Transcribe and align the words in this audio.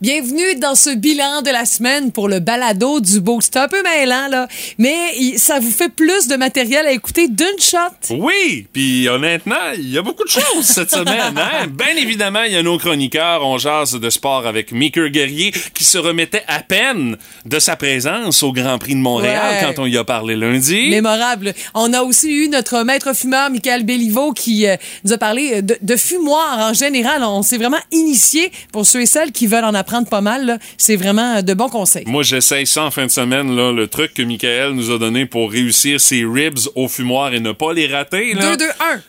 Bienvenue 0.00 0.54
dans 0.56 0.74
ce 0.74 0.88
bilan 0.88 1.42
de 1.42 1.50
la 1.50 1.66
semaine 1.66 2.10
pour 2.10 2.26
le 2.26 2.40
balado 2.40 3.00
du 3.00 3.20
beau. 3.20 3.38
C'est 3.42 3.58
un 3.58 3.68
peu 3.68 3.82
mêlant, 3.82 4.28
là, 4.30 4.48
mais 4.78 5.36
ça 5.36 5.58
vous 5.58 5.70
fait 5.70 5.90
plus 5.90 6.26
de 6.26 6.36
matériel 6.36 6.86
à 6.86 6.92
écouter 6.92 7.28
d'une 7.28 7.46
shot. 7.60 8.16
Oui, 8.16 8.66
puis 8.72 9.06
honnêtement, 9.10 9.56
il 9.76 9.90
y 9.90 9.98
a 9.98 10.02
beaucoup 10.02 10.24
de 10.24 10.30
choses 10.30 10.64
cette 10.64 10.90
semaine. 10.90 11.36
Hein? 11.36 11.66
Bien 11.70 11.94
évidemment, 11.98 12.44
il 12.44 12.54
y 12.54 12.56
a 12.56 12.62
nos 12.62 12.78
chroniqueurs. 12.78 13.44
On 13.46 13.58
jase 13.58 13.92
de 13.92 14.08
sport 14.08 14.46
avec 14.46 14.72
Meeker 14.72 15.10
Guerrier 15.10 15.52
qui 15.74 15.84
se 15.84 15.98
remettait 15.98 16.44
à 16.48 16.60
peine 16.60 17.18
de 17.44 17.58
sa 17.58 17.76
présence 17.76 18.42
au 18.42 18.52
Grand 18.54 18.78
Prix 18.78 18.94
de 18.94 19.00
Montréal 19.00 19.38
Ouais. 19.50 19.74
quand 19.74 19.82
on 19.82 19.86
y 19.86 19.98
a 19.98 20.04
parlé 20.04 20.34
lundi. 20.34 20.88
Mémorable. 20.88 21.52
On 21.74 21.92
a 21.92 22.00
aussi 22.00 22.30
eu 22.30 22.48
notre 22.48 22.84
maître 22.84 23.14
fumeur, 23.14 23.50
Michael 23.50 23.84
Béliveau, 23.84 24.32
qui 24.32 24.66
euh, 24.66 24.76
nous 25.04 25.12
a 25.12 25.18
parlé 25.18 25.60
de, 25.60 25.76
de 25.82 25.96
fumoir 25.96 26.58
en 26.58 26.72
général. 26.72 27.22
On 27.22 27.42
s'est 27.42 27.58
vraiment 27.58 27.76
initié 27.92 28.50
pour 28.72 28.86
ceux 28.86 29.02
et 29.02 29.06
celles 29.06 29.32
qui 29.32 29.46
veulent 29.46 29.64
en 29.64 29.74
apprendre 29.74 29.89
pas 30.08 30.20
mal. 30.20 30.58
C'est 30.76 30.96
vraiment 30.96 31.42
de 31.42 31.54
bons 31.54 31.68
conseils. 31.68 32.04
Moi, 32.06 32.22
j'essaye 32.22 32.66
ça 32.66 32.84
en 32.84 32.90
fin 32.90 33.06
de 33.06 33.10
semaine, 33.10 33.54
là, 33.54 33.72
le 33.72 33.86
truc 33.88 34.14
que 34.14 34.22
Michael 34.22 34.72
nous 34.72 34.90
a 34.90 34.98
donné 34.98 35.26
pour 35.26 35.50
réussir 35.50 36.00
ses 36.00 36.24
ribs 36.24 36.58
au 36.74 36.88
fumoir 36.88 37.34
et 37.34 37.40
ne 37.40 37.52
pas 37.52 37.72
les 37.72 37.86
rater. 37.86 38.34
Là. 38.34 38.56
2-2-1. 38.56 38.64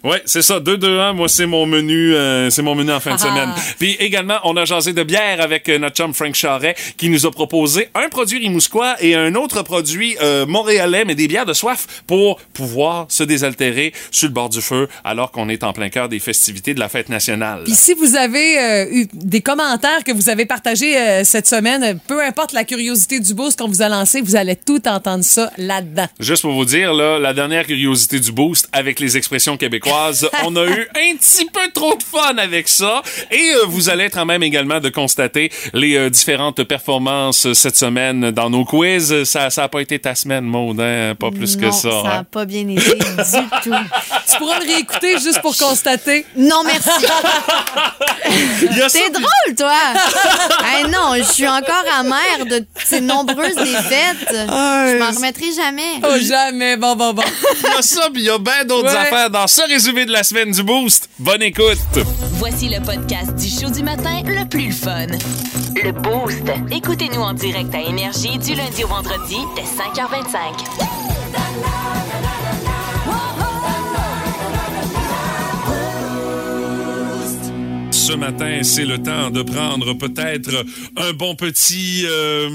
Ouais, 0.09 0.21
c'est 0.25 0.41
ça, 0.41 0.59
2-2-1. 0.59 1.13
Moi, 1.13 1.27
c'est 1.27 1.45
mon 1.45 1.65
menu, 1.65 2.13
euh, 2.15 2.49
c'est 2.49 2.61
mon 2.61 2.75
menu 2.75 2.91
en 2.91 2.99
fin 2.99 3.11
de 3.11 3.21
Ah. 3.21 3.25
semaine. 3.27 3.49
Puis 3.79 3.95
également, 3.99 4.37
on 4.43 4.55
a 4.57 4.65
jasé 4.65 4.93
de 4.93 5.03
bière 5.03 5.39
avec 5.41 5.67
euh, 5.69 5.77
notre 5.79 5.95
chum 5.95 6.13
Frank 6.13 6.33
Charret 6.35 6.75
qui 6.97 7.09
nous 7.09 7.25
a 7.25 7.31
proposé 7.31 7.89
un 7.95 8.09
produit 8.09 8.39
rimousquois 8.39 8.95
et 8.99 9.15
un 9.15 9.35
autre 9.35 9.61
produit 9.63 10.15
euh, 10.21 10.45
montréalais, 10.45 11.05
mais 11.05 11.15
des 11.15 11.27
bières 11.27 11.45
de 11.45 11.53
soif 11.53 11.87
pour 12.07 12.39
pouvoir 12.53 13.05
se 13.09 13.23
désaltérer 13.23 13.93
sur 14.11 14.27
le 14.27 14.33
bord 14.33 14.49
du 14.49 14.61
feu 14.61 14.87
alors 15.03 15.31
qu'on 15.31 15.49
est 15.49 15.63
en 15.63 15.73
plein 15.73 15.89
cœur 15.89 16.09
des 16.09 16.19
festivités 16.19 16.73
de 16.73 16.79
la 16.79 16.89
fête 16.89 17.09
nationale. 17.09 17.61
Puis 17.65 17.73
si 17.75 17.93
vous 17.93 18.15
avez 18.15 18.59
euh, 18.59 18.85
eu 18.91 19.07
des 19.13 19.41
commentaires 19.41 20.03
que 20.05 20.11
vous 20.11 20.29
avez 20.29 20.45
partagés 20.45 20.70
euh, 20.79 21.23
cette 21.23 21.47
semaine, 21.47 21.99
peu 22.07 22.23
importe 22.23 22.53
la 22.53 22.63
curiosité 22.63 23.19
du 23.19 23.33
boost 23.33 23.59
qu'on 23.59 23.67
vous 23.67 23.81
a 23.81 23.89
lancé, 23.89 24.21
vous 24.21 24.35
allez 24.35 24.55
tout 24.55 24.87
entendre 24.87 25.23
ça 25.23 25.51
là-dedans. 25.57 26.07
Juste 26.19 26.43
pour 26.43 26.51
vous 26.51 26.65
dire, 26.65 26.93
là, 26.93 27.19
la 27.19 27.33
dernière 27.33 27.65
curiosité 27.65 28.19
du 28.19 28.31
boost 28.31 28.67
avec 28.71 28.99
les 28.99 29.17
expressions 29.17 29.57
québécoises, 29.57 30.29
on 30.43 30.55
a 30.55 30.65
eu 30.65 30.87
un 30.95 31.15
petit 31.17 31.45
peu 31.45 31.71
trop 31.73 31.95
de 31.95 32.03
fun 32.03 32.37
avec 32.37 32.67
ça. 32.67 33.01
Et 33.31 33.53
euh, 33.55 33.65
vous 33.67 33.89
allez 33.89 34.05
être 34.05 34.17
en 34.17 34.25
même 34.25 34.43
également 34.43 34.79
de 34.79 34.89
constater 34.89 35.51
les 35.73 35.95
euh, 35.95 36.09
différentes 36.09 36.63
performances 36.63 37.51
cette 37.53 37.77
semaine 37.77 38.31
dans 38.31 38.49
nos 38.49 38.65
quiz. 38.65 39.23
Ça 39.23 39.49
ça 39.49 39.63
a 39.63 39.67
pas 39.67 39.81
été 39.81 39.99
ta 39.99 40.15
semaine, 40.15 40.45
Maud, 40.45 40.79
hein? 40.79 41.15
pas 41.19 41.31
plus 41.31 41.55
que 41.55 41.71
ça. 41.71 41.81
ça 41.81 42.03
n'a 42.03 42.17
hein? 42.19 42.23
pas 42.23 42.45
bien 42.45 42.67
été 42.67 42.81
du 42.81 42.85
tout. 43.63 43.73
Tu 44.29 44.37
pourras 44.37 44.59
le 44.59 44.73
réécouter 44.73 45.17
juste 45.19 45.41
pour 45.41 45.55
constater. 45.57 46.25
Non, 46.35 46.63
merci. 46.65 46.89
T'es 48.91 49.09
drôle, 49.09 49.55
toi. 49.57 49.73
Hey, 50.65 50.83
non, 50.89 51.15
je 51.17 51.23
suis 51.23 51.47
encore 51.47 51.83
amère 51.99 52.45
de 52.49 52.65
ces 52.83 53.01
nombreuses 53.01 53.55
défaites. 53.55 54.27
Je 54.29 54.99
m'en 54.99 55.11
remettrai 55.11 55.51
jamais. 55.55 56.01
Oh, 56.03 56.17
jamais. 56.21 56.77
Bon, 56.77 56.95
bon, 56.95 57.13
bon. 57.13 57.23
Il 57.63 57.69
y 57.69 57.77
a 57.77 57.81
ça, 57.81 58.09
puis 58.13 58.23
il 58.23 58.25
y 58.25 58.29
a 58.29 58.37
bien 58.37 58.65
d'autres 58.65 58.89
Ouais. 58.91 58.97
affaires 58.97 59.29
dans 59.29 59.47
ce 59.47 59.61
résumé 59.67 60.05
de 60.05 60.11
la 60.11 60.23
semaine 60.23 60.51
du 60.51 60.63
boost. 60.63 61.09
Bonne 61.19 61.43
écoute. 61.43 61.77
Voici 62.33 62.69
le 62.69 62.79
podcast 62.83 63.35
du 63.35 63.47
show 63.49 63.69
du 63.69 63.83
matin 63.83 64.21
le 64.25 64.47
plus 64.47 64.71
fun. 64.71 65.07
Le 65.83 65.91
Boost. 65.91 66.41
Écoutez-nous 66.71 67.21
en 67.21 67.33
direct 67.33 67.73
à 67.73 67.79
Énergie 67.81 68.37
du 68.39 68.55
lundi 68.55 68.83
au 68.83 68.87
vendredi 68.87 69.37
dès 69.55 69.61
5h25. 69.63 72.30
Ce 78.01 78.13
matin, 78.13 78.61
c'est 78.63 78.83
le 78.85 78.97
temps 78.97 79.29
de 79.29 79.43
prendre 79.43 79.93
peut-être 79.93 80.65
un 80.97 81.13
bon 81.13 81.35
petit... 81.35 82.03
euh, 82.07 82.49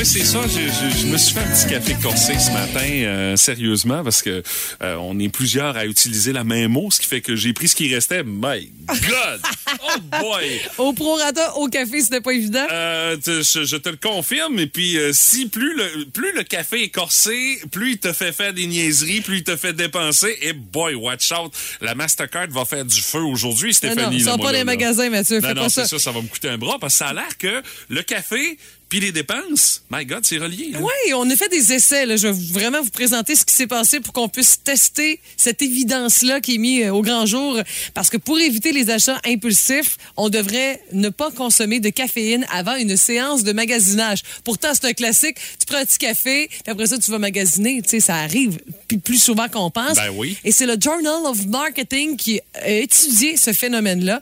Moi 0.00 0.06
c'est 0.06 0.24
ça. 0.24 0.40
Je, 0.46 0.60
je- 0.62 0.98
je 1.02 1.06
me 1.08 1.18
suis 1.18 1.34
fait 1.34 1.40
un 1.40 1.54
petit 1.54 1.68
café 1.74 1.94
corsé 2.02 2.32
ce 2.38 2.50
matin, 2.52 2.80
euh, 2.90 3.36
sérieusement, 3.36 4.02
parce 4.02 4.22
que 4.22 4.42
euh, 4.82 4.94
on 4.94 5.18
est 5.18 5.28
plusieurs 5.28 5.76
à 5.76 5.84
utiliser 5.84 6.32
la 6.32 6.42
même 6.42 6.70
mot, 6.72 6.90
ce 6.90 6.98
qui 7.00 7.06
fait 7.06 7.20
que 7.20 7.36
j'ai 7.36 7.52
pris 7.52 7.68
ce 7.68 7.76
qui 7.76 7.94
restait. 7.94 8.22
My 8.24 8.72
God, 8.88 9.42
oh 9.84 10.00
boy. 10.22 10.58
Au 10.78 10.94
prorata, 10.94 11.54
au 11.58 11.68
café, 11.68 12.00
c'était 12.00 12.22
pas 12.22 12.32
évident. 12.32 12.64
Euh, 12.72 13.18
te- 13.18 13.42
je, 13.42 13.64
je 13.64 13.76
te 13.76 13.90
le 13.90 13.96
confirme. 13.98 14.58
Et 14.58 14.66
puis, 14.68 14.96
euh, 14.96 15.10
si 15.12 15.48
plus 15.50 15.76
le, 15.76 16.06
plus 16.06 16.32
le 16.34 16.44
café 16.44 16.84
est 16.84 16.88
corsé, 16.88 17.60
plus 17.70 17.90
il 17.92 17.98
te 17.98 18.14
fait 18.14 18.32
faire 18.32 18.54
des 18.54 18.64
niaiseries, 18.64 19.20
plus 19.20 19.36
il 19.38 19.44
te 19.44 19.54
fait 19.54 19.74
dépenser. 19.74 20.34
Et 20.40 20.54
boy, 20.54 20.94
watch 20.94 21.30
out. 21.32 21.52
La 21.82 21.94
Mastercard 21.94 22.48
va 22.48 22.64
faire 22.64 22.86
du 22.86 23.02
feu 23.02 23.20
aujourd'hui, 23.20 23.68
non, 23.68 23.74
Stéphanie. 23.74 24.00
non, 24.20 24.24
là, 24.24 24.24
sors 24.24 24.38
moi, 24.38 24.46
pas 24.46 24.52
là. 24.52 24.64
magasins, 24.64 25.10
Mathieu. 25.10 25.40
Non, 25.40 25.48
Fais 25.48 25.54
non, 25.54 25.62
pas 25.64 25.68
c'est 25.68 25.82
ça. 25.82 25.88
ça, 25.88 25.98
ça 25.98 26.10
va 26.12 26.22
me 26.22 26.28
coûter 26.28 26.48
un 26.48 26.56
bras 26.56 26.78
parce 26.80 26.94
que 26.94 26.98
ça 27.00 27.08
a 27.08 27.12
l'air 27.12 27.36
que 27.38 27.62
le 27.90 28.02
café 28.02 28.56
puis 28.90 28.98
les 29.00 29.12
dépenses, 29.12 29.82
my 29.90 30.04
God, 30.04 30.24
c'est 30.24 30.38
relié. 30.38 30.72
hein. 30.74 30.80
Oui, 30.82 31.14
on 31.14 31.30
a 31.30 31.36
fait 31.36 31.48
des 31.48 31.72
essais. 31.72 32.04
Là. 32.06 32.16
Je 32.16 32.26
vais 32.26 32.34
vraiment 32.52 32.82
vous 32.82 32.90
présenter 32.90 33.36
ce 33.36 33.44
qui 33.44 33.54
s'est 33.54 33.68
passé 33.68 34.00
pour 34.00 34.12
qu'on 34.12 34.28
puisse 34.28 34.62
tester 34.64 35.20
cette 35.36 35.62
évidence-là 35.62 36.40
qui 36.40 36.56
est 36.56 36.58
mise 36.58 36.84
euh, 36.86 36.90
au 36.90 37.00
grand 37.00 37.24
jour. 37.24 37.56
Parce 37.94 38.10
que 38.10 38.16
pour 38.16 38.38
éviter 38.40 38.72
les 38.72 38.90
achats 38.90 39.20
impulsifs, 39.24 39.96
on 40.16 40.28
devrait 40.28 40.82
ne 40.92 41.08
pas 41.08 41.30
consommer 41.30 41.78
de 41.78 41.88
caféine 41.88 42.44
avant 42.50 42.74
une 42.74 42.96
séance 42.96 43.44
de 43.44 43.52
magasinage. 43.52 44.22
Pourtant, 44.42 44.70
c'est 44.74 44.86
un 44.86 44.92
classique. 44.92 45.36
Tu 45.60 45.66
prends 45.66 45.78
un 45.78 45.84
petit 45.84 45.98
café, 45.98 46.48
puis 46.48 46.60
après 46.66 46.86
ça, 46.88 46.98
tu 46.98 47.12
vas 47.12 47.18
magasiner. 47.18 47.80
Tu 47.82 47.90
sais, 47.90 48.00
ça 48.00 48.16
arrive 48.16 48.58
puis 48.88 48.98
plus 48.98 49.22
souvent 49.22 49.46
qu'on 49.48 49.70
pense. 49.70 49.94
Ben 49.94 50.10
oui. 50.16 50.36
Et 50.44 50.50
c'est 50.50 50.66
le 50.66 50.74
Journal 50.80 51.24
of 51.26 51.46
Marketing 51.46 52.16
qui 52.16 52.40
a 52.54 52.68
étudié 52.68 53.36
ce 53.36 53.52
phénomène-là. 53.52 54.20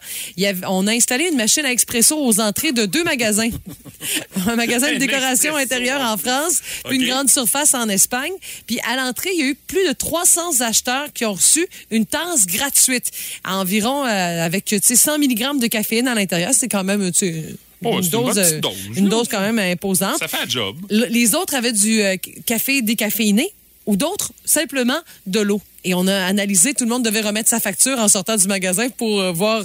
On 0.67 0.87
a 0.87 0.93
installé 0.93 1.29
une 1.29 1.37
machine 1.39 1.65
à 1.65 1.73
expresso 1.73 2.23
aux 2.23 2.39
entrées 2.39 2.73
de 2.73 2.85
deux 2.85 3.03
magasins. 3.03 3.49
magasin 4.59 4.93
de 4.93 4.99
décoration 4.99 5.57
intérieure 5.57 6.01
en 6.03 6.17
France, 6.17 6.61
puis 6.85 6.99
une 6.99 7.07
grande 7.09 7.31
surface 7.31 7.73
en 7.75 7.89
Espagne. 7.89 8.33
Puis 8.67 8.79
à 8.81 8.97
l'entrée, 8.97 9.31
il 9.35 9.41
y 9.41 9.43
a 9.45 9.47
eu 9.47 9.55
plus 9.55 9.87
de 9.89 9.93
300 9.93 10.61
acheteurs 10.61 11.13
qui 11.15 11.25
ont 11.25 11.33
reçu 11.35 11.67
une 11.91 12.05
tasse 12.07 12.47
gratuite. 12.47 13.11
Environ 13.45 14.05
euh, 14.05 14.45
avec 14.45 14.65
tu 14.67 14.79
sais, 14.83 14.97
100 14.97 15.19
mg 15.19 15.59
de 15.61 15.67
caféine 15.67 16.09
à 16.09 16.15
l'intérieur. 16.15 16.53
C'est 16.55 16.69
quand 16.69 16.85
même 16.85 17.11
Oh, 17.85 18.01
une, 18.03 18.09
dose, 18.09 18.37
euh, 18.39 18.59
dose, 18.61 18.73
une 18.97 19.09
dose 19.09 19.29
quand 19.29 19.41
même 19.41 19.59
imposante. 19.61 20.19
Ça 20.19 20.27
fait 20.27 20.43
un 20.45 20.49
job. 20.49 20.77
Le- 20.91 21.07
Les 21.07 21.37
autres 21.37 21.55
avaient 21.55 21.73
du 21.73 22.03
euh, 22.03 22.17
café 22.45 22.83
décaféiné 22.83 23.53
ou 23.87 23.97
d'autres 23.97 24.33
simplement 24.45 24.99
de 25.29 25.39
l'eau. 25.41 25.63
Et 25.85 25.95
on 25.95 26.07
a 26.09 26.25
analysé, 26.27 26.75
tout 26.75 26.83
le 26.85 26.91
monde 26.91 27.05
devait 27.05 27.21
remettre 27.21 27.49
sa 27.49 27.61
facture 27.61 27.97
en 28.01 28.09
sortant 28.09 28.37
du 28.37 28.49
magasin 28.49 28.89
pour 28.89 29.21
euh, 29.21 29.31
voir 29.31 29.63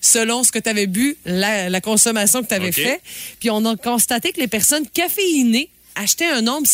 selon 0.00 0.44
ce 0.44 0.52
que 0.52 0.58
tu 0.58 0.68
avais 0.68 0.86
bu, 0.86 1.16
la, 1.24 1.68
la 1.68 1.80
consommation 1.80 2.42
que 2.42 2.48
tu 2.48 2.54
avais 2.54 2.72
fait. 2.72 3.00
Puis 3.40 3.50
on 3.50 3.64
a 3.64 3.76
constaté 3.76 4.32
que 4.32 4.40
les 4.40 4.48
personnes 4.48 4.86
caféinées 4.88 5.70
achetaient 5.96 6.26
un 6.26 6.42
nombre 6.42 6.66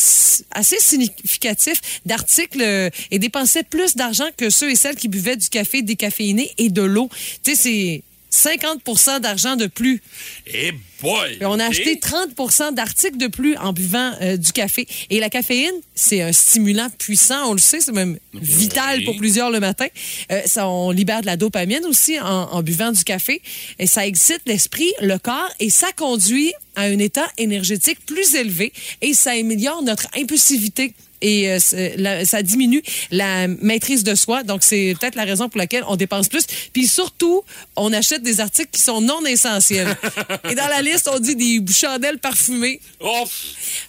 assez 0.51 0.79
significatif 0.81 1.81
d'articles 2.05 2.61
euh, 2.61 2.91
et 3.11 3.19
dépensaient 3.19 3.63
plus 3.63 3.95
d'argent 3.95 4.27
que 4.37 4.51
ceux 4.51 4.71
et 4.71 4.75
celles 4.75 4.97
qui 4.97 5.09
buvaient 5.09 5.37
du 5.37 5.49
café 5.49 5.83
décaféiné 5.83 6.51
et 6.59 6.69
de 6.69 6.83
l'eau. 6.83 7.09
Tu 7.45 7.55
sais, 7.55 7.63
c'est 7.63 8.03
50 8.33 9.21
d'argent 9.21 9.57
de 9.57 9.67
plus. 9.67 10.03
Et 10.47 10.73
boy. 11.03 11.37
Puis 11.37 11.47
on 11.47 11.59
a 11.59 11.67
acheté 11.67 11.99
30 11.99 12.75
d'articles 12.75 13.19
de 13.19 13.27
plus 13.27 13.57
en 13.59 13.73
buvant 13.73 14.13
euh, 14.23 14.37
du 14.37 14.53
café. 14.53 14.87
Et 15.11 15.21
la 15.21 15.29
caféine, 15.29 15.75
c'est 15.95 16.23
un 16.23 16.33
stimulant 16.33 16.89
puissant, 16.99 17.51
on 17.51 17.53
le 17.53 17.59
sait, 17.59 17.81
c'est 17.81 17.93
même 17.93 18.19
vital 18.35 19.05
pour 19.05 19.17
plusieurs 19.17 19.51
le 19.51 19.61
matin. 19.61 19.87
Euh, 20.31 20.41
ça, 20.47 20.67
on 20.67 20.91
libère 20.91 21.21
de 21.21 21.27
la 21.27 21.37
dopamine 21.37 21.85
aussi 21.85 22.19
en, 22.19 22.25
en 22.25 22.63
buvant 22.63 22.91
du 22.91 23.05
café. 23.05 23.43
Et 23.79 23.87
ça 23.87 24.07
excite 24.07 24.41
l'esprit, 24.47 24.93
le 25.01 25.19
corps, 25.19 25.51
et 25.61 25.69
ça 25.69 25.93
conduit 25.93 26.53
à 26.75 26.83
un 26.83 26.99
état 26.99 27.27
énergétique 27.37 27.99
plus 28.07 28.35
élevé 28.35 28.73
et 29.03 29.13
ça 29.13 29.33
améliore 29.33 29.83
notre 29.83 30.07
impulsivité. 30.17 30.95
Et 31.23 31.49
euh, 31.51 31.59
la- 31.97 32.25
ça 32.27 32.43
diminue 32.43 32.83
la 33.11 33.49
maîtrise 33.49 34.05
de 34.05 34.15
soi. 34.15 34.43
Donc, 34.43 34.63
c'est 34.63 34.95
peut-être 35.01 35.15
la 35.15 35.25
raison 35.25 35.49
pour 35.49 35.59
laquelle 35.59 35.85
on 35.89 35.97
dépense 35.97 36.29
plus. 36.29 36.45
Puis 36.73 36.87
surtout, 36.87 37.43
on 37.77 37.93
achète 37.93 38.23
des 38.23 38.41
articles 38.41 38.71
qui 38.73 38.81
sont 38.83 39.01
non 39.01 39.25
essentiels. 39.25 39.97
Et 40.51 40.55
dans 40.55 40.67
la 40.69 40.83
liste, 40.83 41.09
on 41.13 41.19
dit 41.19 41.37
des 41.37 41.61
chandelles 41.73 42.19
parfumées. 42.19 42.81
Oh, 43.01 43.25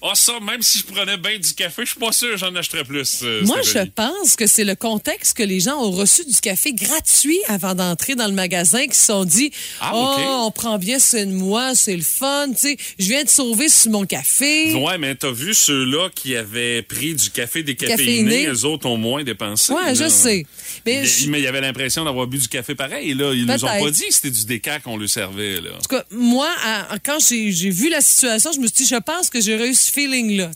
oh, 0.01 0.11
ça, 0.13 0.33
même 0.41 0.61
si 0.61 0.79
je 0.79 0.85
prenais 0.85 1.17
bien 1.17 1.37
du 1.37 1.53
café, 1.53 1.83
je 1.85 1.91
suis 1.91 1.99
pas 1.99 2.11
sûr 2.11 2.29
que 2.31 2.37
j'en 2.37 2.55
achèterais 2.55 2.83
plus. 2.83 3.19
euh, 3.23 3.41
Moi, 3.45 3.61
je 3.63 3.79
pense 3.89 4.35
que 4.35 4.47
c'est 4.47 4.63
le 4.63 4.75
contexte 4.75 5.35
que 5.35 5.43
les 5.43 5.59
gens 5.59 5.77
ont 5.81 5.91
reçu 5.91 6.23
du 6.25 6.39
café 6.39 6.73
gratuit 6.73 7.39
avant 7.47 7.73
d'entrer 7.75 8.15
dans 8.15 8.27
le 8.27 8.33
magasin, 8.33 8.85
qui 8.87 8.97
se 8.97 9.05
sont 9.07 9.25
dit 9.25 9.51
Ah, 9.81 9.91
Oh, 9.95 10.13
OK. 10.15 10.23
on 10.47 10.51
prend 10.51 10.77
bien 10.77 10.99
soin 10.99 11.25
de 11.25 11.31
moi, 11.33 11.73
c'est 11.75 11.95
le 11.95 12.03
fun, 12.03 12.47
tu 12.51 12.57
sais, 12.59 12.77
je 12.99 13.05
viens 13.07 13.23
de 13.23 13.29
sauver 13.29 13.69
sur 13.69 13.91
mon 13.91 14.05
café. 14.05 14.73
Ouais, 14.75 14.97
mais 14.97 15.15
t'as 15.15 15.31
vu 15.31 15.53
ceux-là 15.53 16.09
qui 16.13 16.35
avaient 16.35 16.81
pris 16.83 17.15
du 17.15 17.22
café 17.29 17.63
décaféiné, 17.63 18.23
Caféiné. 18.23 18.47
eux 18.47 18.65
autres 18.65 18.85
ont 18.87 18.97
moins 18.97 19.23
dépensé. 19.23 19.71
Ouais, 19.73 19.95
je 19.95 20.07
sais. 20.09 20.45
Mais 20.85 21.01
Mais 21.03 21.27
mais 21.29 21.39
il 21.39 21.43
y 21.43 21.47
avait 21.47 21.61
l'impression 21.61 22.03
d'avoir 22.05 22.27
bu 22.27 22.37
du 22.37 22.47
café 22.47 22.75
pareil, 22.75 23.13
là. 23.13 23.33
Ils 23.33 23.45
nous 23.45 23.53
ont 23.65 23.67
pas 23.67 23.91
dit 23.91 24.07
que 24.07 24.13
c'était 24.13 24.31
du 24.31 24.45
déca 24.45 24.79
qu'on 24.79 24.97
lui 24.97 25.09
servait, 25.09 25.61
là. 25.61 25.71
En 25.77 25.81
tout 25.81 25.87
cas, 25.95 26.03
moi, 26.11 26.49
à- 26.63 26.97
quand 27.03 27.17
j'ai 27.19 27.49
vu 27.69 27.89
la 27.89 28.01
situation, 28.01 28.51
je 28.53 28.59
me 28.59 28.67
suis 28.67 28.75
dit, 28.83 28.87
je 28.87 28.95
pense 28.95 29.29
que 29.29 29.39
j'aurais 29.41 29.69
eu 29.69 29.73
ce 29.75 29.91
feeling-là. 29.91 30.51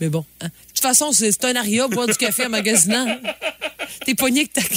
Mais 0.00 0.08
bon, 0.08 0.24
hein. 0.40 0.48
De 0.82 0.88
toute 0.88 0.98
façon, 0.98 1.12
c'est 1.12 1.44
un 1.44 1.56
aria, 1.56 1.86
boire 1.88 2.06
du 2.06 2.14
café 2.14 2.46
en 2.46 2.48
magasinant. 2.48 3.06
hein. 3.08 3.18
t'es 4.06 4.14
pogné 4.14 4.46
que 4.46 4.54
ta, 4.54 4.62
ta 4.62 4.68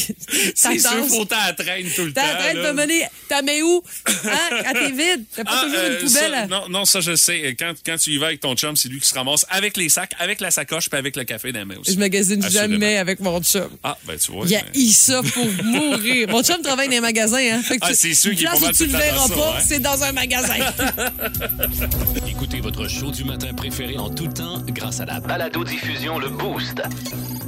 C'est 0.55 0.79
sûr, 0.79 1.07
faut 1.07 1.23
t'en 1.25 1.35
traîne 1.57 1.87
tout 1.95 2.03
le 2.05 2.13
temps. 2.13 2.21
T'es 2.21 2.27
en 2.27 2.39
train 2.39 2.53
de 2.55 2.59
là. 2.59 2.73
me 2.73 2.81
mener. 2.81 3.05
T'as 3.29 3.41
mets 3.41 3.61
où? 3.61 3.81
Hein? 4.05 4.61
Quand 4.65 4.73
t'es 4.73 4.91
vide. 4.91 5.23
T'as 5.35 5.43
pas 5.45 5.51
Ah, 5.53 5.63
toujours 5.63 5.77
euh, 5.79 5.89
une 6.01 6.05
poubelle. 6.07 6.31
ça, 6.31 6.37
à- 6.39 6.47
non, 6.47 6.67
non, 6.69 6.83
ça 6.85 6.99
je 6.99 7.15
sais. 7.15 7.55
Quand, 7.57 7.73
quand 7.85 7.97
tu 7.97 8.11
y 8.11 8.17
vas 8.17 8.27
avec 8.27 8.41
ton 8.41 8.53
chum, 8.55 8.75
c'est 8.75 8.89
lui 8.89 8.99
qui 8.99 9.07
se 9.07 9.13
ramasse 9.13 9.45
avec 9.49 9.77
les 9.77 9.87
sacs, 9.89 10.13
avec 10.19 10.41
la 10.41 10.51
sacoche, 10.51 10.89
puis 10.89 10.99
avec 10.99 11.15
le 11.15 11.23
café 11.23 11.51
dans 11.53 11.59
la 11.59 11.65
main 11.65 11.75
aussi. 11.79 11.93
Je 11.93 11.99
magasine 11.99 12.43
Assurément. 12.43 12.73
jamais 12.73 12.97
avec 12.97 13.19
mon 13.21 13.41
chum. 13.41 13.69
Ah, 13.83 13.97
ben 14.05 14.17
tu 14.17 14.31
vois. 14.31 14.45
Il 14.47 14.55
a 14.55 14.61
mais- 14.75 14.91
ça 14.91 15.21
pour 15.23 15.45
mourir. 15.63 16.27
Mon 16.29 16.43
chum 16.43 16.61
travaille 16.61 16.87
dans 16.87 16.95
les 16.95 16.99
magasins. 17.01 17.37
Hein? 17.37 17.61
Fait 17.63 17.75
que 17.77 17.85
Ah, 17.85 17.93
c'est 17.93 18.13
sûr 18.13 18.31
qu'il 18.35 18.43
est 18.45 18.49
pas 18.49 18.59
mal 18.59 18.71
où 18.71 18.75
tu 18.75 18.85
le 18.87 18.91
verras 18.97 19.27
pas, 19.29 19.35
ouais. 19.55 19.63
c'est 19.65 19.79
dans 19.79 20.03
un 20.03 20.11
magasin. 20.11 20.53
Écoutez 22.27 22.59
votre 22.59 22.87
show 22.89 23.11
du 23.11 23.23
matin 23.23 23.53
préféré 23.53 23.97
en 23.97 24.09
tout 24.09 24.27
temps 24.27 24.61
grâce 24.67 24.99
à 24.99 25.05
la 25.05 25.19
Le 25.93 26.27
Boost. 26.27 26.81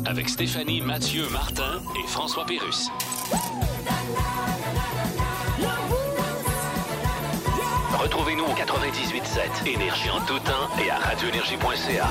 Avec 0.06 0.30
Stéphanie, 0.30 0.80
Mathieu, 0.80 1.28
Martin 1.32 1.82
et 1.96 2.08
François 2.08 2.46
Pérus. 2.46 2.92
Retrouvez-nous 8.00 8.44
au 8.44 8.54
98.7 8.54 9.68
Énergie 9.68 10.10
en 10.12 10.24
tout 10.26 10.38
temps 10.40 10.70
et 10.80 10.92
à 10.92 11.00
radioénergie.ca. 11.00 12.08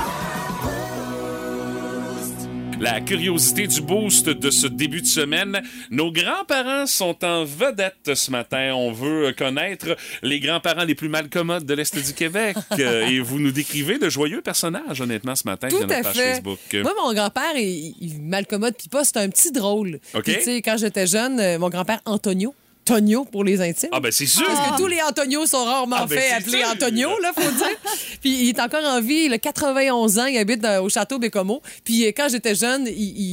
La 2.80 3.00
curiosité 3.00 3.66
du 3.66 3.80
boost 3.80 4.28
de 4.28 4.50
ce 4.50 4.66
début 4.66 5.00
de 5.00 5.06
semaine. 5.06 5.62
Nos 5.90 6.10
grands-parents 6.12 6.86
sont 6.86 7.24
en 7.24 7.44
vedette 7.44 8.14
ce 8.14 8.30
matin. 8.30 8.72
On 8.74 8.92
veut 8.92 9.32
connaître 9.36 9.96
les 10.22 10.40
grands-parents 10.40 10.84
les 10.84 10.94
plus 10.94 11.08
malcommodes 11.08 11.64
de 11.64 11.74
l'Est 11.74 11.94
du 11.96 12.12
Québec. 12.14 12.56
Euh, 12.80 13.06
Et 13.06 13.20
vous 13.20 13.38
nous 13.38 13.52
décrivez 13.52 13.98
de 13.98 14.08
joyeux 14.08 14.40
personnages, 14.42 15.00
honnêtement, 15.00 15.34
ce 15.36 15.44
matin, 15.46 15.68
Tout 15.68 15.78
sur 15.78 15.86
notre 15.86 16.02
page 16.02 16.16
fait. 16.16 16.32
Facebook. 16.34 16.58
Moi, 16.74 16.92
mon 17.02 17.14
grand-père, 17.14 17.56
il, 17.56 17.94
il 18.00 18.20
malcommode 18.20 18.74
puis 18.76 18.88
pas, 18.88 19.04
c'est 19.04 19.16
un 19.18 19.28
petit 19.28 19.52
drôle. 19.52 20.00
Puis, 20.24 20.60
quand 20.62 20.76
j'étais 20.76 21.06
jeune, 21.06 21.38
euh, 21.38 21.58
mon 21.58 21.68
grand-père 21.68 22.00
Antonio, 22.04 22.52
Tonio 22.84 23.24
pour 23.24 23.44
les 23.44 23.60
intimes. 23.60 23.88
Ah, 23.92 24.00
ben 24.00 24.12
c'est 24.12 24.26
sûr. 24.26 24.44
Parce 24.46 24.70
que 24.70 24.76
tous 24.76 24.86
les 24.86 25.00
Antonios 25.02 25.46
sont 25.46 25.64
rarement 25.64 25.96
Ah, 26.00 26.06
ben, 26.06 26.18
faits 26.18 26.32
appeler 26.32 26.58
sûr. 26.58 26.68
Antonio, 26.70 27.08
là, 27.20 27.32
faut 27.34 27.40
dire. 27.50 27.76
puis 28.20 28.30
il 28.42 28.48
est 28.50 28.60
encore 28.60 28.84
en 28.84 29.00
vie, 29.00 29.24
il 29.26 29.32
a 29.32 29.38
91 29.38 30.18
ans, 30.18 30.26
il 30.26 30.38
habite 30.38 30.60
dans- 30.60 30.82
au 30.84 30.88
château 30.88 31.18
Bécomo. 31.18 31.62
Puis 31.84 32.04
euh, 32.06 32.12
quand 32.16 32.28
j'étais 32.30 32.54
jeune, 32.54 32.86
il, 32.86 32.92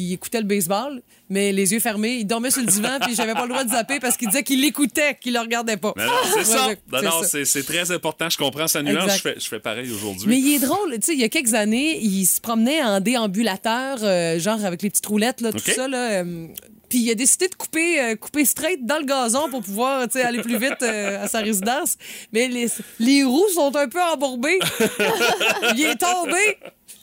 il 0.10 0.14
écoutait 0.14 0.40
le 0.40 0.46
baseball, 0.48 1.02
mais 1.30 1.52
les 1.54 1.72
yeux 1.74 1.80
fermés, 1.80 2.16
il 2.18 2.26
dormait 2.26 2.52
sur 2.52 2.62
le 2.62 2.68
divan, 2.68 2.98
puis 3.02 3.16
j'avais 3.16 3.34
pas 3.34 3.44
le 3.44 3.50
droit 3.50 3.64
de 3.64 3.70
zapper 3.72 4.00
parce 4.02 4.18
qu'il 4.18 4.28
disait 4.28 4.44
qu'il 4.44 4.60
l'écoutait, 4.62 5.18
qu'il 5.20 5.34
le 5.34 5.40
regardait 5.40 5.78
pas. 5.78 5.94
Mais 5.96 6.06
non, 6.06 6.12
c'est 6.34 6.40
Ouais, 6.40 6.44
ça. 6.46 6.68
Non, 7.02 7.24
c'est 7.24 7.40
non, 7.40 7.46
c'est 7.46 7.64
très 7.66 7.92
important. 7.92 8.30
Je 8.30 8.38
comprends 8.38 8.68
sa 8.68 8.82
nuance. 8.84 9.16
Je 9.16 9.22
fais, 9.22 9.36
je 9.40 9.48
fais 9.48 9.60
pareil 9.60 9.90
aujourd'hui. 9.92 10.28
Mais 10.28 10.38
il 10.40 10.56
est 10.56 10.60
drôle, 10.60 10.94
tu 10.96 11.00
sais, 11.04 11.14
il 11.14 11.20
y 11.20 11.24
a 11.24 11.30
quelques 11.30 11.54
années, 11.54 12.00
il 12.02 12.26
se 12.26 12.42
promenait 12.42 12.84
en 12.84 13.00
déambulateur, 13.00 14.00
euh, 14.02 14.40
genre 14.40 14.64
avec 14.66 14.82
les 14.82 14.90
petites 14.90 15.06
roulettes, 15.06 15.42
là, 15.42 15.52
tout 15.52 15.60
ça, 15.60 15.88
là. 15.88 16.12
euh, 16.24 16.48
puis 16.92 17.00
il 17.00 17.10
a 17.10 17.16
décidé 17.16 17.48
de 17.48 17.56
couper, 17.56 18.02
euh, 18.02 18.16
couper 18.18 18.44
straight 18.44 18.86
dans 18.86 18.98
le 18.98 19.06
gazon 19.06 19.50
pour 19.50 19.62
pouvoir, 19.62 20.10
tu 20.10 20.20
sais, 20.20 20.24
aller 20.24 20.42
plus 20.42 20.58
vite 20.58 20.82
euh, 20.82 21.24
à 21.24 21.30
sa 21.30 21.40
résidence. 21.40 21.96
Mais 22.34 22.50
les, 22.50 22.68
les 23.00 23.24
roues 23.24 23.48
sont 23.56 23.74
un 23.78 23.88
peu 23.88 24.02
embourbées. 24.02 24.60
il 25.78 25.86
est 25.86 25.96
tombé. 25.96 26.58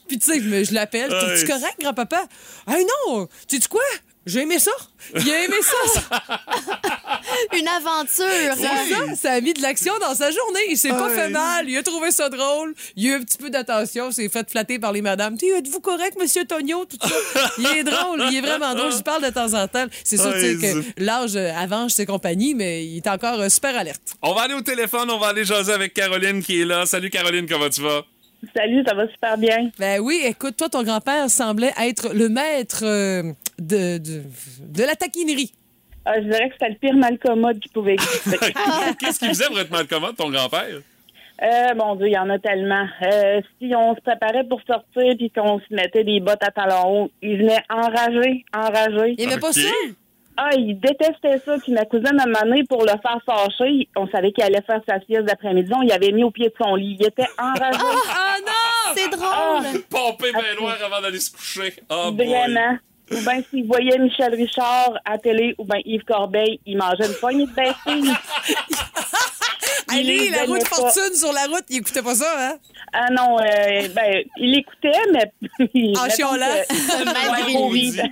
Puis 0.07 0.19
tu 0.19 0.31
sais, 0.31 0.63
je 0.63 0.73
l'appelle. 0.75 1.11
Ouais. 1.11 1.39
Tu 1.39 1.47
correct, 1.47 1.77
grand-papa? 1.79 2.23
Ah 2.67 2.75
non! 3.07 3.27
Tu 3.47 3.59
sais 3.59 3.67
quoi? 3.67 3.81
J'ai 4.29 4.41
aimé 4.41 4.59
ça. 4.59 4.71
Il 5.15 5.31
a 5.31 5.43
aimé 5.43 5.55
ça. 5.61 6.01
Une 7.57 7.67
aventure. 7.67 8.55
C'est 8.55 8.63
ça, 8.63 9.15
ça 9.15 9.31
a 9.33 9.41
mis 9.41 9.53
de 9.53 9.61
l'action 9.61 9.93
dans 9.99 10.13
sa 10.13 10.29
journée. 10.29 10.59
Il 10.69 10.77
s'est 10.77 10.89
pas 10.89 11.09
fait 11.09 11.29
mal. 11.29 11.67
Il 11.67 11.75
a 11.77 11.81
trouvé 11.83 12.11
ça 12.11 12.29
drôle. 12.29 12.75
Il 12.95 13.07
a 13.07 13.13
eu 13.13 13.15
un 13.19 13.23
petit 13.23 13.39
peu 13.39 13.49
d'attention. 13.49 14.11
s'est 14.11 14.29
fait 14.29 14.47
flatter 14.49 14.77
par 14.77 14.91
les 14.91 15.01
madames. 15.01 15.35
Tu 15.35 15.47
êtes-vous 15.47 15.79
correct, 15.79 16.15
monsieur 16.19 16.45
Tonio? 16.45 16.85
Tout 16.85 16.97
ça. 17.01 17.51
Il 17.57 17.65
est 17.77 17.83
drôle. 17.83 18.23
Il 18.29 18.37
est 18.37 18.41
vraiment 18.41 18.75
drôle. 18.75 18.91
Je 18.91 18.97
lui 18.97 19.03
parle 19.03 19.23
de 19.23 19.29
temps 19.31 19.53
en 19.55 19.67
temps. 19.67 19.85
C'est 20.03 20.17
sûr, 20.17 20.31
tu 20.33 20.39
sais, 20.41 20.49
Ouais, 20.49 20.83
que 20.83 21.03
l'âge 21.03 21.35
euh, 21.35 21.51
avance 21.55 21.93
ses 21.93 22.05
compagnies, 22.05 22.53
mais 22.53 22.85
il 22.85 22.97
est 22.97 23.07
encore 23.07 23.39
euh, 23.39 23.49
super 23.49 23.75
alerte. 23.77 24.15
On 24.21 24.33
va 24.33 24.41
aller 24.43 24.53
au 24.53 24.61
téléphone. 24.61 25.09
On 25.09 25.17
va 25.17 25.27
aller 25.27 25.45
jaser 25.45 25.73
avec 25.73 25.93
Caroline 25.95 26.43
qui 26.43 26.61
est 26.61 26.65
là. 26.65 26.85
Salut 26.85 27.09
Caroline, 27.09 27.47
comment 27.47 27.69
tu 27.69 27.81
vas? 27.81 28.03
Salut, 28.55 28.83
ça 28.87 28.93
va 28.95 29.07
super 29.09 29.37
bien. 29.37 29.69
Ben 29.77 29.99
oui, 29.99 30.21
écoute, 30.23 30.55
toi, 30.55 30.69
ton 30.69 30.83
grand-père 30.83 31.29
semblait 31.29 31.73
être 31.81 32.13
le 32.13 32.29
maître 32.29 32.83
euh, 32.83 33.33
de, 33.59 33.97
de, 33.97 34.23
de 34.61 34.83
la 34.83 34.95
taquinerie. 34.95 35.51
Euh, 36.07 36.11
je 36.17 36.29
dirais 36.29 36.47
que 36.49 36.53
c'était 36.53 36.69
le 36.69 36.75
pire 36.75 36.95
malcommode 36.95 37.59
qui 37.59 37.69
pouvait 37.69 37.93
exister. 37.93 38.37
Qu'est-ce 38.99 39.19
qu'il 39.19 39.27
faisait 39.29 39.45
pour 39.47 39.59
être 39.59 39.71
mal 39.71 39.87
commode, 39.87 40.15
ton 40.15 40.29
grand-père? 40.29 40.79
euh, 41.41 41.75
mon 41.75 41.95
Dieu, 41.95 42.07
il 42.07 42.13
y 42.13 42.17
en 42.17 42.29
a 42.29 42.39
tellement. 42.39 42.85
Euh, 43.03 43.41
si 43.59 43.73
on 43.75 43.95
se 43.95 44.01
préparait 44.01 44.43
pour 44.43 44.59
sortir 44.67 45.13
puis 45.17 45.29
qu'on 45.29 45.59
se 45.59 45.73
mettait 45.73 46.03
des 46.03 46.19
bottes 46.19 46.43
à 46.43 46.51
talons 46.51 47.03
hauts, 47.05 47.11
il 47.21 47.37
venait 47.37 47.63
enragé, 47.69 48.43
enragé. 48.53 49.15
Il 49.17 49.23
aimait 49.23 49.39
pas 49.39 49.53
ça? 49.53 49.61
Ah, 50.41 50.49
il 50.55 50.79
détestait 50.79 51.39
ça. 51.45 51.57
Puis 51.61 51.73
ma 51.73 51.83
cousine, 51.85 52.13
moment 52.13 52.39
donné, 52.43 52.63
pour 52.63 52.83
le 52.83 52.91
faire 52.91 53.19
fâcher, 53.25 53.89
on 53.97 54.07
savait 54.07 54.31
qu'il 54.31 54.43
allait 54.43 54.61
faire 54.61 54.81
sa 54.87 54.99
sieste 55.01 55.25
d'après-midi. 55.25 55.69
On 55.75 55.81
y 55.81 55.91
avait 55.91 56.13
mis 56.13 56.23
au 56.23 56.31
pied 56.31 56.47
de 56.47 56.53
son 56.61 56.75
lit. 56.75 56.95
Il 56.99 57.05
était 57.05 57.27
enragé. 57.37 57.77
Ah 58.09 58.35
non! 58.45 58.95
C'est 58.95 59.09
drôle. 59.09 59.81
Pomper 59.89 60.31
bien 60.31 60.55
loin 60.57 60.73
avant 60.83 61.01
d'aller 61.01 61.19
se 61.19 61.31
coucher. 61.31 61.73
Oh 61.89 62.11
boy. 62.11 62.25
Ou 63.11 63.21
bien 63.21 63.41
s'il 63.49 63.65
voyait 63.65 63.97
Michel 63.97 64.35
Richard 64.35 64.93
à 65.05 65.17
télé 65.17 65.55
ou 65.57 65.65
bien 65.65 65.79
Yves 65.85 66.03
Corbeil, 66.03 66.59
il 66.65 66.77
mangeait 66.77 67.07
une 67.07 67.15
poignée 67.15 67.45
de 67.45 67.53
bêtises. 67.53 68.13
Allez, 69.91 70.29
la 70.29 70.43
route 70.43 70.69
pas. 70.69 70.75
fortune 70.75 71.13
sur 71.13 71.33
la 71.33 71.45
route, 71.47 71.65
il 71.69 71.77
écoutait 71.77 72.03
pas 72.03 72.13
ça, 72.15 72.31
hein? 72.37 72.57
Ah 72.93 73.07
non, 73.11 73.39
euh, 73.39 73.87
ben, 73.95 74.23
il 74.37 74.57
écoutait, 74.57 74.91
mais... 75.11 75.31
En 75.97 76.09
chialant. 76.09 76.45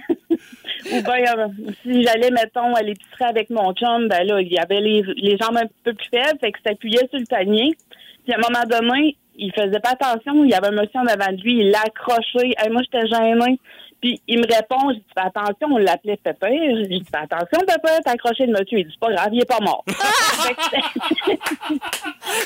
Ou 0.92 1.02
bien, 1.02 1.38
euh, 1.38 1.48
si 1.84 2.04
j'allais, 2.04 2.32
mettons, 2.32 2.74
à 2.74 2.82
l'épicerie 2.82 3.26
avec 3.26 3.50
mon 3.50 3.74
chum, 3.74 4.08
ben 4.08 4.26
là, 4.26 4.40
il 4.42 4.52
y 4.52 4.58
avait 4.58 4.80
les, 4.80 5.04
les 5.18 5.38
jambes 5.38 5.58
un 5.58 5.68
peu 5.84 5.94
plus 5.94 6.08
faibles, 6.10 6.40
fait 6.40 6.52
que 6.52 6.60
s'appuyait 6.66 7.08
sur 7.10 7.20
le 7.20 7.26
panier. 7.26 7.76
Puis 8.24 8.34
à 8.34 8.38
un 8.38 8.42
moment 8.42 8.66
donné, 8.66 9.18
il 9.38 9.52
faisait 9.54 9.80
pas 9.80 9.92
attention, 9.92 10.44
il 10.44 10.52
y 10.52 10.54
avait 10.54 10.68
un 10.68 10.72
monsieur 10.72 11.00
en 11.00 11.08
avant 11.08 11.32
de 11.32 11.42
lui, 11.42 11.60
il 11.60 11.72
l'a 11.72 11.82
accroché. 11.82 12.54
Hey, 12.58 12.70
moi, 12.70 12.82
j'étais 12.84 13.08
gênée. 13.08 13.60
Puis 14.02 14.22
il 14.28 14.40
me 14.40 14.46
répond, 14.46 14.90
je 14.92 14.96
dis, 14.96 15.06
fais 15.14 15.26
attention, 15.26 15.68
on 15.72 15.78
l'appelait 15.78 16.18
Pépé. 16.18 16.48
Je 16.52 16.88
dis, 16.88 17.04
fais 17.12 17.18
attention, 17.18 17.60
Pépé, 17.66 17.90
t'as 18.06 18.12
accroché 18.12 18.46
le 18.46 18.54
monsieur. 18.54 18.80
Il 18.80 18.86
dit, 18.86 18.92
c'est 18.94 19.00
pas 19.00 19.12
grave, 19.14 19.30
il 19.34 19.42
est 19.42 19.46
pas 19.46 19.60
mort. 19.60 19.84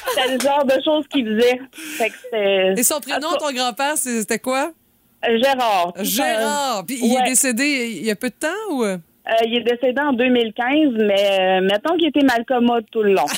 C'était- 0.07 0.33
le 0.33 0.39
genre 0.39 0.65
de 0.65 0.81
choses 0.83 1.07
qu'il 1.07 1.25
faisait. 1.25 1.59
Fait 1.71 2.09
que 2.09 2.15
c'était... 2.23 2.73
Et 2.77 2.83
son 2.83 2.99
prénom, 2.99 3.29
ton 3.39 3.51
grand-père, 3.51 3.97
c'était 3.97 4.39
quoi? 4.39 4.71
Gérard. 5.23 5.93
Gérard. 5.99 6.85
Puis 6.85 6.99
il 7.01 7.15
est 7.15 7.23
décédé 7.23 7.97
il 7.97 8.05
y 8.05 8.11
a 8.11 8.15
peu 8.15 8.29
de 8.29 8.35
temps 8.35 8.47
ou? 8.71 8.85
Euh, 9.27 9.33
il 9.45 9.57
est 9.57 9.63
décédé 9.63 10.01
en 10.01 10.13
2015, 10.13 10.93
mais 10.97 11.37
euh, 11.39 11.61
mettons 11.61 11.95
qu'il 11.95 12.07
était 12.07 12.25
mal 12.25 12.43
commode 12.47 12.85
tout 12.91 13.03
le 13.03 13.13
long. 13.13 13.25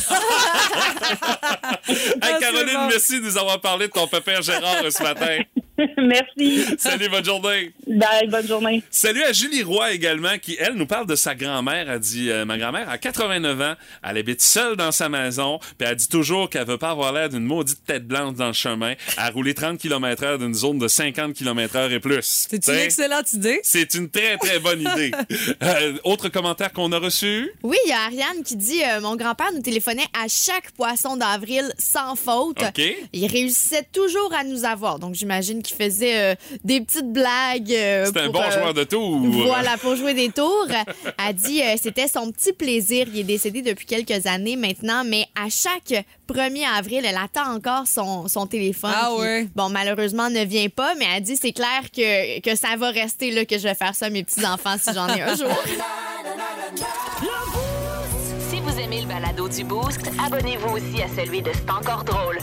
Hey, 1.86 1.98
Ah, 2.22 2.38
Caroline, 2.40 2.74
bon. 2.76 2.88
merci 2.88 3.20
de 3.20 3.26
nous 3.26 3.38
avoir 3.38 3.60
parlé 3.60 3.88
de 3.88 3.92
ton 3.92 4.08
pépère 4.08 4.42
Gérard 4.42 4.90
ce 4.90 5.04
matin. 5.04 5.38
Merci. 5.98 6.66
Salut, 6.78 7.10
bonne 7.10 7.26
journée. 7.26 7.72
Bye, 7.88 8.28
bonne 8.28 8.48
journée. 8.48 8.84
Salut 8.92 9.24
à 9.24 9.34
Julie 9.34 9.64
Roy 9.64 9.92
également, 9.94 10.38
qui, 10.40 10.56
elle, 10.60 10.74
nous 10.76 10.86
parle 10.86 11.08
de 11.08 11.16
sa 11.16 11.34
grand-mère. 11.34 11.90
Elle 11.90 12.00
dit, 12.00 12.30
euh, 12.30 12.46
ma 12.46 12.58
grand-mère 12.60 12.88
a 12.90 12.98
89 13.00 13.60
ans, 13.62 13.74
elle 14.08 14.18
habite 14.18 14.42
seule 14.42 14.76
dans 14.76 14.92
sa 14.92 15.10
maison, 15.10 15.60
puis 15.78 15.88
elle 15.90 15.96
dit 15.96 16.08
toujours 16.08 16.48
qu'elle 16.50 16.68
veut 16.68 16.78
pas 16.78 16.92
avoir 16.92 17.12
l'air 17.12 17.28
d'une 17.28 17.44
maudite 17.44 17.84
tête 17.86 18.08
blanche 18.08 18.36
dans 18.36 18.48
le 18.48 18.54
chemin, 18.54 18.94
à 19.18 19.30
rouler 19.32 19.56
30 19.56 19.80
km 19.80 20.24
heure 20.24 20.38
d'une 20.38 20.54
zone 20.54 20.78
de 20.78 20.88
50 20.88 21.34
km 21.34 21.76
heure 21.76 21.92
et 21.92 22.00
plus. 22.00 22.48
C'est 22.50 22.68
une 22.68 22.76
excellente 22.76 23.34
idée. 23.34 23.60
C'est 23.64 23.96
une 23.96 24.10
très, 24.12 24.38
très 24.38 24.60
bonne 24.60 24.82
idée. 24.82 25.12
Euh, 25.74 25.98
autre 26.04 26.30
commentaire 26.30 26.72
qu'on 26.74 26.92
a 26.92 27.00
reçu? 27.00 27.52
Oui, 27.64 27.78
il 27.86 27.90
y 27.90 27.94
a 27.94 28.02
Ariane 28.06 28.44
qui 28.44 28.56
dit 28.56 28.82
euh, 28.84 29.02
Mon 29.02 29.16
grand-père 29.16 29.52
nous 29.54 29.62
téléphonait 29.62 30.06
à 30.14 30.28
chaque 30.28 30.72
poisson 30.72 31.18
d'avril 31.18 31.72
sans 31.78 32.16
faute. 32.16 32.62
OK. 32.62 32.82
Il 33.14 33.26
réussissait 33.28 33.88
toujours 33.92 34.32
à 34.34 34.44
nous 34.44 34.66
avoir. 34.66 35.00
Donc, 35.00 35.16
j'imagine 35.16 35.62
qu'il 35.64 35.76
faisait 35.76 36.18
euh, 36.34 36.36
des 36.64 36.82
petites 36.82 37.12
blagues. 37.12 37.72
euh, 37.72 38.06
C'est 38.14 38.20
un 38.22 38.30
bon 38.30 38.42
euh, 38.42 38.52
joueur 38.52 38.74
de 38.74 38.84
tour. 38.84 39.20
Voilà, 39.46 39.78
pour 39.78 39.96
jouer 39.96 40.14
des 40.14 40.30
tours. 40.30 40.68
A 41.18 41.34
dit 41.34 41.62
euh, 41.62 41.76
c'était 41.82 42.08
son 42.08 42.32
petit 42.32 42.54
plaisir. 42.54 43.08
Il 43.14 43.20
est 43.20 43.24
décédé 43.24 43.62
depuis 43.62 43.86
quelques 43.86 44.26
années 44.28 44.56
maintenant, 44.56 45.04
mais 45.06 45.26
à 45.36 45.50
chaque 45.50 46.06
1er 46.32 46.66
avril, 46.78 47.02
elle 47.06 47.18
attend 47.18 47.54
encore 47.54 47.88
son, 47.88 48.28
son 48.28 48.48
téléphone. 48.48 48.92
Ah 48.94 49.10
qui, 49.16 49.22
ouais. 49.22 49.48
Bon, 49.56 49.70
malheureusement, 49.70 50.30
ne 50.30 50.44
vient 50.46 50.70
pas, 50.70 50.94
mais 50.96 51.06
elle 51.16 51.24
dit 51.24 51.38
c'est 51.38 51.52
clair 51.52 51.82
que, 51.96 52.40
que 52.40 52.56
ça 52.56 52.76
va 52.78 52.90
rester 52.92 53.32
là, 53.32 53.46
que 53.46 53.58
je 53.58 53.64
vais 53.64 53.76
faire 53.76 53.94
ça 53.96 54.06
à 54.08 54.10
mes 54.10 54.24
petits-enfants 54.24 54.76
si 54.82 54.94
j'en 54.94 55.08
ai 55.10 55.22
un 55.22 55.36
jour. 55.36 55.48
Si 58.50 58.60
vous 58.60 58.80
aimez 58.80 59.02
le 59.02 59.08
balado 59.08 59.48
du 59.48 59.64
Boost, 59.64 60.10
abonnez-vous 60.24 60.76
aussi 60.76 61.02
à 61.02 61.08
celui 61.08 61.42
de 61.42 61.52
C'est 61.54 61.70
encore 61.70 62.04
drôle. 62.04 62.38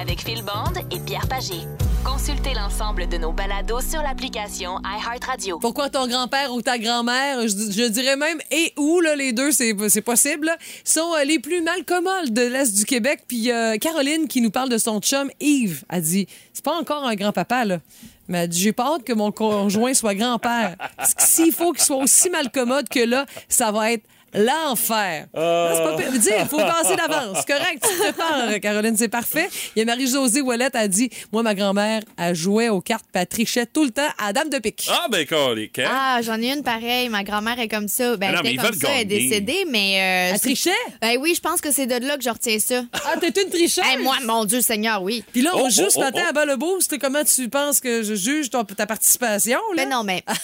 Avec 0.00 0.20
Phil 0.20 0.42
Bond 0.42 0.80
et 0.92 1.00
Pierre 1.00 1.26
Pagé. 1.26 1.62
Consultez 2.04 2.54
l'ensemble 2.54 3.08
de 3.08 3.16
nos 3.16 3.32
balados 3.32 3.80
sur 3.80 4.00
l'application 4.00 4.78
iHeartRadio. 4.84 5.58
Pourquoi 5.58 5.90
ton 5.90 6.06
grand-père 6.06 6.52
ou 6.52 6.62
ta 6.62 6.78
grand-mère, 6.78 7.40
je, 7.48 7.88
dirais 7.88 8.16
même 8.16 8.38
et 8.52 8.72
où, 8.76 9.00
là, 9.00 9.16
les 9.16 9.32
deux, 9.32 9.50
c'est 9.50 9.74
possible, 10.02 10.56
sont 10.84 11.14
euh, 11.18 11.24
les 11.24 11.40
plus 11.40 11.62
malcommodes 11.62 12.32
de 12.32 12.42
l'Est 12.42 12.76
du 12.76 12.84
Québec. 12.84 13.24
Puis 13.26 13.50
euh, 13.50 13.76
Caroline 13.78 14.28
qui 14.28 14.40
nous 14.40 14.52
parle 14.52 14.68
de 14.68 14.78
son 14.78 15.00
chum 15.00 15.30
Yves 15.40 15.84
a 15.88 16.00
dit 16.00 16.28
c'est 16.52 16.64
pas 16.64 16.78
encore 16.78 17.04
un 17.04 17.16
grand-papa, 17.16 17.64
là. 17.64 17.78
Mais 18.28 18.48
j'ai 18.50 18.72
pas 18.72 18.94
hâte 18.94 19.04
que 19.04 19.12
mon 19.12 19.32
conjoint 19.32 19.94
soit 19.94 20.14
grand-père. 20.14 20.76
S'il 21.18 21.52
faut 21.52 21.72
qu'il 21.72 21.84
soit 21.84 21.96
aussi 21.96 22.30
malcommode 22.30 22.88
que 22.88 23.00
là, 23.00 23.26
ça 23.48 23.70
va 23.70 23.92
être 23.92 24.04
l'enfer. 24.36 25.26
Non, 25.34 25.68
C'est 25.74 25.82
pas 25.82 25.96
pire. 25.96 26.12
Dis, 26.12 26.28
il 26.38 26.46
faut 26.46 26.58
penser 26.58 26.96
d'avance. 26.96 27.38
C'est 27.46 27.52
correct, 27.52 27.82
tu 27.82 27.94
te 27.96 28.02
prépares, 28.02 28.60
Caroline, 28.60 28.96
c'est 28.96 29.08
parfait. 29.08 29.48
Il 29.74 29.80
y 29.80 29.82
a 29.82 29.84
Marie-Josée 29.84 30.40
Ouellette 30.40 30.76
a 30.76 30.88
dit, 30.88 31.10
moi, 31.32 31.42
ma 31.42 31.54
grand-mère, 31.54 32.02
elle 32.18 32.34
jouait 32.34 32.68
aux 32.68 32.80
cartes, 32.80 33.04
puis 33.12 33.20
elle 33.20 33.26
trichait 33.26 33.66
tout 33.66 33.84
le 33.84 33.90
temps 33.90 34.08
à 34.18 34.32
Dame 34.32 34.48
de 34.48 34.58
pique. 34.58 34.88
Ah, 34.90 35.06
ben, 35.10 35.26
colique, 35.26 35.78
hein? 35.78 35.88
Ah, 35.90 36.20
j'en 36.22 36.40
ai 36.40 36.52
une 36.52 36.62
pareille. 36.62 37.08
Ma 37.08 37.24
grand-mère 37.24 37.58
est 37.60 37.68
comme 37.68 37.88
ça. 37.88 38.16
Ben, 38.16 38.32
non, 38.32 38.40
elle 38.44 38.54
était 38.54 38.62
comme 38.62 38.74
ça, 38.74 38.88
elle 38.94 39.00
est 39.00 39.04
décédée, 39.04 39.64
mais. 39.68 40.30
euh, 40.30 40.34
Elle 40.34 40.40
trichait? 40.40 40.70
Ben 41.00 41.16
oui, 41.20 41.34
je 41.34 41.40
pense 41.40 41.60
que 41.60 41.70
c'est 41.72 41.86
de 41.86 42.06
là 42.06 42.16
que 42.16 42.22
je 42.24 42.30
retiens 42.30 42.58
ça. 42.58 42.82
Ah, 42.92 43.14
t'es 43.20 43.28
une 43.42 43.50
tricheuse? 43.50 43.84
Hey, 43.84 43.98
moi, 43.98 44.16
mon 44.24 44.44
Dieu 44.44 44.60
Seigneur, 44.60 45.02
oui. 45.02 45.24
Puis 45.32 45.42
là, 45.42 45.50
on 45.54 45.66
Oh, 45.66 45.70
joue 45.70 45.82
oh, 45.86 45.90
ce 45.90 45.98
oh, 45.98 46.02
matin 46.02 46.22
oh. 46.24 46.28
à 46.28 46.32
bas 46.32 46.44
le 46.44 46.56
boost. 46.56 46.96
Comment 46.98 47.24
tu 47.24 47.48
penses 47.48 47.80
que 47.80 48.02
je 48.02 48.14
juge 48.14 48.50
ton- 48.50 48.64
ta 48.64 48.86
participation? 48.86 49.58
Là? 49.76 49.84
Ben 49.84 49.88
non, 49.88 50.04
mais. 50.04 50.22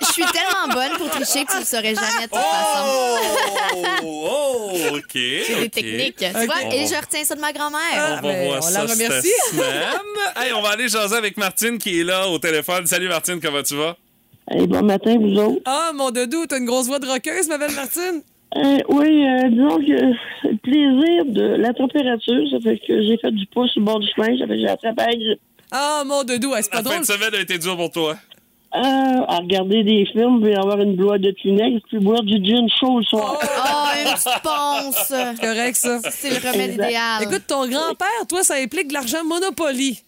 Je 0.00 0.12
suis 0.12 0.24
tellement 0.24 0.72
bonne 0.72 0.98
pour 0.98 1.08
tricher 1.10 1.44
que 1.44 1.52
tu 1.52 1.58
le 1.58 1.64
saurais 1.64 1.94
jamais 1.94 2.28
toute 2.30 2.38
façon. 2.46 2.86
Oh, 4.04 4.70
oh, 4.72 4.96
OK. 4.96 5.02
J'ai 5.14 5.54
des 5.60 5.68
techniques. 5.68 6.16
Tu 6.16 6.30
vois, 6.46 6.62
et 6.74 6.86
je 6.86 6.94
retiens 7.00 7.24
ça 7.24 7.34
de 7.34 7.40
ma 7.40 7.52
grand-mère. 7.52 7.80
Ah, 7.94 8.18
On 8.18 8.26
va 8.26 8.32
ben, 8.32 8.46
voir 8.46 8.58
on 8.58 8.62
ça 8.62 8.84
la 8.84 8.92
remercie. 8.92 9.32
hey, 10.36 10.52
on 10.54 10.62
va 10.62 10.70
aller 10.70 10.88
jaser 10.88 11.16
avec 11.16 11.36
Martine 11.36 11.78
qui 11.78 12.00
est 12.00 12.04
là 12.04 12.28
au 12.28 12.38
téléphone. 12.38 12.86
Salut 12.86 13.08
Martine, 13.08 13.40
comment 13.40 13.62
tu 13.62 13.74
vas? 13.76 13.96
Hey, 14.50 14.66
bon 14.66 14.82
matin, 14.82 15.16
vous 15.18 15.36
autres. 15.38 15.60
Ah, 15.64 15.90
mon 15.94 16.10
doudou, 16.10 16.46
t'as 16.46 16.58
une 16.58 16.66
grosse 16.66 16.86
voix 16.86 16.98
de 16.98 17.06
roqueuse, 17.06 17.48
ma 17.48 17.58
belle 17.58 17.72
Martine. 17.74 18.22
Euh, 18.56 18.78
oui, 18.88 19.26
euh, 19.26 19.48
disons 19.50 19.78
que 19.78 20.14
c'est 20.42 20.50
le 20.52 20.56
plaisir 20.58 21.24
de 21.26 21.56
la 21.60 21.74
température, 21.74 22.48
ça 22.50 22.58
fait 22.62 22.78
que 22.78 23.02
j'ai 23.02 23.18
fait 23.18 23.32
du 23.32 23.46
pouce 23.46 23.70
sur 23.72 23.80
le 23.80 23.86
bord 23.86 24.00
du 24.00 24.06
chemin, 24.14 24.38
ça 24.38 24.46
fait 24.46 24.54
que 24.54 24.60
j'ai 24.60 24.68
attrapé 24.68 25.02
la 25.02 25.14
grippe. 25.16 25.40
Ah, 25.72 26.02
mon 26.06 26.22
doudou, 26.22 26.52
ah, 26.54 26.62
c'est 26.62 26.70
pas 26.70 26.78
La 26.78 26.82
fin 26.84 26.90
drôle. 26.90 27.00
de 27.00 27.06
semaine 27.06 27.34
a 27.34 27.40
été 27.40 27.58
dure 27.58 27.76
pour 27.76 27.90
toi. 27.90 28.16
Euh, 28.74 28.78
à 28.78 29.36
regarder 29.38 29.84
des 29.84 30.04
films, 30.12 30.42
puis 30.42 30.54
avoir 30.54 30.78
une 30.80 30.96
boîte 30.96 31.22
de 31.22 31.30
Kleenex, 31.30 31.80
puis 31.88 31.98
boire 31.98 32.22
du 32.22 32.44
gin 32.44 32.68
chaud 32.78 32.98
le 32.98 33.04
soir. 33.04 33.38
Oh, 33.40 33.98
une 34.04 34.12
petite 34.12 34.42
ponce. 34.42 35.04
C'est 35.06 35.40
correct, 35.40 35.76
ça. 35.76 35.98
C'est 36.10 36.28
le 36.30 36.36
remède 36.50 36.70
Exact. 36.72 36.84
idéal. 36.88 37.22
Écoute, 37.22 37.42
ton 37.48 37.66
grand-père, 37.68 38.26
toi, 38.28 38.42
ça 38.42 38.54
implique 38.56 38.88
de 38.88 38.92
l'argent 38.94 39.24
Monopoly. 39.24 39.98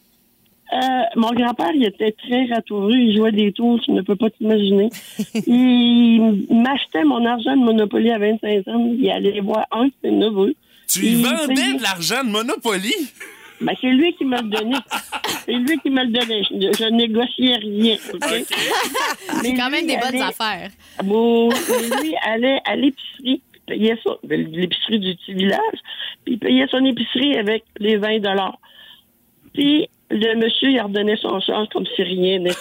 Euh, 0.75 0.77
mon 1.17 1.31
grand-père, 1.31 1.71
il 1.75 1.85
était 1.87 2.13
très 2.13 2.45
ratoureux. 2.53 2.93
Il 2.93 3.17
jouait 3.17 3.33
des 3.33 3.53
tours, 3.53 3.81
tu 3.83 3.93
ne 3.93 4.03
peux 4.03 4.17
pas 4.17 4.29
t'imaginer. 4.29 4.91
il 5.47 6.45
m'achetait 6.51 7.05
mon 7.05 7.25
argent 7.25 7.57
de 7.57 7.63
Monopoly 7.65 8.11
à 8.11 8.19
25 8.19 8.69
ans. 8.69 8.93
Il 8.99 9.11
allait 9.11 9.41
voir 9.41 9.65
un 9.71 9.87
de 9.87 9.93
ses 10.05 10.11
neveux. 10.11 10.55
Tu 10.89 11.07
Il 11.07 11.23
vendais 11.25 11.75
de 11.75 11.83
l'argent 11.83 12.23
de 12.23 12.29
Monopoly? 12.31 12.93
Ben, 13.61 13.75
c'est 13.81 13.89
lui 13.89 14.15
qui 14.15 14.25
me 14.25 14.37
le 14.41 14.49
donnait. 14.49 14.77
c'est 15.45 15.53
lui 15.53 15.79
qui 15.81 15.91
me 15.91 16.03
le 16.05 16.09
donnait. 16.13 16.43
Je, 16.45 16.79
je 16.79 16.85
négociais 16.91 17.57
rien. 17.57 17.97
C'est 19.43 19.55
quand 19.55 19.71
même 19.71 19.87
des 19.87 19.97
bonnes 19.97 20.09
allait- 20.09 20.23
affaires. 20.23 20.71
Bon, 21.05 21.49
mais 21.49 22.01
lui 22.03 22.15
allait 22.25 22.61
à 22.65 22.77
l'épicerie, 22.77 23.43
puis 23.53 23.61
payait 23.67 23.99
ça, 24.05 24.13
ben, 24.25 24.47
l'épicerie 24.51 24.99
du 25.01 25.15
petit 25.17 25.35
village, 25.35 25.79
puis 26.25 26.35
il 26.35 26.39
payait 26.39 26.67
son 26.71 26.85
épicerie 26.85 27.37
avec 27.37 27.65
les 27.79 27.97
20 27.97 28.21
dollars. 28.21 28.59
Puis 29.55 29.89
le 30.11 30.35
monsieur, 30.37 30.71
il 30.71 30.81
redonnait 30.81 31.17
son 31.21 31.41
change 31.41 31.69
comme 31.73 31.85
si 31.95 32.03
rien 32.03 32.39
n'était. 32.39 32.55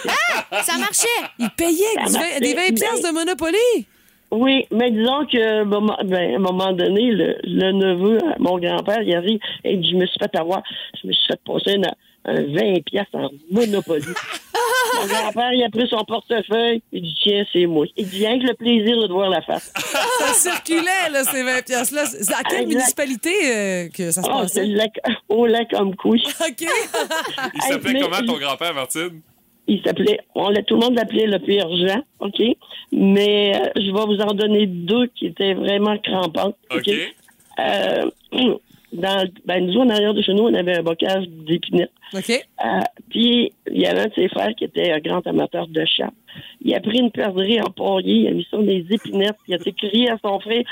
Ça 0.63 0.77
marchait. 0.77 1.07
Il 1.39 1.49
payait 1.51 2.07
Ça 2.07 2.19
des 2.39 2.53
20 2.53 2.55
marchait 2.55 2.73
piastres 2.73 3.07
de 3.07 3.13
Monopoly. 3.13 3.87
Oui, 4.31 4.65
mais 4.71 4.91
disons 4.91 5.25
que 5.25 5.63
ben, 5.63 6.33
à 6.33 6.35
un 6.35 6.39
moment 6.39 6.73
donné, 6.73 7.11
le, 7.11 7.37
le 7.43 7.71
neveu, 7.71 8.17
à 8.25 8.35
mon 8.39 8.57
grand-père, 8.59 9.01
il 9.01 9.15
arrive 9.15 9.39
et 9.63 9.81
je 9.81 9.95
me 9.95 10.05
suis 10.05 10.19
fait 10.19 10.35
avoir, 10.37 10.61
je 11.01 11.07
me 11.07 11.13
suis 11.13 11.27
fait 11.27 11.39
passer 11.45 11.75
une- 11.75 11.91
un 12.25 12.41
20 12.43 12.83
piastres 12.83 13.15
en 13.15 13.29
Monopoly. 13.51 14.03
mon 14.99 15.07
grand-père, 15.07 15.53
il 15.53 15.63
a 15.63 15.69
pris 15.69 15.87
son 15.87 16.03
portefeuille, 16.03 16.81
il 16.91 17.03
dit, 17.03 17.15
tiens, 17.23 17.45
c'est 17.53 17.65
moi. 17.67 17.85
Il 17.95 18.05
dit, 18.09 18.27
rien 18.27 18.37
que 18.37 18.47
le 18.47 18.53
plaisir 18.53 18.97
de 19.01 19.07
te 19.07 19.13
voir 19.13 19.29
la 19.29 19.41
face. 19.41 19.71
Ça 19.77 20.33
circulait, 20.33 21.09
là, 21.09 21.23
ces 21.23 21.43
20 21.43 21.63
piastres-là. 21.65 22.05
C'est 22.05 22.33
à 22.33 22.43
quelle 22.43 22.63
Exact. 22.63 22.67
municipalité 22.73 23.29
euh, 23.45 23.87
que 23.95 24.11
ça 24.11 24.21
se 24.23 24.27
Oh, 24.29 24.39
c'est 24.39 24.59
passait? 24.59 24.65
le 24.65 24.75
lac, 24.75 24.99
au 25.29 25.45
lac 25.45 25.69
comme 25.71 25.95
couille. 25.95 26.21
OK. 26.41 26.67
Il 27.55 27.61
s'appelait 27.61 28.01
comment 28.01 28.17
ton 28.25 28.37
grand-père, 28.37 28.73
Martine? 28.73 29.21
Il 29.67 29.81
s'appelait, 29.83 30.19
on 30.33 30.49
l'a, 30.49 30.63
tout 30.63 30.75
le 30.75 30.81
monde 30.81 30.95
l'appelait 30.95 31.27
le 31.27 31.39
pire 31.39 31.67
Jean, 31.75 32.01
OK? 32.19 32.41
Mais 32.91 33.53
euh, 33.55 33.69
je 33.75 33.91
vais 33.91 34.05
vous 34.05 34.21
en 34.21 34.33
donner 34.33 34.65
deux 34.65 35.07
qui 35.07 35.27
étaient 35.27 35.53
vraiment 35.53 35.97
crampantes. 35.97 36.55
OK? 36.71 36.89
Euh, 37.59 38.09
dans, 38.93 39.29
ben, 39.45 39.65
nous, 39.65 39.79
en 39.79 39.89
arrière 39.89 40.13
de 40.13 40.21
chez 40.21 40.33
nous, 40.33 40.43
on 40.43 40.53
avait 40.53 40.77
un 40.77 40.83
bocage 40.83 41.27
d'épinettes. 41.27 41.91
OK. 42.13 42.29
Euh, 42.29 42.79
puis, 43.09 43.51
il 43.69 43.81
y 43.81 43.85
avait 43.85 44.01
un 44.01 44.07
de 44.07 44.13
ses 44.13 44.29
frères 44.29 44.53
qui 44.55 44.63
était 44.63 44.91
un 44.91 44.99
grand 44.99 45.25
amateur 45.27 45.67
de 45.67 45.83
chat. 45.85 46.11
Il 46.61 46.73
a 46.73 46.79
pris 46.79 46.99
une 46.99 47.11
perdrix 47.11 47.59
en 47.59 47.69
poirier, 47.69 48.21
il 48.21 48.27
a 48.27 48.31
mis 48.31 48.47
ça 48.49 48.57
des 48.57 48.85
épinettes, 48.89 49.37
il 49.47 49.55
a 49.55 49.57
crié 49.57 50.09
à 50.09 50.17
son 50.23 50.39
frère 50.39 50.63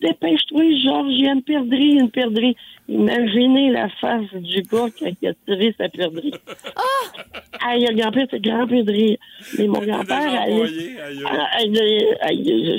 Dépêche-toi, 0.00 0.62
Georges, 0.84 1.12
il 1.12 1.24
y 1.24 1.28
a 1.28 1.32
une 1.32 1.42
perdrix, 1.42 1.92
une 1.92 2.10
perdrix. 2.10 2.56
Imaginez 2.88 3.70
la 3.70 3.88
face 3.88 4.34
du 4.34 4.62
gars 4.62 4.88
il 5.00 5.28
a 5.28 5.32
tiré 5.46 5.74
sa 5.78 5.88
perdrix. 5.88 6.32
Ah! 6.76 7.72
le 7.72 7.96
grand-père, 7.96 8.26
c'est 8.30 8.42
grand 8.42 8.66
perdrix. 8.66 9.18
Mais 9.58 9.66
mon 9.66 9.80
grand-père 9.80 10.42
allait. 10.42 10.52
envoyé, 10.52 11.00
aïe, 11.00 12.16
aïe. 12.20 12.78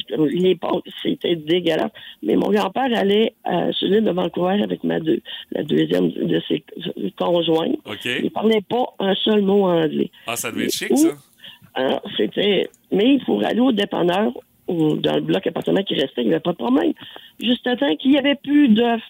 Ah, 0.61 0.69
c'était 1.01 1.35
dégueulasse. 1.35 1.91
Mais 2.21 2.35
mon 2.35 2.51
grand-père 2.51 2.89
allait 2.95 3.33
à 3.43 3.71
sur 3.71 3.87
l'île 3.87 4.03
de 4.03 4.11
Vancouver 4.11 4.61
avec 4.61 4.83
ma 4.83 4.99
deux, 4.99 5.21
la 5.51 5.63
deuxième 5.63 6.11
de 6.11 6.41
ses 6.47 6.63
conjointes. 7.17 7.77
OK. 7.85 8.05
Il 8.05 8.31
parlait 8.31 8.61
pas 8.61 8.93
un 8.99 9.15
seul 9.15 9.41
mot 9.41 9.65
anglais. 9.65 10.11
Ah, 10.27 10.35
ça 10.35 10.51
devait 10.51 10.65
être 10.65 10.73
chic, 10.73 10.95
ça. 10.97 11.09
Ah, 11.73 12.01
c'était. 12.17 12.69
Mais 12.91 13.17
pour 13.25 13.43
aller 13.43 13.59
au 13.59 13.71
dépanneur 13.71 14.31
ou 14.67 14.95
dans 14.95 15.15
le 15.15 15.21
bloc 15.21 15.45
appartement 15.47 15.83
qui 15.83 15.95
restait, 15.95 16.21
il 16.21 16.27
n'y 16.27 16.33
avait 16.33 16.39
pas 16.39 16.51
de 16.51 16.57
problème. 16.57 16.93
Juste 17.39 17.65
à 17.67 17.75
temps 17.75 17.95
qu'il 17.95 18.11
n'y 18.11 18.17
avait 18.17 18.35
plus 18.35 18.69
d'œufs. 18.69 19.01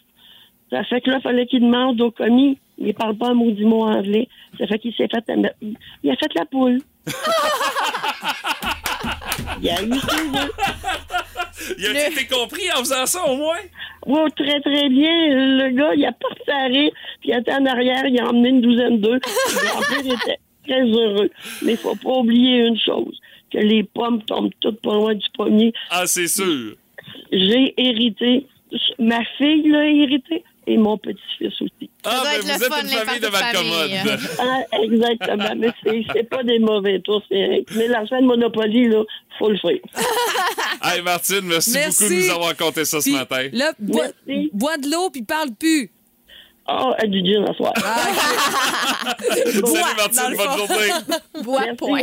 Ça 0.70 0.84
fait 0.84 1.02
que 1.02 1.10
là, 1.10 1.18
il 1.20 1.22
fallait 1.22 1.46
qu'il 1.46 1.62
demande 1.62 2.02
au 2.02 2.12
commis. 2.12 2.58
Il 2.78 2.88
ne 2.88 2.92
parle 2.92 3.16
pas 3.16 3.30
un 3.30 3.34
maudit 3.34 3.64
mot 3.64 3.84
anglais. 3.84 4.28
Ça 4.58 4.68
fait 4.68 4.80
qu'il 4.80 4.94
s'est 4.94 5.08
fait. 5.08 5.24
Il 5.62 5.78
il 6.04 6.12
a 6.12 6.16
fait 6.16 6.34
la 6.36 6.46
poule. 6.46 6.82
il 9.62 9.70
a 9.70 9.84
eu 9.84 9.94
ses 9.94 10.38
œufs. 10.38 10.52
Il 11.78 11.98
a 11.98 12.10
été 12.10 12.28
compris 12.28 12.70
en 12.76 12.80
faisant 12.80 13.06
ça, 13.06 13.26
au 13.26 13.38
moins? 13.38 13.62
Oui, 14.06 14.30
très, 14.36 14.60
très 14.62 14.90
bien. 14.90 15.30
Le 15.30 15.70
gars, 15.72 15.94
il 15.96 16.06
a 16.06 16.14
à 16.48 16.66
rire, 16.66 16.92
puis 17.22 17.30
il 17.30 17.38
était 17.38 17.54
en 17.54 17.66
arrière, 17.66 18.06
il 18.06 18.20
a 18.20 18.30
emmené 18.30 18.50
une 18.50 18.62
douzaine 18.62 19.00
d'œufs. 19.00 19.22
Le 19.24 19.68
grand-père 19.68 20.14
était 20.14 20.38
très 20.68 20.84
heureux. 20.84 21.32
Mais 21.64 21.72
il 21.74 21.78
faut 21.78 21.96
pas 21.96 22.20
oublier 22.20 22.68
une 22.68 22.80
chose, 22.80 23.20
que 23.56 23.62
les 23.62 23.84
pommes 23.84 24.22
tombent 24.24 24.52
toutes 24.60 24.82
pas 24.82 24.94
loin 24.94 25.14
du 25.16 25.26
pommier. 25.38 25.74
Ah, 25.90 26.06
c'est 26.06 26.28
sûr. 26.28 26.76
J'ai 27.32 27.74
hérité, 27.78 28.48
ma 29.00 29.24
fille 29.38 29.70
l'a 29.70 29.86
hérité, 29.88 30.44
et 30.68 30.78
mon 30.78 30.98
petit-fils 30.98 31.54
aussi. 31.62 31.90
Ah, 32.04 32.10
doit 32.16 32.24
ben 32.24 32.30
être 32.32 32.42
vous 32.42 32.48
le 32.48 32.54
êtes 32.56 32.74
fun, 32.74 32.82
une 32.82 32.88
les 32.88 32.96
famille 32.96 33.20
de 33.22 33.28
parties 33.28 33.52
de 33.52 33.64
famille. 33.64 34.04
malcommodes. 34.04 34.20
Ah, 34.40 34.78
exactement. 34.82 35.56
Mais 35.58 35.70
c'est, 35.84 36.04
c'est 36.14 36.30
pas 36.30 36.44
des 36.44 36.58
mauvais 36.60 37.00
tours. 37.02 37.24
Mais 37.30 37.88
l'argent 37.88 38.20
de 38.20 38.26
Monopoly, 38.26 38.88
là, 38.88 39.04
faut 39.38 39.50
le 39.50 39.58
faire. 39.58 39.78
Hey, 40.84 41.02
Martine, 41.02 41.42
merci, 41.44 41.72
Merci. 41.74 42.04
beaucoup 42.04 42.14
de 42.16 42.26
nous 42.28 42.32
avoir 42.34 42.58
compté 42.58 42.86
ça 42.86 43.02
ce 43.02 43.10
matin. 43.10 43.48
là, 43.54 43.74
bois, 43.80 44.08
bois 44.54 44.78
de 44.78 44.90
l'eau 44.90 45.10
puis 45.10 45.24
parle 45.24 45.50
plus. 45.58 45.90
Ah, 46.68 46.96
du 47.06 47.20
gin 47.20 47.46
à 47.48 47.54
soir. 47.54 47.74
Salut, 49.30 49.62
Bois, 49.62 49.72
dans 49.72 49.96
Martine, 49.98 50.36
bonne 50.36 50.48
fond. 50.48 50.58
journée. 50.58 50.92
Bois, 51.44 51.62
Merci, 51.62 51.78
point. 51.78 52.02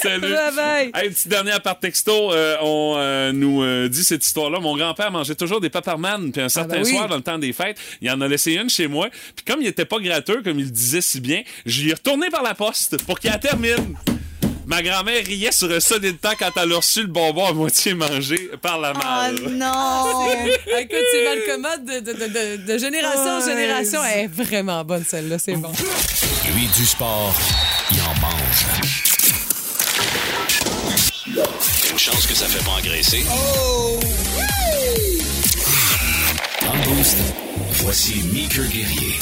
Salut. 0.00 0.20
Bye 0.20 0.54
bye. 0.54 0.90
Hey, 0.94 1.10
petite 1.10 1.28
dernière 1.28 1.60
par 1.60 1.78
texto, 1.80 2.32
euh, 2.32 2.56
on 2.62 2.94
euh, 2.96 3.32
nous 3.32 3.62
euh, 3.64 3.88
dit 3.88 4.04
cette 4.04 4.24
histoire-là. 4.24 4.60
Mon 4.60 4.76
grand-père 4.76 5.10
mangeait 5.10 5.34
toujours 5.34 5.60
des 5.60 5.70
paparman, 5.70 6.30
puis 6.30 6.40
un 6.40 6.48
certain 6.48 6.76
ben 6.76 6.84
oui. 6.84 6.90
soir, 6.92 7.08
dans 7.08 7.16
le 7.16 7.22
temps 7.22 7.38
des 7.38 7.52
fêtes, 7.52 7.78
il 8.00 8.08
en 8.12 8.20
a 8.20 8.28
laissé 8.28 8.52
une 8.52 8.70
chez 8.70 8.86
moi. 8.86 9.08
Puis 9.34 9.44
comme 9.44 9.60
il 9.60 9.66
était 9.66 9.84
pas 9.84 9.98
gratteux, 9.98 10.40
comme 10.42 10.60
il 10.60 10.66
le 10.66 10.70
disait 10.70 11.00
si 11.00 11.20
bien, 11.20 11.42
je 11.66 11.82
lui 11.82 11.90
ai 11.90 11.94
retourné 11.94 12.30
par 12.30 12.44
la 12.44 12.54
poste 12.54 13.04
pour 13.04 13.18
qu'il 13.18 13.30
la 13.30 13.38
termine. 13.38 13.96
Ma 14.70 14.82
grand-mère 14.82 15.24
riait 15.26 15.50
sur 15.50 15.68
un 15.72 15.80
solide 15.80 16.20
temps 16.20 16.34
quand 16.38 16.52
elle 16.62 16.72
a 16.72 16.76
reçu 16.76 17.00
le 17.02 17.08
bonbon 17.08 17.44
à 17.46 17.52
moitié 17.52 17.92
mangé 17.92 18.50
par 18.62 18.78
la 18.78 18.92
Oh 18.94 18.98
mère. 18.98 19.32
non! 19.50 20.28
Euh, 20.30 20.78
Écoute, 20.78 20.96
c'est 21.10 21.24
malcommode 21.24 21.84
de, 21.86 21.98
de, 21.98 22.12
de, 22.12 22.26
de- 22.28 22.72
de 22.72 22.78
génération 22.78 23.38
en 23.38 23.44
génération. 23.44 24.00
Elle 24.04 24.24
est 24.26 24.28
vraiment 24.28 24.84
bonne, 24.84 25.04
celle-là. 25.04 25.38
C'est 25.40 25.54
bon. 25.56 25.72
Lui, 26.54 26.66
du 26.76 26.86
sport, 26.86 27.34
il 27.90 27.98
en 28.02 28.14
mange. 28.20 28.66
Une 31.90 31.98
chance 31.98 32.26
que 32.28 32.34
ça 32.34 32.46
fait 32.46 32.64
pas 32.64 32.70
engraisser. 32.78 33.24
Dans 36.64 36.72
le 36.74 36.94
boost, 36.94 37.16
voici 37.82 38.22
Meeker 38.32 38.66
Guerrier. 38.68 39.18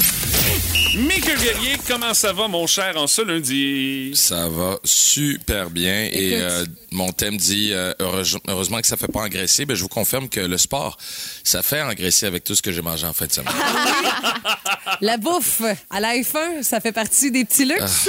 Mickey 0.99 1.35
Guerrier, 1.37 1.77
comment 1.87 2.13
ça 2.13 2.33
va, 2.33 2.49
mon 2.49 2.67
cher, 2.67 2.97
en 2.97 3.07
ce 3.07 3.23
lundi? 3.23 4.11
Ça 4.17 4.49
va 4.49 4.79
super 4.83 5.71
bien 5.71 6.09
et 6.13 6.33
euh, 6.35 6.65
mon 6.91 7.13
thème 7.13 7.37
dit 7.37 7.71
euh, 7.73 7.93
heureuse- 8.01 8.39
heureusement 8.49 8.81
que 8.81 8.87
ça 8.89 8.97
fait 8.97 9.07
pas 9.07 9.21
engraisser. 9.21 9.65
Ben, 9.65 9.77
je 9.77 9.83
vous 9.83 9.89
confirme 9.89 10.29
que 10.29 10.41
le 10.41 10.59
sport, 10.59 10.97
ça 11.45 11.63
fait 11.63 11.83
engraisser 11.83 12.27
avec 12.27 12.43
tout 12.43 12.55
ce 12.57 12.63
que 12.63 12.73
j'ai 12.73 12.83
mangé 12.83 13.07
en 13.07 13.13
fin 13.13 13.27
de 13.27 13.33
semaine. 13.33 13.55
La 15.01 15.19
bouffe 15.19 15.63
à 15.91 16.01
la 16.01 16.17
F1, 16.17 16.63
ça 16.65 16.81
fait 16.81 16.93
partie 16.93 17.31
des 17.31 17.45
petits 17.45 17.65
luxes. 17.65 18.09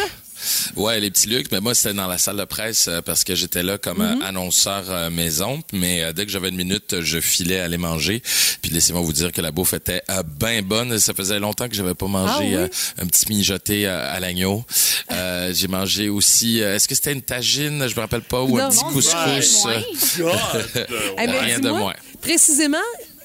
Ouais, 0.76 1.00
les 1.00 1.12
petits 1.12 1.28
Lucs. 1.30 1.52
Mais 1.52 1.60
moi, 1.60 1.74
c'était 1.76 1.94
dans 1.94 2.08
la 2.08 2.18
salle 2.18 2.38
de 2.38 2.46
presse 2.46 2.88
euh, 2.88 3.02
parce 3.02 3.24
que 3.24 3.36
j'étais 3.36 3.64
là 3.64 3.78
comme 3.78 3.98
Mhm. 4.00 4.22
euh, 4.22 4.26
annonceur 4.28 4.84
euh, 4.90 5.10
maison. 5.10 5.62
Mais 5.74 6.14
dès 6.14 6.26
que 6.26 6.32
j'avais 6.32 6.50
une 6.50 6.56
minute, 6.56 7.02
je 7.02 7.20
filais 7.20 7.60
aller 7.60 7.78
manger. 7.78 8.22
Puis 8.62 8.72
laissez-moi 8.72 9.02
vous 9.02 9.14
dire 9.14 9.32
que 9.32 9.42
la 9.42 9.52
bouffe 9.52 9.74
était 9.74 10.02
bien 10.40 10.62
bonne. 10.62 10.98
Ça 11.00 11.14
faisait 11.14 11.40
longtemps 11.40 11.68
que 11.70 11.76
j'avais 11.76 11.94
pas 11.96 12.08
mangé 12.08 12.56
Ah 12.56 12.64
oui? 12.64 12.70
un 13.00 13.06
petit 13.08 13.28
mijoté 13.30 13.88
à 13.88 14.20
l'agneau. 14.20 14.64
Euh, 15.12 15.52
J'ai 15.54 15.68
mangé 15.68 16.10
aussi. 16.10 16.60
Est-ce 16.60 16.88
que 16.88 16.96
c'était 16.96 17.14
une 17.14 17.22
tagine? 17.22 17.88
Je 17.88 17.96
me 17.96 18.00
rappelle 18.02 18.22
pas 18.22 18.42
ou 18.42 18.58
Non. 18.58 18.66
un 18.66 18.70
petit 18.70 18.84
couscous. 18.86 19.64
Moins. 19.66 19.82
Eh 21.22 21.28
ben, 21.28 21.32
Rien 21.44 21.60
de 21.60 21.70
moins. 21.70 21.94
Précisément, 22.22 22.78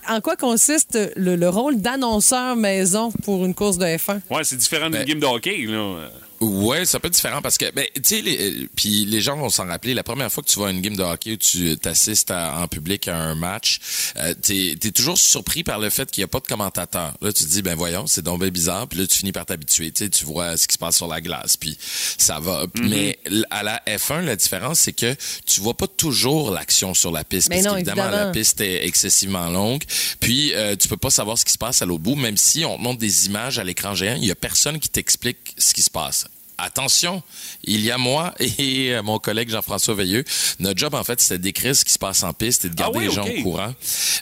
en 0.08 0.20
quoi 0.20 0.36
consiste 0.36 0.98
le, 1.16 1.36
le 1.36 1.48
rôle 1.48 1.80
d'annonceur 1.80 2.56
maison 2.56 3.10
pour 3.24 3.44
une 3.44 3.54
course 3.54 3.78
de 3.78 3.84
F1? 3.86 4.20
Ouais, 4.30 4.44
c'est 4.44 4.56
différent 4.56 4.90
d'une 4.90 5.00
Ben- 5.00 5.06
game 5.08 5.20
de 5.20 5.26
hockey, 5.26 5.64
là. 5.66 6.10
Ouais, 6.44 6.84
c'est 6.84 6.96
un 6.96 7.00
peu 7.00 7.10
différent 7.10 7.40
parce 7.42 7.58
que, 7.58 7.70
ben, 7.72 7.86
tu 7.94 8.02
sais, 8.04 8.20
les, 8.20 8.50
euh, 8.64 8.68
puis 8.76 9.04
les 9.06 9.20
gens 9.20 9.36
vont 9.36 9.48
s'en 9.50 9.66
rappeler. 9.66 9.94
La 9.94 10.02
première 10.02 10.30
fois 10.30 10.42
que 10.42 10.48
tu 10.48 10.58
vas 10.60 10.66
à 10.68 10.70
une 10.70 10.80
game 10.80 10.96
de 10.96 11.02
hockey 11.02 11.32
où 11.32 11.36
tu 11.36 11.76
t'assistes 11.78 12.30
en 12.30 12.68
public 12.68 13.08
à 13.08 13.16
un 13.16 13.34
match, 13.34 13.78
euh, 14.16 14.34
t'es 14.34 14.72
es 14.82 14.90
toujours 14.90 15.18
surpris 15.18 15.64
par 15.64 15.78
le 15.78 15.90
fait 15.90 16.10
qu'il 16.10 16.20
n'y 16.22 16.24
a 16.26 16.28
pas 16.28 16.40
de 16.40 16.46
commentateur. 16.46 17.14
Là, 17.20 17.32
tu 17.32 17.44
te 17.44 17.48
dis, 17.48 17.62
ben 17.62 17.74
voyons, 17.74 18.06
c'est 18.06 18.22
donc 18.22 18.40
bien 18.40 18.50
bizarre. 18.50 18.86
Puis 18.88 18.98
là, 18.98 19.06
tu 19.06 19.16
finis 19.18 19.32
par 19.32 19.46
t'habituer. 19.46 19.90
Tu 19.92 20.10
tu 20.10 20.24
vois 20.24 20.56
ce 20.56 20.66
qui 20.68 20.74
se 20.74 20.78
passe 20.78 20.96
sur 20.96 21.08
la 21.08 21.20
glace, 21.20 21.56
puis 21.56 21.76
ça 21.80 22.38
va. 22.40 22.66
Mais 22.82 23.18
l- 23.26 23.46
à 23.50 23.62
la 23.62 23.82
F1, 23.86 24.20
la 24.22 24.36
différence, 24.36 24.80
c'est 24.80 24.92
que 24.92 25.14
tu 25.46 25.60
vois 25.60 25.76
pas 25.76 25.86
toujours 25.86 26.50
l'action 26.50 26.94
sur 26.94 27.10
la 27.10 27.24
piste. 27.24 27.48
Mais 27.48 27.56
parce 27.56 27.66
non, 27.66 27.72
qu'évidemment, 27.74 28.02
évidemment. 28.04 28.24
la 28.26 28.32
piste 28.32 28.60
est 28.60 28.84
excessivement 28.86 29.48
longue. 29.48 29.82
Puis, 30.20 30.52
euh, 30.54 30.76
tu 30.76 30.88
peux 30.88 30.96
pas 30.96 31.10
savoir 31.10 31.38
ce 31.38 31.44
qui 31.44 31.52
se 31.52 31.58
passe 31.58 31.80
à 31.82 31.86
l'autre 31.86 32.02
bout, 32.02 32.16
même 32.16 32.36
si 32.36 32.64
on 32.64 32.76
te 32.76 32.82
montre 32.82 32.98
des 33.00 33.26
images 33.26 33.58
à 33.58 33.64
l'écran 33.64 33.94
géant, 33.94 34.16
il 34.16 34.24
y 34.26 34.30
a 34.30 34.34
personne 34.34 34.78
qui 34.78 34.88
t'explique 34.88 35.38
ce 35.58 35.72
qui 35.74 35.82
se 35.82 35.90
passe. 35.90 36.26
Attention, 36.58 37.22
il 37.64 37.80
y 37.80 37.90
a 37.90 37.98
moi 37.98 38.34
et 38.38 38.94
mon 39.04 39.18
collègue 39.18 39.50
Jean-François 39.50 39.94
Veilleux. 39.94 40.24
Notre 40.60 40.78
job, 40.78 40.94
en 40.94 41.04
fait, 41.04 41.20
c'est 41.20 41.38
de 41.38 41.42
décrire 41.42 41.74
ce 41.74 41.84
qui 41.84 41.92
se 41.92 41.98
passe 41.98 42.22
en 42.22 42.32
piste 42.32 42.64
et 42.64 42.68
de 42.68 42.74
garder 42.74 42.98
Ah 42.98 42.98
oui, 43.00 43.08
les 43.08 43.14
gens 43.14 43.26
au 43.26 43.42
courant. 43.42 43.74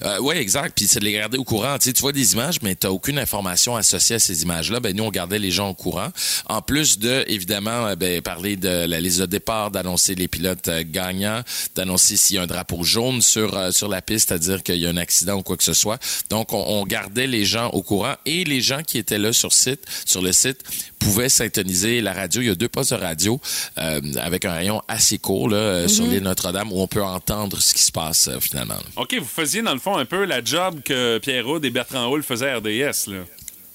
Euh, 0.03 0.19
oui, 0.21 0.37
exact. 0.37 0.77
Puis 0.77 0.87
c'est 0.87 1.01
de 1.01 1.05
les 1.05 1.13
garder 1.13 1.39
au 1.39 1.45
courant. 1.45 1.79
Tu, 1.79 1.85
sais, 1.85 1.93
tu 1.93 2.03
vois 2.03 2.13
des 2.13 2.33
images, 2.33 2.63
mais 2.63 2.75
tu 2.75 2.87
n'as 2.87 2.93
aucune 2.93 3.19
information 3.19 3.77
associée 3.77 4.17
à 4.17 4.19
ces 4.19 4.43
images-là. 4.43 4.81
Ben, 4.81 4.97
nous, 4.97 5.05
on 5.05 5.11
gardait 5.11 5.39
les 5.39 5.51
gens 5.51 5.71
au 5.71 5.75
courant. 5.75 6.09
En 6.49 6.63
plus 6.63 6.99
de, 6.99 7.25
évidemment, 7.29 7.87
euh, 7.87 7.97
ben, 7.97 8.21
parler 8.23 8.57
de 8.57 8.87
la 8.87 9.01
liste 9.01 9.21
de 9.21 9.27
départ, 9.27 9.71
d'annoncer 9.71 10.15
les 10.15 10.29
pilotes 10.29 10.69
euh, 10.69 10.85
gagnants, 10.87 11.43
d'annoncer 11.75 12.17
s'il 12.17 12.37
y 12.37 12.39
a 12.39 12.43
un 12.43 12.47
drapeau 12.47 12.83
jaune 12.83 13.21
sur, 13.21 13.57
euh, 13.57 13.71
sur 13.71 13.89
la 13.89 14.03
piste, 14.03 14.29
c'est-à-dire 14.29 14.63
qu'il 14.63 14.77
y 14.77 14.87
a 14.87 14.91
un 14.91 14.97
accident 14.97 15.35
ou 15.39 15.43
quoi 15.43 15.57
que 15.57 15.65
ce 15.65 15.75
soit. 15.75 15.99
Donc, 16.31 16.53
on, 16.53 16.65
on 16.67 16.85
gardait 16.85 17.27
les 17.27 17.45
gens 17.45 17.69
au 17.71 17.83
courant 17.83 18.15
et 18.27 18.45
les 18.45 18.61
gens 18.61 18.83
qui 18.83 18.99
étaient 18.99 19.19
là 19.19 19.33
sur 19.33 19.53
site, 19.53 19.85
sur 20.07 20.23
le 20.23 20.33
site, 20.33 20.61
pouvaient 21.03 21.29
syntoniser 21.29 22.01
la 22.01 22.13
radio. 22.13 22.41
Il 22.41 22.49
y 22.49 22.51
a 22.51 22.55
deux 22.55 22.69
postes 22.69 22.93
de 22.93 22.99
radio 22.99 23.41
euh, 23.79 24.01
avec 24.21 24.45
un 24.45 24.53
rayon 24.53 24.83
assez 24.89 25.19
court 25.19 25.49
là, 25.49 25.57
euh, 25.57 25.89
sur 25.89 26.07
l'île 26.07 26.23
Notre-Dame 26.23 26.73
où 26.73 26.81
on 26.81 26.87
peut 26.87 27.03
entendre 27.03 27.61
ce 27.61 27.75
qui 27.75 27.83
se 27.83 27.93
passe 27.93 28.29
euh, 28.29 28.41
finalement. 28.41 28.77
OK, 28.97 29.15
vous 29.19 29.25
faisiez, 29.25 29.63
dans 29.63 29.75
le 29.75 29.81
fond, 29.81 29.97
un 29.97 30.05
peu 30.05 30.25
la 30.25 30.43
job 30.43 30.81
que 30.85 31.19
Pierre 31.19 31.47
Houd 31.47 31.65
et 31.65 31.71
Bertrand 31.71 32.11
Hull 32.11 32.23
faisaient 32.23 32.51
à 32.51 32.59
RDS, 32.59 33.09
là. 33.09 33.19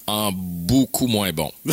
En 0.09 0.31
beaucoup 0.31 1.07
moins 1.07 1.33
bon. 1.33 1.51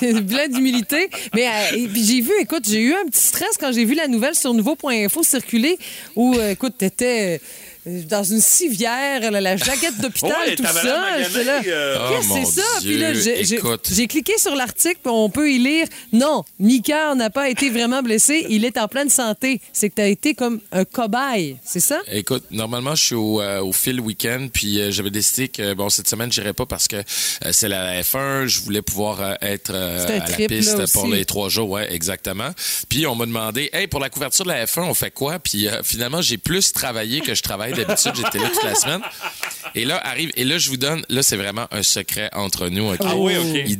C'est 0.00 0.26
plein 0.26 0.48
d'humilité. 0.48 1.08
Mais 1.34 1.46
euh, 1.46 1.88
j'ai 1.94 2.20
vu, 2.20 2.32
écoute, 2.40 2.66
j'ai 2.68 2.80
eu 2.80 2.94
un 2.94 3.06
petit 3.06 3.22
stress 3.22 3.56
quand 3.58 3.72
j'ai 3.72 3.84
vu 3.84 3.94
la 3.94 4.08
nouvelle 4.08 4.34
sur 4.34 4.54
nouveau.info 4.54 5.22
circuler 5.22 5.78
où, 6.16 6.34
euh, 6.34 6.50
écoute, 6.50 6.74
t'étais 6.78 7.36
euh, 7.36 7.38
dans 7.86 8.24
une 8.24 8.40
civière, 8.40 9.30
la, 9.30 9.40
la 9.40 9.56
jaquette 9.56 9.98
d'hôpital, 10.00 10.32
Ouais, 10.46 10.56
tout 10.56 10.64
ça. 10.64 11.22
J'étais 11.28 11.44
là, 11.44 11.60
euh, 11.66 11.98
Oh, 12.00 12.12
Qu'est-ce 12.14 12.28
que 12.28 12.32
mon 12.34 12.44
c'est 12.46 12.60
ça? 12.60 12.66
Puis 12.80 12.98
là, 12.98 13.12
j'ai- 13.14 14.06
cliqué 14.06 14.32
sur 14.38 14.54
l'article, 14.54 14.98
puis 15.02 15.12
on 15.12 15.28
peut 15.28 15.50
y 15.50 15.58
lire. 15.58 15.86
Non, 16.12 16.44
Mika 16.58 17.14
n'a 17.14 17.30
pas 17.30 17.48
été 17.50 17.68
vraiment 17.70 18.02
blessé. 18.02 18.46
Il 18.48 18.64
est 18.64 18.78
en 18.78 18.88
pleine 18.88 19.10
santé. 19.10 19.60
C'est 19.72 19.90
que 19.90 19.94
t'as 19.96 20.06
été 20.08 20.34
comme 20.34 20.60
un 20.72 20.84
cobaye, 20.84 21.56
c'est 21.64 21.80
ça? 21.80 22.00
Écoute, 22.10 22.44
normalement, 22.50 22.94
je 22.94 23.04
suis 23.04 23.14
au, 23.14 23.40
euh, 23.40 23.60
au 23.60 23.72
fil 23.72 24.00
week-end, 24.00 24.48
puis 24.52 24.80
euh, 24.80 24.90
j'avais 24.90 25.10
décidé 25.10 25.48
que 25.48 25.74
bon 25.74 25.88
cette 25.90 26.08
semaine, 26.08 26.32
j'irais 26.32 26.52
pas 26.54 26.66
parce 26.66 26.88
que 26.88 26.96
euh, 26.96 27.02
c'est 27.52 27.68
la 27.68 28.00
F1. 28.02 28.46
Je 28.46 28.60
voulais 28.60 28.82
pouvoir 28.82 29.20
euh, 29.20 29.34
être 29.42 29.72
euh, 29.74 30.18
à 30.18 30.20
trip, 30.22 30.50
la 30.50 30.56
piste 30.56 30.78
là, 30.78 30.84
pour 30.92 31.06
les 31.08 31.24
trois 31.24 31.48
jours, 31.48 31.68
ouais, 31.70 31.92
exactement. 31.92 32.50
Puis 32.88 33.06
on 33.06 33.14
m'a 33.14 33.26
demandé, 33.26 33.68
hey, 33.72 33.86
pour 33.88 34.00
la 34.00 34.08
couverture 34.10 34.44
de 34.44 34.50
la 34.50 34.64
F1, 34.64 34.82
on 34.84 34.94
fait 34.94 35.10
quoi 35.10 35.38
Puis 35.38 35.68
euh, 35.68 35.82
finalement, 35.82 36.22
j'ai 36.22 36.38
plus 36.38 36.72
travaillé 36.72 37.20
que 37.20 37.34
je 37.34 37.42
travaille 37.42 37.73
d'habitude. 37.74 38.12
J'étais 38.16 38.38
là 38.38 38.48
toute 38.48 38.64
la 38.64 38.74
semaine. 38.74 39.00
Et 39.74 39.84
là 39.84 40.00
arrive, 40.04 40.30
et 40.36 40.44
là 40.44 40.58
je 40.58 40.70
vous 40.70 40.76
donne, 40.76 41.04
là 41.08 41.22
c'est 41.22 41.36
vraiment 41.36 41.66
un 41.70 41.82
secret 41.82 42.30
entre 42.32 42.68
nous. 42.68 42.92
ok? 42.92 43.00
Ah 43.02 43.16
oui, 43.16 43.36
OK. 43.36 43.62
Il 43.66 43.78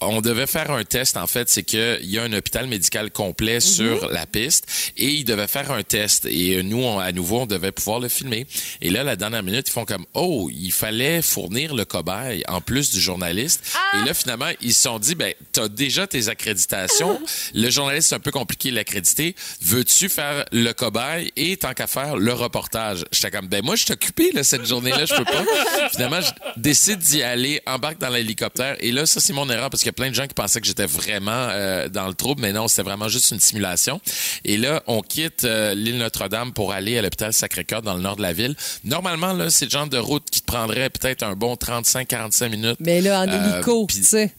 on 0.00 0.20
devait 0.20 0.46
faire 0.46 0.70
un 0.70 0.84
test, 0.84 1.16
en 1.16 1.26
fait, 1.26 1.48
c'est 1.48 1.62
qu'il 1.62 1.98
y 2.02 2.18
a 2.18 2.22
un 2.22 2.32
hôpital 2.32 2.66
médical 2.66 3.10
complet 3.10 3.60
sur 3.60 4.08
la 4.10 4.26
piste 4.26 4.66
et 4.96 5.06
ils 5.08 5.24
devaient 5.24 5.46
faire 5.46 5.70
un 5.72 5.82
test. 5.82 6.26
Et 6.26 6.62
nous, 6.62 6.82
on- 6.82 6.98
à 6.98 7.12
nouveau, 7.12 7.40
on 7.40 7.46
devait 7.46 7.72
pouvoir 7.72 8.00
le 8.00 8.08
filmer. 8.08 8.46
Et 8.80 8.90
là, 8.90 9.04
la 9.04 9.16
dernière 9.16 9.42
minute, 9.42 9.68
ils 9.68 9.72
font 9.72 9.84
comme, 9.84 10.06
oh, 10.14 10.48
il 10.52 10.72
fallait 10.72 11.22
fournir 11.22 11.74
le 11.74 11.84
cobaye 11.84 12.42
en 12.48 12.60
plus 12.60 12.90
du 12.90 13.00
journaliste. 13.00 13.62
Et 14.00 14.06
là, 14.06 14.14
finalement, 14.14 14.50
ils 14.60 14.74
se 14.74 14.82
sont 14.82 14.98
dit, 14.98 15.14
ben, 15.14 15.34
t'as 15.52 15.68
déjà 15.68 16.06
tes 16.06 16.28
accréditations. 16.28 17.20
le 17.54 17.70
journaliste, 17.70 18.08
c'est 18.08 18.14
un 18.14 18.20
peu 18.20 18.30
compliqué 18.30 18.70
de 18.70 18.76
l'accréditer. 18.76 19.34
Veux-tu 19.62 20.08
faire 20.08 20.44
le 20.52 20.72
cobaye? 20.72 21.30
Et 21.36 21.56
tant 21.56 21.74
qu'à 21.74 21.86
faire 21.86 22.16
le 22.16 22.32
reportage? 22.32 23.04
J'étais 23.12 23.30
comme, 23.30 23.48
ben, 23.48 23.62
moi, 23.64 23.76
je 23.76 23.84
suis 23.84 23.92
occupé, 23.92 24.30
là, 24.32 24.44
cette 24.44 24.66
journée-là, 24.66 25.04
je 25.04 25.14
peux 25.14 25.24
pas. 25.24 25.44
Finalement, 25.92 26.20
je 26.20 26.30
décide 26.56 26.98
d'y 26.98 27.22
aller, 27.22 27.60
embarque 27.66 27.98
dans 27.98 28.08
l'hélicoptère. 28.10 28.76
Et 28.80 28.92
là, 28.92 29.06
ça, 29.06 29.20
c'est 29.20 29.32
mon 29.32 29.48
erreur 29.50 29.70
parce 29.70 29.82
qu'il 29.82 29.89
y 29.90 29.94
a 29.94 29.94
plein 29.94 30.10
de 30.10 30.14
gens 30.14 30.26
qui 30.26 30.34
pensaient 30.34 30.60
que 30.60 30.66
j'étais 30.66 30.86
vraiment 30.86 31.30
euh, 31.50 31.88
dans 31.88 32.06
le 32.08 32.14
trouble, 32.14 32.42
mais 32.42 32.52
non, 32.52 32.68
c'était 32.68 32.82
vraiment 32.82 33.08
juste 33.08 33.30
une 33.30 33.40
simulation. 33.40 34.00
Et 34.44 34.56
là, 34.56 34.82
on 34.86 35.02
quitte 35.02 35.44
euh, 35.44 35.74
l'île 35.74 35.98
Notre-Dame 35.98 36.52
pour 36.52 36.72
aller 36.72 36.98
à 36.98 37.02
l'hôpital 37.02 37.32
Sacré-Cœur 37.32 37.82
dans 37.82 37.94
le 37.94 38.00
nord 38.00 38.16
de 38.16 38.22
la 38.22 38.32
ville. 38.32 38.54
Normalement, 38.84 39.32
là, 39.32 39.50
c'est 39.50 39.66
le 39.66 39.70
genre 39.70 39.86
de 39.86 39.98
route 39.98 40.24
qui 40.30 40.40
te 40.40 40.46
prendrait 40.46 40.90
peut-être 40.90 41.22
un 41.22 41.34
bon 41.34 41.54
35-45 41.54 42.48
minutes. 42.48 42.76
Mais 42.80 43.00
là, 43.00 43.20
en 43.22 43.28
Euh, 43.28 43.54
hélico, 43.54 43.86
puis 43.86 43.98
tu 43.98 44.04
sais. 44.04 44.34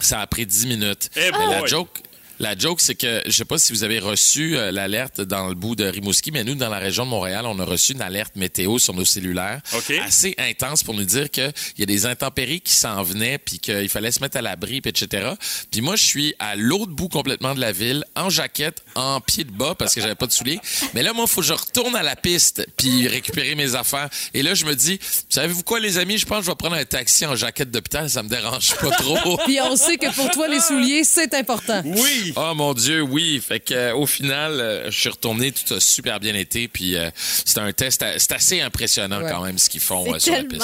Ça 0.00 0.20
a 0.20 0.26
pris 0.26 0.46
10 0.46 0.66
minutes. 0.66 1.10
Eh 1.16 1.30
Mais 1.32 1.46
la 1.60 1.66
joke, 1.66 1.88
la 2.40 2.56
joke, 2.56 2.80
c'est 2.80 2.94
que 2.94 3.22
je 3.26 3.32
sais 3.32 3.44
pas 3.44 3.58
si 3.58 3.72
vous 3.72 3.84
avez 3.84 3.98
reçu 3.98 4.56
euh, 4.56 4.70
l'alerte 4.70 5.20
dans 5.20 5.48
le 5.48 5.54
bout 5.54 5.74
de 5.74 5.84
Rimouski, 5.84 6.30
mais 6.30 6.44
nous, 6.44 6.54
dans 6.54 6.68
la 6.68 6.78
région 6.78 7.04
de 7.04 7.10
Montréal, 7.10 7.46
on 7.46 7.58
a 7.58 7.64
reçu 7.64 7.92
une 7.92 8.02
alerte 8.02 8.36
météo 8.36 8.78
sur 8.78 8.94
nos 8.94 9.04
cellulaires 9.04 9.60
OK. 9.74 9.90
assez 10.04 10.34
intense 10.38 10.84
pour 10.84 10.94
nous 10.94 11.04
dire 11.04 11.30
qu'il 11.30 11.52
y 11.78 11.82
a 11.82 11.86
des 11.86 12.06
intempéries 12.06 12.60
qui 12.60 12.72
s'en 12.72 13.02
venaient, 13.02 13.38
puis 13.38 13.58
qu'il 13.58 13.88
fallait 13.88 14.12
se 14.12 14.20
mettre 14.20 14.36
à 14.36 14.42
l'abri, 14.42 14.80
puis 14.80 14.90
etc. 14.90 15.32
Puis 15.70 15.80
moi, 15.80 15.96
je 15.96 16.04
suis 16.04 16.34
à 16.38 16.54
l'autre 16.54 16.92
bout 16.92 17.08
complètement 17.08 17.54
de 17.54 17.60
la 17.60 17.72
ville, 17.72 18.04
en 18.14 18.30
jaquette, 18.30 18.82
en 18.94 19.20
pied 19.20 19.44
de 19.44 19.50
bas, 19.50 19.74
parce 19.76 19.94
que 19.94 20.00
j'avais 20.00 20.14
pas 20.14 20.26
de 20.26 20.32
souliers. 20.32 20.60
Mais 20.94 21.02
là, 21.02 21.12
moi, 21.12 21.24
il 21.26 21.30
faut 21.30 21.40
que 21.40 21.46
je 21.46 21.52
retourne 21.52 21.96
à 21.96 22.02
la 22.02 22.14
piste, 22.14 22.66
puis 22.76 23.08
récupérer 23.08 23.54
mes 23.56 23.74
affaires. 23.74 24.08
Et 24.34 24.42
là, 24.42 24.54
je 24.54 24.64
me 24.64 24.74
dis, 24.74 25.00
savez-vous 25.28 25.64
quoi, 25.64 25.80
les 25.80 25.98
amis? 25.98 26.18
Je 26.18 26.26
pense 26.26 26.38
que 26.40 26.44
je 26.44 26.50
vais 26.50 26.56
prendre 26.56 26.76
un 26.76 26.84
taxi 26.84 27.26
en 27.26 27.34
jaquette 27.34 27.70
d'hôpital, 27.70 28.08
ça 28.08 28.22
me 28.22 28.28
dérange 28.28 28.74
pas 28.76 28.90
trop. 28.90 29.36
Puis 29.44 29.58
on 29.60 29.76
sait 29.76 29.96
que 29.96 30.12
pour 30.14 30.30
toi, 30.30 30.46
les 30.46 30.60
souliers, 30.60 31.02
c'est 31.04 31.34
important. 31.34 31.82
Oui! 32.28 32.34
Oh 32.36 32.54
mon 32.54 32.74
Dieu, 32.74 33.02
oui. 33.02 33.40
Fait 33.46 33.60
que 33.60 33.74
euh, 33.74 33.94
au 33.94 34.06
final, 34.06 34.52
euh, 34.60 34.90
je 34.90 34.98
suis 35.00 35.08
retourné, 35.08 35.52
tout 35.52 35.74
a 35.74 35.80
super 35.80 36.20
bien 36.20 36.34
été. 36.34 36.68
Puis 36.68 36.96
euh, 36.96 37.10
c'était 37.16 37.60
un 37.60 37.72
test, 37.72 38.04
c'est 38.18 38.32
assez 38.32 38.60
impressionnant 38.60 39.22
Ouais. 39.22 39.30
quand 39.30 39.42
même 39.42 39.58
ce 39.58 39.68
qu'ils 39.68 39.80
font 39.80 40.04
euh, 40.12 40.18
C'est 40.18 40.30
sur 40.30 40.34
la 40.34 40.44
piste. 40.44 40.62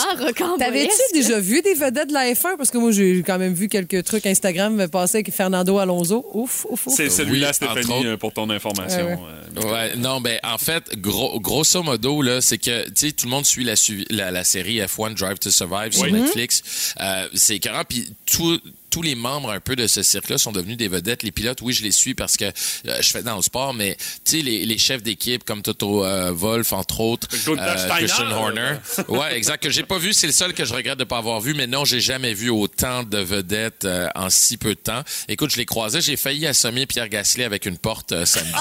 T'avais-tu 0.59 1.13
déjà 1.15 1.41
vu 1.41 1.63
des 1.63 1.75
vedettes 1.75 2.09
de 2.09 2.15
la 2.15 2.33
F1? 2.33 2.57
Parce 2.57 2.71
que 2.71 2.79
moi, 2.79 2.93
j'ai 2.93 3.23
quand 3.27 3.39
même 3.39 3.55
vu 3.55 3.69
quelques 3.69 4.05
trucs 4.05 4.27
Instagram 4.27 4.89
passer 4.89 5.19
avec 5.19 5.33
Fernando 5.33 5.79
Alonso. 5.79 6.25
Ouf, 6.35 6.67
ouf, 6.69 6.87
ouf. 6.87 6.95
C'est 6.95 7.11
celui-là, 7.11 7.49
Oui, 7.49 7.55
Stéphanie, 7.55 8.07
autres. 8.09 8.17
pour 8.17 8.33
ton 8.33 8.49
information. 8.51 9.07
Ouais, 9.07 9.19
euh, 9.59 9.73
Ouais, 9.73 9.97
non, 9.97 10.21
ben 10.21 10.39
en 10.43 10.59
fait, 10.59 10.99
gros, 11.01 11.39
grosso 11.41 11.83
modo 11.83 12.23
là, 12.23 12.41
c'est 12.41 12.59
que 12.59 12.85
tu 12.89 12.93
sais 13.09 13.13
tout 13.13 13.27
le 13.27 13.31
monde 13.31 13.47
suit 13.47 13.65
la, 13.65 13.77
suivi- 13.77 14.07
la, 14.11 14.31
la 14.31 14.45
série 14.45 14.79
F1 14.81 15.15
Drive 15.15 15.39
to 15.39 15.51
Survive 15.51 15.93
sur 15.93 16.03
Oui. 16.05 16.13
Netflix. 16.13 16.95
Euh, 17.01 17.29
c'est 17.35 17.57
écœurant, 17.57 17.83
puis 17.89 18.09
tout 18.31 18.59
tous 18.95 19.03
les 19.03 19.17
membres 19.17 19.51
un 19.51 19.59
peu 19.59 19.75
de 19.75 19.89
ce 19.89 20.05
cirque-là 20.05 20.39
sont 20.39 20.53
devenus 20.53 20.77
des 20.77 20.87
vedettes. 20.87 21.25
Les 21.25 21.33
pilotes, 21.33 21.61
oui, 21.63 21.73
je 21.73 21.83
les 21.83 21.91
suis 21.91 22.15
parce 22.15 22.37
que 22.37 22.45
euh, 22.45 23.03
je 23.03 23.11
fais 23.11 23.25
dans 23.25 23.35
le 23.35 23.43
sport, 23.43 23.75
mais 23.75 23.97
tu 24.25 24.37
sais, 24.37 24.43
les, 24.43 24.65
les 24.65 24.79
chefs 24.79 25.03
d'équipe 25.03 25.43
comme 25.43 25.63
Toto 25.63 26.05
euh, 26.05 26.31
Wolf, 26.33 26.73
entre 26.73 27.01
autres, 27.01 27.27
Steiner. 27.35 27.97
Christian 27.99 28.31
Horner. 28.31 28.77
ouais, 29.09 29.37
exact, 29.37 29.65
que 29.65 29.71
j'ai 29.71 29.83
pas 29.83 29.99
vu. 29.99 30.13
C'est 30.13 30.29
le 30.29 30.33
seul 30.33 30.55
que 30.55 30.65
je 30.65 30.73
regrette 30.73 30.97
de 30.97 31.03
pas 31.03 31.19
avoir 31.19 31.41
vu, 31.41 31.55
mais 31.55 31.67
non, 31.67 31.85
j'ai 31.85 31.99
jamais 32.01 32.35
vu 32.35 32.51
autant 32.51 33.03
de 33.03 33.19
vedettes 33.19 33.85
euh, 33.85 34.07
en 34.15 34.31
si 34.31 34.59
peu 34.59 34.77
de 34.77 34.81
temps. 34.81 35.03
Écoute, 35.27 35.51
je 35.51 35.57
les 35.57 35.67
croisais, 35.67 36.01
j'ai 36.01 36.17
failli 36.17 36.47
assommer 36.47 36.87
Pierre 36.87 37.09
Gasly 37.09 37.43
avec 37.43 37.67
une 37.67 37.79
porte 37.79 38.13
euh, 38.13 38.25
samedi. 38.25 38.53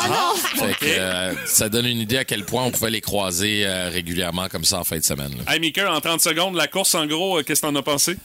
Fait 0.58 0.74
que, 0.74 0.86
euh, 0.88 1.34
ça 1.46 1.70
donne 1.70 1.86
une 1.86 2.00
idée 2.00 2.18
à 2.18 2.26
quel 2.26 2.44
point 2.44 2.64
on 2.64 2.72
pouvait 2.72 2.90
les 2.90 3.02
croiser 3.02 3.68
euh, 3.68 3.90
régulièrement 3.90 4.48
comme 4.50 4.66
ça 4.66 4.80
en 4.80 4.84
fin 4.84 4.98
de 4.98 5.04
semaine. 5.04 5.32
là. 5.46 5.54
Hey, 5.54 5.60
Mika, 5.60 5.94
en 5.94 6.02
30 6.02 6.22
secondes, 6.22 6.56
la 6.56 6.68
course, 6.68 6.96
en 6.96 7.06
gros, 7.06 7.38
euh, 7.38 7.44
qu'est-ce 7.44 7.62
que 7.62 7.68
t'en 7.68 7.76
as 7.76 7.84
pensé? 7.84 8.18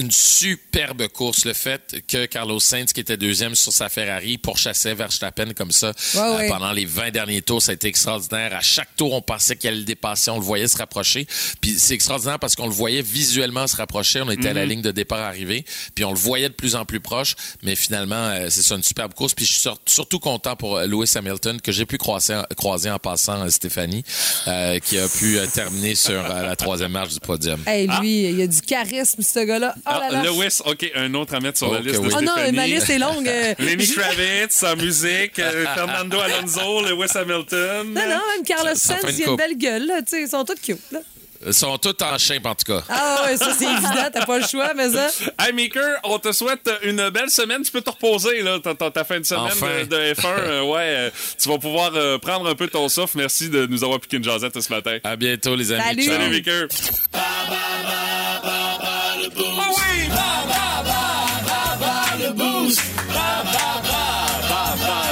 Une 0.00 0.10
superbe 0.10 1.08
course. 1.08 1.44
Le 1.44 1.52
fait 1.52 2.02
que 2.08 2.26
Carlos 2.26 2.60
Sainz, 2.60 2.92
qui 2.92 3.00
était 3.00 3.16
deuxième 3.16 3.54
sur 3.54 3.72
sa 3.72 3.88
Ferrari, 3.88 4.38
pourchassait 4.38 4.94
Verstappen 4.94 5.52
comme 5.54 5.70
ça 5.72 5.92
Ouais, 6.14 6.20
euh, 6.46 6.48
pendant 6.48 6.72
les 6.72 6.84
20 6.86 7.10
derniers 7.10 7.42
tours, 7.42 7.62
ça 7.62 7.72
a 7.72 7.74
été 7.74 7.88
extraordinaire. 7.88 8.54
À 8.54 8.60
chaque 8.60 8.94
tour, 8.96 9.12
on 9.12 9.22
pensait 9.22 9.56
qu'il 9.56 9.68
allait 9.68 9.78
le 9.78 9.84
dépasser, 9.84 10.30
on 10.30 10.36
le 10.38 10.44
voyait 10.44 10.68
se 10.68 10.76
rapprocher. 10.76 11.26
Puis 11.60 11.74
c'est 11.78 11.94
extraordinaire 11.94 12.38
parce 12.38 12.54
qu'on 12.56 12.66
le 12.66 12.72
voyait 12.72 13.02
visuellement 13.02 13.66
se 13.66 13.76
rapprocher. 13.76 14.20
On 14.22 14.30
était 14.30 14.48
à 14.48 14.52
la 14.54 14.66
ligne 14.66 14.82
de 14.82 14.90
départ 14.90 15.20
arrivé, 15.20 15.64
puis 15.94 16.04
on 16.04 16.10
le 16.12 16.18
voyait 16.18 16.48
de 16.48 16.54
plus 16.54 16.74
en 16.74 16.84
plus 16.84 17.00
proche. 17.00 17.34
Mais 17.62 17.74
finalement, 17.76 18.16
euh, 18.16 18.46
c'est 18.50 18.62
ça, 18.62 18.74
une 18.76 18.82
superbe 18.82 19.14
course. 19.14 19.34
Puis 19.34 19.44
je 19.44 19.52
suis 19.52 19.60
sur- 19.60 19.78
surtout 19.86 20.18
content 20.18 20.56
pour 20.56 20.76
euh, 20.78 20.86
Lewis 20.86 21.12
Hamilton, 21.14 21.60
que 21.60 21.72
j'ai 21.72 21.86
pu 21.86 21.98
croiser, 21.98 22.40
croiser 22.56 22.90
en 22.90 22.98
passant 22.98 23.48
Stéphanie, 23.50 24.04
euh, 24.48 24.78
qui 24.78 24.98
a 24.98 25.08
pu 25.08 25.38
terminer 25.52 25.94
sur 25.94 26.22
la 26.22 26.56
troisième 26.56 26.92
marche 26.92 27.14
du 27.14 27.20
podium. 27.20 27.60
Hey, 27.66 27.86
lui, 28.00 28.30
il 28.30 28.40
a 28.42 28.46
du 28.46 28.60
charisme, 28.62 29.22
ce 29.22 29.40
gars-là. 29.40 29.74
Oh 29.92 30.00
Ah, 30.02 30.10
là. 30.10 30.22
Lewis, 30.22 30.58
OK, 30.64 30.90
un 30.94 31.12
autre 31.14 31.34
à 31.34 31.40
mettre 31.40 31.58
sur 31.58 31.72
la 31.72 31.80
liste 31.80 32.00
de 32.00 32.06
oui. 32.06 32.14
Oh 32.16 32.20
non, 32.20 32.32
Stéphanie. 32.32 32.56
ma 32.56 32.66
liste 32.66 32.90
est 32.90 32.98
longue. 32.98 33.28
euh, 33.28 33.54
Lenny 33.58 33.86
Kravitz 33.88 34.62
en 34.62 34.76
musique, 34.76 35.38
euh, 35.38 35.64
Fernando 35.74 36.18
Alonso, 36.20 36.82
Lewis 36.86 37.10
Hamilton. 37.14 37.86
Non, 37.92 38.02
non, 38.02 38.20
même 38.34 38.44
Carlos 38.46 38.70
Sainz, 38.74 39.02
une 39.04 39.14
il 39.18 39.24
a 39.24 39.30
une 39.30 39.36
belle 39.36 39.56
gueule. 39.58 39.86
Là, 39.86 40.02
tu 40.02 40.10
sais, 40.10 40.22
ils 40.22 40.28
sont 40.28 40.44
tous 40.44 40.54
cute. 40.62 40.78
Là. 40.92 41.00
Ils 41.46 41.54
sont 41.54 41.78
tous 41.78 41.94
en 42.04 42.18
chimp, 42.18 42.44
en 42.44 42.54
tout 42.54 42.70
cas. 42.70 42.82
Ah 42.90 43.22
ouais, 43.24 43.34
ça, 43.38 43.54
c'est 43.58 43.64
évident. 43.64 44.10
T'as 44.12 44.26
pas 44.26 44.38
le 44.38 44.46
choix, 44.46 44.72
mais 44.76 44.90
ça... 44.90 45.08
Hey, 45.38 45.54
Maker, 45.54 45.96
on 46.04 46.18
te 46.18 46.32
souhaite 46.32 46.68
une 46.82 47.08
belle 47.08 47.30
semaine. 47.30 47.62
Tu 47.62 47.70
peux 47.70 47.80
te 47.80 47.88
reposer, 47.88 48.42
là, 48.42 48.58
ta, 48.62 48.74
ta- 48.74 48.90
ta 48.90 49.04
fin 49.04 49.18
de 49.20 49.24
semaine 49.24 49.44
Enfin. 49.46 49.68
de, 49.80 49.84
de 49.86 49.96
F1. 50.14 50.26
Euh, 50.26 50.62
ouais, 50.70 50.78
euh, 50.82 51.10
tu 51.42 51.48
vas 51.48 51.56
pouvoir 51.56 51.92
euh, 51.94 52.18
prendre 52.18 52.46
un 52.46 52.54
peu 52.54 52.68
ton 52.68 52.86
souffle. 52.90 53.16
Merci 53.16 53.48
de 53.48 53.64
nous 53.64 53.82
avoir 53.82 54.00
piqué 54.00 54.18
une 54.18 54.24
jasette 54.24 54.60
ce 54.60 54.70
matin. 54.70 54.98
À 55.02 55.16
bientôt, 55.16 55.56
les 55.56 55.72
amis. 55.72 55.82
Salut. 55.82 56.02
Ciao. 56.04 56.20
Salut, 56.20 56.30
Maker. 56.30 56.68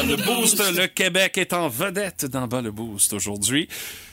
Le 0.09 0.17
boost, 0.17 0.59
le 0.75 0.87
Québec 0.87 1.37
est 1.37 1.53
en 1.53 1.69
vedette 1.69 2.25
dans 2.25 2.47
Bas 2.47 2.63
le 2.63 2.71
boost 2.71 3.13
aujourd'hui. 3.13 3.69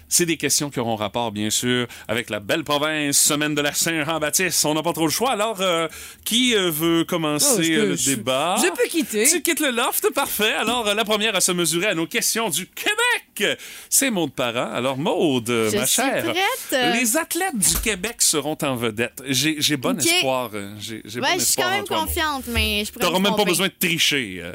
C'est 0.07 0.25
des 0.25 0.37
questions 0.37 0.69
qui 0.69 0.79
auront 0.79 0.95
rapport, 0.95 1.31
bien 1.31 1.49
sûr, 1.49 1.87
avec 2.07 2.29
la 2.29 2.39
belle 2.39 2.63
province, 2.63 3.17
semaine 3.17 3.55
de 3.55 3.61
la 3.61 3.73
Saint-Jean-Baptiste. 3.73 4.63
On 4.65 4.73
n'a 4.75 4.83
pas 4.83 4.93
trop 4.93 5.05
le 5.05 5.11
choix. 5.11 5.31
Alors, 5.31 5.59
euh, 5.61 5.87
qui 6.23 6.55
euh, 6.55 6.69
veut 6.69 7.01
Oh, 7.01 7.05
commencer 7.05 7.71
peux- 7.73 7.79
euh, 7.79 7.85
le 7.87 7.95
je- 7.95 8.11
débat? 8.15 8.55
je 8.63 8.69
peux 8.71 8.87
quitter. 8.87 9.27
Tu 9.27 9.41
quittes 9.41 9.59
le 9.59 9.71
loft, 9.71 10.07
parfait. 10.13 10.53
Alors, 10.53 10.93
la 10.93 11.03
première 11.05 11.35
à 11.35 11.41
se 11.41 11.51
mesurer 11.51 11.87
à 11.87 11.95
nos 11.95 12.05
questions 12.05 12.49
du 12.49 12.67
Québec, 12.67 13.57
c'est 13.89 14.11
Maude 14.11 14.31
Parent. 14.33 14.71
Alors, 14.73 14.97
Maude, 14.97 15.49
ma 15.73 15.85
chère, 15.85 16.23
prête. 16.23 16.93
les 16.93 17.17
athlètes 17.17 17.57
du 17.57 17.75
Québec 17.83 18.17
seront 18.21 18.57
en 18.61 18.75
vedette. 18.75 19.21
J'ai 19.27 19.75
bon 19.77 19.97
espoir. 19.99 20.51
J'ai 20.79 21.01
bon 21.19 21.27
je 21.35 21.39
suis 21.43 21.55
quand 21.55 21.69
même 21.69 21.83
toi, 21.83 22.01
confiante, 22.01 22.45
mais 22.47 22.85
je 22.85 22.91
pourrais 22.91 23.05
T'auras 23.07 23.19
me 23.19 23.23
même 23.23 23.35
pas 23.35 23.43
besoin 23.43 23.67
de 23.67 23.73
tricher. 23.77 24.39
euh. 24.43 24.53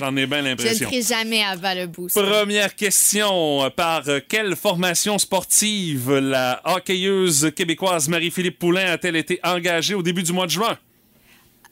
J'en 0.00 0.14
ai 0.16 0.26
bien 0.26 0.38
Je 0.38 0.42
ne 0.42 0.48
l'impression. 0.48 0.88
ferai 0.90 1.02
jamais 1.02 1.42
à 1.44 1.56
bas 1.56 1.74
le 1.74 1.86
boost. 1.86 2.14
Première 2.20 2.74
question. 2.74 3.70
Par 3.76 4.02
quelle 4.28 4.55
formation 4.56 5.18
sportive 5.18 6.12
la 6.12 6.60
hockeyeuse 6.64 7.52
québécoise 7.54 8.08
Marie-Philippe 8.08 8.58
Poulain 8.58 8.86
a-t-elle 8.92 9.16
été 9.16 9.38
engagée 9.44 9.94
au 9.94 10.02
début 10.02 10.22
du 10.22 10.32
mois 10.32 10.46
de 10.46 10.50
juin? 10.50 10.78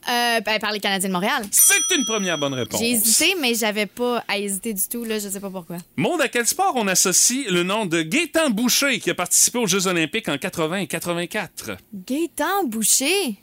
Euh, 0.06 0.40
ben, 0.40 0.58
par 0.58 0.72
les 0.72 0.80
Canadiens 0.80 1.08
de 1.08 1.12
Montréal. 1.12 1.44
C'est 1.50 1.96
une 1.96 2.04
première 2.04 2.36
bonne 2.36 2.52
réponse. 2.52 2.78
J'ai 2.78 2.90
hésité, 2.90 3.34
mais 3.40 3.54
j'avais 3.54 3.86
pas 3.86 4.22
à 4.28 4.36
hésiter 4.38 4.74
du 4.74 4.86
tout. 4.86 5.02
Là, 5.04 5.18
je 5.18 5.28
sais 5.28 5.40
pas 5.40 5.48
pourquoi. 5.48 5.78
Monde, 5.96 6.20
à 6.20 6.28
quel 6.28 6.46
sport 6.46 6.74
on 6.76 6.86
associe 6.88 7.48
le 7.48 7.62
nom 7.62 7.86
de 7.86 8.02
Gaétan 8.02 8.50
Boucher 8.50 8.98
qui 8.98 9.08
a 9.10 9.14
participé 9.14 9.58
aux 9.58 9.66
Jeux 9.66 9.86
olympiques 9.86 10.28
en 10.28 10.36
80 10.36 10.76
et 10.76 10.86
84? 10.86 11.78
Gaétan 11.94 12.64
Boucher? 12.66 13.38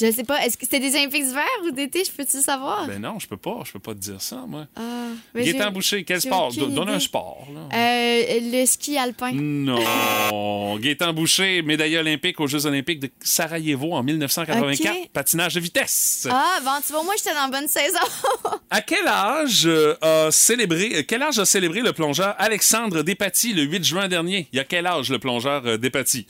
Je 0.00 0.12
sais 0.12 0.24
pas. 0.24 0.44
Est-ce 0.44 0.56
que 0.56 0.64
c'était 0.64 0.78
des 0.80 0.94
Olympiques 0.94 1.24
d'hiver 1.24 1.44
ou 1.64 1.70
d'été? 1.72 2.04
Je 2.04 2.12
peux-tu 2.12 2.40
savoir? 2.40 2.86
Ben 2.86 3.00
non, 3.00 3.18
je 3.18 3.26
peux 3.26 3.36
pas. 3.36 3.62
Je 3.64 3.72
peux 3.72 3.78
pas 3.80 3.94
te 3.94 3.98
dire 3.98 4.20
ça, 4.20 4.44
moi. 4.46 4.66
Ah, 4.76 5.08
Gaétan 5.34 5.70
Boucher, 5.72 6.04
quel 6.04 6.20
sport? 6.20 6.48
aucune 6.48 6.74
Donne 6.74 6.88
un 6.88 6.92
idée. 6.92 7.04
sport, 7.04 7.48
là. 7.52 7.76
Euh, 7.76 8.40
le 8.52 8.64
ski 8.66 8.96
alpin. 8.96 9.32
Non. 9.32 10.76
Gaétan 10.78 11.12
Boucher, 11.12 11.62
médaille 11.62 11.96
olympique 11.96 12.38
aux 12.38 12.46
Jeux 12.46 12.66
olympiques 12.66 13.00
de 13.00 13.10
Sarajevo 13.20 13.92
en 13.94 14.02
1984. 14.02 14.96
Ok. 14.96 15.10
Patinage 15.12 15.54
de 15.54 15.60
vitesse. 15.60 16.28
Ah, 16.30 16.58
bon, 16.62 16.70
tu 16.86 16.92
vois, 16.92 17.02
moi, 17.02 17.14
j'étais 17.16 17.34
dans 17.34 17.50
la 17.50 17.58
bonne 17.60 17.68
saison. 17.68 17.98
À 18.70 18.82
quel 18.82 19.06
âge 19.08 19.62
euh, 19.66 19.94
a 20.02 20.30
célébré 20.30 20.90
euh, 20.96 21.02
quel 21.06 21.22
âge 21.22 21.38
a 21.38 21.44
célébré 21.46 21.80
le 21.80 21.92
plongeur 21.94 22.34
Alexandre 22.38 23.02
Despatie 23.02 23.54
le 23.54 23.62
8 23.62 23.84
juin 23.84 24.08
dernier? 24.08 24.46
Il 24.52 24.56
y 24.56 24.60
a 24.60 24.64
quel 24.64 24.86
âge 24.86 25.10
le 25.10 25.18
plongeur 25.18 25.62
euh, 25.66 25.76
Despatie? 25.78 26.26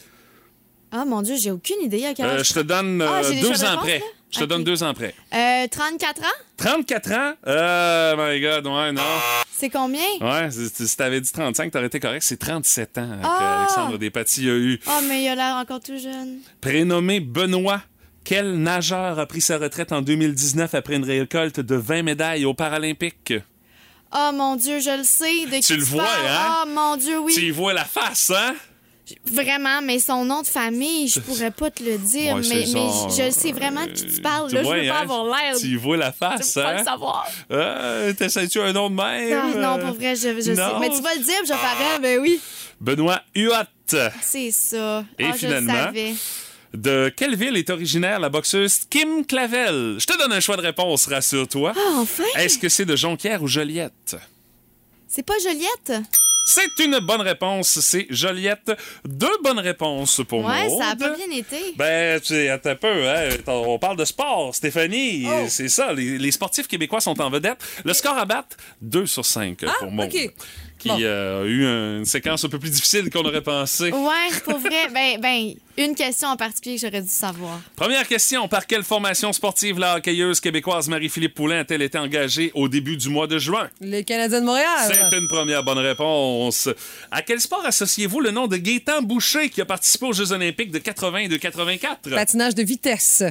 Ah, 0.91 1.05
mon 1.05 1.23
Dieu, 1.23 1.37
j'ai 1.37 1.51
aucune 1.51 1.81
idée 1.83 2.05
à 2.07 2.15
quel 2.15 2.27
Euh, 2.27 2.39
âge. 2.41 2.49
je 2.49 2.55
te 2.55 2.61
donne 2.61 3.03
Ah, 3.03 3.19
euh, 3.19 3.23
j'ai 3.29 3.35
des 3.37 3.41
deux 3.43 3.49
choix 3.49 3.57
de 3.59 3.65
ans 3.65 3.69
réponse, 3.71 3.85
près. 3.85 3.99
là? 3.99 4.05
Je 4.31 4.39
te 4.39 4.45
Ok. 4.45 4.51
donne 4.51 4.65
deux 4.65 4.83
ans 4.83 4.95
près. 4.95 5.15
Euh, 5.35 5.67
34 5.71 6.23
ans? 6.23 6.37
34 6.57 7.13
ans? 7.13 7.33
Euh, 7.47 8.15
my 8.17 8.41
God, 8.41 8.67
ouais, 8.67 8.93
non. 8.93 9.03
C'est 9.53 9.71
combien? 9.71 10.01
Ouais, 10.21 10.51
si 10.51 10.87
si 10.87 10.97
t'avais 10.97 11.21
dit 11.21 11.33
35, 11.33 11.71
t'aurais 11.73 11.87
été 11.87 11.99
correct. 12.01 12.23
C'est 12.23 12.37
37 12.39 12.99
ans 12.99 13.09
que 13.23 13.27
Ah! 13.27 13.59
Alexandre 13.61 13.99
Despatie 13.99 14.49
a 14.49 14.53
eu. 14.55 14.81
Oh, 14.87 15.01
mais 15.09 15.25
il 15.25 15.29
a 15.29 15.35
l'air 15.35 15.57
encore 15.57 15.81
tout 15.81 15.99
jeune. 15.99 16.39
Prénommé 16.61 17.21
Benoît, 17.21 17.81
quel 18.25 18.59
nageur 18.59 19.19
a 19.19 19.27
pris 19.27 19.41
sa 19.41 19.59
retraite 19.59 19.93
en 19.93 20.01
2019 20.03 20.75
après 20.75 20.95
une 20.97 21.05
récolte 21.05 21.61
de 21.61 21.75
20 21.75 22.03
médailles 22.03 22.45
aux 22.45 22.55
Paralympiques? 22.55 23.35
Oh, 24.15 24.31
mon 24.33 24.57
Dieu, 24.57 24.79
je 24.81 24.97
le 24.97 25.05
sais. 25.05 25.47
De 25.47 25.61
qui 25.63 25.75
le 25.77 25.83
vois, 25.85 26.05
parles? 26.05 26.27
hein? 26.29 26.65
Oh, 26.65 26.69
mon 26.69 26.97
Dieu, 26.97 27.19
oui. 27.19 27.35
Tu 27.35 27.43
y 27.47 27.51
vois 27.51 27.73
la 27.75 27.85
face, 27.85 28.31
hein? 28.35 28.55
Vraiment, 29.25 29.81
mais 29.83 29.99
son 29.99 30.25
nom 30.25 30.43
de 30.43 30.47
famille, 30.47 31.09
je 31.09 31.21
pourrais 31.21 31.51
pas 31.51 31.71
te 31.71 31.83
le 31.83 31.99
dire, 31.99 32.35
Ouais, 32.37 32.43
mais, 32.49 32.65
je, 32.67 33.31
sais 33.31 33.53
vraiment 33.53 33.85
de 33.87 33.91
qui 33.93 34.07
tu 34.07 34.21
parles. 34.21 34.49
Tu 34.49 34.55
Là, 34.57 34.63
vois, 34.63 34.77
je 34.77 34.83
veux 34.83 34.89
pas 34.89 34.95
hein? 34.99 35.03
avoir 35.03 35.25
l'air 35.25 35.57
Tu 35.59 35.67
y 35.67 35.75
vois 35.77 35.97
la 35.97 36.13
face, 36.13 36.55
pas 36.55 36.69
hein? 36.71 36.79
le 36.79 36.85
savoir. 36.85 37.27
Euh, 37.51 38.13
T'essayes-tu 38.13 38.61
un 38.61 38.73
nom 38.73 38.91
de 38.91 38.95
même? 38.97 39.31
Non, 39.55 39.61
non, 39.61 39.79
Euh, 39.79 39.87
pour 39.87 39.95
vrai, 39.97 40.15
je, 40.17 40.35
je 40.37 40.55
sais. 40.55 40.79
Mais 40.81 40.91
tu 40.91 41.01
vas 41.03 41.15
le 41.15 41.23
dire, 41.25 41.35
je 41.45 41.49
vais 41.53 41.59
faire, 41.59 41.77
ah, 41.95 41.99
ben 42.01 42.19
oui, 42.21 42.41
Benoît 42.81 43.23
Huot. 43.35 43.53
c'est 44.21 44.51
ça. 44.51 45.05
Et 45.19 45.25
Ah, 45.25 45.33
finalement, 45.33 45.73
je 45.73 45.79
savais. 45.79 46.15
De 46.75 47.11
quelle 47.17 47.35
ville 47.35 47.57
est 47.57 47.71
originaire 47.71 48.21
la 48.21 48.29
boxeuse 48.29 48.81
Kim 48.91 49.25
Clavel? 49.25 49.97
Je 49.99 50.05
te 50.07 50.19
donne 50.19 50.33
un 50.35 50.41
choix 50.41 50.57
de 50.59 50.63
réponse, 50.63 51.07
rassure-toi. 51.07 51.73
Ah, 51.75 51.81
enfin! 51.97 52.25
Est-ce 52.37 52.59
que 52.59 52.69
c'est 52.69 52.85
de 52.85 52.95
Jonquière 52.95 53.43
ou 53.43 53.47
Joliette? 53.49 54.17
C'est 55.07 55.23
pas 55.25 55.33
Joliette? 55.43 56.03
C'est 56.51 56.83
une 56.83 56.99
bonne 57.01 57.21
réponse, 57.21 57.79
c'est 57.81 58.07
Joliette. 58.09 58.73
Deux 59.05 59.37
bonnes 59.45 59.59
réponses 59.59 60.23
pour 60.27 60.41
moi. 60.41 60.53
Ouais, 60.53 60.71
ça 60.79 60.93
a 60.93 60.97
pas 60.97 61.11
bien 61.15 61.31
été. 61.31 61.75
Ben, 61.77 62.19
tu 62.21 62.29
sais, 62.29 62.49
attends 62.49 62.71
un 62.71 62.75
peu, 62.75 63.07
hein. 63.07 63.29
On 63.49 63.79
parle 63.79 63.99
de 63.99 64.07
sport, 64.07 64.55
Stéphanie. 64.55 65.27
Oh. 65.29 65.45
C'est 65.51 65.69
ça, 65.69 65.93
les, 65.93 66.17
les 66.17 66.31
sportifs 66.33 66.67
québécois 66.67 67.03
sont 67.03 67.21
en 67.21 67.29
vedette. 67.29 67.59
Le 67.85 67.93
score 67.93 68.17
à 68.17 68.25
battre, 68.25 68.57
2 68.81 69.05
sur 69.05 69.27
5 69.27 69.59
Ah, 69.67 69.73
pour 69.79 69.91
moi. 69.91 70.07
OK. 70.07 70.33
Qui 70.79 70.89
Bon. 70.89 70.99
euh, 71.01 71.43
a 71.43 71.47
eu 71.47 71.99
une 71.99 72.05
séquence 72.05 72.45
un 72.45 72.49
peu 72.49 72.59
plus 72.59 72.71
difficile 72.71 73.11
qu'on 73.11 73.25
aurait 73.25 73.43
pensé. 73.43 73.91
Ouais, 73.93 74.39
pour 74.45 74.59
vrai. 74.59 74.89
Ben, 74.95 75.21
ben, 75.21 75.53
une 75.77 75.95
question 75.95 76.29
en 76.29 76.37
particulier 76.37 76.77
que 76.77 76.83
j'aurais 76.87 77.03
dû 77.03 77.09
savoir. 77.09 77.61
Première 77.77 78.07
question, 78.07 78.47
par 78.49 78.67
quelle 78.67 78.83
formation 78.85 79.33
sportive 79.33 79.79
la 79.79 79.97
hockeyeuse 79.97 80.41
québécoise 80.41 80.89
Marie-Philippe 80.89 81.35
Poulain 81.35 81.61
a-t-elle 81.61 81.83
été 81.83 81.99
engagée 81.99 82.51
au 82.55 82.69
début 82.69 82.97
du 82.97 83.09
mois 83.09 83.27
de 83.27 83.39
juin? 83.39 83.69
Les 83.81 84.05
Canadiens 84.05 84.41
de 84.41 84.47
Montréal. 84.47 84.67
C'est 84.93 85.17
une 85.17 85.29
première 85.29 85.63
bonne 85.65 85.79
réponse. 85.79 86.69
À 87.11 87.23
quel 87.23 87.41
sport 87.41 87.65
associez-vous 87.67 88.21
le 88.21 88.31
nom 88.31 88.47
de 88.47 88.57
Gaétan 88.57 89.03
Boucher 89.03 89.51
qui 89.51 89.61
a 89.61 89.65
participé 89.67 90.07
aux 90.07 90.13
Jeux 90.13 90.33
olympiques 90.33 90.71
de 90.71 90.79
80 90.79 91.19
et 91.19 91.29
de 91.29 91.37
84? 91.37 92.11
Patinage 92.11 92.55
de 92.55 92.63
vitesse. 92.63 93.23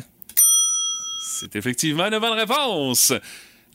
C'est 1.39 1.55
effectivement 1.55 2.05
une 2.07 2.19
bonne 2.19 2.37
réponse. 2.37 3.13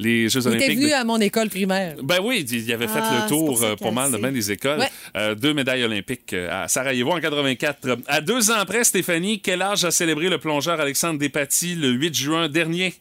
Les 0.02 0.28
Jeux 0.28 0.40
Il 0.40 0.48
était 0.54 0.64
olympiques 0.64 0.78
venu 0.78 0.92
à 0.92 1.04
mon 1.04 1.20
école 1.20 1.48
primaire. 1.48 1.94
Ben 2.02 2.18
oui, 2.22 2.44
il 2.50 2.72
avait 2.72 2.88
fait 2.88 2.98
Ah, 3.02 3.24
le 3.24 3.28
pour 3.28 3.58
tour 3.58 3.64
euh, 3.64 3.76
pas 3.76 3.90
mal 3.90 4.10
de 4.12 4.16
bien 4.18 4.32
des 4.32 4.50
écoles. 4.50 4.80
Ouais. 4.80 4.88
Euh, 5.16 5.34
deux 5.34 5.54
médailles 5.54 5.84
olympiques 5.84 6.32
euh, 6.32 6.64
à 6.64 6.68
Sarajevo 6.68 7.12
en 7.12 7.20
84. 7.20 7.98
À 8.06 8.20
deux 8.20 8.50
ans 8.50 8.56
après, 8.58 8.84
Stéphanie, 8.84 9.40
quel 9.40 9.62
âge 9.62 9.84
a 9.84 9.90
célébré 9.90 10.28
le 10.28 10.38
plongeur 10.38 10.80
Alexandre 10.80 11.18
Despatie 11.18 11.74
le 11.74 11.90
8 11.90 12.14
juin 12.14 12.48
dernier? 12.48 12.94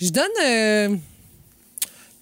Je 0.00 0.10
donne 0.10 0.24
euh, 0.44 0.88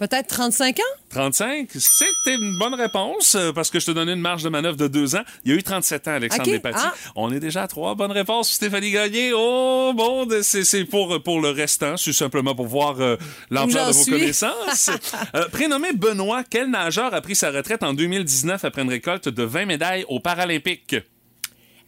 peut-être 0.09 0.27
35 0.27 0.79
ans? 0.81 0.83
35? 1.11 1.69
C'était 1.75 2.35
une 2.35 2.59
bonne 2.59 2.75
réponse 2.75 3.37
euh, 3.37 3.53
parce 3.53 3.71
que 3.71 3.79
je 3.79 3.87
te 3.87 3.91
donnais 3.93 4.15
une 4.15 4.21
marge 4.21 4.43
de 4.43 4.49
manœuvre 4.49 4.77
de 4.77 4.89
deux 4.89 5.15
ans. 5.15 5.23
Il 5.45 5.53
y 5.53 5.55
a 5.55 5.59
eu 5.59 5.63
37 5.63 6.09
ans, 6.09 6.13
Alexandre 6.13 6.49
OK. 6.49 6.51
Despatie. 6.51 6.85
Ah. 6.85 6.95
On 7.15 7.33
est 7.33 7.39
déjà 7.39 7.63
à 7.63 7.69
trois 7.69 7.95
bonnes 7.95 8.11
réponses. 8.13 8.51
Stéphanie 8.51 8.91
Gagné, 8.91 9.33
oh 9.35 9.93
bon, 9.95 10.27
c'est 10.43 10.85
pour, 10.87 11.23
pour 11.23 11.41
le 11.41 11.51
restant. 11.51 11.97
C'est 11.97 12.13
simplement 12.13 12.55
pour 12.55 12.67
voir 12.67 13.01
euh, 13.01 13.17
l'ampleur 13.51 13.89
de 13.89 13.93
vos 13.93 14.03
suis. 14.03 14.13
connaissances. 14.13 14.91
Euh, 15.35 15.49
prénommé 15.49 15.93
Benoît, 15.93 16.43
quel 16.49 16.69
nageur 16.69 17.15
a 17.15 17.21
pris 17.21 17.35
sa 17.37 17.51
retraite 17.51 17.83
en 17.83 17.95
2019 17.95 18.65
après 18.65 18.83
une 18.83 18.91
récolte 18.91 19.29
de 19.29 19.43
20 19.43 19.67
médailles 19.67 20.05
aux 20.09 20.21
Paralympiques? 20.21 20.97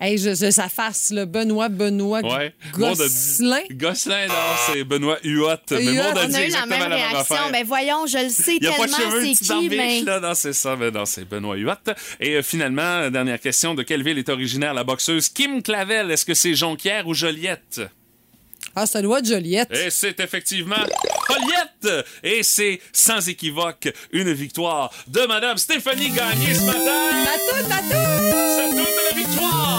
Hey, 0.05 0.19
je, 0.19 0.35
je- 0.35 0.51
sa 0.51 0.69
face, 0.69 1.11
là. 1.13 1.25
Benoît, 1.25 1.69
Benoît 1.71 2.21
Ouais. 2.21 2.55
Gosselin. 2.73 3.61
Gosselin, 3.73 4.27
non, 4.29 4.35
c'est 4.67 4.85
Benoît 4.85 5.17
Huot. 5.25 5.49
Mais 5.71 5.83
Huot. 5.85 6.03
A 6.03 6.25
On 6.25 6.29
dit 6.29 6.37
a 6.37 6.47
eu 6.47 6.51
la 6.51 6.67
même 6.67 6.89
la 6.91 6.97
réaction. 6.97 7.19
affaire. 7.21 7.51
Ben 7.53 7.65
voyons, 7.67 8.07
je 8.07 8.19
le 8.19 8.29
sais 8.29 8.57
Il 8.57 8.61
n'y 8.63 8.67
a 8.69 8.73
pas 8.73 8.87
de 8.87 8.93
tellement 8.93 9.11
cheveux, 9.13 9.25
une 9.27 9.35
c'est 9.35 9.45
qui, 9.55 9.69
mais. 9.71 10.03
là. 10.03 10.21
Non, 10.21 10.35
c'est 10.35 10.53
ça. 10.53 10.77
Mais 10.77 10.91
non, 10.91 11.07
c'est 11.07 11.25
Benoît 11.25 11.57
Huot. 11.57 11.73
Et 12.21 12.35
euh, 12.37 12.43
finalement, 12.43 13.09
dernière 13.11 13.41
question. 13.41 13.75
De 13.75 13.83
quelle 13.83 14.03
ville 14.03 14.19
est 14.19 14.29
originaire 14.29 14.75
la 14.75 14.85
boxeuse 14.85 15.29
Kim 15.31 15.63
Clavel? 15.63 16.11
Est-ce 16.11 16.27
que 16.27 16.35
c'est 16.35 16.55
Jonquière 16.55 17.07
ou 17.09 17.15
Joliette? 17.15 17.81
Ah, 18.77 18.87
ça 18.87 19.01
doit 19.01 19.21
être 19.21 19.27
Joliette. 19.29 19.71
Et 19.73 19.89
c'est 19.91 20.19
effectivement 20.21 20.75
Joliette! 21.29 22.07
Et 22.25 22.43
c'est 22.43 22.81
sans 22.93 23.29
équivoque 23.29 23.89
une 24.13 24.33
victoire 24.33 24.91
de 25.07 25.21
Madame 25.27 25.57
Stéphanie 25.59 26.11
Gagné 26.11 26.55
ce 26.55 26.63
matin. 26.65 27.25
Tatou, 27.25 27.69
tatou! 27.69 27.97
C'est 28.57 28.71
toute 28.71 28.95
la 29.11 29.17
victoire! 29.17 29.74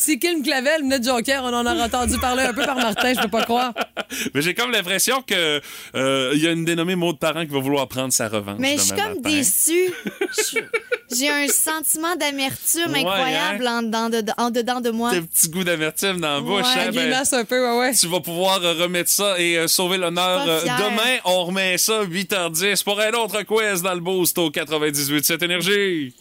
Si 0.00 0.18
Kim 0.18 0.42
Clavel 0.42 0.80
venait 0.80 0.98
de 0.98 1.04
Joker, 1.04 1.42
on 1.44 1.52
en 1.52 1.66
aurait 1.66 1.82
entendu 1.82 2.18
parler 2.18 2.44
un 2.44 2.54
peu 2.54 2.64
par 2.64 2.76
Martin, 2.76 3.12
je 3.12 3.20
peux 3.20 3.28
pas 3.28 3.44
croire. 3.44 3.74
Mais 4.34 4.40
j'ai 4.40 4.54
comme 4.54 4.70
l'impression 4.70 5.20
que 5.20 5.60
euh, 5.94 6.32
il 6.34 6.42
y 6.42 6.46
a 6.46 6.52
une 6.52 6.64
dénommée 6.64 6.94
mot 6.94 7.12
de 7.12 7.18
parent 7.18 7.44
qui 7.44 7.52
va 7.52 7.58
vouloir 7.58 7.86
prendre 7.86 8.10
sa 8.10 8.28
revanche. 8.28 8.56
Mais 8.58 8.78
je 8.78 8.82
suis 8.82 8.96
comme 8.96 9.20
déçue. 9.20 9.92
J'ai 11.14 11.28
un 11.28 11.48
sentiment 11.48 12.14
d'amertume 12.16 12.92
Ouais, 12.92 13.00
incroyable 13.00 13.66
hein? 13.66 13.78
en, 13.78 13.82
dedans 13.82 14.08
de, 14.08 14.24
en 14.38 14.50
dedans 14.50 14.80
de 14.80 14.90
moi. 14.90 15.10
Des 15.10 15.20
petits 15.20 15.50
goûts 15.50 15.64
d'amertume 15.64 16.20
dans 16.20 16.34
la 16.34 16.40
bouche. 16.40 16.62
Ouais, 16.62 16.86
hein, 16.86 16.90
ben, 16.94 17.22
un 17.32 17.44
peu, 17.44 17.62
ouais, 17.62 17.78
ouais. 17.78 17.94
tu 17.94 18.06
vas 18.06 18.20
pouvoir 18.20 18.62
euh, 18.62 18.74
remettre 18.74 19.10
ça 19.10 19.38
et 19.38 19.58
euh, 19.58 19.66
sauver 19.66 19.98
l'honneur. 19.98 20.46
Demain, 20.46 21.18
on 21.26 21.44
remet 21.44 21.76
ça 21.76 22.04
8h10 22.04 22.84
pour 22.84 23.00
un 23.00 23.10
autre 23.10 23.42
quiz 23.42 23.82
dans 23.82 23.94
le 23.94 24.00
boost 24.00 24.38
au 24.38 24.50
98 24.50 25.24
cette 25.24 25.42
énergie. 25.42 26.14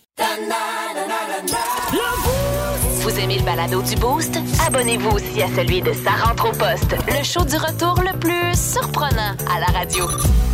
Vous 3.09 3.19
aimez 3.19 3.39
le 3.39 3.43
balado 3.43 3.81
du 3.81 3.95
Boost? 3.95 4.37
Abonnez-vous 4.67 5.09
aussi 5.09 5.41
à 5.41 5.47
celui 5.55 5.81
de 5.81 5.91
Sa 5.93 6.11
rentre 6.11 6.47
au 6.47 6.51
poste, 6.51 6.91
le 7.07 7.23
show 7.23 7.43
du 7.43 7.55
retour 7.55 7.99
le 8.03 8.15
plus 8.19 8.55
surprenant 8.55 9.35
à 9.49 9.59
la 9.59 9.65
radio. 9.65 10.05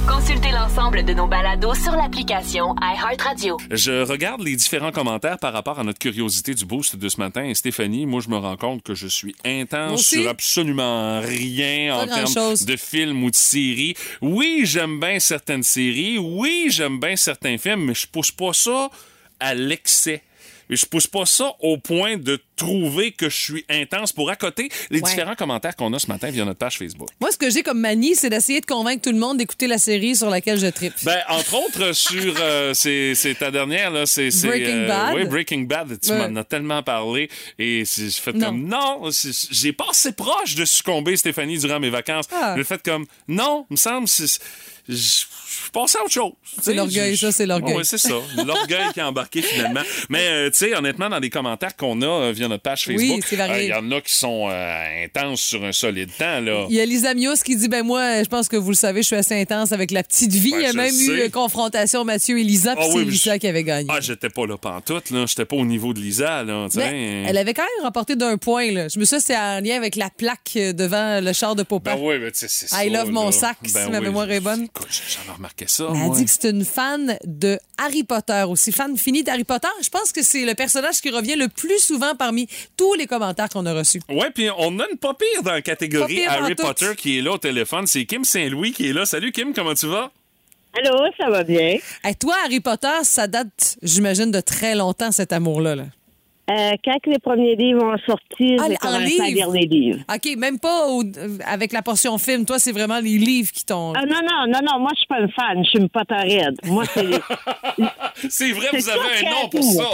Consultez 0.07 0.51
l'ensemble 0.51 1.03
de 1.03 1.13
nos 1.13 1.27
balados 1.27 1.73
sur 1.73 1.91
l'application 1.91 2.73
iHeartRadio. 2.81 3.57
Je 3.71 4.03
regarde 4.03 4.41
les 4.41 4.55
différents 4.55 4.93
commentaires 4.93 5.37
par 5.37 5.51
rapport 5.51 5.79
à 5.79 5.83
notre 5.83 5.99
curiosité 5.99 6.53
du 6.53 6.63
boost 6.63 6.95
de 6.95 7.09
ce 7.09 7.19
matin. 7.19 7.43
Et 7.43 7.55
Stéphanie, 7.55 8.05
moi, 8.05 8.21
je 8.21 8.29
me 8.29 8.37
rends 8.37 8.55
compte 8.55 8.83
que 8.83 8.93
je 8.93 9.07
suis 9.07 9.35
intense 9.43 10.03
sur 10.07 10.29
absolument 10.29 11.19
rien 11.19 11.93
Pas 11.93 12.03
en 12.03 12.07
termes 12.07 12.55
de 12.65 12.75
films 12.77 13.21
ou 13.25 13.31
de 13.31 13.35
séries. 13.35 13.95
Oui, 14.21 14.61
j'aime 14.63 15.01
bien 15.01 15.19
certaines 15.19 15.63
séries. 15.63 16.17
Oui, 16.19 16.67
j'aime 16.69 17.01
bien 17.01 17.17
certains 17.17 17.57
films, 17.57 17.83
mais 17.83 17.93
je 17.93 18.07
pousse 18.07 18.31
pas 18.31 18.53
ça 18.53 18.89
à 19.41 19.53
l'excès. 19.53 20.23
Et 20.69 20.75
je 20.75 20.85
pousse 20.85 21.07
pas 21.07 21.25
ça 21.25 21.53
au 21.59 21.77
point 21.77 22.17
de 22.17 22.39
trouver 22.55 23.11
que 23.11 23.29
je 23.29 23.35
suis 23.35 23.65
intense 23.69 24.11
pour 24.13 24.29
accoter 24.29 24.69
les 24.89 24.99
Ouais. 25.01 25.09
différents 25.09 25.35
commentaires 25.35 25.75
qu'on 25.75 25.91
a 25.93 25.99
ce 25.99 26.07
matin 26.07 26.29
via 26.29 26.45
notre 26.45 26.57
page 26.59 26.77
Facebook. 26.77 27.09
Moi, 27.19 27.31
ce 27.31 27.37
que 27.37 27.49
j'ai 27.49 27.61
comme 27.63 27.79
manie, 27.79 28.15
c'est 28.15 28.29
d'essayer 28.29 28.61
de 28.61 28.65
convaincre 28.65 29.01
tout 29.03 29.11
le 29.11 29.19
monde 29.19 29.37
d'écouter 29.37 29.67
la 29.67 29.77
série 29.77 30.15
sur 30.15 30.29
laquelle 30.29 30.59
je 30.59 30.67
tripe. 30.67 30.93
Ben, 31.03 31.19
entre 31.29 31.53
autres, 31.55 31.91
sur. 31.93 32.33
euh, 32.39 32.73
c'est 32.75 33.35
ta 33.37 33.51
dernière, 33.51 33.91
là. 33.91 34.05
C'est. 34.05 34.29
Breaking 34.45 34.73
euh, 34.75 34.87
Bad. 34.87 35.15
Oui, 35.15 35.25
Breaking 35.25 35.61
Bad. 35.63 35.99
Tu 36.01 36.11
Ouais. 36.11 36.29
m'en 36.29 36.39
as 36.39 36.43
tellement 36.43 36.81
parlé. 36.83 37.29
Et 37.59 37.83
j'ai 37.85 38.09
fait 38.09 38.33
Non. 38.33 38.47
comme. 38.47 38.67
Non, 38.67 39.09
j'ai 39.51 39.73
pas 39.73 39.85
assez 39.91 40.13
proche 40.13 40.55
de 40.55 40.65
succomber, 40.65 41.17
Stéphanie, 41.17 41.57
durant 41.57 41.79
mes 41.79 41.89
vacances. 41.89 42.25
Ah. 42.33 42.55
J'ai 42.57 42.63
fait 42.63 42.81
comme. 42.83 43.05
Non, 43.27 43.65
me 43.69 43.75
semble. 43.75 44.07
Je 44.87 45.23
passé 45.71 45.97
à 45.97 46.01
autre 46.03 46.11
chose. 46.13 46.31
Sais, 46.61 46.73
l'orgueil, 46.73 47.17
ça, 47.17 47.31
c'est 47.31 47.45
l'orgueil. 47.45 47.75
Oui, 47.77 47.85
c'est 47.85 47.97
ça. 47.97 48.13
L'orgueil 48.45 48.91
qui 48.93 48.99
a 48.99 49.07
embarqué 49.07 49.41
finalement. 49.41 49.81
Mais, 50.09 50.27
euh, 50.27 50.49
tu 50.49 50.57
sais, 50.57 50.75
honnêtement, 50.75 51.09
dans 51.09 51.19
les 51.19 51.29
commentaires 51.29 51.75
qu'on 51.75 52.01
a 52.01 52.05
euh, 52.07 52.31
via 52.31 52.47
notre 52.47 52.63
page 52.63 52.85
Facebook, 52.85 53.23
c'est 53.27 53.35
varié. 53.35 53.53
euh, 53.55 53.63
il 53.63 53.69
y 53.69 53.73
en 53.73 53.91
a 53.91 54.01
qui 54.01 54.13
sont 54.13 54.47
euh, 54.49 55.05
intenses 55.05 55.41
sur 55.41 55.63
un 55.63 55.71
solide 55.71 56.09
temps, 56.17 56.39
là. 56.41 56.65
Il 56.69 56.75
y 56.75 56.79
a 56.81 56.85
Lisa 56.85 57.13
Mios 57.13 57.35
qui 57.43 57.55
dit 57.55 57.67
ben 57.67 57.83
moi, 57.83 58.23
je 58.23 58.27
pense 58.29 58.47
que 58.47 58.55
vous 58.57 58.69
le 58.71 58.75
savez, 58.75 59.01
je 59.01 59.07
suis 59.07 59.15
assez 59.15 59.39
intense 59.39 59.71
avec 59.71 59.91
la 59.91 60.03
petite 60.03 60.31
vie. 60.31 60.53
Il 60.55 60.61
y 60.61 60.65
a 60.65 60.73
même 60.73 60.91
sais. 60.91 61.27
eu 61.27 61.29
confrontation 61.31 62.03
Mathieu 62.05 62.39
et 62.39 62.43
Lisa, 62.43 62.75
puis 62.75 62.83
Ah 62.85 62.87
c'est 62.91 62.97
oui, 62.97 63.05
mais 63.05 63.11
Lisa 63.11 63.33
je- 63.35 63.39
qui 63.39 63.47
avait 63.47 63.63
gagné. 63.63 63.87
Ah, 63.91 63.99
j'étais 64.01 64.29
pas 64.29 64.45
là 64.45 64.57
pantoute, 64.57 65.09
là. 65.11 65.25
J'étais 65.27 65.45
pas 65.45 65.55
au 65.55 65.65
niveau 65.65 65.93
de 65.93 65.99
Lisa, 65.99 66.43
là. 66.43 66.67
elle 66.75 67.37
avait 67.37 67.53
quand 67.53 67.63
même 67.63 67.85
remporté 67.85 68.15
d'un 68.15 68.37
point. 68.37 68.71
Là. 68.71 68.87
Je 68.87 68.99
me 68.99 69.05
suis 69.05 69.17
dit, 69.17 69.23
c'est 69.23 69.37
en 69.37 69.61
lien 69.61 69.75
avec 69.77 69.95
la 69.95 70.09
plaque 70.09 70.53
devant 70.55 71.21
le 71.23 71.33
char 71.33 71.55
de 71.55 71.63
Popin. 71.63 71.95
Ben 71.95 72.01
oui, 72.01 72.15
mais 72.19 72.31
tu 72.31 72.39
sais, 72.39 72.47
c'est 72.49 72.67
ça. 72.67 72.83
I 72.83 72.89
love 72.89 73.11
mon 73.11 73.31
sac, 73.31 73.57
si 73.65 73.73
ma 73.89 73.99
mémoire 74.01 74.29
est 74.29 74.39
bonne. 74.39 74.63
Écoute, 74.65 74.87
j'en 74.91 75.31
ai 75.31 75.35
remarqué 75.35 75.54
ça. 75.67 75.85
Elle 75.89 75.95
a 75.95 76.05
moi. 76.05 76.15
dit 76.15 76.25
que 76.25 76.31
c'est 76.31 76.49
une 76.49 76.65
fan 76.65 77.17
de 77.23 77.57
Harry 77.77 78.03
Potter 78.03 78.43
aussi, 78.47 78.71
fan 78.71 78.97
finie 78.97 79.23
d'Harry 79.23 79.43
Potter. 79.45 79.69
Je 79.81 79.89
pense 79.89 80.11
que 80.11 80.21
c'est 80.21 80.45
le 80.45 80.53
personnage 80.53 80.99
qui 81.01 81.09
revient 81.09 81.35
le 81.35 81.47
plus 81.47 81.79
souvent 81.79 82.15
parmi 82.15 82.47
tous 82.75 82.93
les 82.95 83.07
commentaires 83.07 83.49
qu'on 83.49 83.65
a 83.65 83.73
reçus. 83.73 84.01
Ouais, 84.09 84.29
puis 84.31 84.49
on 84.57 84.79
a 84.79 84.85
une 84.91 84.97
pas 84.97 85.13
pire 85.13 85.43
dans 85.43 85.51
la 85.51 85.61
catégorie 85.61 86.25
Harry. 86.25 86.55
Potter 86.55 86.95
qui 86.97 87.17
est 87.17 87.21
là 87.21 87.31
au 87.33 87.37
téléphone. 87.37 87.87
C'est 87.87 88.05
Kim 88.05 88.23
Saint-Louis 88.25 88.73
qui 88.73 88.89
est 88.89 88.93
là. 88.93 89.05
Salut 89.05 89.31
Kim, 89.31 89.53
comment 89.53 89.73
tu 89.73 89.87
vas? 89.87 90.11
Allô, 90.77 90.97
ça 91.17 91.29
va 91.29 91.43
bien? 91.43 91.77
Et 92.07 92.15
toi, 92.15 92.35
Harry 92.43 92.59
Potter, 92.59 93.03
ça 93.03 93.27
date, 93.27 93.77
j'imagine, 93.81 94.31
de 94.31 94.41
très 94.41 94.75
longtemps, 94.75 95.11
cet 95.11 95.31
amour-là. 95.31 95.75
là. 95.75 95.85
Euh, 96.47 96.71
quand 96.83 96.97
les 97.07 97.17
premiers 97.17 97.55
livres 97.55 97.83
ont 97.83 97.97
sorti, 98.05 98.55
Ah, 98.59 98.65
j'ai 98.67 98.73
en 98.73 98.75
commencé 98.77 99.19
à 99.19 99.27
lire 99.29 99.49
les 99.49 99.65
livres. 99.65 99.99
OK, 100.13 100.37
même 100.37 100.59
pas 100.59 100.87
au- 100.89 101.01
avec 101.45 101.71
la 101.73 101.81
portion 101.81 102.17
film. 102.19 102.45
Toi, 102.45 102.59
c'est 102.59 102.71
vraiment 102.71 102.99
les 102.99 103.17
livres 103.17 103.51
qui 103.51 103.65
t'ont... 103.65 103.93
Ah 103.95 104.05
non, 104.05 104.19
non, 104.21 104.45
non, 104.53 104.59
non, 104.63 104.79
moi 104.79 104.91
je 104.93 104.97
suis 104.99 105.07
pas 105.07 105.19
une 105.21 105.31
fan, 105.31 105.63
je 105.63 105.69
suis 105.69 105.79
une 105.79 105.89
Potterhead. 105.89 106.55
Moi, 106.65 106.85
c'est... 106.85 107.01
C'est 108.29 108.51
vrai, 108.51 108.67
C'est 108.71 108.77
vous 108.79 108.89
avez 108.89 109.25
un 109.27 109.29
nom 109.31 109.49
pour 109.49 109.63
ça. 109.63 109.89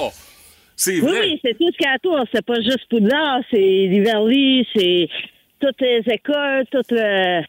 C'est 0.75 0.99
vrai. 0.99 1.19
oui, 1.21 1.39
c'est 1.43 1.57
tout 1.57 1.67
ce 1.71 1.77
qu'il 1.77 1.85
y 1.85 1.89
a 1.89 1.95
autour. 1.95 2.19
C'est 2.33 2.45
pas 2.45 2.59
juste 2.61 2.85
Poudlard, 2.89 3.41
c'est 3.51 3.57
Liverly, 3.57 4.67
c'est 4.75 5.07
toutes 5.59 5.79
les 5.79 6.01
écoles, 6.11 6.65
tout 6.71 6.81
le... 6.89 7.41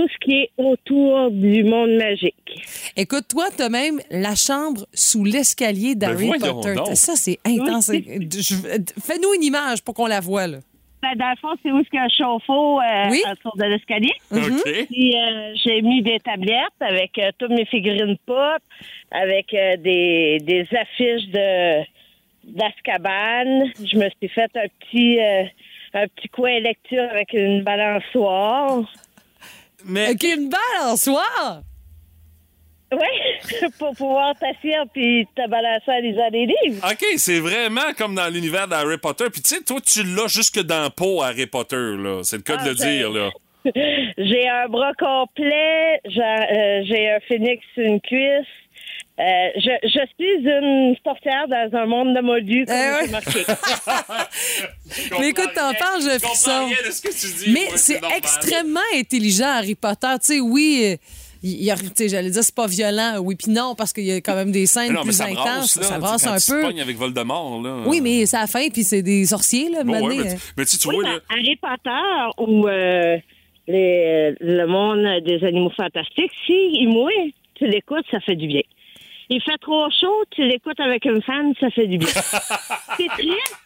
Tout 0.00 0.08
ce 0.08 0.18
qui 0.24 0.32
est 0.42 0.50
autour 0.56 1.30
du 1.30 1.62
monde 1.64 1.90
magique. 1.98 2.34
Écoute, 2.96 3.24
toi, 3.28 3.44
t'as 3.54 3.68
même 3.68 4.00
la 4.10 4.34
chambre 4.34 4.86
sous 4.94 5.24
l'escalier 5.24 5.94
d'Harry 5.94 6.30
Ben 6.30 6.38
voyons 6.38 6.54
Potter. 6.60 6.74
donc. 6.74 6.86
Ça, 6.96 7.16
c'est 7.16 7.38
intense. 7.44 7.90
Fais-nous 7.90 9.34
une 9.34 9.42
image 9.42 9.82
pour 9.84 9.92
qu'on 9.94 10.06
la 10.06 10.20
voie, 10.20 10.46
là. 10.46 10.58
Ben, 11.02 11.14
dans 11.16 11.30
le 11.30 11.36
fond, 11.36 11.48
c'est 11.62 11.70
où 11.70 11.78
est-ce 11.80 11.88
qu'il 11.90 11.98
y 11.98 12.02
a 12.02 12.04
un 12.04 12.08
chauffe-eau 12.08 12.80
euh, 12.80 13.10
Oui. 13.10 13.22
autour 13.30 13.56
de 13.56 13.64
l'escalier. 13.64 14.12
OK. 14.32 14.86
Puis 14.90 15.14
euh, 15.16 15.52
j'ai 15.64 15.82
mis 15.82 16.02
des 16.02 16.18
tablettes 16.20 16.80
avec 16.80 17.18
euh, 17.18 17.30
toutes 17.38 17.50
mes 17.50 17.64
figurines 17.66 18.16
pop, 18.26 18.62
avec 19.10 19.52
euh, 19.52 19.76
des, 19.78 20.38
des 20.42 20.66
affiches 20.76 21.26
de 21.28 21.82
d'Azkaban. 22.44 23.66
Je 23.84 23.96
me 23.98 24.08
suis 24.18 24.28
fait 24.28 24.50
un 24.56 24.66
petit 24.80 25.20
euh, 25.20 25.44
un 25.94 26.06
petit 26.08 26.28
coin 26.28 26.58
lecture 26.60 27.04
avec 27.10 27.32
une 27.32 27.62
balançoire. 27.62 28.82
Mais 29.84 30.10
OK, 30.10 30.22
une 30.22 30.50
balançoire! 30.50 31.62
Oui, 32.92 33.68
pour 33.78 33.94
pouvoir 33.94 34.34
t'asseoir 34.34 34.84
puis 34.92 35.24
te 35.36 35.48
balancer 35.48 35.90
à 35.92 36.00
lisant 36.00 36.28
des 36.30 36.46
livres. 36.46 36.84
OK, 36.90 37.04
c'est 37.18 37.38
vraiment 37.38 37.92
comme 37.96 38.16
dans 38.16 38.28
l'univers 38.32 38.66
d'Harry 38.66 38.98
Potter. 38.98 39.26
Puis 39.32 39.42
tu 39.42 39.54
sais, 39.54 39.62
toi, 39.62 39.80
tu 39.80 40.02
l'as 40.02 40.26
jusque 40.26 40.60
dans 40.62 40.82
le 40.84 40.90
pot, 40.90 41.22
Harry 41.22 41.46
Potter, 41.46 41.76
là. 41.96 42.22
C'est 42.24 42.36
le 42.38 42.42
cas 42.42 42.56
Ah, 42.58 42.64
de 42.64 42.70
le 42.70 42.76
c'est- 42.76 42.98
dire, 42.98 43.10
là. 43.10 43.30
J'ai 44.18 44.48
un 44.48 44.68
bras 44.68 44.92
complet, 44.94 46.00
j'ai 46.06 46.20
euh, 46.22 47.16
un 47.16 47.20
phénix 47.28 47.62
sur 47.74 47.82
une 47.84 48.00
cuisse. 48.00 48.46
Euh, 49.20 49.48
je, 49.56 49.70
je 49.82 50.00
suis 50.18 50.48
une 50.48 50.96
sorcière 51.04 51.46
dans 51.46 51.76
un 51.78 51.84
monde 51.84 52.16
de 52.16 52.22
moldus, 52.22 52.64
comme 52.64 52.74
Eh 52.74 52.90
ouais. 52.92 53.06
j'ai 53.06 53.10
marqué. 53.12 53.40
Mais 55.20 55.28
écoute, 55.28 55.50
t'en 55.54 55.72
parles, 55.74 56.00
je 56.00 56.20
comprends 56.20 56.66
rien 56.66 56.76
de 56.86 56.90
ce 56.90 57.02
que 57.02 57.08
tu 57.08 57.44
dis. 57.44 57.52
Mais 57.52 57.68
c'est 57.76 58.00
extrêmement 58.16 58.80
intelligent, 58.96 59.46
Harry 59.48 59.74
Potter. 59.74 60.08
Tu 60.20 60.34
sais, 60.34 60.40
oui, 60.40 60.82
euh, 60.84 60.96
il 61.42 61.70
j'allais 62.08 62.30
dire 62.30 62.42
c'est 62.42 62.54
pas 62.54 62.66
violent, 62.66 63.18
oui, 63.22 63.34
puis 63.34 63.50
non, 63.52 63.74
parce 63.74 63.92
qu'il 63.92 64.04
y 64.04 64.12
a 64.12 64.16
quand 64.22 64.34
même 64.34 64.52
des 64.52 64.66
scènes 64.66 64.92
non, 64.92 65.02
plus 65.02 65.12
ça 65.12 65.24
intenses. 65.24 65.36
brasse, 65.44 65.76
là. 65.76 65.82
ça 65.82 65.98
brasse 65.98 66.24
quand 66.24 66.32
un 66.32 66.38
tu 66.38 66.50
peu. 66.74 66.80
avec 66.80 66.96
Voldemort, 66.96 67.60
là. 67.62 67.76
Oui, 67.86 68.00
mais 68.00 68.24
c'est 68.26 68.36
à 68.36 68.42
la 68.42 68.46
fin, 68.46 68.68
puis 68.68 68.84
c'est 68.84 69.02
des 69.02 69.26
sorciers, 69.26 69.68
là, 69.70 69.84
Bon, 69.84 69.92
maintenant, 69.92 70.08
ouais, 70.08 70.16
mais, 70.24 70.34
tu- 70.36 70.40
mais 70.56 70.64
tu, 70.64 70.78
tu 70.78 70.88
Oui, 70.88 70.94
vois, 70.96 71.04
dans 71.04 71.10
là. 71.12 71.18
Harry 71.30 71.56
Potter 71.56 72.42
ou 72.46 72.68
euh, 72.68 73.16
les- 73.68 74.34
le 74.40 74.66
monde 74.66 75.24
des 75.24 75.44
animaux 75.46 75.72
fantastiques, 75.76 76.32
s'il 76.46 76.88
mouille, 76.88 77.34
tu 77.54 77.66
l'écoutes, 77.66 78.04
ça 78.10 78.20
fait 78.20 78.36
du 78.36 78.46
bien. 78.46 78.62
Il 79.30 79.40
fait 79.42 79.56
trop 79.60 79.88
chaud, 79.90 80.24
tu 80.30 80.42
l'écoutes 80.44 80.80
avec 80.80 81.04
une 81.04 81.22
fan, 81.22 81.52
ça 81.60 81.70
fait 81.70 81.86
du 81.86 81.98
bien. 81.98 82.08
C'est 82.96 83.06
triste, 83.08 83.56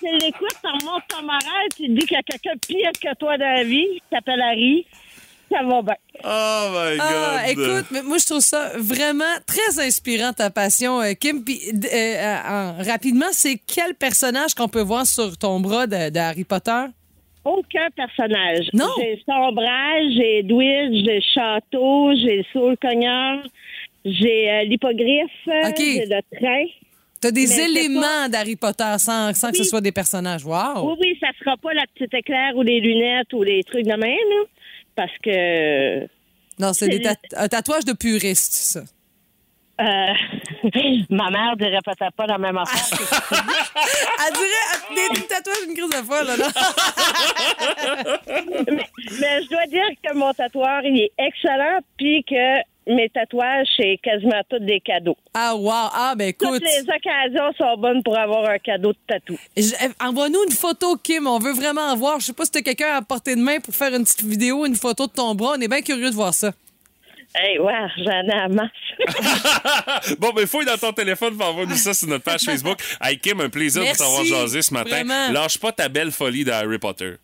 tu 0.00 0.06
l'écoutes, 0.20 0.56
t'en 0.62 0.72
remontes 0.78 1.02
ton 1.08 1.22
moral, 1.22 1.66
tu 1.76 1.86
te 1.86 1.90
dis 1.92 2.06
qu'il 2.06 2.12
y 2.16 2.16
a 2.16 2.22
quelqu'un 2.22 2.54
de 2.54 2.66
pire 2.66 2.90
que 2.92 3.14
toi 3.18 3.36
dans 3.36 3.44
la 3.54 3.62
vie, 3.64 3.86
qui 3.96 4.02
s'appelle 4.10 4.40
Harry, 4.40 4.86
ça 5.50 5.62
va 5.64 5.82
bien. 5.82 5.94
Oh 6.24 6.68
my 6.72 6.98
Ah, 6.98 7.42
God. 7.46 7.50
écoute, 7.50 7.86
mais 7.90 8.02
moi, 8.02 8.16
je 8.16 8.24
trouve 8.24 8.40
ça 8.40 8.70
vraiment 8.78 9.24
très 9.46 9.84
inspirant, 9.84 10.32
ta 10.32 10.48
passion, 10.48 11.00
euh, 11.02 11.12
Kim. 11.12 11.44
Puis, 11.44 11.60
euh, 11.92 12.36
en- 12.48 12.82
rapidement, 12.82 13.26
c'est 13.32 13.60
quel 13.66 13.94
personnage 13.94 14.54
qu'on 14.54 14.68
peut 14.68 14.80
voir 14.80 15.04
sur 15.06 15.36
ton 15.36 15.60
bras 15.60 15.86
de, 15.86 16.08
de 16.08 16.18
Harry 16.18 16.44
Potter? 16.44 16.84
Aucun 17.44 17.88
personnage. 17.94 18.70
Non. 18.72 18.86
J'ai 18.98 19.22
Sombrage, 19.26 20.04
j'ai 20.16 20.38
Edwidge, 20.38 21.04
j'ai 21.04 21.20
Château, 21.34 22.14
j'ai 22.14 22.46
Saul 22.52 22.76
Cognard, 22.80 23.42
j'ai 24.04 24.50
euh, 24.50 24.64
l'hippogriffe, 24.64 25.30
j'ai 25.46 26.06
le 26.06 26.20
train. 26.36 26.64
T'as 27.20 27.30
des 27.30 27.46
Mais 27.46 27.64
éléments 27.66 28.28
d'Harry 28.28 28.56
Potter 28.56 28.96
sans, 28.98 29.32
sans 29.32 29.52
que 29.52 29.58
ce 29.58 29.64
soit 29.64 29.80
des 29.80 29.92
personnages. 29.92 30.44
Wow! 30.44 30.90
Oui, 30.90 30.96
oui, 31.00 31.18
ça 31.20 31.28
sera 31.38 31.56
pas 31.56 31.72
la 31.72 31.84
petite 31.94 32.12
éclair 32.12 32.56
ou 32.56 32.62
les 32.62 32.80
lunettes 32.80 33.32
ou 33.32 33.44
les 33.44 33.62
trucs 33.62 33.84
de 33.84 33.90
même, 33.90 34.00
là, 34.00 34.44
parce 34.96 35.16
que 35.22 36.00
Non, 36.58 36.72
c'est 36.72 36.90
un 37.36 37.48
tatouage 37.48 37.84
de 37.84 37.92
puriste, 37.92 38.54
ça. 38.54 38.80
Euh, 39.80 39.84
ma 41.10 41.30
mère 41.30 41.56
dirait 41.56 41.78
peut-être 41.84 42.12
pas 42.16 42.26
la 42.26 42.38
même 42.38 42.58
affaire. 42.58 42.98
Elle 44.26 44.34
dirait, 44.34 45.08
des, 45.14 45.20
des 45.20 45.26
tatouages, 45.26 45.64
une 45.68 45.74
crise 45.74 45.90
de 45.90 46.04
folle, 46.04 46.26
là. 46.26 46.36
là. 46.36 46.48
Mais 49.20 49.42
je 49.42 49.48
dois 49.48 49.66
dire 49.66 49.88
que 50.04 50.14
mon 50.14 50.32
tatoueur, 50.32 50.84
il 50.84 51.02
est 51.02 51.12
excellent, 51.18 51.78
puis 51.96 52.24
que 52.28 52.60
mes 52.86 53.08
tatouages, 53.10 53.68
c'est 53.76 53.98
quasiment 54.02 54.40
tous 54.48 54.58
des 54.58 54.80
cadeaux. 54.80 55.16
Ah, 55.34 55.54
wow. 55.54 55.70
Ah, 55.72 56.14
ben 56.16 56.28
écoute. 56.28 56.48
Toutes 56.48 56.62
les 56.62 56.82
occasions 56.82 57.52
sont 57.56 57.76
bonnes 57.78 58.02
pour 58.02 58.18
avoir 58.18 58.48
un 58.50 58.58
cadeau 58.58 58.92
de 58.92 58.98
tatou. 59.06 59.38
Eh, 59.56 59.62
Envoie-nous 60.00 60.44
une 60.48 60.54
photo, 60.54 60.96
Kim. 60.96 61.26
On 61.26 61.38
veut 61.38 61.52
vraiment 61.52 61.82
en 61.82 61.96
voir. 61.96 62.20
Je 62.20 62.26
sais 62.26 62.32
pas 62.32 62.44
si 62.44 62.50
t'as 62.50 62.62
quelqu'un 62.62 62.94
à 62.96 63.02
portée 63.02 63.36
de 63.36 63.40
main 63.40 63.60
pour 63.60 63.74
faire 63.74 63.94
une 63.94 64.04
petite 64.04 64.22
vidéo, 64.22 64.66
une 64.66 64.74
photo 64.76 65.06
de 65.06 65.12
ton 65.12 65.34
bras. 65.34 65.54
On 65.56 65.60
est 65.60 65.68
bien 65.68 65.82
curieux 65.82 66.10
de 66.10 66.14
voir 66.14 66.34
ça. 66.34 66.52
Hey, 67.34 67.58
ouais, 67.58 67.72
j'en 67.98 68.28
ai 68.28 68.32
à 68.40 68.48
masse. 68.48 68.70
Bon, 70.18 70.32
ben, 70.34 70.46
fouille 70.46 70.66
dans 70.66 70.76
ton 70.76 70.92
téléphone, 70.92 71.34
pour 71.36 71.46
envoyer 71.48 71.74
ça 71.76 71.94
sur 71.94 72.08
notre 72.08 72.24
page 72.24 72.42
Facebook. 72.42 72.78
Hey, 73.00 73.18
Kim, 73.18 73.40
un 73.40 73.48
plaisir 73.48 73.82
Merci. 73.82 74.02
de 74.02 74.04
t'avoir 74.04 74.24
jasé 74.24 74.60
ce 74.60 74.74
matin. 74.74 74.90
Vraiment. 74.90 75.30
Lâche 75.30 75.56
pas 75.58 75.72
ta 75.72 75.88
belle 75.88 76.10
folie 76.12 76.44
de 76.44 76.50
Harry 76.50 76.78
Potter. 76.78 77.14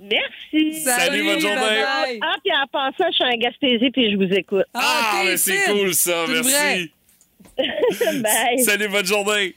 Merci. 0.00 0.80
Salut, 0.80 1.24
bonne 1.24 1.40
journée. 1.40 1.82
Ah, 1.84 2.36
puis 2.42 2.52
en 2.52 2.66
passant, 2.70 3.10
je 3.10 3.14
suis 3.14 3.24
en 3.24 3.36
Gaspésie, 3.36 3.90
puis 3.90 4.12
je 4.12 4.16
vous 4.16 4.32
écoute. 4.32 4.66
Ah, 4.74 5.20
t'es 5.20 5.24
mais 5.30 5.36
c'est 5.36 5.64
cool, 5.64 5.94
ça. 5.94 6.24
Merci. 6.28 6.92
Bye. 8.22 8.58
Salut, 8.60 8.88
bonne 8.88 9.06
journée. 9.06 9.54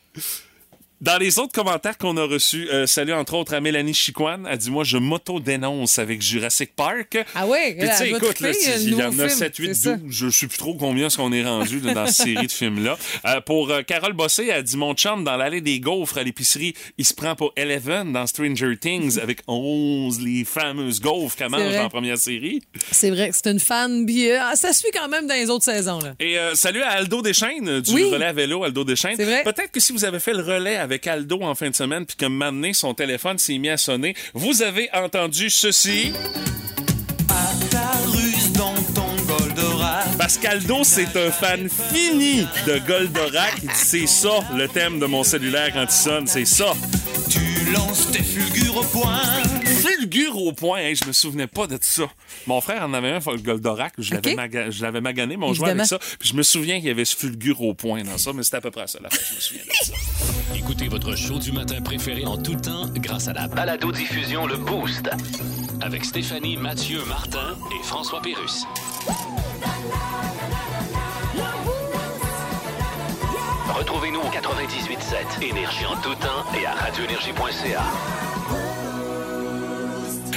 Dans 1.01 1.17
les 1.17 1.39
autres 1.39 1.51
commentaires 1.51 1.97
qu'on 1.97 2.15
a 2.17 2.23
reçus, 2.25 2.69
euh, 2.69 2.85
salut 2.85 3.13
entre 3.13 3.33
autres 3.33 3.55
à 3.55 3.59
Mélanie 3.59 3.95
Chicoine. 3.95 4.47
Elle 4.47 4.59
dit 4.59 4.69
Moi, 4.69 4.83
je 4.83 4.97
m'auto-dénonce 4.97 5.97
avec 5.97 6.21
Jurassic 6.21 6.75
Park. 6.75 7.17
Ah 7.33 7.47
ouais? 7.47 7.75
Puis, 7.79 7.89
tu 7.89 7.95
sais, 7.95 8.09
écoute, 8.11 8.39
là, 8.39 8.51
il 8.81 8.93
y 8.93 9.01
en 9.01 9.07
a 9.17 9.27
film, 9.27 9.29
7, 9.29 9.55
8, 9.57 9.67
c'est 9.69 9.73
ça. 9.73 9.95
12. 9.95 10.13
Je 10.15 10.29
sais 10.29 10.45
plus 10.45 10.59
trop 10.59 10.75
combien 10.75 11.07
est-ce 11.07 11.17
qu'on 11.17 11.33
est 11.33 11.43
rendu 11.43 11.79
là, 11.79 11.95
dans 11.95 12.05
cette 12.05 12.25
série 12.27 12.45
de 12.45 12.51
films-là. 12.51 12.99
Euh, 13.25 13.41
pour 13.41 13.71
euh, 13.71 13.81
Carole 13.81 14.13
Bossé, 14.13 14.49
elle 14.51 14.61
dit 14.61 14.77
Mon 14.77 14.93
chum, 14.93 15.23
dans 15.23 15.37
l'allée 15.37 15.61
des 15.61 15.79
gaufres 15.79 16.19
à 16.19 16.23
l'épicerie, 16.23 16.75
il 16.99 17.05
se 17.05 17.15
prend 17.15 17.35
pour 17.35 17.51
Eleven 17.55 18.13
dans 18.13 18.27
Stranger 18.27 18.77
Things 18.79 19.17
avec 19.17 19.39
11 19.47 20.21
les 20.21 20.45
fameuses 20.45 21.01
gaufres 21.01 21.35
qu'elle 21.35 21.49
mange 21.49 21.63
dans 21.63 21.81
la 21.83 21.89
première 21.89 22.19
série. 22.19 22.61
C'est 22.91 23.09
vrai 23.09 23.31
que 23.31 23.35
c'est 23.35 23.49
une 23.49 23.59
fan. 23.59 24.05
puis, 24.05 24.29
euh, 24.29 24.37
ça 24.53 24.71
suit 24.71 24.91
quand 24.93 25.07
même 25.09 25.25
dans 25.25 25.33
les 25.33 25.49
autres 25.49 25.65
saisons. 25.65 25.97
Là. 25.97 26.13
Et 26.19 26.37
salut 26.53 26.83
à 26.83 26.89
Aldo 26.89 27.23
Deschaines 27.23 27.81
du 27.81 27.91
Oui. 27.91 28.03
relais 28.13 28.25
à 28.27 28.33
vélo, 28.33 28.63
Aldo 28.63 28.83
Deschaines. 28.83 29.15
C'est 29.17 29.25
vrai. 29.25 29.41
Peut-être 29.43 29.71
que 29.71 29.79
si 29.79 29.93
vous 29.93 30.05
avez 30.05 30.19
fait 30.19 30.33
le 30.33 30.43
relais 30.43 30.75
avec 30.75 30.90
Aldo 31.05 31.41
en 31.41 31.55
fin 31.55 31.69
de 31.69 31.75
semaine 31.75 32.05
puis 32.05 32.17
que 32.17 32.25
maintenant 32.25 32.73
son 32.73 32.93
téléphone 32.93 33.37
s'est 33.37 33.57
mis 33.57 33.69
à 33.69 33.77
sonner, 33.77 34.15
vous 34.33 34.61
avez 34.61 34.89
entendu 34.93 35.49
ceci? 35.49 36.11
Parce 40.17 40.37
qu'Aldo, 40.37 40.83
c'est 40.83 41.15
un 41.17 41.31
fan 41.31 41.67
fini 41.69 42.47
de 42.67 42.79
Goldorak. 42.87 43.53
Il 43.63 43.69
dit, 43.69 43.75
c'est 43.75 44.07
ça 44.07 44.39
le 44.55 44.67
thème 44.67 44.99
de 44.99 45.05
mon 45.05 45.23
cellulaire 45.23 45.71
quand 45.73 45.83
il 45.83 45.91
sonne, 45.91 46.27
c'est 46.27 46.45
ça. 46.45 46.73
Tu 47.29 47.71
lances 47.73 48.11
tes 48.11 48.23
fulgures 48.23 48.77
au 48.77 48.83
point. 48.83 49.21
Fulgure 49.81 50.37
au 50.37 50.53
point, 50.53 50.79
Hey, 50.79 50.95
je 50.95 51.05
me 51.05 51.11
souvenais 51.11 51.47
pas 51.47 51.67
de 51.67 51.77
ça. 51.81 52.03
Mon 52.47 52.61
frère 52.61 52.83
en 52.83 52.93
avait 52.93 53.09
un, 53.11 53.19
le 53.19 53.37
Goldorak, 53.41 53.93
je 53.97 54.13
l'avais 54.13 54.35
maga- 54.35 55.01
magané, 55.01 55.37
mais 55.37 55.45
on 55.45 55.53
jouait 55.53 55.69
Évidemment. 55.71 55.87
avec 55.91 56.03
ça. 56.11 56.15
Puis 56.19 56.29
je 56.29 56.35
me 56.35 56.43
souviens 56.43 56.77
qu'il 56.77 56.87
y 56.87 56.91
avait 56.91 57.05
ce 57.05 57.15
fulgure 57.15 57.61
au 57.61 57.73
point 57.73 58.03
dans 58.03 58.17
ça, 58.17 58.31
mais 58.33 58.43
c'était 58.43 58.57
à 58.57 58.61
peu 58.61 58.71
près 58.71 58.87
ça, 58.87 58.99
la 59.01 59.09
fois, 59.09 59.19
je 59.29 59.35
me 59.35 59.39
souviens 59.39 59.63
de 59.63 59.85
ça. 59.85 59.93
Écoutez 60.55 60.87
votre 60.87 61.15
show 61.15 61.39
du 61.39 61.51
matin 61.51 61.81
préféré 61.81 62.25
en 62.25 62.37
tout 62.37 62.55
temps 62.55 62.87
grâce 62.95 63.27
à 63.27 63.33
la 63.33 63.47
balado-diffusion 63.47 64.45
Le 64.47 64.57
Boost. 64.57 65.09
Avec 65.81 66.05
Stéphanie, 66.05 66.57
Mathieu, 66.57 67.03
Martin 67.05 67.57
et 67.79 67.83
François 67.85 68.21
Pérus. 68.21 68.65
Retrouvez-nous 73.75 74.19
au 74.19 74.29
98.7 74.29 75.43
Énergie 75.43 75.85
en 75.85 75.95
tout 76.01 76.15
temps 76.15 76.45
et 76.59 76.65
à 76.65 76.73
radioénergie.ca. 76.73 77.83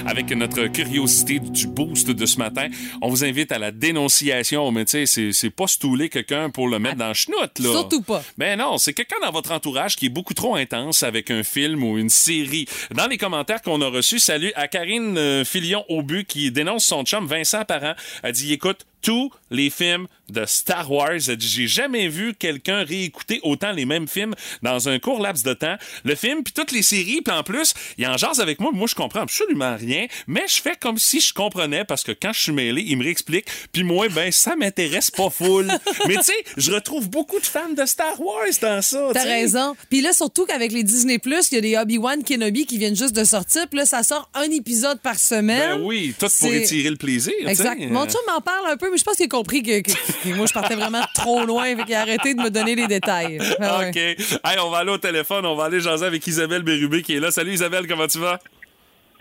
avec 0.06 0.30
notre 0.30 0.66
curiosité 0.68 1.38
du 1.38 1.66
boost 1.66 2.10
de 2.10 2.26
ce 2.26 2.38
matin. 2.38 2.68
On 3.02 3.08
vous 3.08 3.24
invite 3.24 3.52
à 3.52 3.58
la 3.58 3.70
dénonciation, 3.70 4.70
mais 4.70 4.84
tu 4.84 5.06
sais, 5.06 5.32
c'est- 5.32 5.50
pas 5.50 5.66
stouler 5.66 6.08
quelqu'un 6.08 6.50
pour 6.50 6.68
le 6.68 6.78
mettre 6.78 6.96
dans 6.96 7.08
le 7.08 7.14
chenoute, 7.14 7.58
là. 7.60 7.70
Surtout 7.70 8.02
pas. 8.02 8.22
Ben 8.38 8.58
non, 8.58 8.76
c'est 8.78 8.92
quelqu'un 8.92 9.16
dans 9.22 9.30
votre 9.30 9.52
entourage 9.52 9.94
qui 9.96 10.06
est 10.06 10.10
beaucoup 10.10 10.34
trop 10.34 10.56
intense 10.56 11.02
avec 11.02 11.30
un 11.30 11.42
film 11.44 11.82
ou 11.84 11.96
une 11.98 12.10
série. 12.10 12.66
Dans 12.94 13.06
les 13.06 13.18
commentaires 13.18 13.62
qu'on 13.62 13.80
a 13.82 13.86
reçus, 13.88 14.18
salut 14.18 14.52
à 14.56 14.66
Karine 14.68 15.16
euh, 15.16 15.44
Filion-Aubu 15.44 16.24
qui 16.24 16.50
dénonce 16.50 16.84
son 16.84 17.04
chum 17.04 17.26
Vincent 17.26 17.64
Parent. 17.64 17.94
Elle 18.22 18.32
dit, 18.32 18.52
écoute, 18.52 18.84
tous 19.04 19.30
les 19.50 19.70
films 19.70 20.08
de 20.30 20.46
Star 20.46 20.90
Wars. 20.90 21.20
J'ai 21.38 21.66
jamais 21.66 22.08
vu 22.08 22.34
quelqu'un 22.34 22.82
réécouter 22.82 23.38
autant 23.42 23.72
les 23.72 23.84
mêmes 23.84 24.08
films 24.08 24.34
dans 24.62 24.88
un 24.88 24.98
court 24.98 25.20
laps 25.20 25.44
de 25.44 25.52
temps. 25.52 25.76
Le 26.04 26.14
film, 26.14 26.42
puis 26.42 26.54
toutes 26.54 26.72
les 26.72 26.82
séries, 26.82 27.20
puis 27.20 27.34
en 27.34 27.42
plus, 27.42 27.74
il 27.98 28.06
en 28.06 28.16
jase 28.16 28.40
avec 28.40 28.60
moi. 28.60 28.70
Moi, 28.72 28.86
je 28.88 28.94
comprends 28.94 29.20
absolument 29.20 29.76
rien, 29.76 30.06
mais 30.26 30.44
je 30.48 30.60
fais 30.60 30.74
comme 30.80 30.98
si 30.98 31.20
je 31.20 31.34
comprenais 31.34 31.84
parce 31.84 32.02
que 32.02 32.12
quand 32.12 32.32
je 32.32 32.40
suis 32.40 32.52
mêlé, 32.52 32.82
il 32.86 32.96
me 32.96 33.04
réexplique. 33.04 33.46
Puis 33.72 33.84
moi, 33.84 34.08
ben, 34.08 34.32
ça 34.32 34.56
m'intéresse 34.56 35.10
pas 35.10 35.28
full. 35.28 35.66
mais 36.08 36.16
tu 36.16 36.24
sais, 36.24 36.44
je 36.56 36.72
retrouve 36.72 37.10
beaucoup 37.10 37.38
de 37.38 37.46
fans 37.46 37.74
de 37.76 37.84
Star 37.84 38.18
Wars 38.18 38.46
dans 38.62 38.80
ça. 38.80 39.10
T'as 39.12 39.24
raison. 39.24 39.76
Puis 39.90 40.00
là, 40.00 40.14
surtout 40.14 40.46
qu'avec 40.46 40.72
les 40.72 40.82
Disney+, 40.82 41.20
il 41.22 41.54
y 41.54 41.56
a 41.56 41.60
des 41.60 41.76
Obi-Wan 41.76 42.24
Kenobi 42.24 42.64
qui 42.64 42.78
viennent 42.78 42.96
juste 42.96 43.14
de 43.14 43.24
sortir. 43.24 43.68
Puis 43.68 43.78
là, 43.78 43.84
ça 43.84 44.02
sort 44.02 44.30
un 44.32 44.50
épisode 44.50 45.00
par 45.00 45.18
semaine. 45.18 45.78
Ben 45.78 45.82
oui, 45.82 46.14
tout 46.18 46.26
pour 46.40 46.52
étirer 46.52 46.88
le 46.88 46.96
plaisir. 46.96 47.34
tu 47.38 47.44
sais. 47.44 47.50
Exact. 47.50 47.80
Mon 47.90 48.06
chum 48.06 48.20
m'en 48.26 48.40
parle 48.40 48.70
un 48.70 48.76
peu, 48.76 48.90
mais 48.94 48.98
je 48.98 49.04
pense 49.04 49.16
qu'il 49.16 49.26
a 49.26 49.28
compris 49.28 49.62
que, 49.62 49.80
que- 49.82 49.92
que 49.92 50.34
moi, 50.34 50.46
je 50.46 50.52
partais 50.54 50.74
vraiment 50.76 51.02
trop 51.14 51.44
loin. 51.44 51.76
Fait 51.76 51.84
qu'il 51.84 51.94
a 51.94 52.00
arrêté 52.00 52.34
de 52.34 52.40
me 52.40 52.48
donner 52.50 52.74
les 52.74 52.86
détails. 52.86 53.38
Ah 53.60 53.78
ouais. 53.80 53.88
OK. 53.90 53.96
Hey, 53.96 54.58
on 54.64 54.70
va 54.70 54.78
aller 54.78 54.90
au 54.92 54.98
téléphone. 54.98 55.44
On 55.46 55.54
va 55.56 55.64
aller 55.64 55.80
jaser 55.80 56.06
avec 56.06 56.26
Isabelle 56.26 56.62
Bérubé 56.62 57.02
qui 57.02 57.16
est 57.16 57.20
là. 57.20 57.30
Salut 57.30 57.52
Isabelle, 57.52 57.86
comment 57.86 58.06
tu 58.06 58.18
vas? 58.18 58.38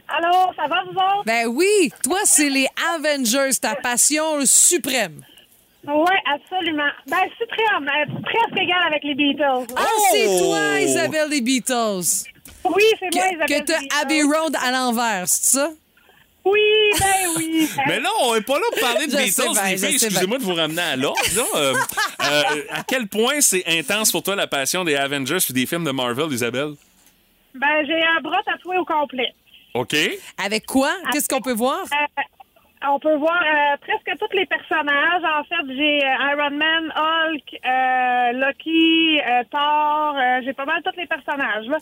Allô, 0.08 0.32
ça 0.56 0.68
va, 0.68 0.84
vous 0.86 0.92
autres? 0.92 1.24
Ben 1.26 1.48
oui, 1.48 1.92
toi, 2.04 2.20
c'est 2.26 2.50
les 2.50 2.68
Avengers, 2.96 3.56
ta 3.62 3.76
passion 3.76 4.46
suprême. 4.46 5.22
Oui, 5.86 6.16
absolument. 6.34 6.90
Ben, 7.08 7.18
suprême, 7.40 7.90
euh, 7.90 8.14
presque 8.24 8.62
égal 8.62 8.78
avec 8.88 9.04
les 9.04 9.16
Beatles. 9.16 9.74
Ah, 9.76 9.86
c'est 10.12 10.38
toi, 10.40 10.80
Isabelle 10.82 11.30
des 11.30 11.42
Beatles. 11.42 12.26
Oui, 12.66 12.84
c'est 13.00 13.14
moi, 13.16 13.26
Isabelle. 13.32 13.48
que 13.48 13.66
t'as. 13.66 14.02
Abbey 14.02 14.22
Road 14.22 14.56
à 14.64 14.72
l'envers, 14.72 15.24
c'est 15.28 15.58
ça? 15.58 15.70
Oui, 16.46 16.60
ben 17.00 17.30
oui. 17.38 17.70
Mais 17.88 18.00
là, 18.00 18.10
on 18.22 18.36
est 18.36 18.42
pas 18.42 18.56
là 18.56 18.66
pour 18.72 18.82
parler 18.82 19.08
de 19.08 19.12
Beatles, 19.16 19.44
les 19.66 19.78
je 19.78 19.86
filles. 19.86 19.96
Excusez-moi 19.96 20.38
de 20.40 20.44
vous 20.44 20.54
ramener 20.54 20.82
à 20.82 20.96
l'ordre. 20.96 21.20
là. 21.36 21.44
Euh, 21.56 21.74
euh, 22.22 22.62
à 22.72 22.84
quel 22.84 23.08
point 23.08 23.40
c'est 23.42 23.64
intense 23.68 24.12
pour 24.12 24.24
toi 24.24 24.36
la 24.36 24.48
passion 24.48 24.84
des 24.84 24.96
Avengers 24.96 25.38
et 25.50 25.54
des 25.54 25.66
films 25.66 25.86
de 25.86 25.92
Marvel, 25.92 26.32
Isabelle? 26.32 26.74
Ben, 27.56 27.86
j'ai 27.86 28.02
un 28.04 28.20
bras 28.22 28.42
tatoué 28.46 28.78
au 28.78 28.86
complet. 28.86 29.34
OK. 29.74 29.96
Avec 30.44 30.66
quoi? 30.66 30.92
Qu'est-ce 31.12 31.30
qu'on 31.30 31.42
peut 31.42 31.54
voir? 31.54 31.80
Euh, 31.84 32.22
on 32.90 33.00
peut 33.00 33.16
voir 33.16 33.42
euh, 33.42 33.78
presque 33.82 34.20
tous 34.20 34.36
les 34.36 34.46
personnages. 34.46 35.24
En 35.24 35.44
fait, 35.46 35.74
j'ai 35.74 36.04
euh, 36.04 36.32
Iron 36.34 36.52
Man, 36.52 36.92
Hulk, 36.96 37.60
euh, 37.66 38.32
Loki, 38.34 39.22
euh, 39.22 39.44
Thor. 39.50 40.16
euh, 40.18 40.42
j'ai 40.44 40.54
pas 40.54 40.66
mal 40.66 40.82
tous 40.84 41.00
les 41.00 41.08
personnages. 41.08 41.66
là. 41.68 41.78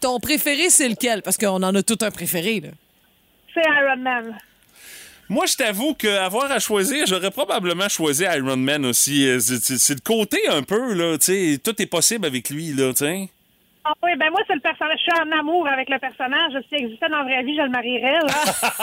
Ton 0.00 0.18
préféré, 0.20 0.70
c'est 0.70 0.88
lequel? 0.88 1.22
Parce 1.22 1.36
qu'on 1.36 1.62
en 1.62 1.74
a 1.74 1.82
tout 1.82 1.98
un 2.02 2.10
préféré, 2.10 2.60
là. 2.60 2.68
C'est 3.62 3.70
Iron 3.70 3.96
Man. 3.96 4.38
Moi, 5.28 5.46
je 5.46 5.56
t'avoue 5.56 5.94
qu'avoir 5.94 6.50
à 6.50 6.58
choisir, 6.58 7.06
j'aurais 7.06 7.30
probablement 7.30 7.88
choisi 7.88 8.24
Iron 8.24 8.56
Man 8.56 8.84
aussi. 8.86 9.28
Euh, 9.28 9.38
C'est 9.40 9.94
le 9.94 10.00
côté 10.00 10.48
un 10.48 10.62
peu, 10.62 10.94
là, 10.94 11.18
tu 11.18 11.26
sais, 11.54 11.58
tout 11.62 11.80
est 11.82 11.86
possible 11.86 12.26
avec 12.26 12.48
lui, 12.50 12.72
là, 12.72 12.92
tu 12.92 12.98
sais. 13.04 13.28
Ah 13.84 13.92
oui, 14.02 14.10
ben 14.18 14.30
moi, 14.30 14.40
c'est 14.46 14.54
le 14.54 14.60
personnage. 14.60 14.98
Je 14.98 15.02
suis 15.12 15.22
en 15.22 15.30
amour 15.38 15.66
avec 15.66 15.88
le 15.88 15.98
personnage. 15.98 16.52
S'il 16.68 16.84
existait 16.84 17.08
dans 17.08 17.18
la 17.18 17.24
vraie 17.24 17.42
vie, 17.42 17.56
je 17.56 17.62
le 17.62 17.70
marierais. 17.70 18.18
là. 18.26 18.26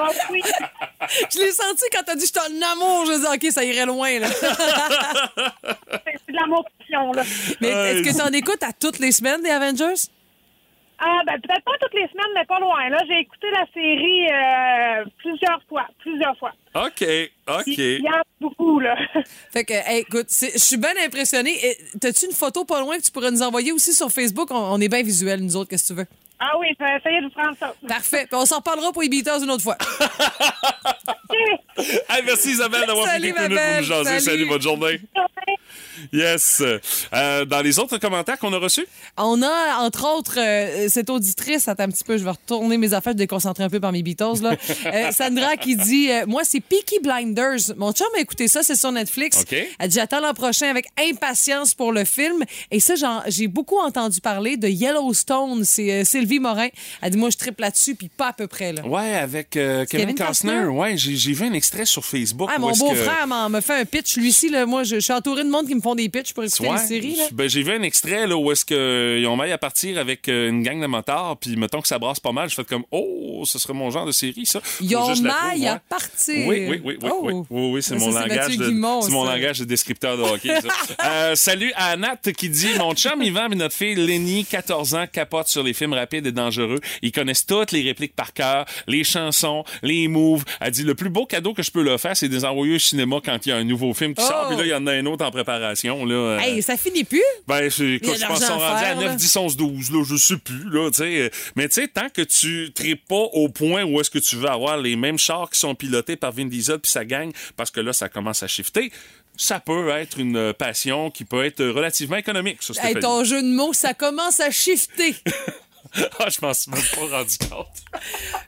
Ah 0.00 0.10
oui. 0.30 0.40
Je 1.32 1.38
l'ai 1.40 1.50
senti 1.50 1.82
quand 1.92 2.02
t'as 2.06 2.14
dit 2.14 2.24
je 2.24 2.26
suis 2.26 2.38
en 2.38 2.62
amour. 2.72 3.04
Je 3.06 3.18
dis, 3.18 3.26
OK, 3.46 3.52
ça 3.52 3.64
irait 3.64 3.84
loin, 3.86 4.20
là. 4.20 4.28
C'est 4.30 6.32
de 6.32 6.36
l'amour 6.36 6.64
passion, 6.78 7.12
là. 7.12 7.22
Mais 7.60 7.68
est-ce 7.68 8.02
que 8.08 8.16
t'en 8.16 8.32
écoutes 8.32 8.62
à 8.62 8.72
toutes 8.72 9.00
les 9.00 9.10
semaines 9.12 9.42
des 9.42 9.50
Avengers? 9.50 9.94
Ah, 11.00 11.20
ben 11.26 11.40
peut-être 11.40 11.64
pas 11.64 11.72
toutes 11.80 11.94
les 11.94 12.08
semaines, 12.08 12.32
mais 12.34 12.44
pas 12.44 12.58
loin. 12.58 12.88
Là, 12.88 12.98
j'ai 13.06 13.20
écouté 13.20 13.46
la 13.52 13.64
série 13.72 14.26
euh, 14.32 15.04
plusieurs 15.18 15.60
fois. 15.68 15.86
Plusieurs 16.00 16.36
fois. 16.38 16.52
OK, 16.74 17.04
OK. 17.48 17.66
Il 17.76 18.00
y 18.04 18.08
en 18.08 18.18
a 18.18 18.22
beaucoup, 18.40 18.80
là. 18.80 18.96
Fait 19.52 19.64
que, 19.64 19.74
hey, 19.74 20.00
écoute, 20.00 20.26
je 20.30 20.58
suis 20.58 20.76
bien 20.76 20.94
impressionnée. 21.04 21.56
T'as-tu 22.00 22.26
une 22.26 22.32
photo 22.32 22.64
pas 22.64 22.80
loin 22.80 22.96
que 22.98 23.02
tu 23.02 23.12
pourrais 23.12 23.30
nous 23.30 23.42
envoyer 23.42 23.70
aussi 23.70 23.94
sur 23.94 24.10
Facebook? 24.10 24.50
On, 24.50 24.56
on 24.56 24.80
est 24.80 24.88
bien 24.88 25.02
visuel, 25.02 25.40
nous 25.40 25.56
autres, 25.56 25.70
qu'est-ce 25.70 25.88
que 25.92 25.94
tu 25.94 26.00
veux? 26.00 26.06
Ah 26.40 26.52
oui, 26.58 26.68
je 26.78 26.84
vais 26.84 26.96
essayer 26.96 27.20
de 27.20 27.24
vous 27.26 27.32
prendre 27.32 27.56
ça. 27.58 27.74
Parfait. 27.86 28.26
Puis 28.28 28.38
on 28.40 28.46
s'en 28.46 28.58
reparlera 28.58 28.92
pour 28.92 29.02
les 29.02 29.08
Beatles 29.08 29.42
une 29.42 29.50
autre 29.50 29.62
fois. 29.62 29.76
OK. 31.30 31.36
Hey, 32.08 32.24
merci 32.24 32.50
Isabelle 32.50 32.86
d'avoir 32.86 33.06
pris 33.06 33.14
Salut, 33.14 33.32
quelques 33.32 33.50
minutes 33.50 33.58
pour 33.64 33.76
nous 33.76 33.82
jaser. 33.84 34.04
Salut, 34.04 34.20
Salut. 34.20 34.48
bonne 34.48 34.60
journée. 34.62 35.00
Yes. 36.12 36.62
Euh, 37.12 37.44
dans 37.44 37.60
les 37.60 37.78
autres 37.78 37.98
commentaires 37.98 38.38
qu'on 38.38 38.52
a 38.52 38.58
reçus? 38.58 38.86
On 39.16 39.42
a, 39.42 39.78
entre 39.80 40.06
autres, 40.16 40.38
euh, 40.38 40.88
cette 40.88 41.10
auditrice, 41.10 41.68
attends 41.68 41.84
un 41.84 41.88
petit 41.90 42.04
peu, 42.04 42.16
je 42.18 42.24
vais 42.24 42.30
retourner 42.30 42.76
mes 42.78 42.92
affaires, 42.94 43.12
je 43.12 43.18
vais 43.18 43.24
déconcentrer 43.24 43.64
un 43.64 43.68
peu 43.70 43.80
par 43.80 43.92
mes 43.92 44.02
Beatles, 44.02 44.42
là. 44.42 44.56
Euh, 44.86 45.10
Sandra 45.12 45.56
qui 45.56 45.76
dit, 45.76 46.08
moi, 46.26 46.42
c'est 46.44 46.60
Peaky 46.60 47.00
Blinders. 47.02 47.74
Mon 47.76 47.92
chum 47.92 48.06
a 48.16 48.20
écouté 48.20 48.48
ça, 48.48 48.62
c'est 48.62 48.74
sur 48.76 48.90
Netflix. 48.92 49.40
OK. 49.42 49.56
Elle 49.78 49.88
dit, 49.88 49.96
j'attends 49.96 50.20
l'an 50.20 50.32
prochain 50.34 50.68
avec 50.68 50.86
impatience 50.98 51.74
pour 51.74 51.92
le 51.92 52.04
film. 52.04 52.42
Et 52.70 52.80
ça, 52.80 52.94
j'ai 53.26 53.48
beaucoup 53.48 53.78
entendu 53.78 54.20
parler 54.20 54.56
de 54.56 54.68
Yellowstone. 54.68 55.64
C'est 55.64 56.04
Sylvie 56.04 56.38
Morin. 56.40 56.68
Elle 57.02 57.10
dit, 57.10 57.18
moi, 57.18 57.30
je 57.30 57.36
triple 57.36 57.60
là-dessus, 57.62 57.94
puis 57.96 58.08
pas 58.08 58.28
à 58.28 58.32
peu 58.32 58.46
près, 58.46 58.72
là. 58.72 58.86
Ouais, 58.86 59.14
avec 59.14 59.50
Kevin, 59.50 59.86
Kevin 59.86 60.14
Costner. 60.14 60.52
Costner? 60.52 60.66
Ouais, 60.66 60.96
j'ai 60.96 61.32
vu 61.32 61.46
un 61.46 61.52
extrait 61.52 61.84
sur 61.84 62.04
Facebook. 62.04 62.48
Ah, 62.54 62.58
mon 62.58 62.72
que- 62.72 62.78
beau-frère 62.78 63.26
m'en- 63.26 63.48
me 63.50 63.60
fait 63.60 63.74
un 63.80 63.84
pitch. 63.84 64.16
Lui-ci, 64.16 64.48
là, 64.48 64.64
moi, 64.66 64.84
je, 64.84 64.96
je 64.96 65.00
suis 65.00 65.12
entouré 65.12 65.44
de 65.44 65.50
monde 65.50 65.66
qui 65.66 65.74
me 65.74 65.80
font 65.80 65.87
des 65.94 66.08
pitchs 66.08 66.32
pour 66.32 66.44
écouter 66.44 66.68
Ouais, 66.68 66.76
les 66.80 66.86
séries. 66.86 67.16
Là. 67.16 67.24
ben, 67.32 67.48
j'ai 67.48 67.62
vu 67.62 67.72
un 67.72 67.82
extrait 67.82 68.26
là, 68.26 68.36
où 68.36 68.50
est-ce 68.52 68.64
qu'ils 68.64 69.26
ont 69.26 69.36
maille 69.36 69.52
à 69.52 69.58
partir 69.58 69.98
avec 69.98 70.28
euh, 70.28 70.48
une 70.50 70.62
gang 70.62 70.80
de 70.80 70.86
motards, 70.86 71.36
puis 71.38 71.56
mettons 71.56 71.80
que 71.80 71.88
ça 71.88 71.98
brasse 71.98 72.20
pas 72.20 72.32
mal, 72.32 72.48
je 72.50 72.54
fais 72.54 72.64
comme 72.64 72.84
oh, 72.90 73.42
ce 73.44 73.58
serait 73.58 73.74
mon 73.74 73.90
genre 73.90 74.06
de 74.06 74.12
série 74.12 74.46
ça. 74.46 74.60
Ils 74.80 74.96
ont 74.96 75.14
maille 75.16 75.66
à 75.66 75.78
partir. 75.78 76.46
Oui, 76.46 76.66
oui, 76.68 76.80
oui, 76.84 76.98
oui, 77.02 77.08
Oh. 77.10 77.20
oui, 77.22 77.34
oui, 77.50 77.70
oui, 77.74 77.82
c'est 77.82 77.96
mon 77.96 78.10
langage 78.10 78.28
Mathieu 78.48 78.56
de, 78.58 78.68
Guimond, 78.68 79.02
c'est 79.02 79.10
mon 79.10 79.24
langage 79.24 79.58
de 79.60 79.64
descripteur 79.64 80.16
de 80.16 80.22
hockey. 80.22 80.48
ça. 80.60 80.68
Euh, 81.08 81.34
salut 81.36 81.72
à 81.76 81.96
Nat 81.96 82.18
qui 82.36 82.48
dit 82.48 82.68
mon 82.78 82.94
chum 82.94 83.22
Yvan 83.22 83.50
et 83.50 83.54
notre 83.54 83.74
fille 83.74 83.94
Lenny, 83.94 84.44
14 84.44 84.94
ans, 84.94 85.06
capote 85.10 85.48
sur 85.48 85.62
les 85.62 85.72
films 85.72 85.92
rapides 85.94 86.26
et 86.26 86.32
dangereux. 86.32 86.80
Ils 87.02 87.12
connaissent 87.12 87.46
toutes 87.46 87.72
les 87.72 87.82
répliques 87.82 88.14
par 88.14 88.32
cœur, 88.32 88.66
les 88.86 89.04
chansons, 89.04 89.64
les 89.82 90.08
moves. 90.08 90.44
Elle 90.60 90.72
dit 90.72 90.82
le 90.82 90.94
plus 90.94 91.08
beau 91.08 91.24
cadeau 91.26 91.54
que 91.54 91.62
je 91.62 91.70
peux 91.70 91.82
leur 91.82 92.00
faire, 92.00 92.16
c'est 92.16 92.28
de 92.28 92.34
les 92.34 92.44
envoyer 92.44 92.74
au 92.76 92.78
cinéma 92.78 93.16
quand 93.24 93.46
il 93.46 93.48
y 93.50 93.52
a 93.52 93.56
un 93.56 93.64
nouveau 93.64 93.94
film 93.94 94.14
qui 94.14 94.22
sort. 94.24 94.44
Oh. 94.44 94.48
Puis 94.48 94.56
là, 94.58 94.64
il 94.64 94.70
y 94.70 94.74
en 94.74 94.86
a 94.86 94.92
un 94.92 95.06
autre 95.06 95.24
en 95.24 95.30
préparation. 95.30 95.77
Là, 95.84 96.14
Euh, 96.14 96.38
Hey, 96.38 96.62
ça 96.62 96.76
finit 96.76 97.04
plus. 97.04 97.22
ben, 97.46 97.68
je, 97.70 97.98
je 97.98 97.98
pense 97.98 98.38
qu'ils 98.38 98.46
sont 98.46 98.58
rendus 98.58 98.64
à 98.64 98.78
faire, 98.78 98.96
9, 98.96 99.04
là. 99.04 99.14
10, 99.14 99.36
11, 99.36 99.56
12, 99.56 99.90
là, 99.92 100.04
je 100.04 100.16
sais 100.16 100.36
plus, 100.36 100.68
là. 100.70 100.90
Mais 101.56 101.68
tu 101.68 101.74
sais, 101.80 101.88
tant 101.88 102.08
que 102.08 102.22
tu 102.22 102.72
tripes 102.74 103.06
pas 103.06 103.14
au 103.16 103.48
point 103.48 103.84
où 103.84 104.00
est-ce 104.00 104.10
que 104.10 104.18
tu 104.18 104.36
veux 104.36 104.48
avoir 104.48 104.76
les 104.76 104.96
mêmes 104.96 105.18
chars 105.18 105.48
qui 105.50 105.58
sont 105.58 105.74
pilotés 105.74 106.16
par 106.16 106.32
Vin 106.32 106.46
Diesel 106.46 106.78
puis 106.78 106.90
ça 106.90 107.04
gagne, 107.04 107.32
parce 107.56 107.70
que 107.70 107.80
là, 107.80 107.92
ça 107.92 108.08
commence 108.08 108.42
à 108.42 108.46
shifter, 108.48 108.92
ça 109.36 109.60
peut 109.60 109.88
être 109.90 110.18
une 110.18 110.52
passion 110.52 111.10
qui 111.10 111.24
peut 111.24 111.44
être 111.44 111.64
relativement 111.64 112.16
économique, 112.16 112.58
ça, 112.62 112.72
Hey, 112.82 112.98
ton 112.98 113.24
jeu 113.24 113.42
de 113.42 113.48
mots, 113.48 113.72
ça 113.72 113.94
commence 113.94 114.40
à 114.40 114.50
shifter. 114.50 115.14
ah, 116.18 116.28
je 116.28 116.38
m'en 116.44 116.52
suis 116.54 116.70
même 116.70 116.82
pas 116.94 117.16
rendu 117.18 117.38
compte. 117.38 117.66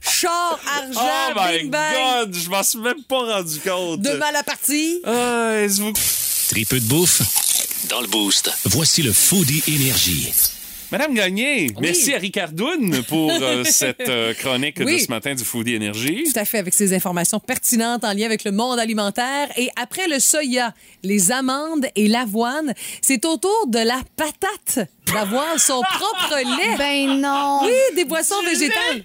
Char, 0.01 0.61
argent, 0.77 1.01
Oh 1.01 1.33
my 1.37 1.59
bing 1.59 1.71
bang. 1.71 2.27
God, 2.27 2.35
je 2.35 2.51
m'en 2.51 2.63
suis 2.63 2.79
même 2.79 3.03
pas 3.05 3.37
rendu 3.37 3.59
compte. 3.61 4.01
De 4.03 4.13
mal 4.13 4.35
à. 4.37 4.43
Ah, 5.05 5.53
est-ce 5.63 5.81
vous... 5.81 5.93
Tripeux 6.51 6.81
de 6.81 6.87
bouffe. 6.87 7.23
Dans 7.89 8.01
le 8.01 8.09
boost, 8.09 8.51
voici 8.65 9.03
le 9.03 9.13
Foodie 9.13 9.63
Énergie. 9.69 10.33
Madame 10.91 11.15
Gagné, 11.15 11.71
merci 11.81 12.13
à 12.13 12.19
Ricardoun 12.19 13.05
pour 13.05 13.31
euh, 13.31 13.63
cette 13.71 14.09
euh, 14.09 14.35
chronique 14.35 14.79
Oui. 14.81 14.97
de 14.97 14.99
ce 15.01 15.09
matin 15.09 15.37
du 15.37 15.45
Foodie 15.45 15.75
Énergie. 15.75 16.25
Tout 16.25 16.39
à 16.39 16.45
fait, 16.45 16.59
avec 16.59 16.75
ces 16.75 16.93
informations 16.93 17.39
pertinentes 17.39 18.03
en 18.03 18.13
lien 18.13 18.27
avec 18.27 18.43
le 18.43 18.51
monde 18.51 18.81
alimentaire. 18.81 19.49
Et 19.57 19.71
après 19.81 20.09
le 20.09 20.19
soya, 20.19 20.75
les 21.05 21.31
amandes 21.31 21.87
et 21.95 22.09
l'avoine, 22.09 22.75
c'est 23.01 23.25
au 23.25 23.37
tour 23.37 23.69
de 23.69 23.79
la 23.79 24.01
patate 24.17 24.89
d'avoir 25.13 25.61
son 25.61 25.81
propre 25.83 26.37
lait. 26.39 26.75
Ben 26.79 27.21
non. 27.21 27.61
Oui, 27.63 27.73
des 27.95 28.05
boissons 28.05 28.43
végétales. 28.45 29.05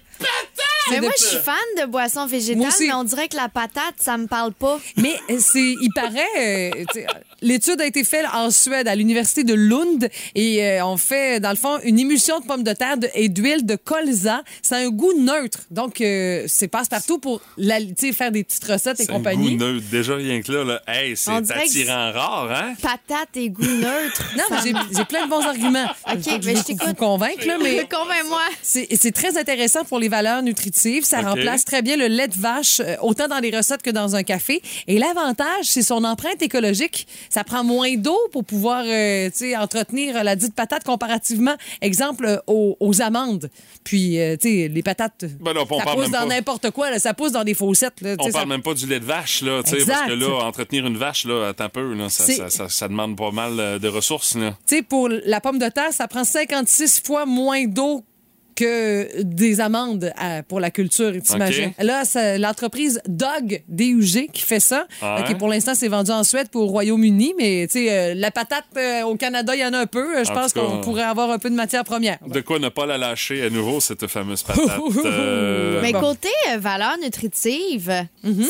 Mais 0.88 0.96
C'est 0.96 1.00
moi, 1.00 1.10
je 1.18 1.24
suis 1.24 1.38
fan 1.38 1.54
de 1.80 1.86
boissons 1.86 2.26
végétales, 2.26 2.72
mais 2.80 2.92
on 2.94 3.04
dirait 3.04 3.28
que 3.28 3.36
la 3.36 3.48
patate, 3.48 3.94
ça 3.98 4.16
me 4.16 4.26
parle 4.26 4.52
pas. 4.52 4.78
Mais 4.96 5.14
euh, 5.30 5.36
c'est, 5.40 5.58
il 5.80 5.90
paraît, 5.94 6.70
euh, 6.70 7.04
l'étude 7.46 7.80
a 7.80 7.86
été 7.86 8.04
faite 8.04 8.26
en 8.34 8.50
Suède, 8.50 8.88
à 8.88 8.94
l'université 8.94 9.44
de 9.44 9.54
Lund, 9.54 10.08
et 10.34 10.64
euh, 10.64 10.84
on 10.86 10.96
fait, 10.96 11.40
dans 11.40 11.50
le 11.50 11.56
fond, 11.56 11.78
une 11.84 11.98
émulsion 11.98 12.40
de 12.40 12.44
pommes 12.46 12.62
de 12.64 12.72
terre 12.72 12.96
de- 12.98 13.08
et 13.14 13.28
d'huile 13.28 13.64
de 13.64 13.76
colza. 13.76 14.42
C'est 14.62 14.74
un 14.74 14.88
goût 14.90 15.12
neutre. 15.18 15.60
Donc, 15.70 16.00
euh, 16.00 16.44
c'est 16.48 16.68
passe-partout 16.68 17.18
pour 17.18 17.40
la- 17.56 17.78
faire 18.12 18.30
des 18.32 18.44
petites 18.44 18.64
recettes 18.64 19.00
et 19.00 19.04
C'est 19.04 19.10
un 19.10 19.14
compagnie. 19.14 19.56
goût 19.56 19.64
neutre. 19.64 19.86
Déjà, 19.90 20.16
rien 20.16 20.42
que 20.42 20.52
là, 20.52 20.64
là 20.64 20.82
hey, 20.86 21.16
c'est 21.16 21.30
attirant 21.30 22.12
rare, 22.12 22.50
hein? 22.52 22.74
Patate 22.82 23.36
et 23.36 23.48
goût 23.50 23.62
neutre. 23.64 24.22
Non, 24.36 24.42
mais 24.50 24.56
ça 24.56 24.62
j'ai, 24.96 25.04
plein 25.04 25.24
de 25.24 25.30
bons 25.30 25.44
arguments. 25.44 25.86
OK, 26.12 26.18
Je 26.24 26.30
veux 26.50 26.56
je 26.56 26.62
t'écoute. 26.62 26.88
vous 26.88 26.94
convaincre, 26.94 27.46
là, 27.46 27.56
mais 27.62 27.86
Convainc-moi. 27.90 28.40
C'est 28.62 28.88
c'est 29.00 29.12
très 29.12 29.38
intéressant 29.38 29.84
pour 29.84 29.98
les 29.98 30.08
valeurs 30.08 30.42
nutritives. 30.42 31.04
Ça 31.04 31.20
remplace 31.20 31.64
très 31.64 31.82
bien 31.82 31.96
le 31.96 32.06
lait 32.08 32.28
de 32.28 32.38
vache, 32.38 32.80
euh, 32.80 32.96
autant 33.00 33.28
dans 33.28 33.38
les 33.38 33.56
recettes 33.56 33.82
que 33.82 33.90
dans 33.90 34.16
un 34.16 34.22
café. 34.22 34.60
Et 34.88 34.98
l'avantage, 34.98 35.64
c'est 35.64 35.82
son 35.82 36.04
empreinte 36.04 36.42
écologique. 36.42 37.06
Ça 37.36 37.44
prend 37.44 37.62
moins 37.64 37.94
d'eau 37.98 38.16
pour 38.32 38.46
pouvoir 38.46 38.82
euh, 38.86 39.28
entretenir 39.58 40.24
la 40.24 40.36
dite 40.36 40.54
patate 40.54 40.84
comparativement, 40.84 41.54
exemple, 41.82 42.24
euh, 42.24 42.38
aux, 42.46 42.78
aux 42.80 43.02
amandes. 43.02 43.50
Puis, 43.84 44.18
euh, 44.18 44.36
tu 44.40 44.48
sais, 44.48 44.68
les 44.68 44.82
patates, 44.82 45.26
Ben 45.38 45.52
non, 45.52 45.66
on 45.70 45.78
ça 45.78 45.84
parle 45.84 45.98
pousse 46.04 46.10
dans 46.12 46.24
n'importe 46.24 46.70
quoi. 46.70 46.90
là. 46.90 46.98
ça 46.98 47.12
pousse 47.12 47.32
dans 47.32 47.44
des 47.44 47.52
fossettes. 47.52 48.00
Là, 48.00 48.12
On 48.14 48.30
parle 48.30 48.32
ça- 48.32 48.46
même 48.46 48.62
pas 48.62 48.72
du 48.72 48.86
lait 48.86 49.00
de 49.00 49.04
vache, 49.04 49.42
là, 49.42 49.58
Exact. 49.70 49.86
parce 49.86 50.06
que 50.08 50.12
là, 50.14 50.44
entretenir 50.46 50.86
une 50.86 50.96
vache, 50.96 51.26
là, 51.26 51.48
attends 51.48 51.64
un 51.64 51.68
peu, 51.68 51.92
là, 51.92 52.08
ça, 52.08 52.24
ça, 52.24 52.48
ça- 52.48 52.68
ça 52.70 52.88
demande 52.88 53.18
pas 53.18 53.30
mal 53.32 53.60
euh, 53.60 53.78
de 53.78 53.88
ressources, 53.88 54.34
là. 54.34 54.56
Tu 54.66 54.76
sais, 54.76 54.82
pour 54.82 55.10
la 55.10 55.42
pomme 55.42 55.58
de 55.58 55.68
terre, 55.68 55.92
ça 55.92 56.08
prend 56.08 56.24
56 56.24 57.02
fois 57.04 57.26
moins 57.26 57.66
d'eau 57.66 58.02
que 58.56 59.22
des 59.22 59.60
amandes 59.60 60.12
à- 60.16 60.42
pour 60.42 60.58
la 60.58 60.70
culture, 60.70 61.12
t'imagines. 61.22 61.72
OK. 61.78 61.84
Là, 61.84 62.04
c'est 62.04 62.38
l'entreprise 62.38 63.00
Dog 63.06 63.62
DUG 63.68 64.30
qui 64.32 64.42
fait 64.42 64.58
ça. 64.60 64.86
Ouais. 65.02 65.20
OK, 65.20 65.38
pour 65.38 65.48
l'instant, 65.48 65.74
c'est 65.74 65.88
vendu 65.88 66.10
en 66.10 66.24
Suède 66.24 66.48
pour 66.48 66.62
au 66.62 66.66
Royaume-Uni, 66.66 67.34
mais 67.38 67.66
tu 67.70 67.84
sais, 67.84 67.92
euh, 67.92 68.14
la 68.16 68.30
patate 68.30 68.64
euh, 68.76 69.02
au 69.02 69.14
Canada, 69.16 69.54
il 69.54 69.60
y 69.60 69.64
en 69.64 69.72
a 69.74 69.78
un 69.78 69.86
peu. 69.86 70.18
Euh, 70.18 70.24
Je 70.24 70.30
En 70.30 70.34
pense 70.34 70.52
qu'on 70.52 70.80
pourrait 70.80 71.02
avoir 71.04 71.30
un 71.30 71.38
peu 71.38 71.50
de 71.50 71.54
matière 71.54 71.84
première. 71.84 72.18
De 72.26 72.40
quoi 72.40 72.58
ne 72.58 72.68
pas 72.70 72.86
la 72.86 72.98
lâcher 72.98 73.42
à 73.44 73.50
nouveau, 73.50 73.78
cette 73.80 74.06
fameuse 74.06 74.42
patate. 74.42 74.80
euh, 75.04 75.80
Mais 75.82 75.92
Bon. 75.92 76.00
côté 76.00 76.28
euh, 76.50 76.58
valeur 76.58 76.96
nutritive, 77.02 77.92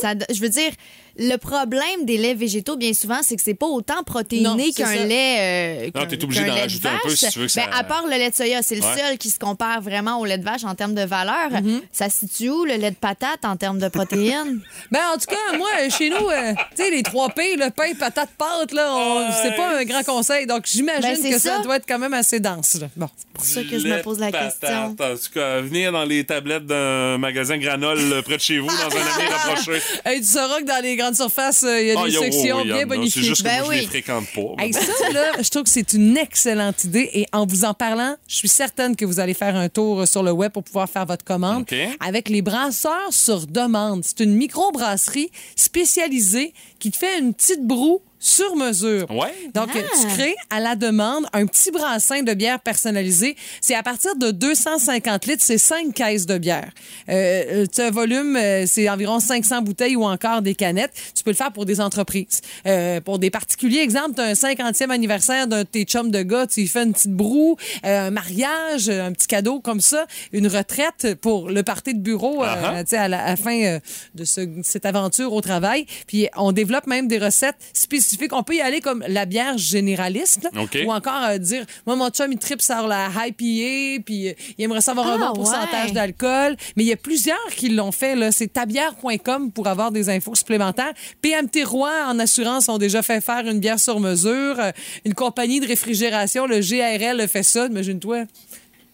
ça, 0.01 0.15
je 0.33 0.41
veux 0.41 0.49
dire, 0.49 0.71
le 1.19 1.37
problème 1.37 2.05
des 2.05 2.19
laits 2.19 2.37
végétaux, 2.37 2.77
bien 2.77 2.93
souvent, 2.93 3.21
c'est 3.23 3.37
que 3.37 3.43
c'est 3.43 3.55
pas 3.55 3.67
autant 3.67 4.03
protéiné 4.05 4.73
qu'un 4.73 4.95
lait. 4.95 5.37
euh, 5.39 5.91
Non, 5.95 6.03
qu'un- 6.03 6.07
t'es 6.07 6.23
obligé 6.25 6.41
d'en 6.45 6.49
lait 6.55 6.61
de 6.61 6.63
rajouter 6.63 6.89
un 6.89 6.99
peu 7.03 7.09
vache. 7.09 7.19
si 7.19 7.31
tu 7.31 7.39
veux 7.39 7.47
que 7.47 7.53
ça- 7.53 7.67
Ben, 7.67 7.73
à 7.73 7.85
part 7.85 8.05
le 8.07 8.11
lait 8.17 8.31
de 8.31 8.35
soya, 8.35 8.63
c'est 8.63 8.75
le 8.75 8.83
Ouais. 8.83 8.97
seul 8.99 9.19
qui 9.19 9.31
se 9.31 9.39
compare 9.39 9.81
vraiment 9.81 10.19
au 10.21 10.25
lait 10.25 10.39
de 10.39 10.45
vache 10.45 10.65
en 10.65 10.75
termes 10.75 10.95
de 10.95 11.03
valeur. 11.05 11.51
Mm-hmm. 11.51 11.81
Ça 11.93 12.11
se 12.11 12.21
situe 12.21 12.51
où, 12.51 12.65
le 12.65 12.75
lait 12.75 12.91
de 12.91 12.97
patate, 12.97 13.45
en 13.45 13.57
termes 13.57 13.79
de 13.79 13.89
protéines? 13.89 14.61
Ben, 14.91 15.01
en 15.15 15.19
tout 15.19 15.27
cas, 15.29 15.57
moi, 15.57 15.69
chez 15.97 16.11
nous, 16.11 16.29
euh, 16.29 16.53
tu 16.77 16.83
sais, 16.85 16.91
les 16.91 17.03
3 17.03 17.31
P, 17.31 17.57
le 17.57 17.71
pain, 17.71 17.95
patate, 17.99 18.31
pâte, 18.39 18.73
là, 18.73 18.93
on- 18.95 19.27
c'est 19.43 19.57
pas 19.57 19.79
un 19.79 19.85
grand 19.85 20.03
conseil. 20.05 20.47
Donc, 20.47 20.65
j'imagine 20.67 21.23
Ben, 21.23 21.33
que 21.33 21.39
ça. 21.39 21.57
ça. 21.57 21.63
doit 21.63 21.77
être 21.77 21.87
quand 21.89 21.99
même 21.99 22.15
assez 22.15 22.41
dense. 22.41 22.75
Là. 22.81 22.89
Bon. 22.97 23.09
C'est 23.17 23.27
pour 23.33 23.45
ça 23.45 23.63
que 23.71 23.79
je 23.79 23.89
me 23.89 24.03
pose 24.03 24.19
la 24.19 24.31
patate. 24.31 24.59
question. 24.61 24.85
En 24.99 25.15
tout 25.17 25.33
cas, 25.35 25.61
venir 25.61 25.93
dans 25.93 26.05
les 26.05 26.25
tablettes 26.25 26.67
d'un 26.67 27.19
magasin 27.19 27.59
Granol 27.59 27.99
euh, 27.99 28.23
près 28.23 28.37
de 28.37 28.41
chez 28.43 28.59
vous, 28.59 28.67
dans 28.67 28.73
un 28.75 28.87
avenir 28.87 29.31
rapproché. 29.31 29.81
Hey, 30.05 30.21
tu 30.21 30.27
sauras 30.27 30.61
que 30.61 30.65
dans 30.67 30.83
les 30.83 30.97
grandes 31.07 31.17
surfaces, 31.17 31.63
euh, 31.63 31.81
il 31.81 31.89
y 31.89 31.91
a 31.93 31.95
Ah, 32.01 32.05
des 32.07 32.13
y 32.13 32.17
a- 32.17 32.21
oh, 32.21 32.23
sections 32.25 32.57
oui, 32.59 32.65
bien 32.65 32.79
a. 32.83 32.85
bonifiées. 32.87 33.23
C'est 33.23 33.29
juste 33.29 33.43
que 33.43 33.49
Ben 33.49 33.63
moi, 33.65 33.73
je 33.75 33.79
les 33.79 33.85
oui. 33.85 33.87
fréquente 33.87 34.27
pas. 34.35 34.63
Hey, 34.65 34.73
ça, 34.73 34.81
là, 35.13 35.25
je 35.41 35.49
trouve 35.49 35.63
que 35.63 35.69
c'est 35.71 35.93
une 35.93 36.17
excellente 36.17 36.85
idée. 36.85 37.11
Et 37.15 37.27
en 37.33 37.47
vous 37.47 37.65
en 37.65 37.75
parlant, 37.75 38.17
je 38.29 38.35
suis 38.37 38.49
certaine 38.49 38.97
que 38.97 39.05
vous 39.05 39.21
allez 39.21 39.35
faire 39.35 39.57
un 39.57 39.69
tour 39.69 40.07
sur 40.09 40.23
le 40.23 40.33
web 40.33 40.53
pour 40.53 40.65
pouvoir 40.65 40.89
faire 40.89 41.07
votre 41.07 41.25
commande 41.25 41.65
avec 42.01 42.29
les 42.29 42.43
brasseurs 42.43 43.13
sur 43.13 43.47
demande. 43.47 44.03
C'est 44.05 44.21
une 44.21 44.35
microbrasserie 44.35 45.31
spécialisée 45.55 46.53
qui 46.79 46.91
te 46.91 46.97
fait 46.97 47.19
une 47.19 47.35
petite 47.35 47.63
broue 47.67 48.01
sur 48.27 48.57
mesure. 48.57 49.09
Ouais. 49.11 49.33
Donc, 49.55 49.69
Ah. 49.73 49.79
tu 50.01 50.07
crées 50.09 50.35
à 50.51 50.59
la 50.59 50.75
demande 50.75 51.27
un 51.33 51.47
petit 51.47 51.71
brassin 51.71 52.23
de 52.25 52.35
bière 52.35 52.59
personnalisé. 52.59 53.37
C'est 53.61 53.77
à 53.77 53.85
partir 53.85 54.17
de 54.17 54.33
250 54.33 55.27
litres, 55.27 55.45
c'est 55.47 55.59
5 55.59 55.95
caisses 55.95 56.27
de 56.27 56.37
bière. 56.37 56.71
Euh, 57.09 57.67
tu 57.73 57.81
as 57.81 57.87
un 57.87 57.91
volume, 57.93 58.37
euh, 58.37 58.65
c'est 58.67 58.89
environ 58.89 59.21
500 59.21 59.63
bouteilles 59.63 59.95
ou 59.95 60.03
encore 60.05 60.43
des 60.43 60.57
canettes. 60.57 60.93
Tu 61.15 61.23
peux 61.23 61.31
le 61.31 61.37
faire 61.37 61.53
pour 61.53 61.67
des 61.67 61.81
entreprises. 61.81 62.41
Euh, 62.67 63.01
pour 63.01 63.21
des 63.21 63.31
particuliers, 63.31 63.79
exemple, 63.79 64.17
tu 64.17 64.21
as 64.23 64.25
un 64.25 64.35
50e 64.35 64.91
anniversaire 64.91 65.47
d'un 65.47 65.59
de 65.59 65.63
tes 65.63 65.85
chums 65.85 66.11
de 66.11 66.23
gars, 66.23 66.47
tu 66.49 66.61
y 66.63 66.67
fais 66.69 66.83
une 66.83 66.93
petite 66.93 67.13
broue, 67.15 67.57
euh, 67.85 68.09
un 68.09 68.11
mariage, 68.11 68.89
un 68.89 69.13
petit 69.13 69.29
cadeau 69.29 69.61
comme 69.61 69.81
ça, 69.81 70.07
une 70.33 70.49
retraite 70.49 71.15
pour 71.21 71.49
le 71.49 71.63
party 71.63 71.95
de 71.95 72.01
bureau 72.01 72.43
euh, 72.43 72.47
ah. 72.49 72.83
tu 72.85 72.91
sais, 72.91 72.97
à 72.97 73.07
la, 73.09 73.23
à 73.25 73.31
la 73.31 73.37
fin 73.37 73.63
euh, 73.63 73.79
de 74.17 74.25
ce- 74.25 74.41
cette 74.65 74.85
aventure 74.85 75.33
au 75.33 75.41
travail. 75.41 75.87
Puis 76.09 76.29
on 76.37 76.51
développe 76.53 76.87
même 76.89 77.07
des 77.07 77.19
recettes 77.19 77.55
spécifiques. 77.73 78.16
On 78.33 78.43
peut 78.43 78.55
y 78.57 78.61
aller 78.61 78.81
comme 78.81 79.05
la 79.09 79.25
bière 79.27 79.59
généraliste, 79.59 80.45
là, 80.45 80.51
ou 80.87 80.93
encore 80.93 81.23
euh, 81.25 81.39
dire, 81.39 81.65
moi, 81.87 81.97
mon 81.97 82.09
chum, 82.11 82.31
il 82.33 82.39
tripe 82.39 82.61
sur 82.63 82.87
la 82.87 83.09
IPA, 83.09 84.03
puis 84.05 84.29
euh, 84.29 84.33
il 84.59 84.65
aimerait 84.65 84.81
savoir 84.81 85.07
un 85.09 85.19
Ah, 85.21 85.29
bon 85.29 85.35
pourcentage 85.35 85.87
ouais. 85.89 85.93
d'alcool. 85.93 86.57
Mais 86.77 86.85
il 86.85 86.87
y 86.89 86.93
a 86.93 86.97
plusieurs 86.97 87.37
qui 87.57 87.69
l'ont 87.71 87.93
fait. 87.93 88.15
là. 88.17 88.33
C'est 88.33 88.53
tabière.com 88.53 89.51
pour 89.53 89.67
avoir 89.69 89.91
des 89.93 90.09
infos 90.09 90.35
supplémentaires. 90.35 90.93
PMT 91.23 91.65
Roy 91.65 91.91
en 92.07 92.19
assurance 92.19 92.69
ont 92.69 92.79
déjà 92.79 93.03
fait 93.03 93.21
faire 93.21 93.47
une 93.47 93.61
bière 93.61 93.79
sur 93.81 94.01
mesure. 94.01 94.59
Euh, 94.59 94.71
Une 95.05 95.15
compagnie 95.15 95.61
de 95.61 95.67
réfrigération, 95.67 96.47
le 96.47 96.61
GRL, 96.61 97.27
fait 97.29 97.43
ça, 97.43 97.67
imagine-toi. 97.67 98.25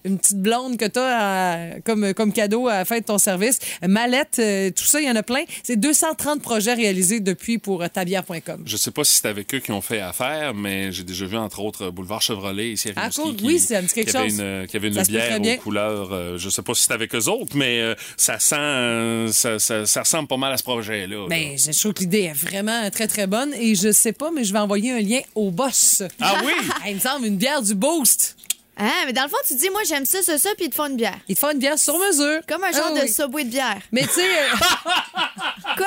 Une 0.04 0.18
petite 0.18 0.38
blonde 0.40 0.76
que 0.76 0.84
tu 0.86 0.98
as 0.98 1.80
comme, 1.84 2.12
comme 2.14 2.32
cadeau 2.32 2.68
à 2.68 2.78
la 2.78 2.84
fin 2.84 2.98
de 2.98 3.04
ton 3.04 3.18
service. 3.18 3.58
Mallette, 3.86 4.38
euh, 4.38 4.70
tout 4.70 4.84
ça, 4.84 5.00
il 5.00 5.06
y 5.06 5.10
en 5.10 5.16
a 5.16 5.22
plein. 5.22 5.42
C'est 5.62 5.76
230 5.76 6.42
projets 6.42 6.74
réalisés 6.74 7.20
depuis 7.20 7.58
pour 7.58 7.82
euh, 7.82 7.88
tabière.com. 7.88 8.62
Je 8.66 8.76
sais 8.76 8.90
pas 8.90 9.04
si 9.04 9.14
c'est 9.18 9.28
avec 9.28 9.54
eux 9.54 9.58
qui 9.60 9.72
ont 9.72 9.80
fait 9.80 10.00
affaire, 10.00 10.54
mais 10.54 10.92
j'ai 10.92 11.04
déjà 11.04 11.26
vu, 11.26 11.36
entre 11.36 11.60
autres, 11.60 11.90
Boulevard 11.90 12.22
Chevrolet 12.22 12.72
ici 12.72 12.88
à 12.90 12.92
Ah, 12.96 13.00
Rimouski, 13.08 13.22
cool. 13.22 13.36
qui- 13.36 13.44
Oui, 13.46 13.58
ça 13.58 13.80
me 13.82 13.86
dit 13.86 13.94
quelque 13.94 14.10
qui 14.10 14.16
avait 14.16 14.28
chose. 14.30 14.38
Une, 14.40 14.66
qui 14.66 14.76
avait 14.76 14.88
une 14.88 14.94
Ça 14.94 15.02
bière 15.04 15.38
aux 15.40 15.56
couleurs. 15.62 16.12
euh, 16.12 16.38
je 16.38 16.48
sais 16.48 16.62
pas 16.62 16.74
si 16.74 16.84
c'est 16.86 16.92
avec 16.92 17.14
eux 17.14 17.28
autres, 17.28 17.56
mais 17.56 17.80
euh, 17.80 17.94
ça 18.16 18.38
sent, 18.38 18.56
euh, 18.58 19.28
ça, 19.32 19.58
ça- 19.58 19.86
ça 19.86 20.00
ressemble 20.02 20.28
pas 20.28 20.36
mal 20.36 20.52
à 20.52 20.56
ce 20.56 20.62
projet-là. 20.62 21.16
là. 21.16 21.26
Ben, 21.28 21.56
je 21.58 21.78
trouve 21.78 21.92
que 21.94 22.00
l'idée 22.00 22.22
est 22.22 22.32
vraiment 22.32 22.90
très, 22.90 23.06
très 23.06 23.26
bonne. 23.26 23.52
Et 23.54 23.74
je 23.74 23.92
sais 23.92 24.12
pas, 24.12 24.30
mais 24.34 24.44
je 24.44 24.52
vais 24.52 24.58
envoyer 24.58 24.92
un 24.92 25.00
lien 25.00 25.20
au 25.34 25.50
boss. 25.50 26.02
Ah 26.20 26.40
oui? 26.44 26.52
Ah, 26.70 26.74
il 26.88 26.94
me 26.96 27.00
semble 27.00 27.26
une 27.26 27.36
bière 27.36 27.62
du 27.62 27.74
Boost. 27.74 28.36
Ah, 28.74 28.88
mais 29.06 29.12
dans 29.12 29.24
le 29.24 29.28
fond, 29.28 29.36
tu 29.46 29.54
dis, 29.54 29.68
moi, 29.70 29.82
j'aime 29.86 30.06
ça, 30.06 30.22
ça, 30.22 30.38
ça, 30.38 30.50
puis 30.56 30.66
ils 30.66 30.70
te 30.70 30.74
font 30.74 30.86
une 30.86 30.96
bière. 30.96 31.18
Il 31.28 31.34
te 31.34 31.40
fait 31.40 31.52
une 31.52 31.58
bière 31.58 31.78
sur 31.78 31.98
mesure. 31.98 32.40
Comme 32.48 32.64
un 32.64 32.72
genre 32.72 32.88
Ah 32.90 32.98
de 32.98 33.02
oui. 33.04 33.12
subway 33.12 33.44
de 33.44 33.50
bière. 33.50 33.76
Mais 33.92 34.02
tu 34.02 34.08
sais, 34.14 34.22
euh, 34.22 34.56
Quoi? 35.76 35.86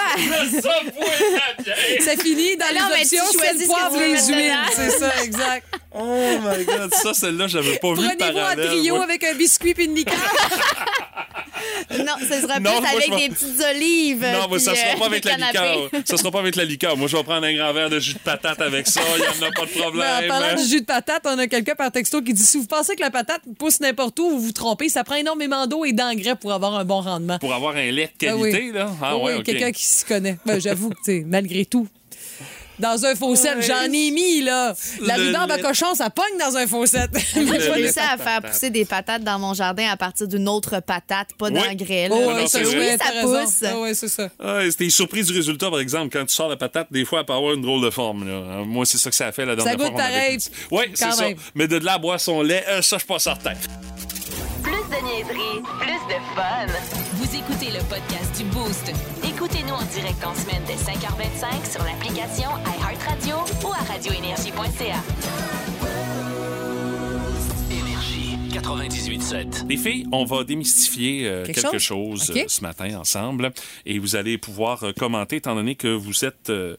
c'est 2.00 2.22
fini 2.22 2.56
dans 2.58 2.66
Non, 2.80 2.88
mais 2.94 3.04
les 3.04 3.10
tu 3.10 3.20
options, 3.20 3.32
c'est 3.32 3.48
choisis 3.48 3.62
le 3.62 3.68
poivre, 3.68 3.98
les 4.00 4.28
huiles. 4.28 4.58
C'est 4.74 4.92
ça, 4.92 5.24
exact. 5.24 5.68
Oh 5.98 6.04
my 6.44 6.66
God, 6.66 6.94
ça, 6.94 7.14
celle-là, 7.14 7.48
j'avais 7.48 7.78
pas 7.78 7.94
vu 7.94 8.02
le 8.02 8.18
Prenez-vous 8.18 8.38
en 8.38 8.68
trio 8.68 8.96
moi. 8.96 9.06
avec 9.06 9.24
un 9.24 9.34
biscuit 9.34 9.74
puis 9.74 9.86
une 9.86 9.96
liqueur. 9.96 10.14
non, 12.00 12.16
ce 12.20 12.42
sera 12.42 12.60
Non, 12.60 12.72
plus 12.72 12.82
moi, 12.82 12.90
avec 12.90 13.10
des 13.18 13.30
petites 13.34 13.62
olives. 13.64 14.22
Non, 14.26 14.48
mais 14.50 14.58
puis, 14.58 14.60
ça 14.60 14.76
sera 14.76 14.90
euh, 14.94 14.98
pas 15.00 15.06
avec 15.06 15.24
la 15.24 15.38
liqueur. 15.38 15.90
Ça 16.04 16.18
sera 16.18 16.32
pas 16.32 16.40
avec 16.40 16.58
la 16.58 16.66
liqueur. 16.66 16.98
Moi, 16.98 17.08
je 17.08 17.16
vais 17.16 17.24
prendre 17.24 17.46
un 17.48 17.54
grand 17.56 17.72
verre 17.72 17.90
de 17.90 18.00
jus 18.02 18.14
de 18.14 18.20
patate 18.20 18.60
avec 18.60 18.88
ça. 18.88 19.00
Il 19.18 19.24
y 19.24 19.28
en 19.46 19.48
a 19.48 19.52
pas 19.54 19.62
de 19.62 19.70
Ben, 19.74 19.80
problème. 19.82 20.26
en 20.26 20.28
parlant 20.28 20.62
du 20.62 20.68
jus 20.68 20.82
de 20.82 20.86
patate, 20.86 21.22
on 21.24 21.40
a 21.40 21.48
quelqu'un 21.48 21.76
par 21.76 21.90
texto 21.94 22.22
qui 22.22 22.34
dit 22.34 22.44
si 22.44 22.58
vous 22.58 22.66
pensez 22.76 22.95
que 22.95 23.01
la 23.01 23.11
patate 23.11 23.41
pousse 23.57 23.80
n'importe 23.80 24.19
où, 24.19 24.30
vous 24.30 24.39
vous 24.39 24.51
trompez. 24.51 24.89
Ça 24.89 25.03
prend 25.03 25.15
énormément 25.15 25.67
d'eau 25.67 25.86
et 25.86 25.93
d'engrais 25.93 26.36
pour 26.36 26.51
avoir 26.51 26.76
un 26.76 26.86
bon 26.86 27.01
rendement. 27.01 27.39
Pour 27.39 27.53
avoir 27.53 27.76
un 27.76 27.91
lait 27.91 28.05
de 28.05 28.09
Ah 28.13 28.17
qualité, 28.17 28.61
oui. 28.65 28.71
là. 28.73 28.89
Ah 29.01 29.17
Oui, 29.17 29.34
ouais, 29.34 29.43
quelqu'un 29.43 29.71
qui 29.71 29.84
s'y 29.84 30.05
connaît. 30.05 30.38
Ben, 30.45 30.59
J'avoue 30.59 30.89
que, 30.89 31.23
malgré 31.26 31.65
tout. 31.65 31.88
Dans 32.80 33.05
un 33.05 33.15
faucette, 33.15 33.61
j'en 33.61 33.84
ai 33.86 34.11
mis, 34.11 34.41
là. 34.41 34.73
La 35.01 35.15
rhubarbe 35.15 35.51
à 35.51 35.57
cochon, 35.59 35.93
ça 35.95 36.09
pogne 36.09 36.38
dans 36.39 36.57
un 36.57 36.67
faucette. 36.67 37.11
Moi, 37.36 37.55
j'ai 37.59 37.69
réussi 37.71 37.99
à 37.99 38.17
faire 38.17 38.41
pousser 38.41 38.69
des 38.69 38.84
patates 38.86 39.23
dans 39.23 39.39
mon 39.39 39.53
jardin 39.53 39.88
à 39.89 39.95
partir 39.97 40.28
d'une 40.28 40.47
autre 40.49 40.82
patate, 40.82 41.30
pas 41.38 41.47
Oui. 41.47 41.53
d'engrais. 41.53 42.09
Oh, 42.11 42.15
ouais, 42.34 42.47
ça, 42.47 42.59
oui, 42.59 42.89
ça 42.99 43.21
pousse. 43.21 43.63
Ah, 43.65 43.80
ouais, 43.80 43.93
c'est 43.93 44.07
ça. 44.09 44.30
Ah, 44.43 44.59
C'était 44.69 44.89
surpris 44.89 45.23
du 45.23 45.32
résultat, 45.34 45.69
par 45.69 45.80
exemple. 45.80 46.09
Quand 46.11 46.26
tu 46.26 46.34
sors 46.34 46.49
la 46.49 46.57
patate, 46.57 46.88
des 46.91 47.05
fois, 47.05 47.19
elle 47.21 47.26
peut 47.26 47.34
avoir 47.34 47.53
une 47.53 47.61
drôle 47.61 47.82
de 47.84 47.89
forme. 47.89 48.28
Là. 48.28 48.34
Euh, 48.34 48.65
Moi, 48.65 48.86
c'est 48.86 48.97
ça 48.97 49.09
que 49.09 49.15
ça 49.15 49.28
a 49.28 49.32
fait 49.32 49.45
la 49.45 49.55
dernière 49.55 49.76
goûte 49.78 49.86
fois. 49.88 49.91
qu'on 49.95 49.99
avait 49.99 50.11
pareil. 50.13 50.38
Oui, 50.71 50.84
c'est 50.93 51.11
ça. 51.11 51.26
Mais 51.55 51.67
de 51.67 51.78
là 51.78 51.93
à 51.93 51.97
boire 51.97 52.19
son 52.19 52.41
lait, 52.41 52.63
euh, 52.67 52.82
ça, 52.82 52.97
je 52.97 52.99
suis 52.99 53.07
pas 53.07 53.19
certain. 53.19 53.53
Plus 54.61 54.71
de 54.71 55.05
niaiserie, 55.05 55.61
plus 55.80 56.13
de 56.13 56.19
fun. 56.36 56.65
Vous 57.13 57.26
écoutez 57.36 57.71
le 57.71 57.80
podcast 57.86 58.36
du 58.38 58.43
Boost. 58.45 58.91
Direct 60.16 60.26
en 60.26 60.36
semaine 60.36 60.61
dès 60.68 60.76
5h25 60.76 61.72
sur 61.72 61.84
l'application 61.84 62.49
iHeartRadio 62.66 63.36
ou 63.63 63.72
à 63.74 63.78
radioénergie.ca. 63.91 65.03
Énergie 67.72 68.38
98.7. 68.51 69.68
Les 69.68 69.78
filles, 69.78 70.05
on 70.11 70.26
va 70.26 70.43
démystifier 70.43 71.28
euh, 71.28 71.45
Quelque 71.45 71.61
quelque 71.61 71.80
chose? 71.80 72.32
euh, 72.36 72.43
ce 72.47 72.61
matin 72.61 72.97
ensemble 72.99 73.51
et 73.86 73.99
vous 73.99 74.16
allez 74.16 74.38
pouvoir 74.38 74.84
euh, 74.84 74.91
commenter 74.93 75.38
étant 75.38 75.55
donné 75.55 75.76
que 75.76 75.88
vous 75.88 76.24
êtes 76.26 76.49
euh, 76.49 76.78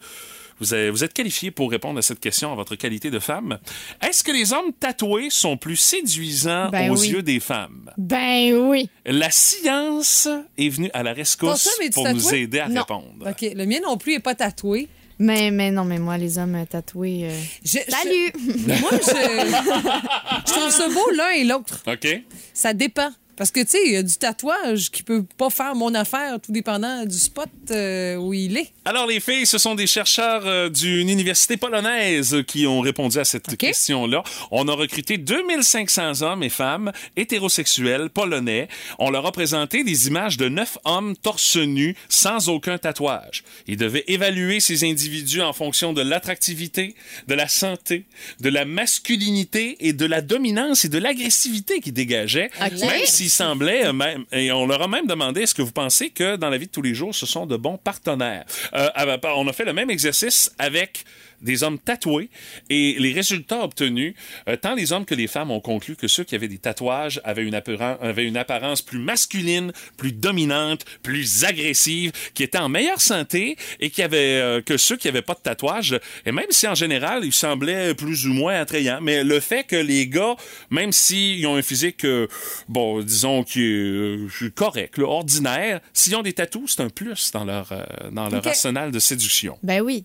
vous 0.61 0.75
êtes, 0.75 0.91
vous 0.91 1.05
êtes 1.05 1.13
qualifié 1.13 1.51
pour 1.51 1.71
répondre 1.71 1.99
à 1.99 2.03
cette 2.03 2.21
question 2.21 2.51
en 2.51 2.57
votre 2.57 2.77
qualité 2.77 3.11
de 3.11 3.19
femme. 3.19 3.59
Est-ce 4.03 4.25
que 4.25 4.33
les 4.33 4.53
hommes 4.53 4.73
tatoués 4.79 5.29
sont 5.31 5.57
plus 5.57 5.77
séduisants 5.77 6.71
Ben 6.71 6.91
aux 6.91 6.99
oui. 6.99 7.09
yeux 7.11 7.23
des 7.23 7.41
femmes? 7.41 7.91
Ben 7.99 8.55
oui. 8.55 8.89
La 9.05 9.31
science 9.31 10.29
est 10.59 10.69
venue 10.69 10.91
à 10.95 11.03
la 11.03 11.13
rescousse 11.13 11.69
pour 11.93 12.09
nous 12.09 12.35
aider 12.35 12.61
à 12.61 12.69
Non. 12.69 12.81
répondre. 12.83 13.29
OK. 13.29 13.51
Le 13.55 13.65
mien 13.67 13.79
non 13.85 13.97
plus 13.97 14.13
n'est 14.13 14.21
pas 14.21 14.35
tatoué. 14.35 14.89
Mais, 15.19 15.51
mais 15.51 15.71
non, 15.71 15.85
mais 15.85 15.99
moi, 15.99 16.19
les 16.19 16.37
hommes 16.37 16.67
tatoués. 16.69 17.21
euh, 17.25 17.41
Je- 17.65 17.79
Salut! 17.89 18.33
je- 18.35 18.81
moi, 18.81 18.91
je, 18.93 18.99
je 20.47 20.53
trouve 20.53 20.71
ça 20.71 20.89
beau 20.89 21.11
l'un 21.17 21.31
et 21.31 21.45
l'autre. 21.45 21.83
OK? 21.87 22.07
Ça 22.53 22.75
dépend. 22.75 23.09
Parce 23.37 23.51
que, 23.51 23.61
tu 23.61 23.70
sais, 23.70 23.82
il 23.84 23.93
y 23.93 23.97
a 23.97 24.03
du 24.03 24.16
tatouage 24.16 24.91
qui 24.91 25.03
peut 25.03 25.24
pas 25.37 25.51
faire 25.51 25.74
mon 25.74 25.95
affaire, 25.95 26.41
tout 26.41 26.53
dépendant 26.53 27.05
du 27.05 27.18
spot 27.18 27.49
euh, 27.70 28.16
où 28.16 28.32
il 28.32 28.57
est. 28.57 28.72
Alors, 28.84 29.07
les 29.07 29.20
filles, 29.20 29.47
ce 29.47 29.59
sont 29.59 29.74
des 29.74 29.87
chercheurs 29.87 30.47
euh, 30.47 30.68
d'une 30.68 31.09
université 31.09 31.57
polonaise 31.57 32.37
qui 32.47 32.66
ont 32.66 32.80
répondu 32.80 33.18
à 33.18 33.24
cette 33.24 33.57
question-là. 33.57 34.22
On 34.51 34.68
a 34.68 34.72
recruté 34.72 35.18
2500 35.18 36.22
hommes 36.22 36.43
et 36.43 36.49
femmes 36.49 36.93
hétérosexuels 37.16 38.11
polonais. 38.11 38.68
On 38.99 39.11
leur 39.11 39.26
a 39.26 39.32
présenté 39.32 39.84
des 39.84 40.07
images 40.07 40.37
de 40.37 40.49
neuf 40.49 40.78
hommes 40.84 41.14
torse 41.16 41.57
nus 41.57 41.97
sans 42.09 42.49
aucun 42.49 42.78
tatouage. 42.78 43.45
Ils 43.66 43.76
devaient 43.76 44.05
évaluer 44.09 44.61
ces 44.61 44.84
individus 44.84 45.43
en 45.43 45.53
fonction 45.53 45.93
de 45.93 46.01
l'attractivité, 46.01 46.95
de 47.28 47.34
la 47.34 47.49
santé, 47.49 48.07
de 48.41 48.49
la 48.49 48.64
masculinité 48.64 49.76
et 49.80 49.93
de 49.93 50.07
la 50.07 50.20
dominance 50.20 50.84
et 50.84 50.89
de 50.89 50.99
l'agressivité 50.99 51.80
qu'ils 51.80 51.93
dégageaient. 51.93 52.51
Même 52.61 53.05
s'ils 53.05 53.26
semblaient, 53.31 53.87
euh, 53.87 53.93
même, 53.93 54.24
et 54.33 54.51
on 54.53 54.66
leur 54.66 54.83
a 54.83 54.89
même 54.89 55.07
demandé 55.07 55.43
est-ce 55.43 55.55
que 55.55 55.62
vous 55.62 55.72
pensez 55.72 56.11
que 56.11 56.37
dans 56.37 56.51
la 56.51 56.59
vie 56.59 56.66
de 56.66 56.72
tous 56.72 56.83
les 56.83 56.95
jours, 56.95 57.14
ce 57.14 57.27
sont 57.27 57.47
de 57.47 57.57
bons 57.57 57.79
partenaires? 57.79 58.45
Euh, 58.74 58.89
on 59.37 59.49
a 59.49 59.53
fait 59.53 59.64
le 59.64 59.72
même 59.72 59.91
exercice 59.91 60.51
avec 60.59 61.05
des 61.43 61.62
hommes 61.62 61.78
tatoués 61.78 62.30
et 62.70 62.97
les 62.99 63.12
résultats 63.12 63.62
obtenus, 63.62 64.14
euh, 64.49 64.57
tant 64.57 64.74
les 64.74 64.93
hommes 64.93 65.05
que 65.05 65.14
les 65.14 65.26
femmes 65.26 65.51
ont 65.51 65.61
conclu 65.61 65.97
que 65.97 66.09
ceux 66.09 66.24
qui 66.24 66.34
avaient 66.34 66.49
des 66.49 66.59
tatouages 66.59 67.20
avaient 67.24 67.45
une, 67.45 67.55
apparen- 67.55 67.99
avaient 68.01 68.24
une 68.24 68.37
apparence 68.37 68.82
plus 68.82 68.99
masculine, 68.99 69.72
plus 69.97 70.12
dominante, 70.12 70.84
plus 71.03 71.45
agressive, 71.45 72.12
qui 72.34 72.43
étaient 72.43 72.59
en 72.59 72.68
meilleure 72.68 73.01
santé 73.01 73.57
et 73.80 73.91
qui 73.91 74.03
avaient 74.03 74.41
euh, 74.41 74.61
que 74.62 74.76
ceux 74.76 74.97
qui 74.97 75.09
avaient 75.09 75.22
pas 75.22 75.34
de 75.34 75.41
tatouage. 75.41 75.99
Et 76.24 76.32
même 76.32 76.47
si 76.51 76.66
en 76.66 76.74
général 76.74 77.24
ils 77.24 77.32
semblaient 77.32 77.95
plus 77.95 78.26
ou 78.26 78.32
moins 78.32 78.61
attrayants, 78.61 79.01
mais 79.03 79.24
le 79.24 79.41
fait 79.41 79.64
que 79.64 79.76
les 79.76 80.07
gars, 80.09 80.37
même 80.70 80.93
s'ils 80.93 81.47
ont 81.47 81.57
un 81.57 81.62
physique, 81.62 82.05
euh, 82.05 82.26
bon, 82.68 83.03
disons 83.03 83.45
qui 83.45 83.62
est 83.62 84.55
correct, 84.55 84.99
là, 84.99 85.07
ordinaire, 85.07 85.80
s'ils 85.93 86.16
ont 86.16 86.22
des 86.22 86.32
tatous, 86.32 86.74
c'est 86.76 86.82
un 86.82 86.89
plus 86.89 87.30
dans 87.32 87.45
leur 87.45 87.72
dans 88.12 88.28
leur 88.28 88.47
arsenal 88.47 88.91
de 88.91 88.99
séduction. 88.99 89.59
Ben 89.62 89.80
oui. 89.80 90.05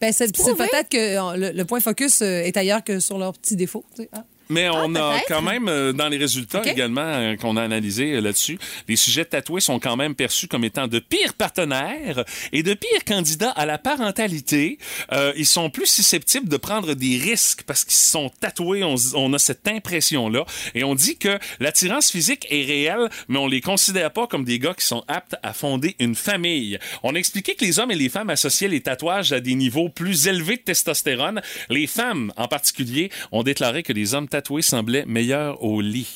Ben, 0.00 0.12
c'est 0.12 0.30
peut-être 0.32 0.88
que 0.88 0.96
euh, 0.96 1.36
le, 1.36 1.56
le 1.56 1.64
point 1.64 1.80
focus 1.80 2.20
euh, 2.22 2.42
est 2.42 2.56
ailleurs 2.56 2.84
que 2.84 3.00
sur 3.00 3.18
leurs 3.18 3.32
petits 3.32 3.56
défauts. 3.56 3.84
tu 3.94 4.02
sais. 4.02 4.08
Ah. 4.12 4.24
Mais 4.48 4.68
on 4.68 4.94
a 4.94 5.18
quand 5.28 5.42
même, 5.42 5.68
euh, 5.68 5.92
dans 5.92 6.08
les 6.08 6.18
résultats 6.18 6.62
également 6.64 7.00
euh, 7.00 7.36
qu'on 7.36 7.56
a 7.56 7.62
analysés 7.62 8.12
euh, 8.12 8.20
là-dessus, 8.20 8.58
les 8.88 8.96
sujets 8.96 9.24
tatoués 9.24 9.60
sont 9.60 9.80
quand 9.80 9.96
même 9.96 10.14
perçus 10.14 10.46
comme 10.46 10.64
étant 10.64 10.86
de 10.86 10.98
pires 10.98 11.34
partenaires 11.34 12.24
et 12.52 12.62
de 12.62 12.74
pires 12.74 13.04
candidats 13.04 13.50
à 13.50 13.66
la 13.66 13.78
parentalité. 13.78 14.78
Euh, 15.12 15.32
ils 15.36 15.46
sont 15.46 15.70
plus 15.70 15.86
susceptibles 15.86 16.48
de 16.48 16.56
prendre 16.56 16.94
des 16.94 17.18
risques 17.18 17.62
parce 17.66 17.84
qu'ils 17.84 17.94
sont 17.94 18.30
tatoués. 18.40 18.84
On, 18.84 18.94
on 19.14 19.32
a 19.32 19.38
cette 19.38 19.66
impression-là. 19.66 20.44
Et 20.74 20.84
on 20.84 20.94
dit 20.94 21.16
que 21.16 21.38
l'attirance 21.58 22.10
physique 22.10 22.46
est 22.50 22.64
réelle, 22.64 23.08
mais 23.28 23.38
on 23.38 23.48
les 23.48 23.60
considère 23.60 24.12
pas 24.12 24.26
comme 24.26 24.44
des 24.44 24.58
gars 24.58 24.74
qui 24.74 24.84
sont 24.84 25.04
aptes 25.08 25.36
à 25.42 25.52
fonder 25.52 25.96
une 25.98 26.14
famille. 26.14 26.78
On 27.02 27.14
a 27.14 27.18
expliqué 27.18 27.54
que 27.54 27.64
les 27.64 27.78
hommes 27.78 27.90
et 27.90 27.96
les 27.96 28.08
femmes 28.08 28.30
associaient 28.30 28.68
les 28.68 28.80
tatouages 28.80 29.32
à 29.32 29.40
des 29.40 29.54
niveaux 29.54 29.88
plus 29.88 30.28
élevés 30.28 30.56
de 30.56 30.62
testostérone. 30.62 31.42
Les 31.68 31.86
femmes, 31.86 32.32
en 32.36 32.46
particulier, 32.46 33.10
ont 33.32 33.42
déclaré 33.42 33.82
que 33.82 33.92
les 33.92 34.14
hommes 34.14 34.28
tatoués 34.36 34.62
semblaient 34.62 35.04
meilleurs 35.06 35.62
au 35.62 35.80
lit. 35.80 36.06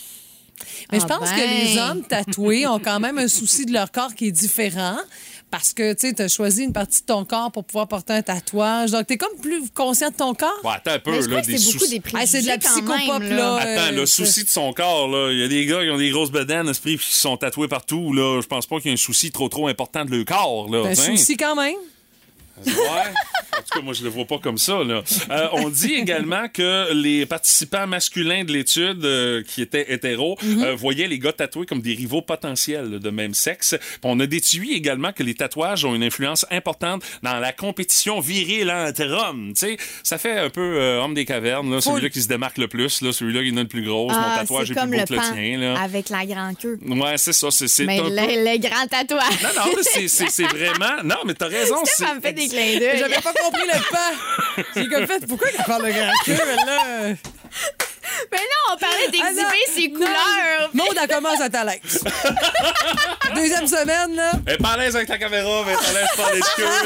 Mais 0.92 0.98
Ah 0.98 1.02
je 1.02 1.06
pense 1.06 1.30
ben. 1.30 1.36
que 1.36 1.64
les 1.64 1.78
hommes 1.78 2.02
tatoués 2.06 2.66
ont 2.66 2.78
quand 2.78 3.00
même 3.00 3.18
un 3.18 3.28
souci 3.28 3.64
de 3.64 3.72
leur 3.72 3.90
corps 3.90 4.14
qui 4.14 4.26
est 4.28 4.32
différent. 4.32 4.96
Parce 5.50 5.72
que, 5.72 5.94
tu 5.94 6.22
as 6.22 6.28
choisi 6.28 6.62
une 6.62 6.72
partie 6.72 7.00
de 7.00 7.06
ton 7.06 7.24
corps 7.24 7.50
pour 7.50 7.64
pouvoir 7.64 7.88
porter 7.88 8.12
un 8.12 8.22
tatouage. 8.22 8.92
Donc, 8.92 9.08
tu 9.08 9.14
es 9.14 9.16
comme 9.16 9.36
plus 9.42 9.68
conscient 9.70 10.10
de 10.10 10.14
ton 10.14 10.32
corps. 10.32 10.60
Bon, 10.62 10.68
attends 10.68 10.92
un 10.92 10.98
peu, 11.00 11.10
là, 11.10 11.40
des 11.40 11.58
c'est 11.58 11.64
beaucoup 11.72 11.78
soucis. 11.86 11.98
des 11.98 12.02
Ah, 12.14 12.24
c'est 12.24 12.42
de 12.42 12.46
la 12.46 12.58
psychopop, 12.58 13.18
même, 13.18 13.36
là. 13.36 13.56
Attends, 13.56 13.90
le 13.90 14.02
Euh, 14.02 14.06
souci 14.06 14.44
de 14.44 14.48
son 14.48 14.72
corps, 14.72 15.08
là. 15.08 15.32
Il 15.32 15.38
y 15.40 15.42
a 15.42 15.48
des 15.48 15.66
gars 15.66 15.82
qui 15.82 15.90
ont 15.90 15.98
des 15.98 16.10
grosses 16.10 16.30
bedaines, 16.30 16.68
esprit, 16.68 16.98
qui 16.98 17.10
sont 17.16 17.36
tatoués 17.36 17.66
partout, 17.66 18.12
là. 18.12 18.40
Je 18.40 18.46
pense 18.46 18.66
pas 18.66 18.76
qu'il 18.76 18.86
y 18.86 18.90
ait 18.90 18.94
un 18.94 18.96
souci 18.96 19.32
trop, 19.32 19.48
trop 19.48 19.66
important 19.66 20.04
de 20.04 20.14
leur 20.14 20.24
corps, 20.24 20.68
là. 20.70 20.88
Un 20.88 20.94
souci 20.94 21.36
quand 21.36 21.56
même. 21.56 21.74
Ouais. 22.66 23.12
En 23.52 23.62
tout 23.62 23.78
cas, 23.78 23.80
moi, 23.84 23.92
je 23.94 24.02
le 24.04 24.08
vois 24.10 24.24
pas 24.24 24.38
comme 24.38 24.56
ça. 24.58 24.82
Là. 24.84 25.02
Euh, 25.30 25.48
on 25.52 25.68
dit 25.68 25.92
également 25.94 26.48
que 26.48 26.92
les 26.94 27.26
participants 27.26 27.86
masculins 27.86 28.44
de 28.44 28.52
l'étude, 28.52 29.04
euh, 29.04 29.42
qui 29.42 29.60
étaient 29.60 29.92
hétéros, 29.92 30.36
Mhm. 30.42 30.62
euh, 30.64 30.74
voyaient 30.74 31.08
les 31.08 31.18
gars 31.18 31.32
tatoués 31.32 31.66
comme 31.66 31.80
des 31.82 31.92
rivaux 31.94 32.22
potentiels 32.22 32.98
de 33.00 33.10
même 33.10 33.34
sexe. 33.34 33.76
Puis 33.78 33.98
on 34.04 34.18
a 34.20 34.26
déduit 34.26 34.72
également 34.74 35.12
que 35.12 35.22
les 35.22 35.34
tatouages 35.34 35.84
ont 35.84 35.94
une 35.94 36.02
influence 36.02 36.46
importante 36.50 37.02
dans 37.22 37.38
la 37.38 37.52
compétition 37.52 38.20
virile 38.20 38.70
entre 38.70 39.02
hommes. 39.04 39.52
Tu 39.54 39.66
sais, 39.66 39.76
ça 40.02 40.16
fait 40.18 40.38
un 40.38 40.48
peu 40.50 40.80
homme 41.02 41.14
des 41.14 41.24
cavernes, 41.24 41.80
celui-là 41.80 42.08
qui 42.08 42.22
se 42.22 42.28
démarque 42.28 42.58
le 42.58 42.68
plus, 42.68 43.02
là, 43.02 43.12
celui-là 43.12 43.42
qui 43.42 43.52
en 43.52 43.56
a 43.58 43.62
le 43.62 43.68
plus 43.68 43.84
gros. 43.84 44.08
Mon 44.08 44.14
Ah, 44.16 44.36
tatouage 44.40 44.68
c'est 44.68 44.72
est 44.72 44.76
plus 44.80 44.90
beau 44.90 44.96
le 44.96 45.04
que 45.04 45.12
le 45.14 45.34
tien. 45.34 45.58
Là. 45.58 45.80
avec 45.80 46.08
la 46.08 46.24
grande 46.24 46.58
queue. 46.58 46.78
Ouais, 46.88 47.18
c'est 47.18 47.32
ça. 47.32 47.48
C'est, 47.50 47.84
Mais 47.84 47.98
un 47.98 48.02
peu... 48.04 48.08
le, 48.10 48.52
le 48.52 48.58
grand 48.58 48.86
tatouage. 48.86 49.42
Non, 49.42 49.48
non, 49.64 49.72
mais 49.76 50.08
c'est, 50.08 50.42
vraiment... 50.44 51.02
Non, 51.04 51.16
mais 51.26 51.34
t'as 51.34 51.48
raison. 51.48 51.76
c'est- 51.84 52.04
Ça 52.04 52.14
me 52.14 52.20
fait 52.20 52.32
des 52.32 52.48
J'avais 52.50 53.20
pas 53.20 53.32
compris 53.32 53.66
le 53.66 53.90
pas. 53.90 54.62
J'ai 54.76 54.88
comme 54.88 55.06
fait, 55.06 55.26
pourquoi 55.26 55.48
il 55.56 55.64
parle 55.64 55.86
de 55.86 55.90
grand 55.90 56.66
là? 56.66 57.14
Mais 58.32 58.38
non, 58.38 58.74
on 58.74 58.76
parlait 58.76 59.08
d'exhiber 59.08 59.42
Ah, 59.46 59.72
ses 59.74 59.90
couleurs. 59.90 60.70
Maud, 60.74 60.96
elle 61.00 61.08
commence 61.08 61.40
à 61.40 61.46
être 61.46 61.54
à 61.56 61.64
l'aise. 61.64 62.04
Deuxième 63.34 63.66
semaine, 63.66 64.14
là. 64.16 64.32
Elle 64.46 64.54
est 64.54 64.58
pas 64.58 64.70
à 64.70 64.76
l'aise 64.76 64.94
avec 64.96 65.08
la 65.08 65.18
caméra, 65.18 65.62
mais 65.66 65.72
elle 65.72 65.96
est 65.96 65.98
à 65.98 66.00
l'aise 66.00 66.08
par 66.16 66.32
les 66.32 66.40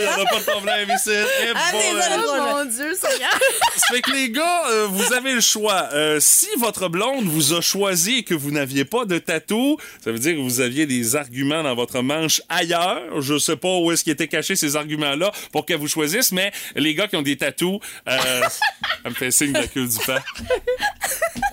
a 0.06 0.24
pas 0.26 0.38
de 0.38 0.44
problème 0.44 0.88
ici. 0.94 1.10
Et 1.10 1.48
Allez, 1.48 1.90
voilà. 1.92 2.04
allez. 2.14 2.22
Oh 2.26 2.36
mon 2.58 2.64
Dieu, 2.66 2.94
Seigneur. 2.94 3.30
Ça 3.76 3.86
fait 3.94 4.02
que 4.02 4.12
les 4.12 4.30
gars, 4.30 4.66
euh, 4.68 4.86
vous 4.88 5.12
avez 5.12 5.32
le 5.32 5.40
choix. 5.40 5.88
Euh, 5.92 6.18
si 6.20 6.48
votre 6.58 6.88
blonde 6.88 7.24
vous 7.26 7.52
a 7.54 7.60
choisi 7.60 8.18
et 8.18 8.22
que 8.22 8.34
vous 8.34 8.50
n'aviez 8.50 8.84
pas 8.84 9.04
de 9.04 9.18
tatou, 9.18 9.76
ça 10.02 10.12
veut 10.12 10.18
dire 10.18 10.34
que 10.36 10.40
vous 10.40 10.60
aviez 10.60 10.86
des 10.86 11.16
arguments 11.16 11.62
dans 11.62 11.74
votre 11.74 12.00
manche 12.00 12.42
ailleurs. 12.48 13.20
Je 13.20 13.38
sais 13.38 13.56
pas 13.56 13.76
où 13.78 13.90
est-ce 13.92 14.04
qu'ils 14.04 14.12
étaient 14.12 14.28
cachés 14.28 14.56
ces 14.56 14.76
arguments-là 14.76 15.32
pour 15.52 15.66
qu'elle 15.66 15.78
vous 15.78 15.88
choisisse, 15.88 16.32
mais 16.32 16.52
les 16.76 16.94
gars 16.94 17.08
qui 17.08 17.16
ont 17.16 17.22
des 17.22 17.36
tatous, 17.36 17.80
euh, 18.08 18.18
ça 19.02 19.10
me 19.10 19.14
fait 19.14 19.30
signe 19.30 19.52
de 19.52 19.58
la 19.58 19.66
queue 19.66 19.86
du 19.86 19.98
pain. 20.06 20.20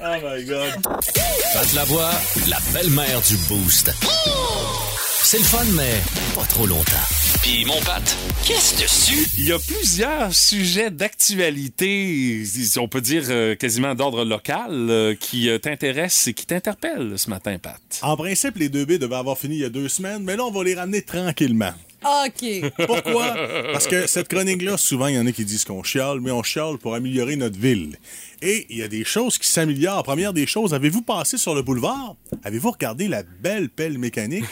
Oh 0.03 0.15
my 0.23 0.43
God. 0.45 0.81
Pat 1.53 1.73
Lavoie, 1.73 2.11
la 2.47 2.57
belle-mère 2.73 3.21
du 3.21 3.37
Boost. 3.47 3.91
C'est 5.23 5.37
le 5.37 5.43
fun, 5.43 5.63
mais 5.73 6.01
pas 6.35 6.45
trop 6.45 6.65
longtemps. 6.65 6.91
Puis 7.41 7.63
mon 7.65 7.79
Pat, 7.81 8.03
qu'est-ce 8.43 8.81
dessus? 8.81 9.27
Il 9.37 9.47
y 9.47 9.51
a 9.51 9.59
plusieurs 9.59 10.33
sujets 10.33 10.91
d'actualité, 10.91 12.43
on 12.77 12.87
peut 12.87 13.01
dire 13.01 13.23
euh, 13.29 13.55
quasiment 13.55 13.95
d'ordre 13.95 14.25
local, 14.25 14.71
euh, 14.71 15.15
qui 15.15 15.49
euh, 15.49 15.57
t'intéressent 15.57 16.27
et 16.27 16.33
qui 16.33 16.45
t'interpellent 16.47 17.17
ce 17.17 17.29
matin, 17.29 17.57
Pat. 17.59 17.79
En 18.01 18.17
principe, 18.17 18.57
les 18.57 18.69
deux 18.69 18.85
B 18.85 18.93
devaient 18.93 19.15
avoir 19.15 19.37
fini 19.37 19.55
il 19.55 19.61
y 19.61 19.65
a 19.65 19.69
deux 19.69 19.87
semaines, 19.87 20.23
mais 20.23 20.35
là, 20.35 20.43
on 20.43 20.51
va 20.51 20.63
les 20.63 20.75
ramener 20.75 21.01
tranquillement. 21.03 21.73
OK. 22.03 22.71
Pourquoi? 22.87 23.35
Parce 23.71 23.87
que 23.87 24.07
cette 24.07 24.27
chronique-là, 24.27 24.77
souvent, 24.77 25.07
il 25.07 25.15
y 25.15 25.19
en 25.19 25.27
a 25.27 25.31
qui 25.31 25.45
disent 25.45 25.65
qu'on 25.65 25.83
chiale, 25.83 26.19
mais 26.19 26.31
on 26.31 26.43
chiale 26.43 26.77
pour 26.77 26.95
améliorer 26.95 27.35
notre 27.35 27.59
ville. 27.59 27.95
Et 28.41 28.65
il 28.69 28.77
y 28.77 28.83
a 28.83 28.87
des 28.87 29.03
choses 29.03 29.37
qui 29.37 29.47
s'améliorent. 29.47 30.03
Première 30.03 30.33
des 30.33 30.47
choses, 30.47 30.73
avez-vous 30.73 31.03
passé 31.03 31.37
sur 31.37 31.53
le 31.53 31.61
boulevard? 31.61 32.15
Avez-vous 32.43 32.71
regardé 32.71 33.07
la 33.07 33.23
belle 33.23 33.69
pelle 33.69 33.97
mécanique? 33.97 34.45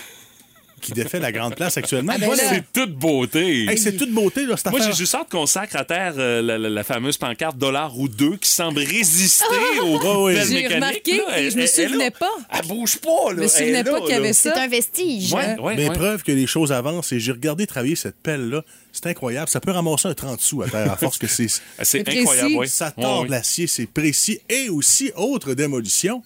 Qui 0.80 0.92
défait 0.94 1.20
la 1.20 1.32
grande 1.32 1.56
place 1.56 1.78
actuellement? 1.78 2.14
ben 2.20 2.26
Voilà. 2.26 2.44
là- 2.44 2.50
C'est 2.54 2.64
toute 2.82 2.94
beauté. 2.96 3.66
Hey, 3.70 3.78
c'est 3.78 3.98
toute 3.98 4.12
beauté, 4.12 4.46
là, 4.46 4.56
cette 4.58 4.72
Moi, 4.72 4.80
j'ai 4.82 4.94
juste 4.94 5.14
hâte 5.16 5.30
qu'on 5.30 5.46
sacre 5.46 5.76
à 5.76 5.86
terre 5.86 6.14
euh, 6.18 6.42
la, 6.42 6.58
la- 6.58 6.70
la 6.70 6.84
fameuse 6.84 7.18
pancarte 7.18 7.58
dollar 7.58 7.98
ou 7.98 8.08
deux 8.08 8.38
qui 8.38 8.50
semble 8.50 8.80
résister 8.80 9.46
aux 9.84 10.00
Oh, 10.04 10.26
oui. 10.28 10.34
J'ai 10.36 10.54
mécaniques, 10.56 10.74
remarqué 10.76 11.18
là. 11.18 11.40
et 11.40 11.46
Elle- 11.46 11.52
je 11.52 11.58
me 11.58 11.62
elle- 11.64 11.70
elle 11.76 11.84
est 11.84 11.88
souvenais 11.88 12.12
pas. 12.12 12.32
Elle 12.52 12.68
bouge 12.68 12.98
pas, 12.98 13.10
là. 13.32 13.36
Je 13.38 13.42
me 13.42 13.48
souvenais 13.48 13.84
pas 13.84 14.02
qu'il 14.02 14.10
y 14.10 14.14
avait 14.14 14.34
ça. 14.34 14.54
C'est 14.54 14.60
un 14.62 14.68
vestige. 14.68 15.34
Ouais, 15.34 15.60
ouais, 15.60 15.76
Mais 15.76 15.90
ouais. 15.90 15.96
preuve 15.96 16.24
que 16.24 16.32
les 16.32 16.48
choses 16.48 16.72
avancent 16.72 17.12
et 17.12 17.20
j'ai 17.20 17.32
regardé 17.32 17.68
travailler 17.68 17.96
cette 17.96 18.16
pelle-là. 18.22 18.64
C'est 18.92 19.06
incroyable. 19.08 19.50
Ça 19.50 19.60
peut 19.60 19.72
ramasser 19.72 20.08
un 20.08 20.14
30 20.14 20.42
sous 20.42 20.62
à 20.64 20.68
terre 20.70 20.92
à 20.92 20.98
force 20.98 21.18
que 21.18 21.28
c'est. 21.28 21.48
Ah, 21.78 21.86
C'est 21.86 22.04
précis. 22.04 22.20
incroyable, 22.20 22.56
oui. 22.58 22.68
Ça 22.68 22.92
tord 22.92 23.22
ouais. 23.22 23.28
l'acier, 23.30 23.68
c'est 23.68 23.86
précis. 23.86 24.40
Et 24.50 24.70
aussi, 24.70 25.12
autre 25.16 25.54
démolition. 25.54 26.24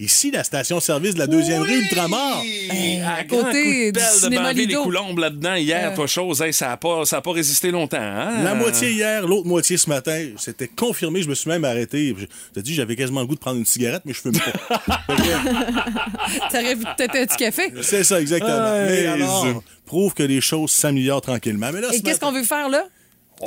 Ici, 0.00 0.30
la 0.30 0.44
station-service 0.44 1.14
de 1.14 1.18
la 1.18 1.26
deuxième 1.26 1.62
rue 1.62 1.80
Ultramar. 1.80 2.40
Hey, 2.44 3.00
à 3.00 3.14
à 3.14 3.24
côté 3.24 3.90
de 3.90 3.98
du 3.98 4.04
cinéma 4.06 4.52
Lido. 4.52 4.80
et 4.80 4.84
Coulombe 4.84 5.18
là-dedans 5.18 5.56
hier, 5.56 5.92
pas 5.94 6.06
chose. 6.06 6.40
Hey, 6.40 6.52
ça 6.52 6.68
n'a 6.68 6.76
pas, 6.76 7.04
ça 7.04 7.16
a 7.16 7.20
pas 7.20 7.32
résisté 7.32 7.72
longtemps. 7.72 7.98
Hein? 8.00 8.44
La 8.44 8.54
moitié 8.54 8.92
hier, 8.92 9.26
l'autre 9.26 9.48
moitié 9.48 9.76
ce 9.76 9.88
matin. 9.88 10.28
C'était 10.36 10.68
confirmé. 10.68 11.22
Je 11.22 11.28
me 11.28 11.34
suis 11.34 11.50
même 11.50 11.64
arrêté. 11.64 12.14
Je 12.16 12.26
t'ai 12.54 12.62
dit, 12.62 12.74
j'avais 12.74 12.94
quasiment 12.94 13.22
le 13.22 13.26
goût 13.26 13.34
de 13.34 13.40
prendre 13.40 13.58
une 13.58 13.66
cigarette, 13.66 14.02
mais 14.04 14.12
je 14.12 14.20
fume 14.20 14.38
pas. 14.38 14.78
T'aurais 16.52 16.76
peut-être 16.76 17.16
un 17.16 17.26
petit 17.26 17.36
café. 17.36 17.72
C'est 17.82 18.04
ça, 18.04 18.20
exactement. 18.20 18.74
Hey, 18.74 19.02
mais 19.02 19.06
alors, 19.06 19.62
prouve 19.84 20.14
que 20.14 20.22
les 20.22 20.40
choses 20.40 20.70
s'améliorent 20.70 21.22
tranquillement. 21.22 21.70
Mais 21.72 21.80
là, 21.80 21.88
Et 21.92 21.96
ce 21.98 22.02
qu'est-ce 22.02 22.20
qu'on 22.20 22.30
veut 22.32 22.44
faire 22.44 22.68
là? 22.68 22.84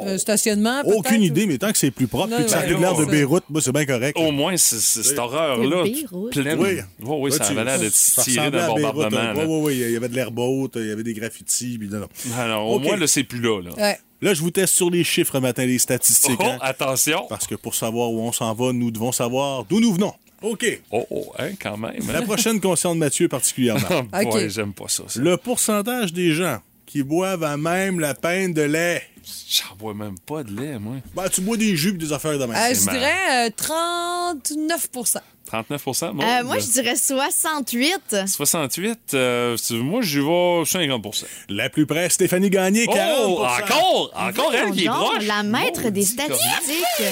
Un 0.05 0.17
stationnement, 0.17 0.81
peut-être? 0.83 0.97
Aucune 0.97 1.21
idée, 1.23 1.45
mais 1.45 1.57
tant 1.57 1.71
que 1.71 1.77
c'est 1.77 1.91
plus 1.91 2.07
propre 2.07 2.29
Non, 2.29 2.39
et 2.39 2.43
que 2.43 2.49
ça 2.49 2.59
a 2.59 2.65
l'air 2.65 2.95
de 2.95 3.05
Beyrouth, 3.05 3.43
moi, 3.49 3.61
c'est 3.61 3.71
bien 3.71 3.85
correct. 3.85 4.17
Au 4.17 4.31
moins, 4.31 4.55
c'est- 4.57 4.79
c'est- 4.79 5.03
cette 5.03 5.19
horreur-là, 5.19 5.83
pleine. 6.31 6.59
Oui. 6.59 6.77
Oui, 7.01 7.15
oui, 7.19 7.31
ça 7.31 7.45
tu- 7.45 7.51
avait 7.57 7.63
l'air 7.65 8.51
d'un 8.51 8.67
bombardement. 8.67 9.17
hein. 9.19 9.33
là. 9.33 9.45
Oui, 9.45 9.45
oui, 9.47 9.59
oui. 9.63 9.73
Il 9.87 9.91
y 9.91 9.95
avait 9.97 10.09
de 10.09 10.15
l'herbe 10.15 10.39
haute, 10.39 10.73
il 10.75 10.87
y 10.87 10.91
avait 10.91 11.03
des 11.03 11.13
graffitis. 11.13 11.77
Puis 11.77 11.89
non, 11.89 11.99
non. 11.99 12.07
Alors, 12.37 12.67
au 12.67 12.79
moins, 12.79 12.95
là, 12.97 13.07
c'est 13.07 13.23
plus 13.23 13.41
là. 13.41 13.61
là. 13.61 13.71
Ouais. 13.77 13.99
Là, 14.21 14.33
je 14.35 14.41
vous 14.41 14.51
teste 14.51 14.75
sur 14.75 14.89
les 14.91 15.03
chiffres 15.03 15.39
matin, 15.39 15.65
les 15.65 15.79
statistiques. 15.79 16.37
Oh, 16.39 16.45
hein. 16.45 16.57
attention. 16.61 17.25
Parce 17.27 17.47
que 17.47 17.55
pour 17.55 17.73
savoir 17.73 18.11
où 18.11 18.19
on 18.21 18.31
s'en 18.31 18.53
va, 18.53 18.71
nous 18.71 18.91
devons 18.91 19.11
savoir 19.11 19.65
d'où 19.65 19.79
nous 19.79 19.93
venons. 19.93 20.13
OK. 20.43 20.81
Oh, 20.91 21.05
oh, 21.09 21.31
hein, 21.39 21.49
quand 21.61 21.77
même. 21.77 21.93
La 22.11 22.21
prochaine 22.21 22.59
concerne 22.59 22.97
Mathieu 22.97 23.27
particulièrement. 23.27 24.01
OK. 24.23 24.47
j'aime 24.47 24.73
pas 24.73 24.85
ça. 24.87 25.03
ça. 25.07 25.19
Le 25.19 25.37
pourcentage 25.37 26.13
des 26.13 26.33
gens 26.33 26.59
qui 26.85 27.03
boivent 27.03 27.43
à 27.43 27.57
même 27.57 27.99
la 27.99 28.13
peine 28.13 28.53
de 28.53 28.61
lait. 28.61 29.01
J'en 29.49 29.75
bois 29.75 29.93
même 29.93 30.17
pas 30.19 30.43
de 30.43 30.51
lait, 30.59 30.79
moi. 30.79 30.95
Ben, 31.15 31.29
tu 31.29 31.41
bois 31.41 31.57
des 31.57 31.75
jus 31.75 31.89
et 31.89 31.93
des 31.93 32.13
affaires 32.13 32.37
de 32.37 32.45
même. 32.45 32.51
Euh, 32.55 32.73
je 32.73 32.85
marrant. 32.85 32.97
dirais 32.97 33.47
euh, 33.47 34.33
39% 34.33 35.17
39 35.51 35.85
moi? 36.13 36.25
Euh, 36.25 36.43
moi, 36.45 36.59
je 36.59 36.67
dirais 36.67 36.95
68. 36.95 38.25
68, 38.25 38.99
euh, 39.13 39.57
moi, 39.73 40.01
j'y 40.01 40.19
vais 40.19 40.23
50% 40.23 41.25
La 41.49 41.69
plus 41.69 41.85
près, 41.85 42.09
Stéphanie 42.09 42.49
Gagné, 42.49 42.87
40 42.87 43.17
Oh, 43.27 43.43
encore! 43.43 44.11
Encore 44.15 44.53
elle 44.53 44.71
qui 44.71 44.85
est 44.85 44.87
proche! 44.87 45.25
La 45.25 45.43
maître 45.43 45.89
des 45.89 46.03
statistiques. 46.03 47.03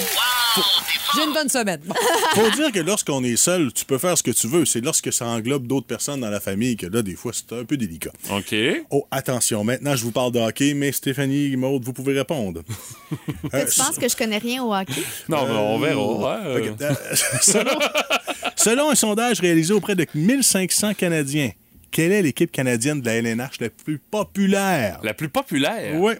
J'ai 1.14 1.24
une 1.24 1.32
bonne 1.32 1.48
semaine. 1.48 1.80
Bon. 1.84 1.94
Faut 2.34 2.50
dire 2.50 2.72
que 2.72 2.78
lorsqu'on 2.80 3.22
est 3.24 3.36
seul, 3.36 3.72
tu 3.72 3.84
peux 3.84 3.98
faire 3.98 4.16
ce 4.16 4.22
que 4.22 4.30
tu 4.30 4.46
veux. 4.46 4.64
C'est 4.64 4.80
lorsque 4.80 5.12
ça 5.12 5.26
englobe 5.26 5.66
d'autres 5.66 5.86
personnes 5.86 6.20
dans 6.20 6.30
la 6.30 6.40
famille 6.40 6.76
que 6.76 6.86
là, 6.86 7.02
des 7.02 7.14
fois, 7.14 7.32
c'est 7.34 7.52
un 7.52 7.64
peu 7.64 7.76
délicat. 7.76 8.12
OK. 8.30 8.54
Oh, 8.90 9.06
attention, 9.10 9.64
maintenant, 9.64 9.96
je 9.96 10.04
vous 10.04 10.12
parle 10.12 10.32
de 10.32 10.38
hockey, 10.38 10.74
mais 10.74 10.92
Stéphanie, 10.92 11.56
Maude, 11.56 11.84
vous 11.84 11.92
pouvez 11.92 12.09
répondre. 12.12 12.62
Euh, 13.52 13.66
Tu 13.66 13.76
penses 13.80 13.98
que 13.98 14.08
je 14.08 14.14
connais 14.14 14.38
rien 14.38 14.62
au 14.62 14.72
hockey? 14.72 15.02
Non, 15.28 15.44
mais 15.46 15.54
on 15.54 15.78
verra. 15.80 16.40
euh. 16.46 16.70
Ok, 16.70 16.80
euh, 16.80 16.94
selon, 17.42 17.78
selon 18.54 18.90
un 18.90 18.94
sondage 18.94 19.40
réalisé 19.40 19.72
auprès 19.74 19.96
de 19.96 20.06
1500 20.14 20.94
Canadiens, 20.94 21.50
quelle 21.90 22.12
est 22.12 22.22
l'équipe 22.22 22.52
canadienne 22.52 23.00
de 23.00 23.06
la 23.06 23.16
LNH 23.16 23.58
la 23.60 23.68
plus 23.70 23.98
populaire? 23.98 25.00
La 25.02 25.12
plus 25.14 25.28
populaire? 25.28 25.98
Oui. 26.00 26.12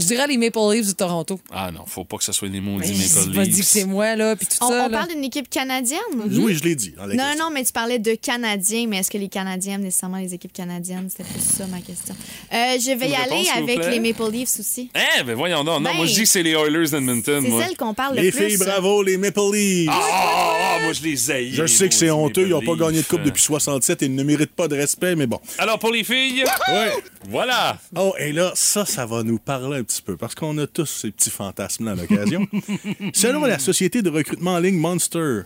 Je 0.00 0.06
dirais 0.06 0.26
les 0.26 0.36
Maple 0.38 0.58
Leafs 0.72 0.86
du 0.86 0.94
Toronto. 0.94 1.38
Ah 1.52 1.70
non, 1.70 1.84
faut 1.86 2.04
pas 2.04 2.16
que 2.16 2.24
ce 2.24 2.32
soit 2.32 2.48
les 2.48 2.60
maudits 2.60 2.92
Maple 2.92 3.38
Leafs. 3.40 3.56
que 3.58 3.62
c'est 3.64 3.84
moi, 3.84 4.16
là, 4.16 4.34
puis 4.36 4.46
tout 4.46 4.56
On, 4.62 4.68
ça. 4.68 4.74
on 4.86 4.88
là. 4.88 4.90
parle 4.90 5.08
d'une 5.10 5.24
équipe 5.24 5.48
canadienne? 5.50 5.98
Oui, 6.30 6.54
je 6.54 6.64
l'ai 6.64 6.74
dit. 6.74 6.92
dans 6.96 7.06
la 7.06 7.14
Non, 7.14 7.24
question. 7.24 7.44
non, 7.44 7.50
mais 7.52 7.64
tu 7.64 7.72
parlais 7.72 7.98
de 7.98 8.14
Canadiens, 8.14 8.86
mais 8.88 8.98
est-ce 8.98 9.10
que 9.10 9.18
les 9.18 9.28
Canadiens 9.28 9.78
nécessairement 9.78 10.16
les 10.18 10.34
équipes 10.34 10.52
canadiennes? 10.52 11.08
C'était 11.10 11.24
plus 11.24 11.40
ça 11.42 11.66
ma 11.66 11.80
question. 11.80 12.14
Euh, 12.52 12.56
je 12.78 12.96
vais 12.98 13.06
Une 13.06 13.12
y 13.12 13.16
réponse, 13.16 13.48
aller 13.56 13.72
avec 13.72 13.86
les 13.90 14.00
Maple 14.00 14.30
Leafs 14.32 14.58
aussi. 14.60 14.90
Eh, 14.94 15.22
ben 15.22 15.34
voyons 15.34 15.64
donc. 15.64 15.82
Non, 15.82 15.90
Ben, 15.90 15.96
moi, 15.96 16.06
je 16.06 16.14
dis 16.14 16.22
que 16.22 16.28
c'est 16.28 16.42
les 16.42 16.52
Oilers 16.52 16.88
d'Edmonton. 16.90 17.44
C'est 17.44 17.66
celle 17.66 17.76
qu'on 17.76 17.94
parle 17.94 18.16
le 18.16 18.22
Les 18.22 18.32
plus. 18.32 18.46
filles, 18.48 18.56
bravo, 18.58 19.02
les 19.02 19.16
Maple 19.16 19.40
Leafs. 19.52 19.88
Ah, 19.90 20.00
ah, 20.00 20.54
ah, 20.76 20.82
moi, 20.84 20.92
je 20.92 21.02
les 21.02 21.30
haïs. 21.30 21.54
je 21.54 21.62
les 21.62 21.68
sais 21.68 21.88
que 21.88 21.94
c'est 21.94 22.10
honteux, 22.10 22.42
ils 22.46 22.50
n'ont 22.50 22.62
pas 22.62 22.74
gagné 22.74 22.98
de 23.02 23.06
coupe 23.06 23.22
depuis 23.22 23.42
67 23.42 24.02
et 24.02 24.06
ils 24.06 24.14
ne 24.14 24.22
méritent 24.22 24.54
pas 24.54 24.68
de 24.68 24.76
respect, 24.76 25.14
mais 25.16 25.26
bon. 25.26 25.40
Alors, 25.58 25.78
pour 25.78 25.90
les 25.90 26.04
filles, 26.04 26.44
Ouais. 26.68 26.92
voilà. 27.28 27.78
Oh, 27.96 28.14
et 28.18 28.32
là, 28.32 28.52
ça, 28.54 28.84
ça 28.86 29.06
va 29.06 29.22
nous 29.22 29.38
parler 29.38 29.78
un 29.78 29.84
petit 29.90 30.02
peu, 30.02 30.16
parce 30.16 30.34
qu'on 30.34 30.56
a 30.58 30.66
tous 30.66 30.86
ces 30.86 31.10
petits 31.10 31.30
fantasmes-là 31.30 31.92
à 31.92 31.94
l'occasion. 31.96 32.46
Selon 33.12 33.44
la 33.44 33.58
société 33.58 34.02
de 34.02 34.10
recrutement 34.10 34.52
en 34.54 34.58
ligne 34.60 34.78
Monster, 34.78 35.42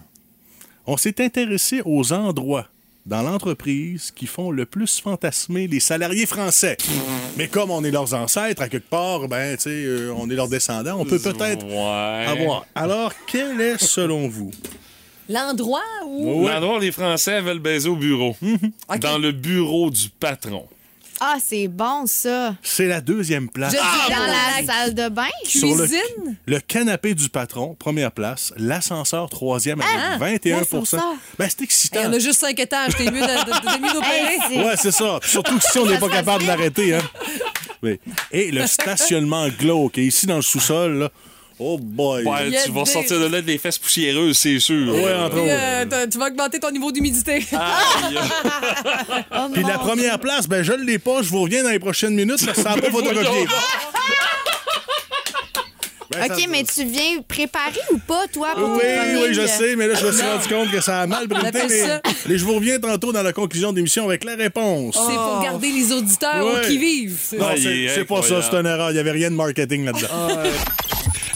on 0.87 0.97
s'est 0.97 1.23
intéressé 1.25 1.81
aux 1.85 2.13
endroits 2.13 2.69
dans 3.07 3.23
l'entreprise 3.23 4.11
qui 4.15 4.27
font 4.27 4.51
le 4.51 4.65
plus 4.67 5.01
fantasmer 5.01 5.67
les 5.67 5.81
salariés 5.81 6.27
français. 6.27 6.77
Mais 7.37 7.49
comme 7.49 7.71
on 7.71 7.85
est 7.85 7.91
leurs 7.91 8.15
ancêtres, 8.15 8.63
à 8.63 8.69
quelque 8.69 8.89
part, 8.89 9.29
ben, 9.29 9.57
tu 9.57 9.65
sais, 9.65 9.71
euh, 9.71 10.13
on 10.17 10.29
est 10.31 10.35
leurs 10.35 10.49
descendants, 10.49 10.97
on 10.99 11.05
peut 11.05 11.19
peut-être 11.19 11.65
Ouais. 11.67 12.27
avoir. 12.27 12.67
Alors, 12.75 13.13
quel 13.27 13.61
est, 13.61 13.79
selon 13.83 14.29
vous, 14.29 14.51
L'endroit 15.29 15.81
où. 16.07 16.45
Ouais. 16.45 16.53
L'endroit 16.53 16.77
où 16.77 16.81
les 16.81 16.93
Français 16.93 17.41
veulent 17.41 17.59
baiser 17.59 17.89
au 17.89 17.97
bureau. 17.97 18.37
Dans 19.01 19.17
le 19.19 19.33
bureau 19.33 19.91
du 19.91 20.09
patron. 20.11 20.67
Ah, 21.27 21.37
c'est 21.43 21.69
bon, 21.69 22.05
ça. 22.07 22.55
c'est 22.63 22.87
la 22.87 23.01
deuxième 23.01 23.49
place. 23.49 23.73
Je 23.73 23.79
Ah, 23.81 24.09
Dans 24.11 24.27
la 24.27 24.67
salle 24.75 24.95
de 24.95 25.09
bain? 25.09 25.27
Sur 25.45 25.69
le, 25.75 25.87
cuisine. 25.87 26.37
le 26.47 26.61
canapé 26.61 27.15
du 27.15 27.29
patron, 27.31 27.75
première 27.79 28.13
place. 28.13 28.53
L'ascenseur, 28.59 29.31
troisième, 29.31 29.81
avec 29.81 29.97
Ah, 29.99 30.19
21 30.19 30.57
moi, 30.57 30.65
faut 30.67 30.85
ça. 30.85 31.03
Ben, 31.39 31.47
c'est 31.49 31.59
Il 31.59 31.61
y 31.61 31.65
excitant. 31.65 32.01
en 32.05 32.13
a 32.13 32.19
juste 32.19 32.41
cinq 32.41 32.59
étages. 32.61 32.95
T'es 32.97 33.11
mieux 33.11 33.21
d'opérer. 33.21 33.41
Hey, 34.15 34.39
c'est- 34.49 34.65
Ouais, 34.65 34.75
c'est 34.77 34.93
ça. 34.93 35.19
Puis 35.21 35.31
Surtout 35.31 35.59
que 35.59 35.65
si 35.65 35.79
on 35.79 35.87
n'est 35.87 35.99
pas 35.99 36.09
capable 36.09 36.43
de 36.43 36.49
l'arrêter, 36.49 36.95
hein. 36.95 37.03
Oui. 37.83 37.99
Et 38.33 38.51
le 38.51 38.67
stationnement 38.67 39.49
glauque. 39.49 39.99
Et 39.99 40.05
ici, 40.07 40.27
dans 40.27 40.37
le 40.37 40.43
sous-sol, 40.43 40.99
là, 40.99 41.11
oh 41.59 41.79
boy. 41.79 42.25
Ouais, 42.25 42.57
a 42.57 42.63
tu 42.65 42.71
vas 42.73 42.83
des- 42.85 42.91
sortir 42.91 43.21
de 43.21 43.27
là 43.27 43.41
des 43.43 43.59
fesses 43.59 43.79
poussiéreuses, 43.79 44.37
c'est 44.39 44.59
sûr. 44.61 44.95
Ouais, 44.95 45.13
entre 45.15 45.37
autres. 45.37 45.47
euh, 45.49 46.07
tu 46.11 46.19
vas 46.19 46.27
augmenter 46.27 46.59
ton 46.61 46.71
niveau 46.71 46.91
d'humidité. 46.93 47.45
Oh, 49.37 49.49
Puis 49.53 49.63
la 49.65 49.79
première 49.79 50.19
place, 50.19 50.47
ben 50.49 50.63
je 50.63 50.73
ne 50.73 50.85
l'ai 50.85 50.99
pas. 50.99 51.23
Je 51.23 51.29
vous 51.29 51.43
reviens 51.43 51.63
dans 51.65 51.71
les 51.71 51.79
prochaines 51.79 52.15
minutes. 52.15 52.39
Ça 52.39 52.51
ne 52.51 52.55
sera 52.57 52.75
pas 52.77 52.91
photocopié. 52.91 53.47
Ben, 56.11 56.29
ça- 56.29 56.35
OK, 56.37 56.47
mais 56.51 56.63
tu 56.65 56.85
viens 56.85 57.23
préparer 57.27 57.81
ou 57.93 57.99
pas, 57.99 58.27
toi, 58.33 58.51
pour 58.55 58.69
Oui, 58.77 58.83
oui, 59.17 59.33
je 59.35 59.47
sais, 59.47 59.75
mais 59.75 59.89
là, 59.89 59.95
je 59.95 60.07
me 60.07 60.13
suis 60.13 60.23
rendu 60.23 60.49
compte 60.49 60.71
que 60.71 60.81
ça 60.81 61.01
a 61.01 61.07
mal 61.07 61.27
brûlé. 61.27 61.51
Mais, 62.29 62.39
je 62.39 62.45
vous 62.45 62.55
reviens 62.55 62.79
tantôt 62.79 63.11
dans 63.13 63.23
la 63.23 63.33
conclusion 63.33 63.73
de 63.73 63.77
l'émission 63.79 64.05
avec 64.07 64.23
la 64.25 64.37
réponse. 64.37 64.95
C'est 64.95 65.15
pour 65.15 65.41
garder 65.43 65.71
les 65.73 65.93
auditeurs 65.93 66.45
Ouais. 66.45 66.61
qui 66.69 66.79
vivent. 66.79 67.19
Non, 67.39 67.47
Ah, 67.51 67.55
c'est 67.57 67.77
est 67.77 67.89
c'est 67.95 68.05
pas 68.05 68.23
ça, 68.23 68.43
c'est 68.43 68.55
une 68.57 68.67
erreur. 68.67 68.91
Il 68.91 68.95
n'y 68.95 69.01
avait 69.01 69.11
rien 69.13 69.31
de 69.31 69.37
marketing 69.37 69.87
là-dedans. 69.87 70.09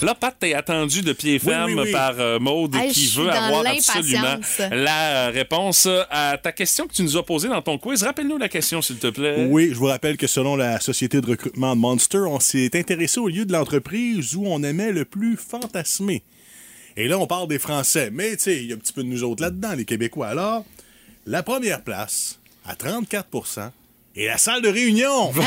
Là, 0.00 0.14
Pat, 0.14 0.34
t'es 0.38 0.54
attendu 0.54 1.02
de 1.02 1.12
pied 1.12 1.38
ferme 1.40 1.72
oui, 1.72 1.82
oui. 1.86 1.92
par 1.92 2.14
euh, 2.20 2.38
Maude 2.38 2.74
Hey, 2.76 2.92
qui 2.92 3.08
veut 3.08 3.30
avoir 3.30 3.66
absolument 3.66 4.36
la 4.70 5.28
euh, 5.28 5.30
réponse 5.30 5.88
à 6.10 6.38
ta 6.38 6.52
question 6.52 6.86
que 6.86 6.94
tu 6.94 7.02
nous 7.02 7.16
as 7.16 7.24
posée 7.24 7.48
dans 7.48 7.62
ton 7.62 7.78
quiz. 7.78 8.04
Rappelle-nous 8.04 8.38
la 8.38 8.48
question, 8.48 8.80
s'il 8.80 8.98
te 8.98 9.08
plaît. 9.08 9.48
Oui, 9.50 9.70
je 9.72 9.74
vous 9.74 9.86
rappelle 9.86 10.16
que 10.16 10.28
selon 10.28 10.54
la 10.54 10.78
société 10.78 11.20
de 11.20 11.26
recrutement 11.26 11.74
Monster, 11.74 12.18
on 12.28 12.38
s'est 12.38 12.70
intéressé 12.74 13.18
au 13.18 13.28
lieu 13.28 13.44
de 13.44 13.52
l'entreprise 13.52 14.36
où 14.36 14.44
on 14.46 14.62
aimait 14.62 14.92
le 14.92 15.04
plus 15.04 15.36
fantasmer. 15.36 16.22
Et 16.96 17.08
là, 17.08 17.18
on 17.18 17.26
parle 17.26 17.48
des 17.48 17.58
Français, 17.58 18.10
mais 18.12 18.36
tu 18.36 18.44
sais, 18.44 18.56
il 18.56 18.66
y 18.66 18.72
a 18.72 18.76
un 18.76 18.78
petit 18.78 18.92
peu 18.92 19.02
de 19.02 19.08
nous 19.08 19.24
autres 19.24 19.42
là-dedans, 19.42 19.74
les 19.74 19.84
Québécois. 19.84 20.28
Alors, 20.28 20.64
la 21.26 21.42
première 21.42 21.82
place, 21.82 22.38
à 22.64 22.76
34 22.76 23.28
est 24.24 24.28
la 24.28 24.38
salle 24.38 24.62
de 24.62 24.68
réunion. 24.68 25.32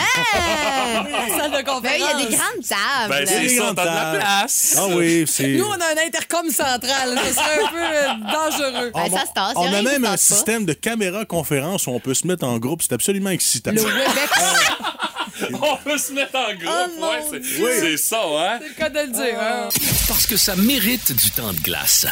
La 1.12 1.38
salle 1.38 1.52
de 1.52 1.66
conférence. 1.66 1.98
il 1.98 2.02
y 2.02 2.04
a 2.04 2.26
des 2.30 2.36
grandes 2.36 2.68
tables. 2.68 3.10
Ben, 3.10 3.26
c'est 3.26 3.42
Des 3.42 3.50
ça, 3.50 3.74
t'as 3.76 3.82
de 3.84 3.88
la 3.88 4.20
place. 4.20 4.76
Ah 4.78 4.88
oui, 4.90 5.26
c'est... 5.28 5.48
Nous, 5.48 5.66
on 5.66 5.74
a 5.74 5.76
un 5.76 6.06
intercom 6.06 6.50
central. 6.50 7.20
Ce 7.28 7.34
serait 7.34 7.64
un 7.64 7.68
peu 7.68 7.82
euh, 7.82 8.08
dangereux. 8.32 8.92
Ben, 8.94 9.10
ça 9.10 9.26
se 9.26 9.34
tasse. 9.34 9.54
On 9.56 9.70
y 9.72 9.76
a 9.76 9.82
même 9.82 10.06
un 10.06 10.12
pas. 10.12 10.18
système 10.18 10.66
de 10.66 10.74
caméra 10.74 11.26
conférence 11.26 11.88
où 11.88 11.92
on 11.92 12.00
peut 12.00 12.14
se 12.14 12.28
mettre 12.28 12.46
en 12.46 12.58
groupe. 12.60 12.82
C'est 12.82 12.94
absolument 12.94 13.30
excitant. 13.30 13.72
Le 13.72 13.82
Webex, 13.82 14.32
On 15.54 15.78
peut 15.78 15.98
se 15.98 16.14
mettre 16.14 16.36
en 16.36 16.54
groupe. 16.54 16.92
Oh, 17.02 17.34
ouais, 17.34 17.42
c'est 17.80 17.98
ça, 17.98 18.22
hein? 18.24 18.60
c'est 18.62 18.68
le 18.70 18.74
cas 18.76 18.90
de 18.90 19.00
le 19.00 19.08
dire. 19.08 19.40
hein? 19.40 19.70
Parce 20.08 20.26
que 20.26 20.38
ça 20.38 20.56
mérite 20.56 21.12
du 21.12 21.32
temps 21.32 21.54
de 21.54 21.60
glace. 21.60 22.06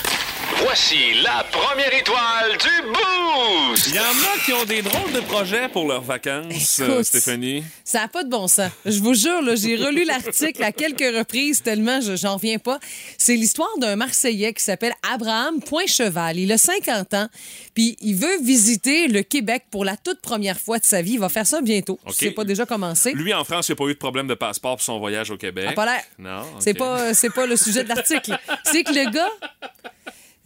Voici 0.61 0.97
la 1.23 1.45
première 1.51 1.93
étoile 1.93 2.57
du 2.57 2.87
Boost! 2.89 3.87
Il 3.87 3.95
y 3.95 3.99
en 3.99 4.03
a 4.03 4.39
qui 4.45 4.51
ont 4.53 4.65
des 4.65 4.81
drôles 4.81 5.11
de 5.13 5.21
projets 5.21 5.69
pour 5.69 5.87
leurs 5.87 6.01
vacances, 6.01 6.79
Écoute. 6.79 6.89
euh, 6.95 7.03
Stéphanie. 7.03 7.63
Ça 7.85 7.99
n'a 8.01 8.07
pas 8.09 8.23
de 8.23 8.29
bon 8.29 8.47
sens. 8.47 8.69
Je 8.85 8.99
vous 8.99 9.13
jure, 9.13 9.41
là, 9.41 9.55
j'ai 9.55 9.75
relu 9.77 10.03
l'article 10.03 10.61
à 10.63 10.71
quelques 10.71 11.15
reprises 11.15 11.61
tellement 11.61 12.01
je 12.01 12.15
j'en 12.15 12.35
reviens 12.35 12.57
pas. 12.59 12.79
C'est 13.17 13.35
l'histoire 13.35 13.69
d'un 13.79 13.95
Marseillais 13.95 14.53
qui 14.53 14.63
s'appelle 14.63 14.93
Abraham 15.09 15.61
Poincheval. 15.61 16.37
Il 16.37 16.51
a 16.51 16.57
50 16.57 17.13
ans, 17.13 17.29
puis 17.73 17.95
il 18.01 18.15
veut 18.15 18.41
visiter 18.41 19.07
le 19.07 19.21
Québec 19.23 19.63
pour 19.71 19.85
la 19.85 19.95
toute 19.95 20.19
première 20.19 20.59
fois 20.59 20.79
de 20.79 20.85
sa 20.85 21.01
vie. 21.01 21.13
Il 21.13 21.19
va 21.19 21.29
faire 21.29 21.47
ça 21.47 21.61
bientôt. 21.61 21.99
OK. 22.05 22.13
C'est 22.17 22.31
pas 22.31 22.43
déjà 22.43 22.65
commencé. 22.65 22.98
Lui, 23.13 23.33
en 23.33 23.43
France, 23.43 23.69
il 23.69 23.71
n'a 23.71 23.75
pas 23.75 23.85
eu 23.85 23.93
de 23.93 23.99
problème 23.99 24.27
de 24.27 24.33
passeport 24.33 24.75
pour 24.75 24.81
son 24.81 24.99
voyage 24.99 25.31
au 25.31 25.37
Québec. 25.37 25.67
A 25.69 25.73
pas 25.73 25.85
l'air. 25.85 26.03
Non. 26.17 26.43
C'est 26.59 26.71
ok. 26.71 26.77
pas, 26.77 27.13
c'est 27.13 27.29
pas 27.29 27.45
le 27.45 27.55
sujet 27.55 27.83
de 27.83 27.89
l'article. 27.89 28.37
c'est 28.63 28.83
que 28.83 28.91
le 28.91 29.11
gars, 29.11 29.31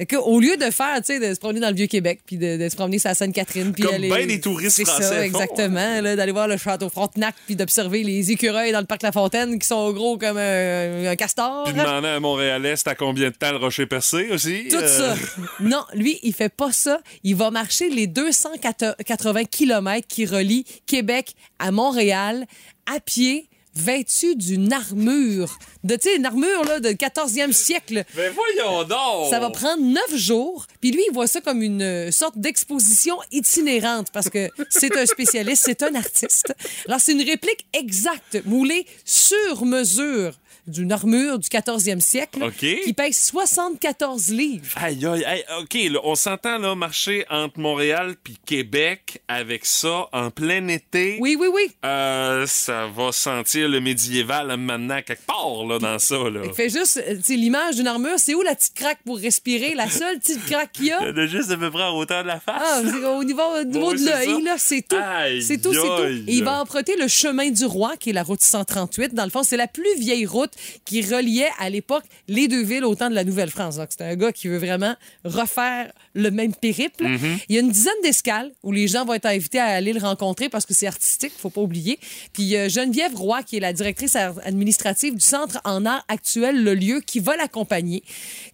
que, 0.07 0.15
au 0.15 0.39
lieu 0.39 0.57
de 0.57 0.71
faire, 0.71 0.97
tu 0.97 1.13
sais, 1.13 1.19
de 1.19 1.33
se 1.33 1.39
promener 1.39 1.59
dans 1.59 1.69
le 1.69 1.75
Vieux-Québec, 1.75 2.21
puis 2.25 2.37
de, 2.37 2.57
de 2.57 2.67
se 2.69 2.75
promener 2.75 2.97
sur 2.99 3.09
la 3.09 3.15
Sainte-Catherine, 3.15 3.71
puis 3.73 3.83
Comme 3.83 3.93
aller- 3.95 4.09
ben 4.09 4.27
des 4.27 4.39
touristes 4.41 4.75
C'est 4.77 4.85
français 4.85 5.03
ça, 5.03 5.25
exactement, 5.25 6.01
là, 6.01 6.15
d'aller 6.15 6.31
voir 6.31 6.47
le 6.47 6.57
château 6.57 6.89
Frontenac, 6.89 7.35
puis 7.45 7.55
d'observer 7.55 8.03
les 8.03 8.31
écureuils 8.31 8.71
dans 8.71 8.79
le 8.79 8.85
parc 8.87 9.03
La 9.03 9.11
Fontaine 9.11 9.59
qui 9.59 9.67
sont 9.67 9.91
gros 9.93 10.17
comme 10.17 10.37
un, 10.37 11.05
un 11.05 11.15
castor. 11.15 11.65
Puis 11.65 11.73
demander 11.73 12.07
à 12.07 12.19
Montréalais, 12.19 12.75
c'est 12.75 12.87
à 12.89 12.95
combien 12.95 13.29
de 13.29 13.35
temps 13.35 13.51
le 13.51 13.57
rocher 13.57 13.85
percé 13.85 14.29
aussi? 14.31 14.67
Tout 14.69 14.77
Euh, 14.77 15.15
ça. 15.15 15.15
Non, 15.59 15.83
lui, 15.93 16.19
il 16.23 16.33
fait 16.33 16.49
pas 16.53 16.71
ça. 16.71 16.99
Il 17.23 17.35
va 17.35 17.51
marcher 17.51 17.89
les 17.89 18.07
280 18.07 19.45
kilomètres 19.45 20.07
qui 20.07 20.25
relient 20.25 20.65
Québec 20.85 21.33
à 21.59 21.71
Montréal 21.71 22.45
à 22.93 22.99
pied 22.99 23.47
vêtu 23.75 24.35
d'une 24.35 24.71
armure. 24.71 25.57
De, 25.83 25.95
tu 25.95 26.09
sais, 26.09 26.15
une 26.15 26.25
armure 26.25 26.63
là, 26.65 26.79
de 26.79 26.89
14e 26.89 27.51
siècle. 27.51 28.03
Ben 28.15 28.33
voyons 28.33 28.83
donc! 28.83 29.29
Ça 29.29 29.39
va 29.39 29.49
prendre 29.49 29.83
neuf 29.83 30.15
jours. 30.15 30.67
Puis 30.79 30.91
lui, 30.91 31.03
il 31.09 31.13
voit 31.13 31.27
ça 31.27 31.41
comme 31.41 31.61
une 31.61 31.81
euh, 31.81 32.11
sorte 32.11 32.37
d'exposition 32.37 33.17
itinérante 33.31 34.07
parce 34.11 34.29
que 34.29 34.49
c'est 34.69 34.95
un 34.97 35.05
spécialiste, 35.05 35.63
c'est 35.65 35.83
un 35.83 35.95
artiste. 35.95 36.55
Alors, 36.87 36.99
c'est 36.99 37.13
une 37.13 37.23
réplique 37.23 37.65
exacte, 37.73 38.41
moulée 38.45 38.85
sur 39.05 39.65
mesure 39.65 40.33
d'une 40.67 40.91
armure 40.91 41.39
du 41.39 41.47
14e 41.49 41.99
siècle 41.99 42.43
OK. 42.43 42.57
qui 42.83 42.93
pèse 42.93 43.17
74 43.17 44.29
livres. 44.29 44.65
Aïe, 44.75 45.05
aïe, 45.05 45.23
aïe. 45.25 45.43
OK, 45.61 45.73
là, 45.91 45.99
on 46.03 46.15
s'entend 46.15 46.57
là, 46.57 46.75
marcher 46.75 47.25
entre 47.29 47.59
Montréal 47.59 48.15
puis 48.23 48.37
Québec 48.45 49.21
avec 49.27 49.65
ça 49.65 50.07
en 50.13 50.31
plein 50.31 50.67
été. 50.69 51.17
Oui, 51.19 51.35
oui, 51.39 51.47
oui. 51.53 51.71
Euh, 51.85 52.45
ça 52.47 52.87
va 52.87 53.11
sentir 53.11 53.67
le 53.67 53.79
médiéval 53.81 54.55
maintenant 54.57 55.01
quelque 55.05 55.25
part 55.25 55.65
là, 55.67 55.79
dans 55.79 55.99
ça. 55.99 56.15
Là. 56.29 56.41
Il 56.45 56.53
fait 56.53 56.69
juste, 56.69 56.97
euh, 57.05 57.15
l'image 57.29 57.75
d'une 57.75 57.87
armure, 57.87 58.17
c'est 58.17 58.33
où 58.33 58.41
la 58.41 58.55
petite 58.55 58.73
craque 58.75 58.99
pour 59.05 59.17
respirer? 59.17 59.73
La 59.75 59.89
seule 59.89 60.19
petite 60.19 60.45
craque 60.45 60.71
qu'il 60.73 60.85
y 60.85 60.91
a? 60.91 61.11
De 61.13 61.27
juste 61.27 61.51
à 61.51 61.57
peu 61.57 61.69
près 61.69 61.83
en 61.83 61.97
hauteur 61.97 62.23
de 62.23 62.27
la 62.27 62.39
face. 62.39 62.61
Ah, 62.63 62.79
au 63.17 63.23
niveau, 63.23 63.41
au 63.59 63.63
niveau 63.63 63.91
Oui, 63.91 63.99
de 63.99 64.05
l'œil, 64.05 64.41
là, 64.43 64.55
c'est 64.57 64.81
tout. 64.87 64.95
Aïe, 64.99 65.43
C'est 65.43 65.61
tout, 65.61 65.73
c'est 65.73 65.79
tout. 65.81 65.91
aïe. 65.91 66.23
Et 66.27 66.33
il 66.35 66.43
va 66.43 66.59
emprunter 66.61 66.95
le 66.95 67.07
chemin 67.07 67.49
du 67.49 67.65
roi, 67.65 67.95
qui 67.97 68.09
est 68.11 68.13
la 68.13 68.23
route 68.23 68.41
138. 68.41 69.13
Dans 69.13 69.25
le 69.25 69.29
fond, 69.29 69.43
c'est 69.43 69.57
la 69.57 69.67
plus 69.67 69.95
vieille 69.97 70.25
route 70.25 70.51
qui 70.85 71.01
reliait 71.01 71.49
à 71.59 71.69
l'époque 71.69 72.03
les 72.27 72.47
deux 72.47 72.63
villes 72.63 72.83
au 72.85 72.95
temps 72.95 73.09
de 73.09 73.15
la 73.15 73.23
Nouvelle-France. 73.23 73.77
Donc, 73.77 73.89
c'est 73.89 74.03
un 74.03 74.15
gars 74.15 74.31
qui 74.31 74.47
veut 74.47 74.57
vraiment 74.57 74.95
refaire 75.23 75.91
le 76.13 76.29
même 76.31 76.53
périple. 76.53 77.05
Mm-hmm. 77.05 77.45
Il 77.49 77.55
y 77.55 77.57
a 77.57 77.61
une 77.61 77.71
dizaine 77.71 77.93
d'escales 78.03 78.51
où 78.63 78.71
les 78.71 78.87
gens 78.87 79.05
vont 79.05 79.13
être 79.13 79.25
invités 79.25 79.59
à 79.59 79.65
aller 79.65 79.93
le 79.93 79.99
rencontrer 79.99 80.49
parce 80.49 80.65
que 80.65 80.73
c'est 80.73 80.87
artistique, 80.87 81.31
faut 81.37 81.49
pas 81.49 81.61
oublier. 81.61 81.99
Puis 82.33 82.43
il 82.43 82.49
y 82.49 82.57
a 82.57 82.67
Geneviève 82.67 83.15
Roy, 83.15 83.43
qui 83.43 83.57
est 83.57 83.59
la 83.59 83.73
directrice 83.73 84.15
administrative 84.15 85.13
du 85.15 85.25
Centre 85.25 85.59
en 85.65 85.85
art 85.85 86.03
actuel, 86.07 86.63
le 86.63 86.75
lieu, 86.75 87.01
qui 87.05 87.19
va 87.19 87.35
l'accompagner, 87.35 88.03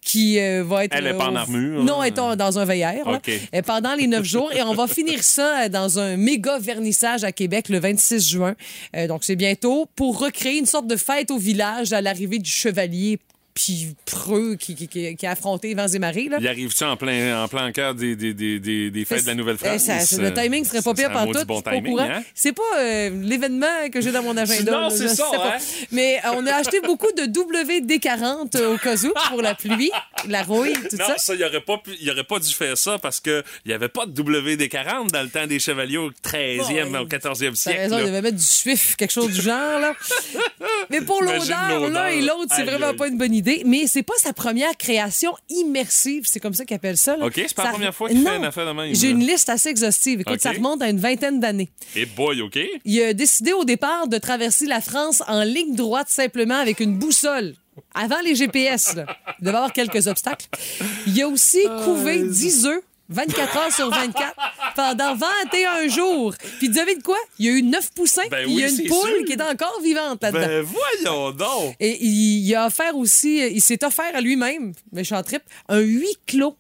qui 0.02 0.40
euh, 0.40 0.64
va 0.64 0.86
être... 0.86 0.96
Elle 0.96 1.08
est 1.08 1.14
euh, 1.14 1.18
pas 1.18 1.28
en 1.30 1.34
au- 1.34 1.38
armure, 1.38 1.84
Non, 1.84 2.02
elle 2.04 2.14
est 2.14 2.20
en- 2.20 2.36
dans 2.36 2.60
un 2.60 2.66
veillère. 2.66 3.10
là. 3.10 3.18
OK. 3.18 3.32
Euh, 3.54 3.62
pendant 3.62 3.96
les 3.96 4.08
neuf 4.08 4.24
jours. 4.26 4.52
Et 4.54 4.62
on 4.62 4.74
va 4.74 4.88
finir 4.88 5.24
ça 5.24 5.64
euh, 5.66 5.70
dans 5.70 6.00
un 6.00 6.18
méga 6.18 6.58
vernissage 6.60 7.24
à 7.24 7.32
Québec 7.32 7.70
le 7.70 7.80
26 7.80 8.30
juin. 8.30 8.56
Euh, 8.96 9.08
donc, 9.08 9.24
c'est 9.24 9.36
bientôt 9.36 9.88
pour 9.96 10.20
recréer 10.20 10.58
une 10.58 10.66
sorte 10.66 10.88
de 10.88 10.96
fête 10.96 11.32
au 11.32 11.38
village 11.38 11.89
à 11.94 12.02
l'arrivée 12.02 12.40
du 12.40 12.50
chevalier 12.50 13.20
puis 13.62 13.96
preux 14.06 14.56
qui, 14.56 14.74
qui, 14.76 14.88
qui- 14.88 15.16
qui 15.18 15.26
a 15.28 15.32
affronté 15.32 15.74
vents 15.74 15.88
et 15.88 16.00
marées. 16.00 16.30
Là. 16.30 16.38
Il 16.40 16.48
arrive-tu 16.48 16.84
en 16.86 16.96
plein, 16.96 17.44
en 17.44 17.48
plein 17.50 17.72
cœur 17.74 17.94
des, 17.94 18.16
des, 18.16 18.34
des, 18.34 18.60
des, 18.60 18.90
des 18.90 19.06
fêtes 19.06 19.24
de 19.24 19.28
la 19.28 19.34
Eh, 19.34 19.36
Nouvelle-France? 19.36 19.82
ça- 19.84 20.00
ça- 20.00 20.22
le 20.22 20.34
timing 20.34 20.64
serait 20.64 20.82
pas 20.82 20.96
Ça 20.96 21.10
pire 21.10 21.12
pantoute. 21.12 21.46
bon 21.46 21.62
pas 21.62 21.72
hein? 21.72 22.24
C'est 22.34 22.54
pas 22.54 22.62
euh, 22.78 23.10
l'événement 23.22 23.90
que 23.92 24.00
j'ai 24.02 24.12
dans 24.12 24.24
mon 24.24 24.38
agenda. 24.38 24.72
Non, 24.72 24.90
c'est 24.90 25.10
ça, 25.10 25.26
pas. 25.32 25.56
hein? 25.56 25.60
Mais 25.92 26.20
euh, 26.26 26.30
on 26.38 26.46
a 26.48 26.54
acheté 26.54 26.80
beaucoup 26.82 27.12
de 27.12 27.24
WD-40 27.24 28.64
au 28.64 28.78
cas 28.78 28.96
où 28.96 29.12
pour 29.30 29.42
la 29.42 29.56
pluie, 29.56 29.92
la 30.28 30.44
rouille, 30.44 30.74
tout 30.90 30.96
Non, 30.98 31.06
ça. 31.08 31.18
ça, 31.18 31.36
il 31.36 31.44
aurait 31.44 31.62
pas 31.62 31.82
aurait 32.12 32.24
pas 32.24 32.40
dû 32.40 32.54
faire 32.54 32.78
ça 32.78 32.98
parce 33.00 33.20
que 33.20 33.44
il 33.66 33.72
y 33.72 33.74
avait 33.74 33.90
pas 33.90 34.06
de 34.06 34.22
WD-40 34.22 35.10
dans 35.12 35.22
le 35.24 35.30
temps 35.30 35.48
des 35.48 35.60
chevaliers 35.60 35.98
au 35.98 36.12
13e, 36.12 36.92
Bon, 36.92 37.00
au 37.00 37.06
14e 37.08 37.50
T'as 37.50 37.56
siècle. 37.56 37.80
raison, 37.80 37.98
il 38.00 38.06
devait 38.06 38.22
mettre 38.22 38.38
du 38.38 38.44
suif, 38.44 38.96
quelque 38.96 39.12
chose 39.12 39.32
du 39.34 39.42
genre, 39.42 39.80
là. 39.80 39.94
Mais 40.90 41.02
pour 41.02 41.22
l'odeur, 41.24 41.90
l'un 41.90 42.08
et 42.08 42.22
l'autre, 42.22 42.54
c'est 42.56 42.64
vraiment 42.64 42.94
pas 42.94 43.08
une 43.08 43.18
bonne 43.18 43.34
idée. 43.34 43.49
Mais 43.66 43.88
c'est 43.88 44.04
pas 44.04 44.14
sa 44.18 44.34
première 44.34 44.76
création 44.78 45.34
immersive, 45.50 46.24
c'est 46.26 46.40
comme 46.40 46.54
ça 46.54 46.66
qu'ils 46.66 46.76
appellent 46.76 46.98
ça. 46.98 47.16
là. 47.18 47.26
OK, 47.26 47.34
c'est 47.36 47.54
pas 47.54 47.66
la 47.66 47.72
première 47.72 47.96
fois 47.96 48.10
qu'il 48.10 48.22
fait 48.24 48.38
une 48.38 48.46
affaire 48.46 48.66
de 48.66 48.72
même, 48.72 48.96
J'ai 48.96 49.10
une 49.10 49.26
liste 49.26 49.50
assez 49.50 49.70
exhaustive. 49.70 50.22
Écoute, 50.22 50.42
ça 50.42 50.52
remonte 50.52 50.82
à 50.82 50.90
une 50.90 51.00
vingtaine 51.00 51.40
d'années. 51.40 51.70
Et 51.96 52.06
boy, 52.06 52.42
OK? 52.42 52.60
Il 52.86 53.02
a 53.02 53.14
décidé 53.14 53.54
au 53.54 53.66
départ 53.66 54.08
de 54.08 54.18
traverser 54.18 54.66
la 54.66 54.82
France 54.82 55.24
en 55.28 55.44
ligne 55.44 55.76
droite 55.76 56.10
simplement 56.10 56.56
avec 56.58 56.80
une 56.80 56.98
boussole. 56.98 57.56
Avant 57.94 58.20
les 58.26 58.36
GPS, 58.36 58.96
là. 58.96 59.06
il 59.40 59.46
devait 59.46 59.54
y 59.54 59.58
avoir 59.58 59.74
quelques 59.74 60.08
obstacles. 60.08 60.48
Il 61.08 61.22
a 61.22 61.28
aussi 61.28 61.60
couvé 61.86 62.24
10 62.24 62.66
œufs 62.66 62.82
24 63.10 63.58
heures 63.58 63.74
sur 63.74 63.90
24 63.90 64.34
pendant 64.76 65.16
21 65.16 65.88
jours. 65.88 66.34
Puis 66.60 66.70
devez 66.70 66.96
de 66.96 67.02
quoi? 67.04 67.18
Il 67.40 67.46
y 67.46 67.50
a 67.50 67.52
eu 67.54 67.64
9 67.64 67.92
poussins, 67.94 68.22
Ben 68.30 68.46
il 68.48 68.60
y 68.60 68.64
a 68.64 68.70
une 68.70 68.88
poule 68.88 69.10
sûr. 69.18 69.26
qui 69.26 69.34
est 69.34 69.42
encore 69.42 69.80
vivante 69.84 70.22
là-dedans. 70.24 70.48
Ben 70.48 70.62
voyons 71.04 71.32
donc! 71.32 71.76
Et 71.80 71.98
il, 72.04 72.48
il 72.48 72.56
a 72.56 72.68
offert 72.68 72.96
aussi, 72.96 73.40
il 73.40 73.62
s'est 73.62 73.84
offert 73.84 74.16
à 74.16 74.22
lui-même, 74.22 74.74
méchant 74.92 75.22
trip, 75.24 75.42
un 75.68 75.80
huis 75.80 76.18
clos 76.28 76.56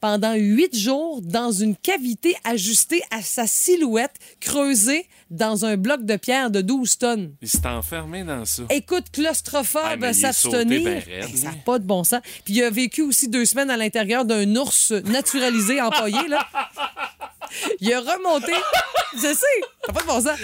pendant 0.00 0.34
huit 0.34 0.76
jours 0.76 1.20
dans 1.22 1.52
une 1.52 1.76
cavité 1.76 2.34
ajustée 2.42 3.02
à 3.12 3.22
sa 3.22 3.46
silhouette, 3.46 4.14
creusée 4.40 5.06
dans 5.32 5.64
un 5.64 5.76
bloc 5.76 6.04
de 6.04 6.16
pierre 6.16 6.50
de 6.50 6.60
12 6.60 6.98
tonnes. 6.98 7.34
Il 7.42 7.48
s'est 7.48 7.66
enfermé 7.66 8.22
dans 8.22 8.44
ça. 8.44 8.62
Écoute, 8.70 9.06
claustrophobe, 9.12 10.04
Ah, 10.04 10.12
s'abstenir. 10.12 11.02
ben 11.06 11.36
ça 11.36 11.46
n'a 11.48 11.54
pas 11.64 11.78
de 11.78 11.84
bon 11.84 12.04
sens. 12.04 12.20
Puis 12.44 12.54
il 12.54 12.62
a 12.62 12.70
vécu 12.70 13.02
aussi 13.02 13.28
deux 13.28 13.44
semaines 13.44 13.70
à 13.70 13.76
l'intérieur 13.76 14.24
d'un 14.24 14.54
ours 14.56 14.92
naturalisé 14.92 15.80
empaillé, 15.80 16.28
là. 16.28 16.46
Il 17.80 17.92
a 17.92 18.00
remonté. 18.00 18.52
Je 19.14 19.20
sais, 19.20 19.34
ça 19.86 19.92
pas 19.92 20.00
de 20.00 20.06
bon 20.06 20.20
sens. 20.20 20.38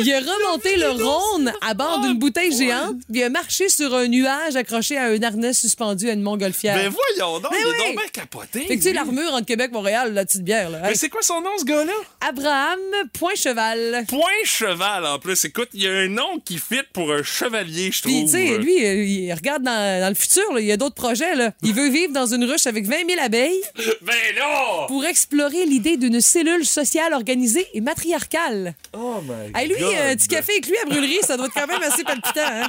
Il 0.00 0.12
a 0.12 0.20
remonté 0.20 0.76
le 0.76 0.90
Rhône 0.90 1.52
à 1.60 1.74
bord 1.74 2.00
d'une 2.00 2.18
bouteille 2.18 2.56
géante, 2.56 2.96
puis 3.10 3.20
il 3.20 3.24
a 3.24 3.28
marché 3.28 3.68
sur 3.68 3.94
un 3.94 4.06
nuage 4.06 4.54
accroché 4.56 4.96
à 4.96 5.06
un 5.06 5.22
harnais 5.22 5.52
suspendu 5.52 6.08
à 6.08 6.12
une 6.12 6.22
montgolfière. 6.22 6.76
Ben 6.76 6.92
voyons 6.92 7.40
donc, 7.40 7.50
Mais 7.52 7.58
il 7.60 7.66
est 7.68 7.78
donc 7.88 7.96
bien 7.96 8.08
capoté. 8.12 8.60
Fait 8.60 8.76
que 8.76 8.82
tu 8.82 8.82
sais, 8.82 8.92
l'armure 8.92 9.32
entre 9.34 9.46
Québec 9.46 9.70
et 9.72 9.74
Montréal, 9.74 10.14
la 10.14 10.24
petite 10.24 10.42
bière, 10.42 10.70
là. 10.70 10.78
Mais 10.82 10.90
Hey, 10.90 10.96
c'est 10.96 11.08
quoi 11.08 11.22
son 11.22 11.40
nom, 11.40 11.50
ce 11.58 11.64
gars-là? 11.64 11.92
Abraham 12.20 12.78
Point 13.12 13.34
Cheval. 13.36 14.04
Point 14.08 14.20
cheval, 14.44 15.06
en 15.06 15.18
plus. 15.18 15.44
Écoute, 15.44 15.70
il 15.74 15.82
y 15.82 15.88
a 15.88 15.92
un 15.92 16.08
nom 16.08 16.38
qui 16.44 16.58
fit 16.58 16.82
pour 16.92 17.12
un 17.12 17.22
chevalier, 17.22 17.90
je 17.92 18.02
trouve. 18.02 18.12
Puis, 18.12 18.24
tu 18.26 18.30
sais, 18.30 18.58
lui, 18.58 18.84
euh, 18.84 19.04
il 19.04 19.32
regarde 19.32 19.62
dans, 19.62 20.00
dans 20.00 20.08
le 20.08 20.14
futur, 20.14 20.52
là, 20.52 20.60
il 20.60 20.66
y 20.66 20.72
a 20.72 20.76
d'autres 20.76 20.94
projets. 20.94 21.34
Là. 21.34 21.52
Il 21.62 21.74
veut 21.74 21.88
vivre 21.88 22.12
dans 22.12 22.26
une 22.26 22.44
ruche 22.44 22.66
avec 22.66 22.86
20 22.86 23.08
000 23.08 23.20
abeilles 23.20 23.60
Ben 24.02 24.14
là! 24.36 24.86
pour 24.86 25.04
explorer 25.04 25.66
l'idée 25.66 25.96
d'une 25.96 26.20
cellule 26.20 26.43
sociale 26.64 27.12
organisée 27.14 27.66
et 27.74 27.80
matriarcale. 27.80 28.74
Oh 28.92 29.20
my 29.22 29.52
Hey, 29.54 29.68
lui, 29.68 29.78
God. 29.78 29.94
un 29.94 30.14
petit 30.16 30.28
café 30.28 30.52
avec 30.52 30.66
lui 30.66 30.76
à 30.82 30.86
brûlerie, 30.86 31.18
ça 31.22 31.36
doit 31.36 31.46
être 31.46 31.54
quand 31.54 31.66
même 31.66 31.82
assez 31.82 32.04
palpitant. 32.04 32.40
Hein? 32.44 32.66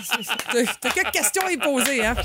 T'as- 0.51 0.73
T'as 0.81 0.89
quelques 0.91 1.11
questions 1.11 1.43
à 1.45 1.51
y 1.51 1.57
poser. 1.57 2.05
Hein? 2.05 2.15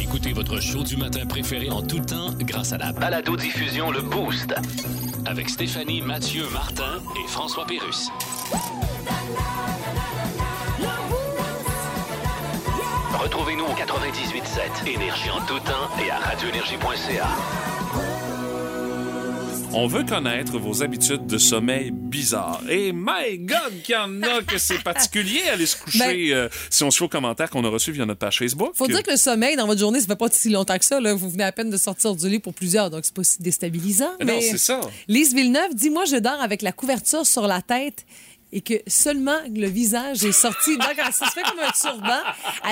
Écoutez 0.00 0.32
votre 0.32 0.60
show 0.60 0.82
du 0.82 0.96
matin 0.96 1.24
préféré 1.26 1.70
en 1.70 1.82
tout 1.82 2.00
temps 2.00 2.30
grâce 2.40 2.72
à 2.72 2.78
la 2.78 2.92
Balado-diffusion 2.92 3.90
Le 3.90 4.02
Boost. 4.02 4.54
avec 5.26 5.48
Stéphanie, 5.50 6.00
Mathieu, 6.02 6.44
Martin 6.52 7.00
et 7.24 7.28
François 7.28 7.66
Pérus. 7.66 8.08
Retrouvez-nous 13.18 13.64
au 13.64 13.74
98.7 13.74 14.86
Énergie 14.86 15.30
en 15.30 15.40
tout 15.46 15.58
temps 15.60 15.88
et 16.04 16.10
à 16.10 16.18
radioénergie.ca. 16.18 17.26
On 19.74 19.86
veut 19.86 20.02
connaître 20.04 20.58
vos 20.58 20.82
habitudes 20.82 21.26
de 21.26 21.36
sommeil 21.38 21.90
bizarres. 21.92 22.62
Et 22.70 22.90
my 22.92 23.38
God, 23.38 23.82
qu'il 23.84 23.94
y 23.94 23.98
en 23.98 24.22
a 24.22 24.42
que 24.42 24.56
c'est 24.58 24.82
particulier 24.82 25.42
aller 25.52 25.66
se 25.66 25.76
coucher 25.76 25.98
Ben- 25.98 26.32
euh, 26.32 26.48
si 26.70 26.84
on 26.84 26.90
se 26.90 26.98
fait 26.98 27.04
aux 27.04 27.08
commentaires 27.08 27.50
qu'on 27.50 27.62
a 27.64 27.68
reçus 27.68 27.92
via 27.92 28.06
notre 28.06 28.18
page 28.18 28.38
Facebook. 28.38 28.70
Faut 28.74 28.86
dire 28.86 29.02
que 29.02 29.10
le 29.10 29.16
sommeil 29.18 29.56
dans 29.56 29.66
votre 29.66 29.78
journée, 29.78 30.00
ça 30.00 30.06
fait 30.06 30.16
pas 30.16 30.28
si 30.30 30.48
longtemps 30.48 30.78
que 30.78 30.84
ça. 30.84 31.00
Là. 31.00 31.12
Vous 31.14 31.28
venez 31.30 31.44
à 31.44 31.52
peine 31.52 31.68
de 31.70 31.76
sortir 31.76 32.14
du 32.16 32.28
lit 32.28 32.38
pour 32.38 32.54
plusieurs, 32.54 32.88
donc 32.90 33.04
c'est 33.04 33.14
pas 33.14 33.22
si 33.24 33.42
déstabilisant. 33.42 34.10
Non, 34.20 34.26
mais- 34.26 34.40
c'est 34.40 34.58
ça. 34.58 34.80
Lise 35.06 35.34
Villeneuve 35.34 35.74
dit 35.74 35.90
Moi, 35.90 36.06
je 36.06 36.16
dors 36.16 36.40
avec 36.40 36.62
la 36.62 36.72
couverture 36.72 37.26
sur 37.26 37.46
la 37.46 37.60
tête 37.60 38.06
et 38.52 38.62
que 38.62 38.74
seulement 38.86 39.36
le 39.54 39.68
visage 39.68 40.24
est 40.24 40.32
sorti. 40.32 40.78
Donc, 40.78 40.94
ça 41.12 41.26
se 41.26 41.30
fait 41.32 41.42
comme 41.42 41.60
un 41.60 41.70
turban. 41.72 42.20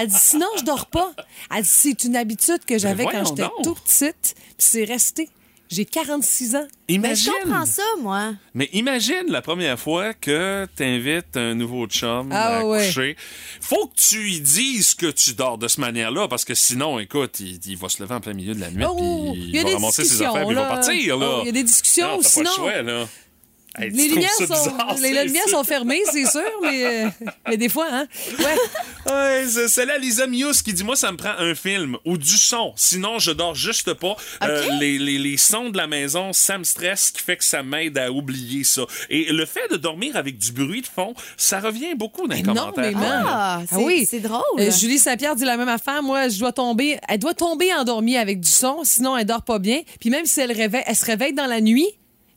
Elle 0.00 0.08
dit 0.08 0.16
Sinon, 0.18 0.46
je 0.58 0.64
dors 0.64 0.86
pas. 0.86 1.12
Elle 1.54 1.62
dit 1.62 1.68
C'est 1.70 2.04
une 2.04 2.16
habitude 2.16 2.64
que 2.66 2.78
j'avais 2.78 3.04
quand 3.04 3.24
j'étais 3.26 3.48
tout 3.62 3.74
petite, 3.74 4.34
puis 4.34 4.54
c'est 4.56 4.84
resté. 4.84 5.28
J'ai 5.68 5.84
46 5.84 6.54
ans. 6.54 6.66
Mais 6.88 6.94
Imagine. 6.94 7.32
je 7.40 7.42
comprends 7.44 7.66
ça, 7.66 7.82
moi. 8.00 8.34
Mais 8.54 8.68
imagine 8.72 9.24
la 9.28 9.42
première 9.42 9.78
fois 9.78 10.14
que 10.14 10.66
t'invites 10.76 11.36
un 11.36 11.54
nouveau 11.54 11.86
chum 11.88 12.28
Ah 12.32 12.58
à 12.58 12.64
ouais. 12.64 12.86
coucher. 12.86 13.16
Faut 13.60 13.88
que 13.88 13.96
tu 13.96 14.18
lui 14.22 14.40
dises 14.40 14.94
que 14.94 15.06
tu 15.10 15.34
dors 15.34 15.58
de 15.58 15.66
cette 15.66 15.78
manière-là, 15.78 16.28
parce 16.28 16.44
que 16.44 16.54
sinon, 16.54 17.00
écoute, 17.00 17.40
il, 17.40 17.58
il 17.66 17.76
va 17.76 17.88
se 17.88 18.00
lever 18.02 18.14
en 18.14 18.20
plein 18.20 18.34
milieu 18.34 18.54
de 18.54 18.60
la 18.60 18.70
nuit, 18.70 18.84
Oh, 18.88 19.32
puis 19.32 19.40
il 19.42 19.48
il, 19.48 19.54
y 19.56 19.58
a 19.58 19.62
va 19.62 19.68
des 19.68 19.74
ramasser 19.74 19.96
ses 19.96 20.02
discussions, 20.04 20.30
affaires, 20.30 20.46
puis 20.46 20.52
il 20.52 20.58
va 20.58 20.64
partir. 20.66 21.16
Là. 21.18 21.28
Oh, 21.30 21.38
il 21.42 21.46
y 21.46 21.48
a 21.48 21.52
des 21.52 21.64
discussions, 21.64 22.06
Non, 22.16 22.22
sinon- 22.22 22.44
Pas 22.44 22.50
le 22.50 22.56
choix, 22.56 22.82
là. 22.82 23.08
Hey, 23.78 23.90
Les 23.90 24.08
lumières, 24.08 24.30
sont, 24.32 24.44
bizarre, 24.44 24.94
les 25.00 25.12
c'est 25.12 25.24
lumières 25.24 25.44
ça. 25.44 25.50
sont 25.50 25.64
fermées, 25.64 26.02
c'est 26.10 26.24
sûr, 26.26 26.40
mais, 26.62 26.84
euh, 27.04 27.08
mais 27.48 27.56
des 27.56 27.68
fois, 27.68 27.86
hein. 27.90 28.06
Ouais. 28.38 29.12
Ouais, 29.12 29.44
c'est 29.68 29.84
là 29.86 29.98
Lisa 29.98 30.26
Mius 30.26 30.62
qui 30.62 30.72
dit 30.72 30.82
moi 30.82 30.96
ça 30.96 31.12
me 31.12 31.16
prend 31.16 31.32
un 31.38 31.54
film 31.54 31.96
ou 32.04 32.16
du 32.18 32.36
son, 32.36 32.72
sinon 32.76 33.18
je 33.18 33.30
dors 33.30 33.54
juste 33.54 33.92
pas. 33.94 34.16
Euh, 34.42 34.66
les, 34.80 34.98
les, 34.98 35.18
les 35.18 35.36
sons 35.36 35.70
de 35.70 35.76
la 35.76 35.86
maison, 35.86 36.32
ça 36.32 36.58
me 36.58 36.64
stresse, 36.64 37.06
ce 37.08 37.12
qui 37.12 37.20
fait 37.22 37.36
que 37.36 37.44
ça 37.44 37.62
m'aide 37.62 37.98
à 37.98 38.10
oublier 38.10 38.64
ça. 38.64 38.82
Et 39.10 39.32
le 39.32 39.46
fait 39.46 39.68
de 39.70 39.76
dormir 39.76 40.16
avec 40.16 40.38
du 40.38 40.52
bruit 40.52 40.80
de 40.82 40.86
fond, 40.86 41.14
ça 41.36 41.60
revient 41.60 41.94
beaucoup 41.94 42.26
dans 42.26 42.34
les 42.34 42.42
commentaires. 42.42 42.84
Énormément. 42.84 43.24
Ah, 43.28 43.60
c'est 43.68 43.76
oui. 43.76 44.06
c'est 44.08 44.20
drôle. 44.20 44.42
Euh, 44.58 44.70
Julie 44.70 44.98
Saint-Pierre 44.98 45.36
dit 45.36 45.44
la 45.44 45.56
même 45.56 45.68
affaire. 45.68 46.02
Moi, 46.02 46.28
je 46.28 46.38
dois 46.38 46.52
tomber. 46.52 46.98
Elle 47.08 47.18
doit 47.18 47.34
tomber 47.34 47.72
endormie 47.74 48.16
avec 48.16 48.40
du 48.40 48.48
son, 48.50 48.80
sinon 48.84 49.16
elle 49.16 49.26
dort 49.26 49.42
pas 49.42 49.58
bien. 49.58 49.82
Puis 50.00 50.10
même 50.10 50.26
si 50.26 50.40
elle, 50.40 50.52
réveille, 50.52 50.82
elle 50.86 50.96
se 50.96 51.04
réveille 51.04 51.32
dans 51.32 51.46
la 51.46 51.60
nuit, 51.60 51.86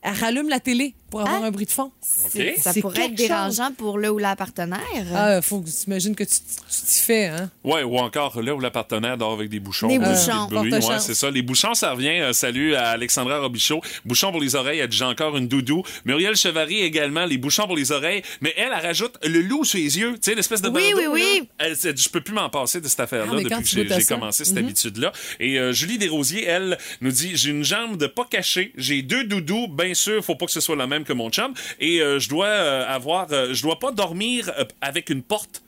elle 0.01 0.13
rallume 0.13 0.49
la 0.49 0.59
télé 0.59 0.93
pour 1.09 1.21
avoir 1.21 1.43
Ah. 1.43 1.47
un 1.47 1.51
bruit 1.51 1.65
de 1.65 1.71
fond. 1.71 1.91
Ça 2.01 2.73
pourrait 2.81 3.05
être 3.05 3.15
dérangeant 3.15 3.71
pour 3.77 3.97
le 3.97 4.09
ou 4.11 4.17
la 4.17 4.35
partenaire. 4.35 4.79
Ah, 5.13 5.41
faut 5.41 5.61
que 5.61 5.67
tu 5.69 5.75
imagines 5.87 6.15
que 6.15 6.23
tu 6.23 6.35
t'y 6.39 6.99
fais, 7.01 7.25
hein? 7.27 7.49
Ouais, 7.63 7.83
ou 7.83 7.97
encore 7.97 8.41
là 8.41 8.53
où 8.55 8.59
la 8.59 8.71
partenaire 8.71 9.17
dort 9.17 9.33
avec 9.33 9.49
des 9.49 9.59
bouchons. 9.59 9.87
Des 9.87 9.97
euh, 9.97 9.99
bouchons. 9.99 10.45
des 10.47 10.55
bruits. 10.55 10.73
Ouais, 10.73 10.99
c'est 10.99 11.13
ça. 11.15 11.29
Les 11.31 11.41
bouchons, 11.41 11.73
ça 11.73 11.91
revient. 11.91 12.19
Euh, 12.19 12.33
salut 12.33 12.75
à 12.75 12.89
Alexandra 12.89 13.39
Robichaud. 13.39 13.81
Bouchons 14.05 14.31
pour 14.31 14.41
les 14.41 14.55
oreilles, 14.55 14.79
elle 14.79 14.87
dit 14.89 14.97
j'ai 14.97 15.05
encore 15.05 15.37
une 15.37 15.47
doudou. 15.47 15.83
Muriel 16.05 16.35
Chevary 16.35 16.79
également, 16.81 17.25
les 17.25 17.37
bouchons 17.37 17.65
pour 17.67 17.75
les 17.77 17.91
oreilles. 17.91 18.21
Mais 18.41 18.53
elle, 18.57 18.69
elle 18.75 18.85
rajoute 18.85 19.15
le 19.25 19.41
loup 19.41 19.63
sur 19.65 19.77
les 19.79 19.97
yeux. 19.97 20.13
Tu 20.13 20.29
sais, 20.31 20.35
l'espèce 20.35 20.61
de 20.61 20.69
Oui, 20.69 20.91
bandeau, 20.93 21.13
oui, 21.13 21.21
oui. 21.41 21.49
Elle, 21.57 21.75
elle 21.83 21.97
je 21.97 22.09
peux 22.09 22.21
plus 22.21 22.33
m'en 22.33 22.49
passer 22.49 22.81
de 22.81 22.87
cette 22.87 22.99
affaire-là 22.99 23.31
Ah, 23.33 23.35
depuis 23.43 23.85
que 23.85 23.93
j'ai 23.95 24.05
commencé 24.05 24.45
cette 24.45 24.55
Mhm. 24.55 24.65
habitude-là. 24.65 25.11
Et 25.39 25.59
euh, 25.59 25.71
Julie 25.71 25.97
Desrosiers, 25.97 26.45
elle, 26.45 26.77
nous 27.01 27.11
dit 27.11 27.31
j'ai 27.35 27.49
une 27.51 27.63
jambe 27.63 27.97
de 27.97 28.07
pas 28.07 28.25
cachée. 28.29 28.73
J'ai 28.77 29.01
deux 29.01 29.23
doudous. 29.23 29.67
Bien 29.67 29.93
sûr, 29.93 30.23
faut 30.23 30.35
pas 30.35 30.45
que 30.45 30.51
ce 30.51 30.59
soit 30.61 30.75
la 30.75 30.87
même 30.87 30.98
que 31.03 31.13
mon 31.13 31.29
chum. 31.29 31.53
Et 31.79 32.01
euh, 32.01 32.19
je 32.19 32.29
dois 32.29 32.47
euh, 32.47 32.85
avoir, 32.87 33.27
euh, 33.31 33.53
je 33.53 33.61
dois 33.63 33.79
pas 33.79 33.91
dormir 33.91 34.51
euh, 34.57 34.63
avec 34.81 35.09
une 35.09 35.21
porte 35.23 35.61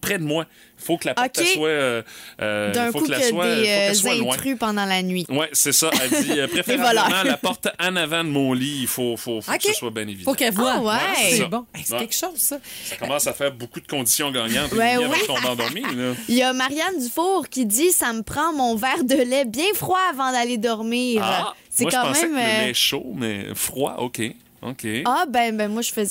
près 0.00 0.16
de 0.18 0.22
moi. 0.24 0.46
Faut 0.78 0.96
que 0.96 1.06
la 1.08 1.14
porte 1.14 1.42
soit, 1.42 1.68
euh, 1.68 2.02
euh, 2.40 2.72
D'un 2.72 2.92
faut 2.92 2.98
coup 3.00 3.06
que 3.06 3.12
que 3.12 3.18
la 3.18 3.20
soit, 3.22 3.44
faut 3.44 3.54
des 3.56 3.62
qu'elle 3.64 3.96
soit 3.96 4.14
loin. 4.14 4.34
intrus 4.34 4.56
pendant 4.58 4.84
la 4.86 5.02
nuit. 5.02 5.26
Ouais, 5.28 5.50
c'est 5.52 5.72
ça. 5.72 5.90
Elle 6.00 6.24
dit 6.24 6.38
euh, 6.38 6.46
préférablement 6.48 7.22
la 7.24 7.36
porte 7.36 7.68
en 7.80 7.96
avant 7.96 8.22
de 8.24 8.28
mon 8.28 8.52
lit. 8.52 8.78
Il 8.82 8.86
faut, 8.86 9.16
faut, 9.16 9.40
que 9.40 9.62
ce 9.62 9.72
soit 9.72 9.90
bien 9.90 10.04
évident. 10.06 10.30
Faut 10.30 10.36
qu'elle 10.36 10.54
voie. 10.54 10.74
Ah, 10.76 10.80
ouais. 10.82 11.30
c'est 11.36 11.46
bon. 11.46 11.66
Hey, 11.74 11.82
c'est 11.84 11.92
Ouais. 11.94 11.98
quelque 12.00 12.14
chose, 12.14 12.36
ça. 12.36 12.58
Ça 12.84 12.96
commence 12.96 13.26
à 13.26 13.32
faire 13.34 13.52
beaucoup 13.52 13.80
de 13.80 13.86
conditions 13.86 14.30
gagnantes 14.30 14.72
Ouais, 14.72 14.96
ouais. 14.98 15.06
endormi, 15.50 15.82
là. 15.82 16.12
Il 16.28 16.36
y 16.36 16.42
a 16.42 16.52
Marianne 16.52 16.98
Dufour 17.00 17.48
qui 17.48 17.66
dit 17.66 17.90
Ça 17.90 18.12
me 18.12 18.22
prend 18.22 18.52
mon 18.52 18.76
verre 18.76 19.02
de 19.04 19.16
lait 19.16 19.44
bien 19.46 19.74
froid 19.74 19.98
avant 20.10 20.30
d'aller 20.30 20.58
dormir. 20.58 21.22
Ah, 21.24 21.54
c'est 21.70 21.82
moi, 21.84 21.90
quand 21.90 22.02
je 22.04 22.08
pensais 22.08 22.28
même. 22.28 22.34
que 22.56 22.60
le 22.62 22.66
lait 22.68 22.74
chaud, 22.74 23.12
mais 23.14 23.46
froid, 23.54 23.96
OK. 23.98 24.20
OK. 24.62 24.86
Ah, 25.04 25.24
ben, 25.28 25.56
ben 25.56 25.70
moi, 25.70 25.82
je 25.82 25.92
fais. 25.92 26.06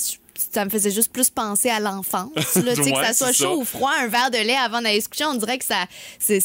Ça 0.52 0.64
me 0.66 0.70
faisait 0.70 0.90
juste 0.90 1.10
plus 1.12 1.30
penser 1.30 1.70
à 1.70 1.80
l'enfance. 1.80 2.56
là, 2.56 2.74
tu 2.74 2.84
sais, 2.84 2.92
que 2.92 3.04
ça 3.04 3.14
soit 3.14 3.32
chaud 3.32 3.44
ça. 3.44 3.54
ou 3.56 3.64
froid, 3.64 3.92
un 3.98 4.06
verre 4.08 4.30
de 4.30 4.36
lait 4.36 4.54
avant 4.56 4.82
d'aller 4.82 5.00
se 5.00 5.08
coucher, 5.08 5.24
on 5.24 5.34
dirait 5.34 5.56
que 5.58 5.64
ça. 5.64 5.86
C'est 6.18 6.38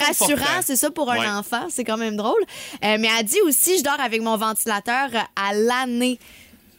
rassurant, 0.00 0.60
c'est 0.64 0.76
ça 0.76 0.90
pour 0.92 1.10
un 1.10 1.18
Ouais. 1.18 1.28
enfant. 1.28 1.66
C'est 1.68 1.82
quand 1.84 1.96
même 1.96 2.16
drôle. 2.16 2.40
Euh, 2.84 2.96
mais 3.00 3.08
elle 3.18 3.24
dit 3.26 3.40
aussi 3.44 3.78
je 3.78 3.82
dors 3.82 3.98
avec 4.00 4.22
mon 4.22 4.36
ventilateur 4.36 5.08
à 5.34 5.52
l'année. 5.52 6.18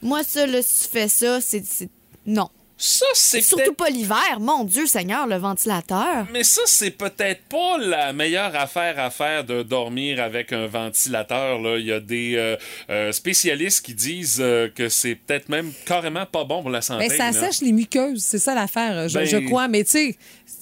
Moi, 0.02 0.24
ça, 0.24 0.47
là, 0.47 0.62
si 0.62 0.84
tu 0.84 0.89
fais 0.89 1.10
ça, 1.10 1.41
c'est- 1.41 1.89
Non. 2.26 2.50
Ça, 2.82 3.05
c'est 3.13 3.41
Surtout 3.41 3.73
pas 3.73 3.89
l'hiver. 3.89 4.39
Mon 4.39 4.63
Dieu 4.63 4.86
Seigneur, 4.88 5.27
le 5.27 5.36
ventilateur. 5.36 6.25
Mais 6.32 6.45
ça, 6.45 6.61
c'est 6.65 6.91
peut-être 6.91 7.41
pas 7.49 7.77
la 7.77 8.13
meilleure 8.13 8.55
affaire 8.55 8.97
à 8.99 9.09
faire 9.09 9.43
de 9.43 9.63
dormir 9.63 10.21
avec 10.23 10.53
un 10.53 10.65
ventilateur. 10.67 11.59
Là. 11.59 11.77
Il 11.77 11.86
y 11.86 11.91
a 11.91 11.99
des 11.99 12.36
euh, 12.38 12.55
euh, 12.89 13.11
spécialistes 13.11 13.86
qui 13.86 13.93
disent 13.93 14.38
euh, 14.39 14.69
que 14.73 14.88
c'est 14.88 15.15
peut-être 15.15 15.49
même 15.49 15.73
carrément 15.86 16.25
pas 16.25 16.45
bon 16.45 16.61
pour 16.61 16.71
la 16.71 16.82
santé. 16.82 17.09
Ben, 17.09 17.17
ça 17.17 17.32
là. 17.32 17.34
sèche 17.34 17.59
les 17.61 17.73
muqueuses, 17.73 18.23
c'est 18.23 18.39
ça 18.39 18.55
l'affaire, 18.55 19.09
je, 19.09 19.15
Ben- 19.19 19.25
je 19.25 19.38
crois. 19.38 19.67
Mais 19.67 19.84
tu 19.84 19.89
sais, 19.91 20.17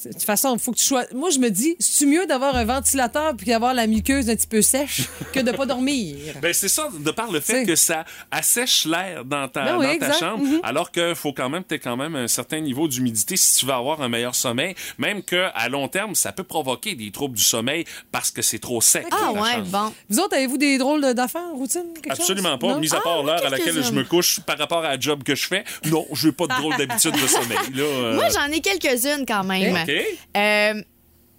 de 0.05 0.13
toute 0.13 0.23
façon, 0.23 0.55
il 0.55 0.59
faut 0.59 0.71
que 0.71 0.77
tu 0.77 0.85
sois. 0.85 1.05
Moi, 1.13 1.29
je 1.29 1.37
me 1.37 1.49
dis, 1.49 1.75
c'est 1.79 2.05
mieux 2.07 2.25
d'avoir 2.25 2.55
un 2.55 2.65
ventilateur 2.65 3.35
puis 3.37 3.45
d'avoir 3.45 3.75
la 3.75 3.85
muqueuse 3.85 4.27
un 4.29 4.35
petit 4.35 4.47
peu 4.47 4.63
sèche 4.63 5.01
que 5.33 5.39
de 5.39 5.51
pas 5.51 5.67
dormir? 5.67 6.15
Ben, 6.41 6.51
c'est 6.51 6.67
ça, 6.69 6.89
de 6.97 7.11
par 7.11 7.31
le 7.31 7.41
fait 7.41 7.63
que 7.63 7.75
ça 7.75 8.05
assèche 8.31 8.85
l'air 8.85 9.23
dans 9.23 9.47
ta, 9.47 9.65
Ben 9.65 9.77
oui, 9.77 9.99
dans 9.99 10.07
ta 10.07 10.13
chambre, 10.13 10.43
Mhm. 10.43 10.61
alors 10.63 10.91
qu'il 10.91 11.13
faut 11.13 11.31
quand 11.33 11.49
même, 11.49 11.63
quand 11.83 11.95
même 11.97 12.06
un 12.15 12.27
certain 12.27 12.59
niveau 12.59 12.87
d'humidité 12.87 13.37
si 13.37 13.59
tu 13.59 13.65
veux 13.65 13.73
avoir 13.73 14.01
un 14.01 14.09
meilleur 14.09 14.35
sommeil, 14.35 14.75
même 14.97 15.21
que 15.23 15.47
à 15.53 15.69
long 15.69 15.87
terme, 15.87 16.15
ça 16.15 16.31
peut 16.31 16.43
provoquer 16.43 16.95
des 16.95 17.11
troubles 17.11 17.35
du 17.37 17.43
sommeil 17.43 17.85
parce 18.11 18.31
que 18.31 18.41
c'est 18.41 18.59
trop 18.59 18.81
sec. 18.81 19.05
Ah, 19.11 19.31
ouais, 19.31 19.61
bon. 19.65 19.93
Vous 20.09 20.19
autres, 20.19 20.35
avez-vous 20.35 20.57
des 20.57 20.77
drôles 20.77 21.13
d'affaires, 21.13 21.49
routine? 21.53 21.83
chose? 21.95 22.19
Absolument 22.19 22.57
pas. 22.57 22.67
Non? 22.67 22.79
Mis 22.79 22.93
à 22.93 22.97
Ah, 22.97 23.01
part 23.03 23.23
l'heure 23.23 23.45
à 23.45 23.49
laquelle 23.49 23.83
je 23.83 23.91
me 23.91 24.03
couche 24.03 24.39
par 24.41 24.57
rapport 24.57 24.79
à 24.83 24.89
la 24.89 24.99
job 24.99 25.23
que 25.23 25.35
je 25.35 25.47
fais, 25.47 25.63
non, 25.85 26.05
je 26.13 26.27
n'ai 26.27 26.33
pas 26.33 26.47
de 26.47 26.53
drôle 26.59 26.77
d'habitude 26.77 27.13
de 27.13 27.27
sommeil. 27.27 27.57
Là, 27.73 27.83
euh, 27.83 28.15
Moi, 28.15 28.25
j'en 28.29 28.51
ai 28.51 28.59
quelques-unes 28.61 29.25
quand 29.27 29.43
même. 29.43 29.75
OK. 29.75 29.91
Euh, 30.35 30.81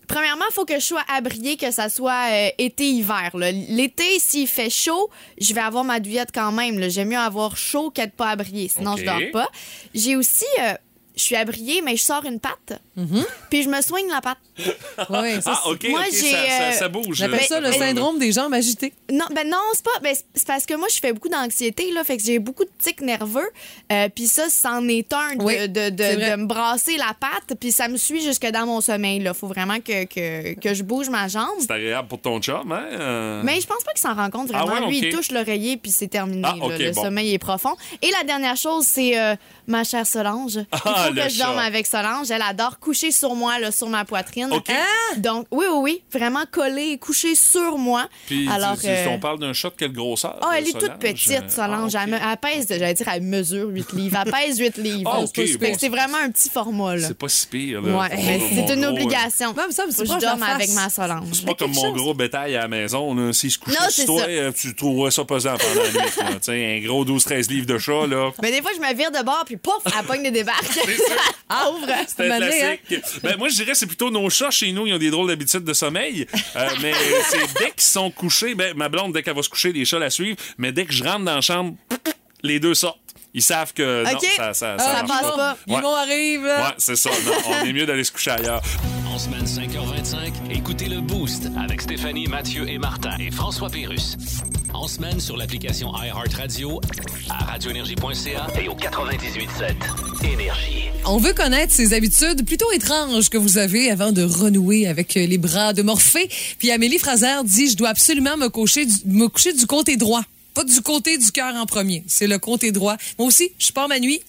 Premièrement, 0.09 0.47
il 0.51 0.55
faut 0.55 0.65
que 0.65 0.75
je 0.81 0.85
sois 0.85 1.05
abriée, 1.07 1.57
que 1.57 1.71
ça 1.71 1.89
soit 1.91 2.31
euh, 2.33 2.49
été-hiver. 2.59 3.31
L'été, 3.35 4.19
s'il 4.19 4.49
fait 4.49 4.71
chaud, 4.71 5.11
je 5.39 5.53
vais 5.55 5.61
avoir 5.61 5.85
ma 5.85 6.01
douillette 6.01 6.31
quand 6.33 6.51
même. 6.51 6.89
J'aime 6.89 7.09
mieux 7.09 7.19
avoir 7.19 7.57
chaud 7.57 7.91
qu'être 7.91 8.15
pas 8.15 8.31
abriée, 8.31 8.69
sinon 8.69 8.97
je 8.97 9.05
dors 9.05 9.21
pas. 9.33 9.49
J'ai 9.95 10.17
aussi, 10.17 10.47
euh, 10.61 10.73
je 11.15 11.23
suis 11.23 11.37
abriée, 11.37 11.83
mais 11.83 11.97
je 11.97 12.03
sors 12.03 12.25
une 12.25 12.41
patte, 12.41 12.81
puis 13.51 13.63
je 13.63 13.69
me 13.69 13.81
soigne 13.81 14.09
la 14.09 14.21
patte. 14.21 14.39
Ouais, 15.11 15.41
ça, 15.41 15.53
Ah, 15.65 15.69
OK, 15.71 15.87
Moi, 15.89 16.03
j'ai, 16.11 16.31
ça, 16.33 16.37
ça- 16.37 16.63
euh, 16.63 16.73
ça 16.73 16.89
bouge. 16.89 17.17
J'appelle 17.17 17.43
ça 17.43 17.61
le 17.61 17.69
Euh, 17.69 17.73
syndrome 17.73 18.19
des 18.19 18.33
jambes 18.33 18.53
agitées. 18.55 18.93
Non, 19.11 19.25
ben 19.35 19.49
non, 19.49 19.59
c'est 19.73 19.85
pas. 19.85 19.99
Ben, 20.03 20.15
c'est 20.35 20.47
parce 20.47 20.67
que 20.67 20.75
moi, 20.75 20.89
je 20.93 20.99
fais 20.99 21.13
beaucoup 21.13 21.29
d'anxiété, 21.29 21.93
là. 21.93 22.03
Fait 22.05 22.17
que 22.17 22.23
j'ai 22.25 22.39
beaucoup 22.41 22.65
de 22.65 22.71
tics 22.83 23.01
nerveux. 23.01 23.49
Euh, 23.93 24.09
puis 24.15 24.27
ça, 24.27 24.49
c'en 24.51 24.87
est 24.89 25.13
un 25.13 25.37
de, 25.37 25.43
Oui, 25.45 25.69
de, 25.69 25.91
de, 25.91 26.03
c'est 26.03 26.17
vrai. 26.17 26.31
de 26.33 26.37
me 26.37 26.47
brasser 26.47 26.97
la 26.97 27.15
patte. 27.19 27.57
Puis 27.59 27.71
ça 27.73 27.89
me 27.89 27.97
suit 27.97 28.21
jusque 28.21 28.47
dans 28.51 28.67
mon 28.67 28.81
sommeil, 28.81 29.21
là. 29.21 29.33
Faut 29.35 29.47
vraiment 29.47 29.79
que, 29.81 30.05
que, 30.05 30.59
que 30.59 30.75
je 30.75 30.83
bouge 30.83 31.09
ma 31.09 31.29
jambe. 31.29 31.47
C'est 31.61 31.71
agréable 31.71 32.09
pour 32.09 32.21
ton 32.21 32.41
chum, 32.41 32.73
hein? 32.73 32.85
euh? 32.93 33.43
Mais 33.45 33.61
je 33.61 33.67
pense 33.67 33.85
pas 33.85 33.93
qu'il 33.93 34.01
s'en 34.01 34.15
rend 34.15 34.31
compte 34.31 34.49
vraiment. 34.49 34.73
Ah 34.77 34.81
ouais, 34.83 34.89
Lui, 34.89 34.99
il 34.99 35.09
touche 35.11 35.31
l'oreiller, 35.31 35.77
puis 35.77 35.91
c'est 35.93 36.09
terminé. 36.09 36.43
Ah, 36.45 36.55
là. 36.59 36.65
ok, 36.67 36.79
le 36.79 36.91
bon. 36.93 37.03
sommeil 37.03 37.33
est 37.33 37.39
profond. 37.39 37.77
Et 38.03 38.11
la 38.11 38.25
dernière 38.25 38.57
chose, 38.57 38.85
c'est 38.87 39.19
euh, 39.19 39.37
ma 39.69 39.85
chère 39.85 40.07
Solange. 40.07 40.59
Ah, 40.73 40.79
faut 41.07 41.13
le 41.15 41.23
que 41.23 41.29
je 41.29 41.39
dorme 41.39 41.59
avec 41.59 41.87
Solange. 41.87 42.31
Elle 42.31 42.43
adore 42.43 42.79
coucher 42.89 43.11
sur 43.13 43.35
moi, 43.35 43.59
là, 43.59 43.71
sur 43.71 43.87
ma 43.89 44.07
poitrine. 44.07 44.49
OK. 44.51 44.73
Donc, 45.19 45.47
oui, 45.51 45.67
oui, 45.71 45.79
oui. 45.83 46.03
Vraiment 46.19 46.45
collée, 46.51 46.97
coucher 46.97 47.35
sur 47.35 47.77
moi. 47.77 48.09
Puis, 48.27 48.49
Alors, 48.51 48.77
tu- 48.77 48.83
tu- 48.83 48.89
euh, 48.89 49.09
on 49.11 49.19
parle 49.19 49.39
d'un 49.39 49.53
chat 49.53 49.69
de 49.69 49.75
quelle 49.75 49.93
grosseur? 49.93 50.39
Oh, 50.43 50.47
elle 50.57 50.67
est 50.67 50.73
toute 50.73 50.99
petite, 50.99 51.31
Euh, 51.33 51.49
Solange. 51.51 51.95
ah, 51.95 52.05
elle, 52.07 52.15
elle 52.15 52.37
pèse, 52.39 52.67
j'allais 52.69 52.95
dire, 52.95 53.07
elle 53.13 53.23
mesure 53.23 53.69
8 53.69 53.93
livres. 53.93 54.19
Elle 54.25 54.33
pèse 54.33 54.59
8 54.59 54.77
livres. 54.79 55.11
Ah, 55.13 55.21
bon, 55.21 55.27
c'est 55.79 55.89
vraiment 55.91 56.17
un 56.17 56.31
petit 56.31 56.49
format, 56.49 56.97
là. 56.97 57.07
C'est 57.09 57.19
pas 57.19 57.29
si 57.29 57.47
pire. 57.47 57.83
Là. 57.83 57.99
Ouais, 57.99 58.41
c'est 58.55 58.75
une 58.75 58.81
gros, 58.81 58.91
obligation. 58.93 59.53
Même 59.53 59.71
ça, 59.71 59.85
Faut 59.91 60.03
que 60.03 60.09
je 60.09 60.19
dorme 60.19 60.43
avec 60.43 60.71
ma 60.73 60.89
Solange. 60.89 61.27
C'est 61.33 61.45
pas 61.47 61.55
comme 61.55 61.73
mon 61.75 61.93
gros 61.93 62.15
bétail 62.15 62.57
à 62.57 62.61
la 62.63 62.69
maison. 62.69 63.33
S'il 63.35 63.51
se 63.51 63.59
couchait 63.59 63.77
sur 63.91 64.07
toi, 64.07 64.23
ça. 64.23 64.29
euh, 64.29 64.53
tu 64.53 64.75
trouverais 64.75 65.11
ça 65.11 65.25
pesant 65.27 65.57
pendant 65.59 65.83
la 65.83 65.91
nuit. 65.91 66.11
là. 66.17 66.53
Un 66.55 66.81
gros 66.87 67.05
12-13 67.05 67.51
livres 67.51 67.67
de 67.67 67.77
chat, 67.79 68.07
là. 68.07 68.31
Mais 68.43 68.51
des 68.51 68.63
fois, 68.63 68.71
je 68.75 68.81
me 68.81 68.95
vire 68.95 69.11
de 69.11 69.23
bord, 69.23 69.43
puis 69.45 69.57
pouf, 69.59 69.83
elle 69.87 70.05
pogne 70.07 70.23
des 70.23 70.31
débarques. 70.31 70.65
Pauvre. 71.49 71.87
C'est 72.07 72.31
un 72.31 72.39
Ben, 73.23 73.37
moi, 73.37 73.49
je 73.49 73.55
dirais 73.57 73.73
que 73.73 73.77
c'est 73.79 73.87
plutôt 73.87 74.11
nos 74.11 74.29
chats 74.31 74.51
chez 74.51 74.73
nous. 74.73 74.87
Ils 74.87 74.95
ont 74.95 74.99
des 74.99 75.11
drôles 75.11 75.29
d'habitudes 75.29 75.65
de 75.65 75.73
sommeil. 75.73 76.27
Euh, 76.57 76.69
mais 76.83 76.93
c'est 77.29 77.53
dès 77.59 77.71
qu'ils 77.71 77.83
sont 77.83 78.11
couchés, 78.11 78.55
ben, 78.55 78.75
ma 78.77 78.89
blonde, 78.89 79.13
dès 79.13 79.23
qu'elle 79.23 79.35
va 79.37 79.43
se 79.43 79.49
coucher, 79.49 79.73
les 79.73 79.85
chats 79.85 79.99
la 79.99 80.11
suivent. 80.11 80.37
Mais 80.59 80.73
dès 80.73 80.85
que 80.85 80.93
je 80.93 81.05
rentre 81.05 81.25
dans 81.25 81.35
la 81.35 81.41
chambre, 81.41 81.77
les 82.43 82.61
deux 82.61 82.75
sortent. 82.75 82.99
Ils 83.35 83.43
savent 83.43 83.75
que 83.75 84.05
non, 84.05 84.11
OK. 84.13 84.27
ça, 84.37 84.55
ça, 84.55 84.77
Ah, 84.79 84.97
ça 85.01 85.05
passe 85.07 85.21
pas. 85.37 85.57
Ouais. 85.69 85.79
Yvon 85.79 85.95
arrive. 85.95 86.43
Ouais, 86.43 86.75
c'est 86.79 86.97
ça. 86.97 87.11
Non, 87.11 87.33
on 87.47 87.65
est 87.67 87.73
mieux 87.75 87.85
d'aller 87.85 88.03
se 88.05 88.11
coucher 88.11 88.31
ailleurs. 88.33 88.63
En 89.07 89.19
semaine 89.19 89.45
5h25, 89.45 90.33
écoutez 90.51 90.87
le 90.87 91.01
Boost 91.01 91.49
Avec 91.63 91.83
Stéphanie, 91.83 92.27
Mathieu 92.27 92.67
et 92.69 92.79
Martin. 92.79 93.17
et 93.21 93.31
François 93.31 93.69
Pérus. 93.69 94.17
En 94.75 94.87
semaine 94.87 95.21
sur 95.21 95.37
l'application 95.37 95.93
iHeartRadio 95.97 96.81
À 97.31 97.45
radioénergie.ca 97.45 98.47
et 98.61 98.69
au 98.69 98.75
98.7 98.75 100.27
Énergie. 100.33 100.91
On 101.05 101.19
veut 101.19 101.33
connaître 101.33 101.73
ces 101.73 101.95
habitudes 101.95 102.45
plutôt 102.47 102.71
étranges 102.73 103.29
que 103.31 103.39
vous 103.39 103.59
avez 103.59 103.91
avant 103.91 104.13
de 104.13 104.23
renouer 104.23 104.87
avec 104.87 105.17
euh, 105.17 105.27
les 105.27 105.39
bras 105.39 105.73
de 105.73 105.83
Morphée. 105.83 106.29
Puis 106.59 106.71
Amélie 106.71 106.99
Fraser 106.99 107.45
dit, 107.45 107.71
je 107.71 107.77
dois 107.77 107.89
absolument 107.91 108.37
me 108.37 108.49
coucher 108.49 108.87
du, 108.87 108.95
me 109.07 109.29
coucher 109.29 109.53
du 109.53 109.67
côté 109.67 109.97
droit. 109.97 110.23
Pas 110.55 110.65
du 110.65 110.81
côté 110.81 111.19
du 111.19 111.31
cœur 111.33 111.55
en 111.55 111.67
premier. 111.67 112.05
C'est 112.07 112.27
le 112.27 112.39
côté 112.39 112.73
droit. 112.73 112.97
Moi 113.19 113.29
aussi, 113.29 113.51
je 113.59 113.73
pars 113.73 113.89
ma 113.89 113.99
nuit 113.99 114.21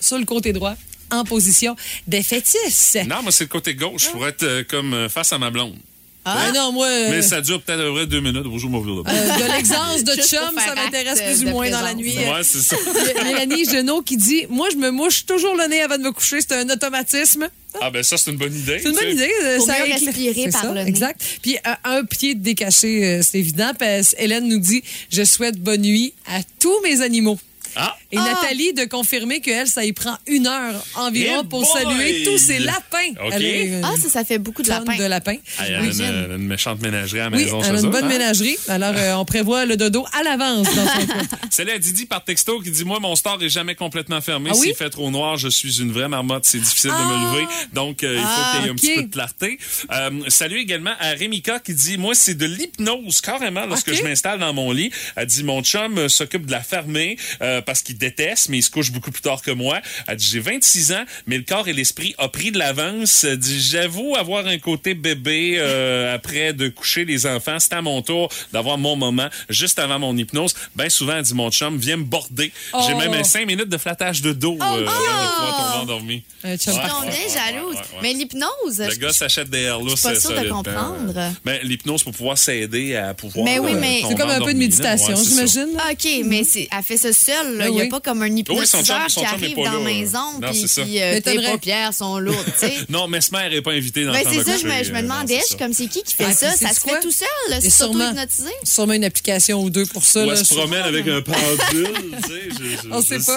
sur 0.00 0.18
le 0.18 0.24
côté 0.24 0.52
droit 0.52 0.74
en 1.10 1.24
position 1.24 1.76
défaitiste. 2.06 2.98
Non, 3.06 3.22
moi, 3.22 3.32
c'est 3.32 3.44
le 3.44 3.48
côté 3.48 3.74
gauche 3.74 4.10
pour 4.10 4.26
être 4.26 4.42
euh, 4.42 4.64
comme 4.68 4.94
euh, 4.94 5.08
face 5.08 5.32
à 5.32 5.38
ma 5.38 5.50
blonde. 5.50 5.76
Ah 6.24 6.52
non, 6.52 6.72
moi... 6.72 6.86
euh, 6.86 7.08
Mais 7.10 7.22
ça 7.22 7.40
dure 7.40 7.62
peut-être 7.62 7.80
à 7.80 7.84
peu 7.84 7.94
près 7.94 8.06
deux 8.06 8.20
minutes. 8.20 8.42
Bonjour, 8.44 8.68
mon 8.68 8.80
vieux. 8.80 8.92
euh, 8.92 9.02
de 9.02 9.52
l'exence 9.56 10.04
de 10.04 10.12
chum, 10.22 10.40
pour 10.52 10.60
ça 10.62 10.74
m'intéresse 10.74 11.22
plus 11.22 11.44
ou 11.46 11.48
moins 11.50 11.70
dans 11.70 11.80
la 11.80 11.94
nuit. 11.94 12.16
Ouais, 12.18 12.42
c'est 12.42 12.58
ça. 12.60 12.76
Mélanie 13.24 13.64
Genot 13.64 14.02
qui 14.02 14.16
dit 14.18 14.44
Moi, 14.50 14.68
je 14.70 14.76
me 14.76 14.90
mouche 14.90 15.24
toujours 15.24 15.54
le 15.56 15.66
nez 15.68 15.80
avant 15.80 15.96
de 15.96 16.02
me 16.02 16.12
coucher. 16.12 16.40
C'est 16.40 16.52
un 16.52 16.68
automatisme. 16.68 17.48
Ah, 17.80 17.90
ben 17.90 18.02
ça, 18.02 18.16
c'est 18.18 18.30
une 18.30 18.36
bonne 18.36 18.54
idée. 18.54 18.78
C'est 18.82 18.88
une 18.90 18.94
bonne 18.94 19.10
idée. 19.12 19.30
euh, 19.44 19.56
Faut 19.58 19.66
ça 19.66 19.78
mieux 19.86 19.92
respirer 19.92 20.50
par 20.50 20.62
ça, 20.62 20.72
le 20.72 20.82
nez. 20.82 20.88
Exact. 20.88 21.20
Puis 21.42 21.56
euh, 21.66 21.74
un 21.84 22.04
pied 22.04 22.34
de 22.34 22.42
décaché, 22.42 23.04
euh, 23.06 23.22
c'est 23.22 23.38
évident. 23.38 23.72
Parce 23.78 24.14
Hélène 24.18 24.48
nous 24.48 24.58
dit 24.58 24.82
Je 25.10 25.22
souhaite 25.24 25.56
bonne 25.58 25.80
nuit 25.82 26.12
à 26.26 26.40
tous 26.60 26.78
mes 26.82 27.00
animaux. 27.00 27.38
Ah, 27.76 27.96
Et 28.10 28.16
Nathalie 28.16 28.72
de 28.72 28.84
confirmer 28.84 29.40
qu'elle, 29.40 29.66
ça 29.66 29.84
y 29.84 29.92
prend 29.92 30.16
une 30.26 30.46
heure 30.46 30.82
environ 30.94 31.42
Eh 31.44 31.46
pour 31.48 31.60
boy! 31.60 31.68
saluer 31.82 32.22
tous 32.24 32.38
ses 32.38 32.58
lapins. 32.58 33.10
OK. 33.22 33.30
Elle 33.32 33.44
est 33.44 33.64
une 33.66 33.84
Ah, 33.84 33.92
ça, 34.02 34.08
ça 34.08 34.24
fait 34.24 34.38
beaucoup 34.38 34.62
de 34.62 34.68
lapins. 34.68 34.96
de 34.96 35.04
lapins. 35.04 35.36
elle 35.60 35.74
a 35.74 35.80
une, 35.82 36.00
euh, 36.00 36.36
une 36.36 36.46
méchante 36.46 36.80
ménagerie 36.80 37.20
à 37.20 37.28
la 37.28 37.36
Oui, 37.36 37.44
maison. 37.44 37.60
elle 37.62 37.76
a 37.76 37.80
une 37.80 37.90
bonne 37.90 38.04
hein? 38.04 38.08
ménagerie. 38.08 38.56
Alors, 38.68 38.94
euh, 38.96 39.14
on 39.16 39.26
prévoit 39.26 39.66
le 39.66 39.76
dodo 39.76 40.06
à 40.18 40.22
l'avance. 40.22 40.68
C'est 41.50 41.64
là 41.64 41.78
Didi 41.78 42.06
par 42.06 42.24
texto 42.24 42.60
qui 42.60 42.70
dit 42.70 42.84
Moi, 42.84 42.98
mon 42.98 43.14
store 43.14 43.42
est 43.42 43.48
jamais 43.50 43.74
complètement 43.74 44.20
fermé. 44.22 44.50
Ah 44.52 44.56
oui? 44.56 44.68
S'il 44.68 44.74
fait 44.74 44.88
trop 44.90 45.10
noir, 45.10 45.36
je 45.36 45.48
suis 45.48 45.80
une 45.82 45.92
vraie 45.92 46.08
marmotte. 46.08 46.46
C'est 46.46 46.60
difficile 46.60 46.90
de 46.90 46.94
me 46.96 47.34
lever. 47.34 47.46
Donc, 47.74 48.02
euh, 48.04 48.14
il 48.14 48.22
faut 48.22 48.26
Ah, 48.26 48.52
qu'il 48.56 48.64
y 48.64 48.68
ait 48.68 48.70
un 48.70 48.74
petit 48.74 48.94
peu 48.94 49.02
de 49.02 49.12
clarté. 49.12 49.58
Euh, 49.92 50.10
salut 50.28 50.58
également 50.60 50.92
à 50.98 51.10
Rémika 51.10 51.58
qui 51.60 51.74
dit 51.74 51.98
Moi, 51.98 52.14
c'est 52.14 52.34
de 52.34 52.46
l'hypnose 52.46 53.20
carrément 53.20 53.66
lorsque 53.66 53.92
je 53.92 54.02
m'installe 54.02 54.38
dans 54.38 54.54
mon 54.54 54.72
lit. 54.72 54.90
Elle 55.16 55.26
dit 55.26 55.44
Mon 55.44 55.62
chum 55.62 55.98
euh, 55.98 56.08
s'occupe 56.08 56.46
de 56.46 56.52
la 56.52 56.62
fermer 56.62 57.18
euh, 57.42 57.60
parce 57.60 57.82
qu'il 57.82 57.97
déteste, 57.98 58.48
mais 58.48 58.58
il 58.58 58.62
se 58.62 58.70
couche 58.70 58.90
beaucoup 58.92 59.10
plus 59.10 59.22
tard 59.22 59.42
que 59.42 59.50
moi. 59.50 59.80
Elle 60.06 60.16
dit 60.16 60.26
J'ai 60.30 60.40
26 60.40 60.92
ans, 60.92 61.04
mais 61.26 61.36
le 61.36 61.44
corps 61.44 61.68
et 61.68 61.72
l'esprit 61.72 62.14
a 62.18 62.28
pris 62.28 62.50
de 62.52 62.58
l'avance. 62.58 63.24
Elle 63.24 63.38
dit 63.38 63.60
J'avoue 63.60 64.14
avoir 64.16 64.46
un 64.46 64.58
côté 64.58 64.94
bébé 64.94 65.54
euh, 65.58 66.14
après 66.14 66.52
de 66.52 66.68
coucher 66.68 67.04
les 67.04 67.26
enfants. 67.26 67.58
C'est 67.58 67.72
à 67.74 67.82
mon 67.82 68.02
tour 68.02 68.28
d'avoir 68.52 68.78
mon 68.78 68.96
moment 68.96 69.28
juste 69.48 69.78
avant 69.78 69.98
mon 69.98 70.16
hypnose. 70.16 70.54
Ben 70.76 70.88
souvent, 70.90 71.16
elle 71.16 71.22
dit 71.22 71.34
Mon 71.34 71.50
chum, 71.50 71.76
viens 71.78 71.96
me 71.96 72.04
border. 72.04 72.52
J'ai 72.86 72.94
Oh. 72.94 72.98
même 72.98 73.12
un 73.14 73.24
5 73.24 73.46
minutes 73.46 73.68
de 73.68 73.78
flattage 73.78 74.22
de 74.22 74.32
dos 74.32 74.56
euh, 74.60 74.86
avant 74.86 75.76
de 75.76 75.82
endormi. 75.82 76.22
Un 76.44 76.56
chum 76.56 76.74
Ouais, 76.74 76.80
ouais, 76.82 77.12
jalouse. 77.34 77.74
ouais, 77.74 77.80
ouais. 77.80 77.98
Mais 78.02 78.12
l'hypnose, 78.12 78.78
Le 78.78 78.94
gars 78.96 79.12
s'achète 79.12 79.50
des 79.50 79.62
airless. 79.62 79.90
je 79.92 79.96
suis 79.96 80.08
pas 80.08 80.20
sûre 80.20 80.30
de 80.30 80.36
solidement. 80.36 80.62
comprendre. 80.62 81.32
Ben, 81.44 81.58
l'hypnose 81.62 82.02
pour 82.04 82.12
pouvoir 82.12 82.38
s'aider 82.38 82.94
à 82.96 83.14
pouvoir. 83.14 83.44
Mais 83.44 83.58
oui, 83.58 83.72
euh, 83.74 83.78
mais- 83.80 84.02
C'est 84.08 84.14
comme 84.14 84.30
un 84.30 84.40
peu 84.40 84.52
de 84.52 84.58
méditation, 84.58 85.14
j'imagine. 85.16 85.68
OK, 85.90 86.08
mais 86.24 86.42
elle 86.70 86.82
fait 86.84 86.96
ça 86.96 87.12
seule. 87.12 87.58
Ben 87.58 87.68
Il 87.68 87.74
n'y 87.74 87.80
a 87.82 87.87
oui. 87.88 88.00
pas 88.00 88.00
comme 88.00 88.22
un 88.22 88.28
Oui, 88.30 88.44
son 88.44 88.78
hypnotiseur 88.78 89.00
chum- 89.00 89.08
son 89.08 89.20
qui 89.20 89.26
arrive 89.26 89.56
dans 89.56 89.64
la 89.72 89.78
maison 89.80 90.18
Non, 90.40 90.50
puis 90.50 91.00
euh, 91.02 91.20
tes 91.20 91.42
paupières 91.42 91.92
sont 91.94 92.18
lourdes. 92.18 92.38
Non, 92.88 93.08
Mesmer 93.08 93.48
n'est 93.50 93.62
pas 93.62 93.72
invité 93.72 94.04
dans 94.04 94.12
Ben, 94.12 94.18
le 94.18 94.24
temps 94.24 94.30
c'est 94.32 94.38
de 94.38 94.44
ça, 94.44 94.56
je 94.58 94.64
me, 94.66 94.70
coucher, 94.70 94.84
je 94.84 94.92
me 94.92 94.98
euh, 94.98 95.02
demandais, 95.02 95.38
je 95.40 95.46
suis 95.46 95.56
comme 95.56 95.72
c'est 95.72 95.86
qui 95.86 96.02
qui 96.02 96.14
fait 96.14 96.24
Ah, 96.28 96.32
ça? 96.32 96.50
Ça 96.52 96.68
se 96.72 96.80
fait 96.80 97.00
tout 97.00 97.10
seul, 97.10 97.26
c'est 97.60 97.70
sûrement, 97.70 98.04
auto-hypnotisé? 98.04 98.50
sûrement 98.64 98.92
une 98.94 99.04
application 99.04 99.62
ou 99.62 99.70
deux 99.70 99.86
pour 99.86 100.04
ça. 100.04 100.24
Ou 100.26 100.30
elle 100.30 100.44
se 100.44 100.54
promène 100.54 100.82
avec 100.82 101.06
un 101.08 101.20
pendule, 101.22 101.92
tu 102.22 102.28
sais, 102.28 102.42
je, 102.50 102.64
je, 102.82 102.88
On 102.92 103.02
sait 103.02 103.18
pas. 103.18 103.36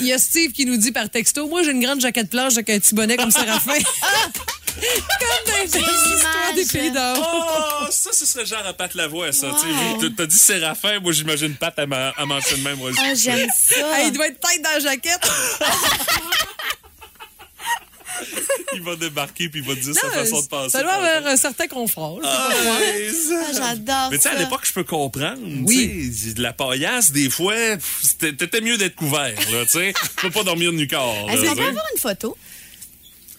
Il 0.00 0.06
y 0.06 0.12
a 0.12 0.18
Steve 0.18 0.52
qui 0.52 0.66
nous 0.66 0.76
dit 0.76 0.92
par 0.92 1.08
texto 1.10 1.46
Moi, 1.48 1.62
j'ai 1.62 1.70
une 1.72 1.82
grande 1.82 2.00
jaquette 2.00 2.30
plage 2.30 2.54
avec 2.54 2.70
un 2.70 2.78
petit 2.78 2.94
bonnet 2.94 3.16
comme 3.16 3.30
Séraphin. 3.30 3.72
comme 4.80 5.52
dans 5.52 5.58
les 5.62 6.14
histoires 6.14 6.54
des 6.54 6.64
pays 6.66 6.90
d'or. 6.90 7.16
Oh, 7.18 7.86
ça, 7.90 8.12
ce 8.12 8.26
serait 8.26 8.46
genre 8.46 8.66
à 8.66 8.72
Pat 8.72 8.92
Lavoie, 8.94 9.32
ça. 9.32 9.48
tu 9.60 9.66
sais. 9.68 10.04
Wow. 10.06 10.10
T'as 10.16 10.26
dit 10.26 10.36
Séraphin, 10.36 11.00
moi 11.00 11.12
j'imagine 11.12 11.54
Pat 11.54 11.78
à, 11.78 11.86
ma, 11.86 12.08
à 12.10 12.26
même. 12.26 12.76
moi. 12.78 12.90
Ah, 12.98 13.14
j'aime 13.14 13.48
ça. 13.56 13.98
Hey, 13.98 14.08
il 14.08 14.12
doit 14.12 14.26
être 14.28 14.40
tête 14.40 14.62
dans 14.62 14.70
la 14.70 14.80
jaquette. 14.80 15.30
Il 18.74 18.82
va 18.82 18.96
débarquer 18.96 19.48
puis 19.48 19.60
il 19.60 19.66
va 19.66 19.74
te 19.74 19.80
dire 19.80 19.94
sa 19.94 20.10
façon 20.10 20.40
de 20.40 20.46
penser. 20.46 20.70
ça 20.70 20.82
doit 20.82 20.92
avoir 20.94 21.26
un 21.26 21.36
certain 21.36 21.66
confort. 21.68 22.20
Ah. 22.24 22.48
Ah, 22.50 23.52
j'adore 23.52 24.08
Mais 24.10 24.16
tu 24.18 24.22
sais, 24.22 24.28
à 24.30 24.38
l'époque, 24.38 24.62
je 24.64 24.72
peux 24.72 24.84
comprendre. 24.84 25.38
Oui. 25.64 26.10
De 26.34 26.42
la 26.42 26.52
paillasse, 26.52 27.12
des 27.12 27.30
fois, 27.30 27.54
c'était- 28.02 28.32
t'étais 28.32 28.60
mieux 28.60 28.76
d'être 28.76 28.94
couvert. 28.96 29.34
Là, 29.52 29.64
tu 29.64 29.70
sais. 29.70 29.92
peux 30.16 30.30
pas 30.30 30.42
dormir 30.42 30.72
nu 30.72 30.86
corps. 30.88 31.28
Est-ce 31.30 31.42
qu'on 31.44 31.54
peut 31.56 31.62
avoir 31.68 31.84
une 31.94 32.00
photo? 32.00 32.36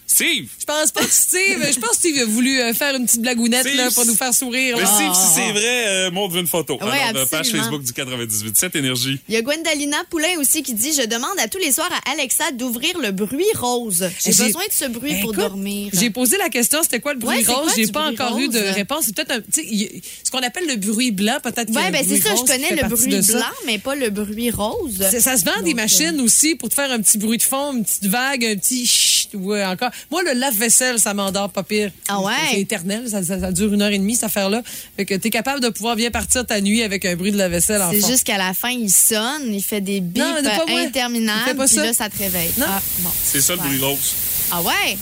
Steve! 0.08 0.48
Je 0.60 0.66
pense 0.66 0.92
pas 0.92 1.04
que 1.04 1.12
Steve, 1.12 1.66
je 1.74 1.80
pense 1.80 1.90
que 1.92 1.96
Steve 1.96 2.20
a 2.20 2.26
voulu 2.26 2.62
euh, 2.62 2.74
faire 2.74 2.96
une 2.96 3.06
petite 3.06 3.22
blagounette 3.22 3.62
Steve, 3.68 3.76
là, 3.78 3.90
pour 3.92 4.06
nous 4.06 4.16
faire 4.16 4.34
sourire. 4.34 4.78
Mais 4.78 4.84
là. 4.84 4.88
Steve, 4.88 5.14
si 5.14 5.34
c'est 5.36 5.52
vrai, 5.52 5.88
euh, 5.88 6.12
montre 6.12 6.36
une 6.38 6.48
photo. 6.48 6.76
Ouais, 6.82 7.00
Alors, 7.10 7.24
euh, 7.24 7.26
page. 7.26 7.50
Facebook 7.50 7.84
du 7.84 7.92
98. 7.92 8.56
Cette 8.58 8.76
énergie. 8.76 9.20
Il 9.28 9.34
y 9.34 9.38
a 9.38 9.42
Gwendalina 9.42 9.98
Poulain 10.10 10.38
aussi 10.40 10.64
qui 10.64 10.74
dit 10.74 10.94
Je 10.94 11.06
demande 11.08 11.38
à 11.40 11.48
tous 11.48 11.58
les 11.58 11.72
soirs 11.72 11.90
à 12.06 12.12
Alexa 12.12 12.52
d'ouvrir 12.52 12.98
le 13.00 13.12
bruit 13.12 13.44
rose. 13.56 14.08
J'ai 14.24 14.32
J'ai- 14.32 14.44
besoin 14.46 14.64
de 14.68 14.72
ce 14.74 14.86
bruit 14.86 15.16
pour 15.22 15.34
Écoute, 15.34 15.38
dormir. 15.38 15.90
J'ai 15.94 16.10
posé 16.12 16.38
la 16.38 16.50
question, 16.50 16.82
c'était 16.84 17.00
quoi 17.00 17.14
le 17.14 17.20
bruit 17.20 17.38
Ouais, 17.46 17.54
rose? 17.54 17.72
J'ai 17.76 17.88
pas 17.88 18.04
bruit 18.12 18.14
encore 18.22 18.38
eu 18.40 18.48
de 18.48 18.60
rose? 18.60 18.70
réponse. 18.76 19.04
C'est 19.08 19.16
peut-être 19.16 19.32
un, 19.32 19.42
ce 19.52 20.32
qu'on 20.32 20.40
appelle 20.44 20.68
le 20.68 20.76
bruit 20.78 21.12
blanc, 21.12 21.38
peut-être. 21.44 21.66
qu'il 21.66 21.76
y 21.76 21.78
a 21.78 21.82
Ouais, 21.82 21.88
un 21.88 21.92
ben 21.92 22.06
c'est 22.08 22.22
ça, 22.22 22.30
je 22.36 22.40
rose 22.42 22.50
connais 22.50 22.70
le 22.76 22.88
bruit 22.88 23.22
blanc, 23.22 23.46
mais 23.66 23.80
pas 23.80 23.96
le 23.96 24.10
bruit 24.12 24.52
rose. 24.52 25.02
Ça, 25.20 25.36
se 25.38 25.44
vend 25.46 25.62
des 25.64 25.72
Donc, 25.72 25.82
machines 25.82 26.22
aussi 26.22 26.56
pour 26.56 26.70
te 26.70 26.76
faire 26.76 26.92
un 26.92 27.02
petit 27.02 27.18
bruit 27.18 27.38
de 27.38 27.44
fond, 27.44 27.74
une 27.74 27.84
petite 27.84 28.06
vague, 28.06 28.46
un 28.46 28.56
petit 28.56 28.86
chut, 28.88 29.30
ou 29.34 29.54
euh, 29.54 29.66
encore. 29.66 29.90
Moi, 30.12 30.22
le 30.24 30.34
lave-vaisselle, 30.40 31.00
ça 31.00 31.14
m'endort 31.14 31.50
pas 31.50 31.64
pire. 31.64 31.92
Ah 32.08 32.20
ouais? 32.22 32.32
C'est 32.52 32.60
éternel, 32.62 33.08
ça, 33.10 33.24
ça- 33.24 33.40
ça 33.40 33.52
dure 33.52 33.74
une 33.74 33.82
heure 33.82 33.92
et 33.92 33.98
demie, 33.98 34.16
cette 34.16 34.26
affaire-là. 34.26 34.62
Fait 34.96 35.06
que 35.06 35.16
t'es 35.16 35.30
capable 35.30 35.60
de 35.62 35.70
pouvoir 35.70 35.96
bien 35.96 36.12
partir 36.12 36.46
ta 36.46 36.62
nuit 36.62 36.84
avec 36.84 37.06
un 37.06 37.16
bruit 37.16 37.32
de 37.32 37.38
lave-vaisselle 37.38 37.82
en 37.82 37.92
C'est 37.92 38.06
juste 38.06 38.24
qu'à 38.24 38.38
la 38.38 38.54
fin, 38.54 38.70
il 38.70 38.90
sonne, 38.92 39.54
il 39.54 39.62
fait 39.64 39.82
des 39.82 40.02
bips 40.02 40.24
Non, 40.24 40.34
mais 40.36 40.42
pas 40.44 40.66
moi. 40.68 40.82
Il 40.82 40.88
interminables, 40.88 41.58
puis 41.66 41.68
ça. 41.76 41.84
là, 41.84 41.94
ça 41.94 42.10
te 42.10 42.18
réveille. 42.18 42.52
Non. 42.58 42.66
Ah, 42.70 42.82
bon. 43.00 43.10
C'est 43.24 43.42
ça 43.42 43.54
le 43.56 43.62
Ouais. 43.62 43.68
bruit 43.68 43.80
rose. 43.80 44.14
Ah 44.52 44.62
ouais? 44.62 44.98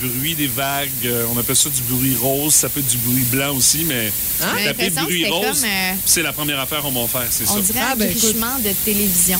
Bruit 0.00 0.34
des 0.34 0.48
vagues, 0.48 0.88
euh, 1.04 1.26
on 1.32 1.38
appelle 1.38 1.54
ça 1.54 1.68
du 1.70 1.80
bruit 1.82 2.16
rose. 2.20 2.54
Ça 2.54 2.68
peut 2.68 2.80
être 2.80 2.88
du 2.88 2.96
bruit 2.98 3.22
blanc 3.30 3.54
aussi, 3.54 3.84
mais 3.84 4.10
J'ai 4.58 4.64
taper 4.64 4.90
bruit 4.90 5.26
rose, 5.26 5.62
euh, 5.64 5.92
c'est 6.04 6.22
la 6.22 6.32
première 6.32 6.58
affaire 6.58 6.82
qu'on 6.82 6.90
va 6.90 7.06
faire, 7.06 7.28
c'est 7.30 7.46
ça. 7.46 7.52
On 7.54 7.60
dirait 7.60 7.78
Ah, 7.82 7.92
un 7.92 7.96
ben, 7.96 8.08
de 8.12 8.72
télévision. 8.84 9.38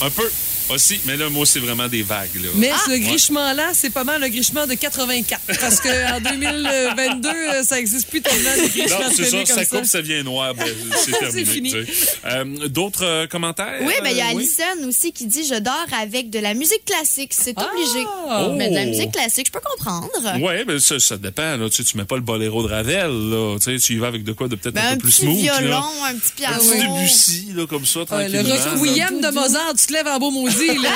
Un 0.00 0.08
peu 0.08 0.30
aussi, 0.74 1.00
mais 1.04 1.16
là, 1.16 1.28
moi, 1.28 1.46
c'est 1.46 1.58
vraiment 1.60 1.88
des 1.88 2.02
vagues. 2.02 2.34
Là. 2.36 2.48
Mais 2.56 2.70
Ah! 2.74 2.78
ce 2.86 2.92
grichement-là, 2.96 3.70
c'est 3.74 3.90
pas 3.90 4.04
mal 4.04 4.20
le 4.20 4.28
grichement 4.28 4.66
de 4.66 4.74
84. 4.74 5.40
Parce 5.60 5.80
qu'en 5.80 6.20
2022, 6.20 7.28
euh, 7.28 7.62
ça 7.62 7.78
existe 7.78 8.08
plus 8.08 8.20
tellement 8.22 8.50
de 8.50 8.68
grichements 8.68 8.98
Non, 9.00 9.12
c'est 9.14 9.24
ça, 9.46 9.54
ça 9.54 9.64
coupe, 9.66 9.84
ça 9.84 10.00
vient 10.00 10.22
noir. 10.22 10.54
Ben, 10.54 10.66
c'est 11.04 11.12
terminé. 11.18 11.44
fini. 11.44 11.70
tu 11.72 11.84
sais. 11.86 12.08
Euh, 12.26 12.68
D'autres 12.68 13.04
euh, 13.04 13.26
commentaires? 13.26 13.78
Oui, 13.82 13.92
ben 14.02 14.10
il 14.10 14.16
y 14.16 14.20
a 14.20 14.26
oui? 14.34 14.44
Alison 14.70 14.88
aussi 14.88 15.12
qui 15.12 15.26
dit 15.26 15.44
Je 15.44 15.58
dors 15.58 15.74
avec 16.00 16.30
de 16.30 16.38
la 16.38 16.54
musique 16.54 16.84
classique. 16.84 17.32
C'est 17.34 17.54
Ah! 17.56 17.68
obligé. 17.72 18.06
Oh! 18.28 18.54
Mais 18.56 18.68
de 18.70 18.74
la 18.74 18.84
musique 18.86 19.12
classique, 19.12 19.46
je 19.48 19.52
peux 19.52 19.60
comprendre. 19.60 20.10
Oui, 20.40 20.64
ben 20.66 20.78
ça, 20.78 20.98
ça 20.98 21.16
dépend. 21.16 21.56
Là. 21.56 21.68
Tu, 21.70 21.76
sais, 21.76 21.84
tu 21.84 21.96
mets 21.96 22.04
pas 22.04 22.16
le 22.16 22.22
boléro 22.22 22.62
de 22.62 22.68
Ravel. 22.72 23.10
Là. 23.10 23.56
Tu, 23.58 23.78
sais, 23.78 23.78
tu 23.84 23.94
y 23.94 23.98
vas 23.98 24.08
avec 24.08 24.24
de 24.24 24.32
quoi 24.32 24.48
de 24.48 24.56
peut-être 24.56 24.74
Ben, 24.74 24.82
un 24.84 24.88
un 24.92 24.94
peu 24.94 25.02
plus 25.02 25.12
petit 25.12 25.22
smooth. 25.22 25.38
violon, 25.40 25.68
là. 25.70 25.82
un 26.10 26.14
petit 26.14 26.44
Un 26.44 26.58
piano. 26.58 26.58
petit 26.62 26.86
Debussy, 26.86 27.52
là, 27.54 27.66
comme 27.66 27.86
ça, 27.86 28.00
Ouais, 28.00 28.06
tranquillement. 28.06 28.42
le 28.42 28.48
là. 28.48 28.74
requiem 28.74 29.20
de 29.20 29.28
Mozart, 29.28 29.74
tu 29.78 29.86
te 29.86 29.92
lèves 29.92 30.06
en 30.06 30.18
beau 30.18 30.30
maudit, 30.30 30.59
dit, 30.60 30.78
là. 30.78 30.94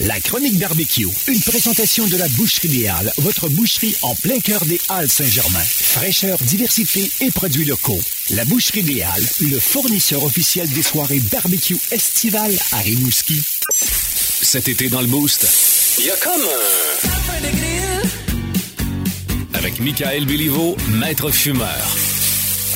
La 0.00 0.20
chronique 0.20 0.58
barbecue, 0.58 1.08
une 1.26 1.40
présentation 1.40 2.06
de 2.06 2.16
la 2.16 2.28
Boucherie 2.28 2.68
des 2.68 2.88
Halles, 2.88 3.12
votre 3.18 3.48
boucherie 3.48 3.96
en 4.02 4.14
plein 4.14 4.38
cœur 4.40 4.64
des 4.64 4.80
Halles 4.88 5.08
Saint-Germain. 5.08 5.62
Fraîcheur, 5.62 6.38
diversité 6.42 7.10
et 7.20 7.30
produits 7.30 7.64
locaux. 7.64 8.00
La 8.30 8.44
Boucherie 8.44 8.82
des 8.82 9.02
Halles, 9.02 9.26
le 9.40 9.58
fournisseur 9.58 10.24
officiel 10.24 10.68
des 10.70 10.82
soirées 10.82 11.20
barbecue 11.32 11.78
estivales 11.90 12.56
à 12.72 12.78
Rimouski. 12.78 13.40
Cet 14.42 14.68
été 14.68 14.88
dans 14.88 15.00
le 15.00 15.06
Boost, 15.06 15.46
il 15.98 16.06
y 16.06 16.10
a 16.10 16.16
comme 16.16 16.42
un... 16.42 16.88
Avec 19.58 19.80
Michael 19.80 20.26
Béliveau, 20.26 20.76
maître 20.88 21.30
fumeur. 21.30 21.96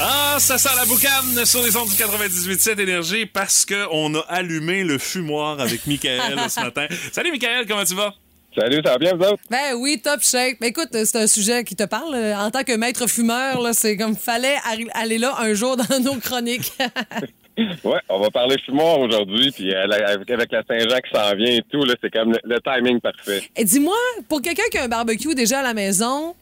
Ah, 0.00 0.36
ça 0.38 0.58
sent 0.58 0.68
la 0.76 0.84
boucane 0.86 1.44
sur 1.44 1.62
les 1.62 1.76
ondes 1.76 1.88
du 1.88 1.94
98.7 1.94 2.80
Énergie 2.80 3.26
parce 3.26 3.64
qu'on 3.66 4.14
a 4.14 4.20
allumé 4.28 4.84
le 4.84 4.98
fumoir 4.98 5.60
avec 5.60 5.86
Michael 5.86 6.20
ce 6.48 6.60
matin. 6.64 6.86
Salut 7.12 7.30
Michael, 7.30 7.66
comment 7.68 7.84
tu 7.84 7.94
vas? 7.94 8.14
Salut, 8.56 8.80
ça 8.84 8.92
va 8.92 8.98
bien, 8.98 9.14
vous 9.14 9.24
autres? 9.24 9.42
Ben 9.50 9.74
oui, 9.76 10.00
top 10.02 10.22
shape. 10.22 10.56
Mais 10.60 10.68
écoute, 10.68 10.88
c'est 10.92 11.16
un 11.16 11.26
sujet 11.26 11.64
qui 11.64 11.74
te 11.76 11.84
parle. 11.84 12.14
En 12.36 12.50
tant 12.50 12.64
que 12.64 12.76
maître 12.76 13.06
fumeur, 13.06 13.60
là, 13.60 13.72
c'est 13.72 13.96
comme 13.96 14.16
fallait 14.16 14.56
aller 14.94 15.18
là 15.18 15.34
un 15.38 15.54
jour 15.54 15.76
dans 15.76 16.00
nos 16.00 16.16
chroniques. 16.16 16.72
Ouais, 17.84 17.98
on 18.08 18.18
va 18.18 18.30
parler 18.30 18.56
fumoir 18.64 18.98
aujourd'hui, 19.00 19.50
puis 19.52 19.74
euh, 19.74 19.86
la- 19.86 20.12
avec, 20.12 20.30
avec 20.30 20.50
la 20.50 20.62
Saint-Jean 20.66 20.96
qui 21.00 21.14
s'en 21.14 21.34
vient 21.36 21.50
et 21.56 21.60
tout, 21.70 21.84
là, 21.84 21.92
c'est 22.02 22.10
comme 22.10 22.32
le, 22.32 22.38
le 22.44 22.58
timing 22.62 22.98
parfait. 22.98 23.42
Et 23.54 23.64
dis-moi, 23.66 23.94
pour 24.26 24.40
quelqu'un 24.40 24.62
qui 24.70 24.78
a 24.78 24.84
un 24.84 24.88
barbecue 24.88 25.34
déjà 25.34 25.58
à 25.58 25.62
la 25.62 25.74
maison, 25.74 26.34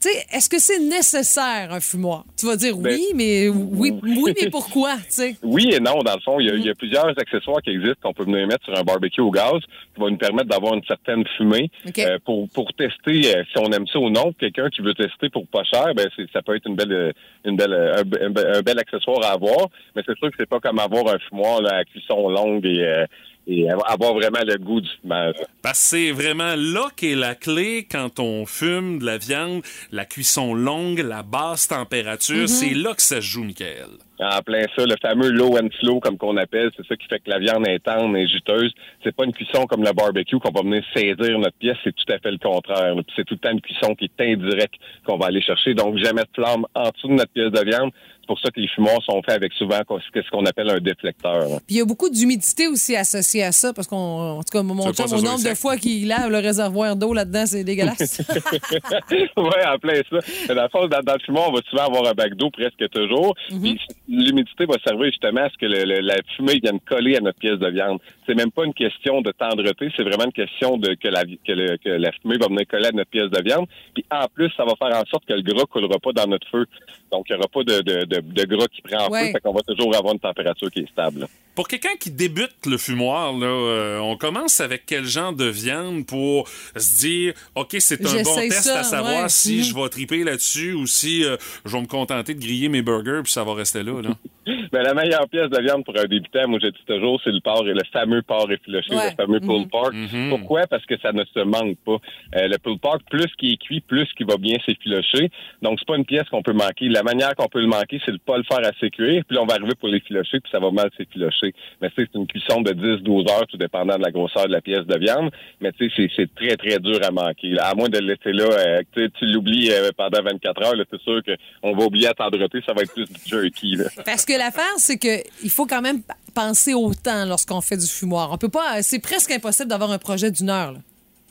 tu 0.00 0.08
sais, 0.08 0.26
est-ce 0.32 0.48
que 0.48 0.58
c'est 0.58 0.78
nécessaire 0.78 1.72
un 1.72 1.80
fumoir? 1.80 2.24
Tu 2.38 2.46
vas 2.46 2.56
dire 2.56 2.76
Ben- 2.76 2.94
oui, 2.94 3.06
mais 3.14 3.48
oui, 3.48 3.92
oui, 4.02 4.34
mais 4.40 4.50
pourquoi? 4.50 4.94
Tu 4.96 5.02
sais? 5.08 5.36
Oui 5.42 5.70
et 5.72 5.80
non, 5.80 5.98
dans 5.98 6.14
le 6.14 6.20
fond, 6.20 6.40
il 6.40 6.46
y 6.46 6.50
a, 6.50 6.54
il 6.54 6.64
y 6.64 6.70
a 6.70 6.74
plusieurs 6.74 7.08
accessoires 7.18 7.60
qui 7.62 7.70
existent 7.70 7.96
qu'on 8.02 8.12
peut 8.14 8.24
venir 8.24 8.46
mettre 8.46 8.64
sur 8.64 8.76
un 8.78 8.82
barbecue 8.82 9.20
au 9.20 9.30
gaz 9.30 9.58
qui 9.94 10.00
va 10.00 10.10
nous 10.10 10.16
permettre 10.16 10.48
d'avoir 10.48 10.74
une 10.74 10.84
certaine 10.84 11.24
fumée 11.36 11.70
OK. 11.86 11.98
euh, 11.98 12.18
pour, 12.24 12.48
pour 12.50 12.72
tester 12.72 13.36
euh, 13.36 13.42
si 13.52 13.58
on 13.58 13.70
aime 13.72 13.86
ça 13.86 13.98
ou 13.98 14.10
non. 14.10 14.32
Quelqu'un 14.38 14.68
qui 14.70 14.80
veut 14.82 14.94
tester 14.94 15.28
pour 15.28 15.46
pas 15.46 15.64
cher, 15.64 15.92
ben 15.94 16.08
ça 16.32 16.42
peut 16.42 16.56
être 16.56 16.66
une 16.66 16.76
belle, 16.76 16.92
euh, 16.92 17.12
une 17.44 17.56
belle, 17.56 17.72
un, 17.74 18.56
un 18.58 18.62
bel 18.62 18.78
accessoire 18.78 19.22
à 19.24 19.32
avoir. 19.34 19.68
Mais 19.94 20.02
c'est 20.06 20.16
sûr 20.18 20.30
que 20.30 20.36
c'est 20.38 20.48
pas 20.48 20.60
comme 20.60 20.78
avoir 20.78 21.08
un 21.14 21.18
fumoir 21.28 21.60
là, 21.62 21.76
à 21.78 21.84
cuisson 21.84 22.28
longue 22.28 22.64
et, 22.64 22.84
euh, 22.84 23.04
et 23.46 23.68
avoir 23.70 24.14
vraiment 24.14 24.40
le 24.46 24.56
goût 24.58 24.80
du 24.80 24.88
fumage. 25.00 25.34
Parce 25.62 25.80
que 25.80 25.86
c'est 25.86 26.12
vraiment 26.12 26.54
là 26.56 26.88
qu'est 26.96 27.14
la 27.14 27.34
clé 27.34 27.86
quand 27.90 28.20
on 28.20 28.46
fume 28.46 28.98
de 28.98 29.06
la 29.06 29.18
viande, 29.18 29.62
la 29.90 30.04
cuisson 30.04 30.54
longue, 30.54 31.00
la 31.00 31.22
basse 31.22 31.68
température. 31.68 32.42
Mhm. 32.42 32.46
C'est 32.48 32.74
là 32.74 32.94
que 32.94 33.02
ça 33.02 33.16
se 33.16 33.26
joue, 33.26 33.44
Michael. 33.44 33.88
En 34.20 34.42
plein 34.42 34.64
ça, 34.76 34.84
le 34.84 34.96
fameux 35.00 35.30
low 35.30 35.56
and 35.56 35.68
slow, 35.80 35.98
comme 36.00 36.18
qu'on 36.18 36.36
appelle, 36.36 36.70
c'est 36.76 36.86
ça 36.86 36.96
qui 36.96 37.06
fait 37.06 37.20
que 37.20 37.30
la 37.30 37.38
viande 37.38 37.66
est 37.66 37.78
tendre 37.78 38.14
et 38.16 38.26
juteuse. 38.28 38.70
C'est 39.02 39.14
pas 39.14 39.24
une 39.24 39.32
cuisson 39.32 39.64
comme 39.66 39.82
le 39.82 39.92
barbecue 39.92 40.38
qu'on 40.38 40.50
va 40.50 40.60
venir 40.62 40.82
saisir 40.94 41.38
notre 41.38 41.56
pièce, 41.56 41.76
c'est 41.82 41.94
tout 41.94 42.12
à 42.12 42.18
fait 42.18 42.30
le 42.30 42.38
contraire. 42.38 42.94
C'est 43.16 43.24
tout 43.24 43.34
le 43.34 43.38
temps 43.38 43.52
une 43.52 43.60
cuisson 43.62 43.94
qui 43.94 44.04
est 44.06 44.32
indirecte 44.32 44.74
qu'on 45.06 45.16
va 45.16 45.26
aller 45.26 45.40
chercher. 45.40 45.72
Donc, 45.74 45.96
jamais 45.96 46.22
de 46.22 46.28
flamme 46.34 46.66
en 46.74 46.90
dessous 46.90 47.08
de 47.08 47.14
notre 47.14 47.32
pièce 47.32 47.50
de 47.50 47.64
viande. 47.64 47.90
C'est 48.20 48.26
pour 48.26 48.40
ça 48.40 48.50
que 48.50 48.60
les 48.60 48.68
fumoirs 48.68 49.02
sont 49.02 49.20
faits 49.22 49.34
avec 49.34 49.52
souvent 49.54 49.80
ce 49.88 50.30
qu'on 50.30 50.44
appelle 50.44 50.70
un 50.70 50.78
déflecteur. 50.78 51.40
là. 51.40 51.56
Puis 51.66 51.76
il 51.76 51.78
y 51.78 51.80
a 51.80 51.84
beaucoup 51.84 52.08
d'humidité 52.08 52.68
aussi 52.68 52.94
associée 52.94 53.42
à 53.42 53.50
ça, 53.50 53.72
parce 53.72 53.88
qu'on, 53.88 53.96
en 53.96 54.42
tout 54.42 54.52
cas, 54.52 54.62
mon 54.62 54.92
chum, 54.92 55.08
soit 55.08 55.20
nombre 55.20 55.42
de 55.42 55.54
fois 55.54 55.76
qu'il 55.76 56.06
lave 56.06 56.30
le 56.30 56.38
réservoir 56.38 56.94
d'eau 56.94 57.12
là-dedans, 57.12 57.44
c'est 57.46 57.64
dégueulasse. 57.64 58.22
ouais, 59.10 59.66
en 59.66 59.78
plein 59.78 60.00
ça. 60.08 60.18
Mais 60.48 60.54
Dans 60.54 60.62
le 60.62 60.68
fond, 60.68 60.86
dans, 60.86 61.00
dans 61.00 61.14
le 61.14 61.18
fumoir, 61.24 61.48
on 61.48 61.52
va 61.54 61.60
souvent 61.68 61.86
avoir 61.86 62.06
un 62.06 62.14
bac 62.14 62.34
d'eau 62.34 62.50
presque 62.50 62.88
toujours. 62.90 63.34
Puis 63.48 63.80
l'humidité 64.10 64.66
va 64.66 64.74
servir 64.84 65.06
justement 65.06 65.42
à 65.42 65.50
ce 65.50 65.56
que 65.56 65.66
le- 65.66 65.84
le- 65.84 66.00
la 66.00 66.16
fumée 66.36 66.58
vienne 66.62 66.80
coller 66.80 67.16
à 67.16 67.20
notre 67.20 67.38
pièce 67.38 67.58
de 67.58 67.68
viande. 67.70 67.98
C'est 68.26 68.34
même 68.34 68.50
pas 68.50 68.64
une 68.64 68.74
question 68.74 69.20
de 69.22 69.30
tendreté, 69.30 69.88
c'est 69.96 70.02
vraiment 70.02 70.24
une 70.24 70.32
question 70.32 70.76
de 70.76 70.94
que 70.94 71.08
la, 71.08 71.24
que, 71.24 71.52
le- 71.52 71.76
que 71.76 71.88
la 71.90 72.10
fumée 72.12 72.36
va 72.38 72.48
venir 72.48 72.66
coller 72.66 72.86
à 72.88 72.92
notre 72.92 73.10
pièce 73.10 73.30
de 73.30 73.42
viande. 73.42 73.66
Puis 73.94 74.04
en 74.10 74.26
plus, 74.34 74.50
ça 74.56 74.64
va 74.64 74.74
faire 74.76 74.96
en 75.00 75.04
sorte 75.06 75.24
que 75.26 75.32
le 75.34 75.42
gras 75.42 75.64
coulera 75.66 75.98
pas 75.98 76.12
dans 76.12 76.26
notre 76.26 76.48
feu. 76.48 76.66
Donc, 77.12 77.26
il 77.28 77.32
n'y 77.34 77.38
aura 77.38 77.48
pas 77.48 77.62
de, 77.62 77.80
de, 77.82 78.04
de, 78.04 78.20
de 78.20 78.44
gras 78.56 78.66
qui 78.66 78.82
prend 78.82 79.08
Ouais. 79.10 79.26
feu. 79.26 79.32
Fait 79.34 79.40
qu'on 79.40 79.52
va 79.52 79.62
toujours 79.62 79.94
avoir 79.96 80.12
une 80.14 80.20
température 80.20 80.70
qui 80.70 80.80
est 80.80 80.88
stable. 80.90 81.26
Pour 81.60 81.68
quelqu'un 81.68 81.94
qui 82.00 82.10
débute 82.10 82.64
le 82.64 82.78
fumoir, 82.78 83.34
là, 83.34 83.46
euh, 83.46 83.98
on 83.98 84.16
commence 84.16 84.60
avec 84.60 84.84
quel 84.86 85.04
genre 85.04 85.34
de 85.34 85.44
viande 85.44 86.06
pour 86.06 86.48
se 86.74 87.00
dire, 87.00 87.34
OK, 87.54 87.76
c'est 87.80 88.02
un 88.02 88.22
bon 88.22 88.34
test 88.34 88.62
ça, 88.62 88.80
à 88.80 88.82
savoir 88.82 89.24
ouais. 89.24 89.28
si 89.28 89.62
je 89.62 89.74
vais 89.74 89.86
triper 89.90 90.24
là-dessus 90.24 90.72
ou 90.72 90.86
si 90.86 91.22
euh, 91.22 91.36
je 91.66 91.72
vais 91.72 91.82
me 91.82 91.86
contenter 91.86 92.32
de 92.32 92.40
griller 92.40 92.70
mes 92.70 92.80
burgers 92.80 93.20
puis 93.24 93.32
ça 93.34 93.44
va 93.44 93.52
rester 93.52 93.82
là. 93.82 94.00
là. 94.00 94.16
Mais 94.72 94.82
la 94.82 94.94
meilleure 94.94 95.28
pièce 95.28 95.48
de 95.50 95.60
viande 95.60 95.84
pour 95.84 95.98
un 95.98 96.04
débutant, 96.04 96.48
moi 96.48 96.58
je 96.62 96.68
dis 96.68 96.84
toujours, 96.86 97.20
c'est 97.24 97.30
le 97.32 97.40
porc 97.40 97.66
et 97.66 97.74
le 97.74 97.82
fameux 97.92 98.22
porc 98.22 98.50
effiloché, 98.50 98.94
Ouais. 98.94 99.10
le 99.10 99.16
fameux 99.16 99.40
pulled 99.40 99.70
pork. 99.70 99.94
Pourquoi? 100.30 100.66
Parce 100.66 100.84
que 100.86 100.98
ça 101.00 101.12
ne 101.12 101.24
se 101.24 101.40
manque 101.40 101.76
pas. 101.84 101.96
Euh, 102.36 102.48
le 102.48 102.58
pulled 102.58 102.80
pork, 102.80 103.00
plus 103.10 103.26
qu'il 103.38 103.52
est 103.52 103.56
cuit, 103.56 103.80
plus 103.80 104.06
qu'il 104.16 104.26
va 104.26 104.36
bien 104.36 104.56
s'effilocher. 104.66 105.30
Donc 105.62 105.78
c'est 105.78 105.86
pas 105.86 105.96
une 105.96 106.04
pièce 106.04 106.28
qu'on 106.30 106.42
peut 106.42 106.52
manquer. 106.52 106.88
La 106.88 107.02
manière 107.02 107.34
qu'on 107.34 107.48
peut 107.48 107.60
le 107.60 107.66
manquer, 107.66 108.00
c'est 108.04 108.12
de 108.12 108.18
pas 108.18 108.36
le 108.36 108.44
faire 108.44 108.60
assez 108.66 108.90
cuire, 108.90 109.22
puis 109.26 109.36
là, 109.36 109.42
on 109.42 109.46
va 109.46 109.54
arriver 109.54 109.74
pour 109.78 109.88
l'effilocher, 109.88 110.40
puis 110.40 110.50
ça 110.50 110.58
va 110.58 110.70
mal 110.70 110.90
s'effilocher. 110.96 111.52
Mais 111.80 111.88
tu 111.90 111.96
sais, 112.02 112.08
c'est 112.12 112.18
une 112.18 112.26
cuisson 112.26 112.60
de 112.62 112.72
10-12 112.72 113.30
heures, 113.30 113.46
tout 113.46 113.56
dépendant 113.56 113.96
de 113.96 114.02
la 114.04 114.10
grosseur 114.10 114.46
de 114.46 114.52
la 114.52 114.60
pièce 114.60 114.86
de 114.86 114.98
viande. 114.98 115.30
Mais 115.60 115.72
tu 115.72 115.88
sais, 115.88 115.94
c'est- 115.96 116.10
c'est 116.16 116.34
très, 116.34 116.56
très 116.56 116.78
dur 116.78 116.98
à 117.02 117.10
manquer. 117.10 117.48
là. 117.50 117.66
À 117.68 117.74
moins 117.74 117.88
de 117.88 117.98
le 117.98 118.06
laisser 118.06 118.32
là, 118.32 118.44
euh, 118.44 118.82
tu 118.92 119.02
sais, 119.02 119.10
tu 119.18 119.26
l'oublies 119.26 119.70
euh, 119.70 119.90
pendant 119.96 120.22
24 120.22 120.62
heures, 120.64 120.76
là, 120.76 120.84
c'est 120.90 121.00
sûr 121.00 121.20
qu'on 121.24 121.74
va 121.76 121.84
oublier 121.84 122.08
à 122.08 122.14
tendreté, 122.14 122.60
ça 122.66 122.72
va 122.72 122.82
être 122.82 122.92
plus 122.92 123.04
du 123.04 123.20
jerky. 123.26 123.76
Là. 123.76 123.84
Parce 124.04 124.24
que 124.24 124.32
l'affaire, 124.40 124.74
c'est 124.78 124.98
que 124.98 125.22
il 125.42 125.50
faut 125.50 125.66
quand 125.66 125.82
même 125.82 126.00
penser 126.34 126.74
au 126.74 126.92
temps 126.94 127.24
lorsqu'on 127.26 127.60
fait 127.60 127.76
du 127.76 127.86
fumoir. 127.86 128.30
On 128.32 128.38
peut 128.38 128.48
pas, 128.48 128.82
c'est 128.82 129.00
presque 129.00 129.30
impossible 129.30 129.68
d'avoir 129.68 129.90
un 129.90 129.98
projet 129.98 130.30
d'une 130.30 130.50
heure. 130.50 130.72
là. 130.72 130.78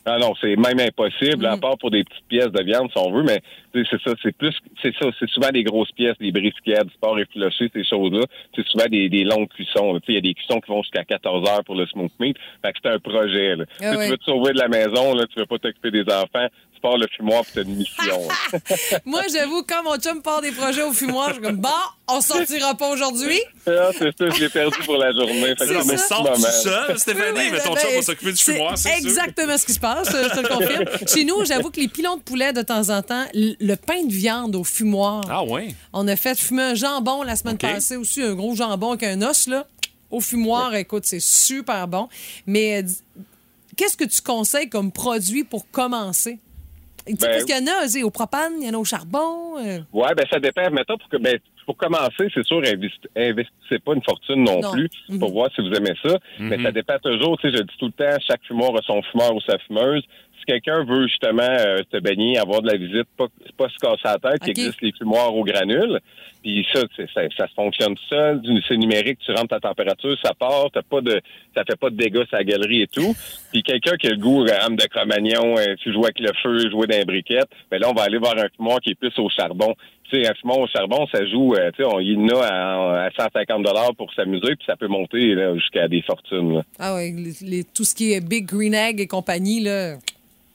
Ah 0.06 0.16
non, 0.18 0.32
c'est 0.40 0.56
même 0.56 0.80
impossible, 0.80 1.44
Mm. 1.44 1.52
à 1.52 1.56
part 1.58 1.76
pour 1.76 1.90
des 1.90 2.02
petites 2.04 2.24
pièces 2.26 2.50
de 2.50 2.62
viande, 2.64 2.88
si 2.90 2.98
on 2.98 3.12
veut, 3.12 3.22
mais 3.22 3.40
c'est 3.74 4.00
ça, 4.02 4.14
c'est 4.22 4.34
plus, 4.34 4.54
c'est 4.82 4.94
ça, 4.98 5.08
c'est 5.20 5.28
souvent 5.28 5.50
des 5.50 5.62
grosses 5.62 5.92
pièces, 5.92 6.16
des 6.18 6.32
brisquettes, 6.32 6.86
du 6.86 6.94
porc 7.02 7.18
effiloché, 7.18 7.70
ces 7.72 7.84
choses-là. 7.84 8.24
C'est 8.56 8.66
souvent 8.66 8.86
des, 8.90 9.10
des 9.10 9.24
longues 9.24 9.48
cuissons. 9.48 10.00
il 10.08 10.14
y 10.14 10.16
a 10.16 10.22
des 10.22 10.32
cuissons 10.32 10.58
qui 10.60 10.70
vont 10.72 10.82
jusqu'à 10.82 11.04
14 11.04 11.46
heures 11.50 11.64
pour 11.64 11.74
le 11.74 11.86
smoke 11.86 12.14
meat. 12.18 12.36
Fait 12.64 12.72
que 12.72 12.78
c'est 12.82 12.90
un 12.90 12.98
projet, 12.98 13.56
là. 13.56 13.64
Ah 13.82 13.92
Tu 14.02 14.10
veux 14.10 14.16
te 14.16 14.24
sauver 14.24 14.52
de 14.54 14.58
la 14.58 14.68
maison, 14.68 15.14
là, 15.14 15.26
tu 15.26 15.38
veux 15.38 15.46
pas 15.46 15.58
t'occuper 15.58 15.90
des 15.90 16.04
enfants, 16.10 16.48
tu 16.80 16.88
pars 16.88 16.96
le 16.96 17.06
fumoir 17.14 17.42
puis 17.44 17.52
t'as 17.54 17.62
une 17.62 17.76
mission. 17.76 18.28
Moi, 19.04 19.22
j'avoue, 19.32 19.62
quand 19.62 19.82
mon 19.82 19.96
chum 19.96 20.22
part 20.22 20.40
des 20.40 20.50
projets 20.50 20.82
au 20.82 20.92
fumoir, 20.92 21.28
je 21.28 21.34
suis 21.34 21.42
comme, 21.42 21.56
bon, 21.56 21.68
on 22.08 22.20
sortira 22.20 22.74
pas 22.74 22.88
aujourd'hui. 22.90 23.40
Ah, 23.66 23.90
c'est 23.92 24.16
ça, 24.16 24.30
je 24.30 24.40
l'ai 24.40 24.48
perdu 24.48 24.78
pour 24.84 24.96
la 24.96 25.12
journée. 25.12 25.54
Fait 25.58 25.66
que 25.66 25.74
ça. 25.74 25.80
petit 25.80 25.98
Sors 25.98 26.32
tout 26.32 26.40
seul, 26.40 26.98
Stéphanie, 26.98 27.38
Oui, 27.38 27.48
mais 27.52 27.60
ton 27.60 27.74
ben, 27.74 27.80
chum 27.80 27.94
va 27.94 28.02
s'occuper 28.02 28.32
du 28.32 28.42
fumoir, 28.42 28.78
c'est 28.78 28.88
sûr. 28.88 29.08
exactement 29.08 29.58
ce 29.58 29.66
qui 29.66 29.72
se 29.74 29.80
passe, 29.80 30.08
je 30.10 30.28
te 30.34 30.40
le 30.40 30.48
confirme. 30.48 30.84
Chez 31.06 31.24
nous, 31.24 31.44
j'avoue 31.44 31.70
que 31.70 31.80
les 31.80 31.88
pilons 31.88 32.16
de 32.16 32.22
poulet, 32.22 32.52
de 32.52 32.62
temps 32.62 32.88
en 32.88 33.02
temps, 33.02 33.26
le 33.34 33.74
pain 33.74 34.04
de 34.04 34.12
viande 34.12 34.56
au 34.56 34.64
fumoir. 34.64 35.24
Ah 35.28 35.44
ouais? 35.44 35.74
On 35.92 36.08
a 36.08 36.16
fait 36.16 36.38
fumer 36.38 36.62
un 36.62 36.74
jambon 36.74 37.22
la 37.22 37.36
semaine 37.36 37.58
passée 37.58 37.96
aussi, 37.96 38.22
un 38.22 38.34
gros 38.34 38.54
jambon 38.54 38.92
avec 38.92 39.02
un 39.02 39.20
os, 39.22 39.46
là. 39.48 39.66
Au 40.10 40.20
fumoir, 40.20 40.74
écoute, 40.74 41.04
c'est 41.06 41.20
super 41.20 41.86
bon. 41.86 42.08
Mais 42.46 42.82
euh, 42.82 42.86
qu'est-ce 43.76 43.96
que 43.96 44.04
tu 44.04 44.20
conseilles 44.22 44.68
comme 44.68 44.90
produit 44.90 45.44
pour 45.44 45.70
commencer? 45.70 46.40
Tu 47.14 47.16
sais, 47.20 47.26
Ben, 47.26 47.32
parce 47.32 47.44
qu'il 47.44 47.56
y 47.56 48.00
en 48.00 48.02
a, 48.02 48.06
au 48.06 48.10
propane, 48.10 48.52
il 48.60 48.66
y 48.66 48.70
en 48.70 48.74
a 48.74 48.78
au 48.78 48.84
charbon. 48.84 49.58
euh. 49.58 49.78
Ouais, 49.92 50.14
ben 50.16 50.24
ça 50.30 50.38
dépend. 50.40 50.70
Mettons, 50.70 50.96
pour, 50.98 51.08
que, 51.08 51.16
ben, 51.16 51.38
pour 51.66 51.76
commencer, 51.76 52.28
c'est 52.34 52.44
sûr, 52.44 52.60
investi- 52.60 53.08
investissez 53.16 53.78
pas 53.84 53.94
une 53.94 54.02
fortune 54.02 54.44
non, 54.44 54.60
Non. 54.60 54.72
plus 54.72 54.88
pour 55.18 55.32
voir 55.32 55.48
si 55.54 55.60
vous 55.60 55.72
aimez 55.74 55.94
ça. 56.04 56.18
Mais 56.38 56.62
ça 56.62 56.72
dépend 56.72 56.98
toujours. 57.02 57.38
Tu 57.38 57.50
sais, 57.50 57.56
je 57.58 57.62
dis 57.62 57.74
tout 57.78 57.86
le 57.86 57.92
temps, 57.92 58.16
chaque 58.26 58.42
fumoir 58.46 58.70
a 58.76 58.82
son 58.82 59.02
fumeur 59.02 59.34
ou 59.34 59.40
sa 59.42 59.58
fumeuse. 59.58 60.02
Si 60.40 60.46
quelqu'un 60.46 60.84
veut 60.84 61.06
justement 61.06 61.42
euh, 61.42 61.78
se 61.92 61.98
baigner, 61.98 62.38
avoir 62.38 62.62
de 62.62 62.68
la 62.70 62.76
visite, 62.76 63.06
pas, 63.16 63.26
pas 63.56 63.68
se 63.68 63.76
casser 63.78 64.00
la 64.04 64.18
tête, 64.18 64.40
il 64.46 64.50
OK. 64.50 64.58
existe 64.58 64.80
les 64.82 64.92
fumoirs 64.98 65.34
au 65.34 65.44
granule. 65.44 66.00
Puis 66.42 66.66
ça, 66.72 66.80
ça, 67.14 67.20
ça 67.36 67.46
se 67.48 67.54
fonctionne 67.54 67.94
seul. 68.08 68.40
C'est 68.66 68.76
numérique, 68.78 69.18
tu 69.24 69.30
rentres 69.32 69.48
ta 69.48 69.60
température, 69.60 70.16
ça 70.24 70.32
part, 70.32 70.68
t'as 70.72 70.80
pas 70.82 71.02
de, 71.02 71.20
ça 71.54 71.62
fait 71.68 71.78
pas 71.78 71.90
de 71.90 71.96
dégâts 71.96 72.24
sur 72.26 72.38
la 72.38 72.44
galerie 72.44 72.82
et 72.82 72.86
tout. 72.86 73.14
Puis 73.52 73.62
quelqu'un 73.62 73.96
qui 73.96 74.06
a 74.06 74.10
le 74.10 74.16
goût, 74.16 74.46
âme 74.48 74.76
de 74.76 74.84
Cro-Magnon, 74.86 75.58
euh, 75.58 75.74
tu 75.82 75.92
joues 75.92 76.04
avec 76.04 76.18
le 76.18 76.30
feu, 76.42 76.70
jouer 76.70 76.86
dans 76.86 76.96
les 76.96 77.04
briquettes, 77.04 77.50
ben 77.70 77.78
là, 77.78 77.90
on 77.90 77.92
va 77.92 78.04
aller 78.04 78.16
voir 78.16 78.34
un 78.38 78.48
fumoir 78.56 78.80
qui 78.80 78.90
est 78.90 78.94
plus 78.94 79.12
au 79.18 79.28
charbon. 79.28 79.74
Tu 80.10 80.16
sais, 80.22 80.26
un 80.28 80.34
fumoir 80.34 80.60
au 80.60 80.66
charbon, 80.66 81.06
ça 81.12 81.24
joue, 81.26 81.54
euh, 81.54 81.70
tu 81.76 81.82
sais, 81.84 81.88
on 81.92 82.00
y 82.00 82.16
en 82.16 82.28
a 82.40 82.46
à, 82.46 83.04
à 83.04 83.10
150 83.10 83.62
dollars 83.62 83.94
pour 83.94 84.10
s'amuser, 84.14 84.56
puis 84.56 84.64
ça 84.66 84.76
peut 84.76 84.88
monter 84.88 85.36
jusqu'à 85.56 85.88
des 85.88 86.00
fortunes. 86.00 86.54
là. 86.54 86.62
Ah 86.78 86.96
les- 87.00 87.46
les- 87.46 87.64
tout 87.64 87.84
ce 87.84 87.94
qui 87.94 88.14
est 88.14 88.26
Big 88.26 88.46
Green 88.46 88.72
Egg 88.72 88.98
et 88.98 89.06
compagnie, 89.06 89.60
là. 89.60 89.96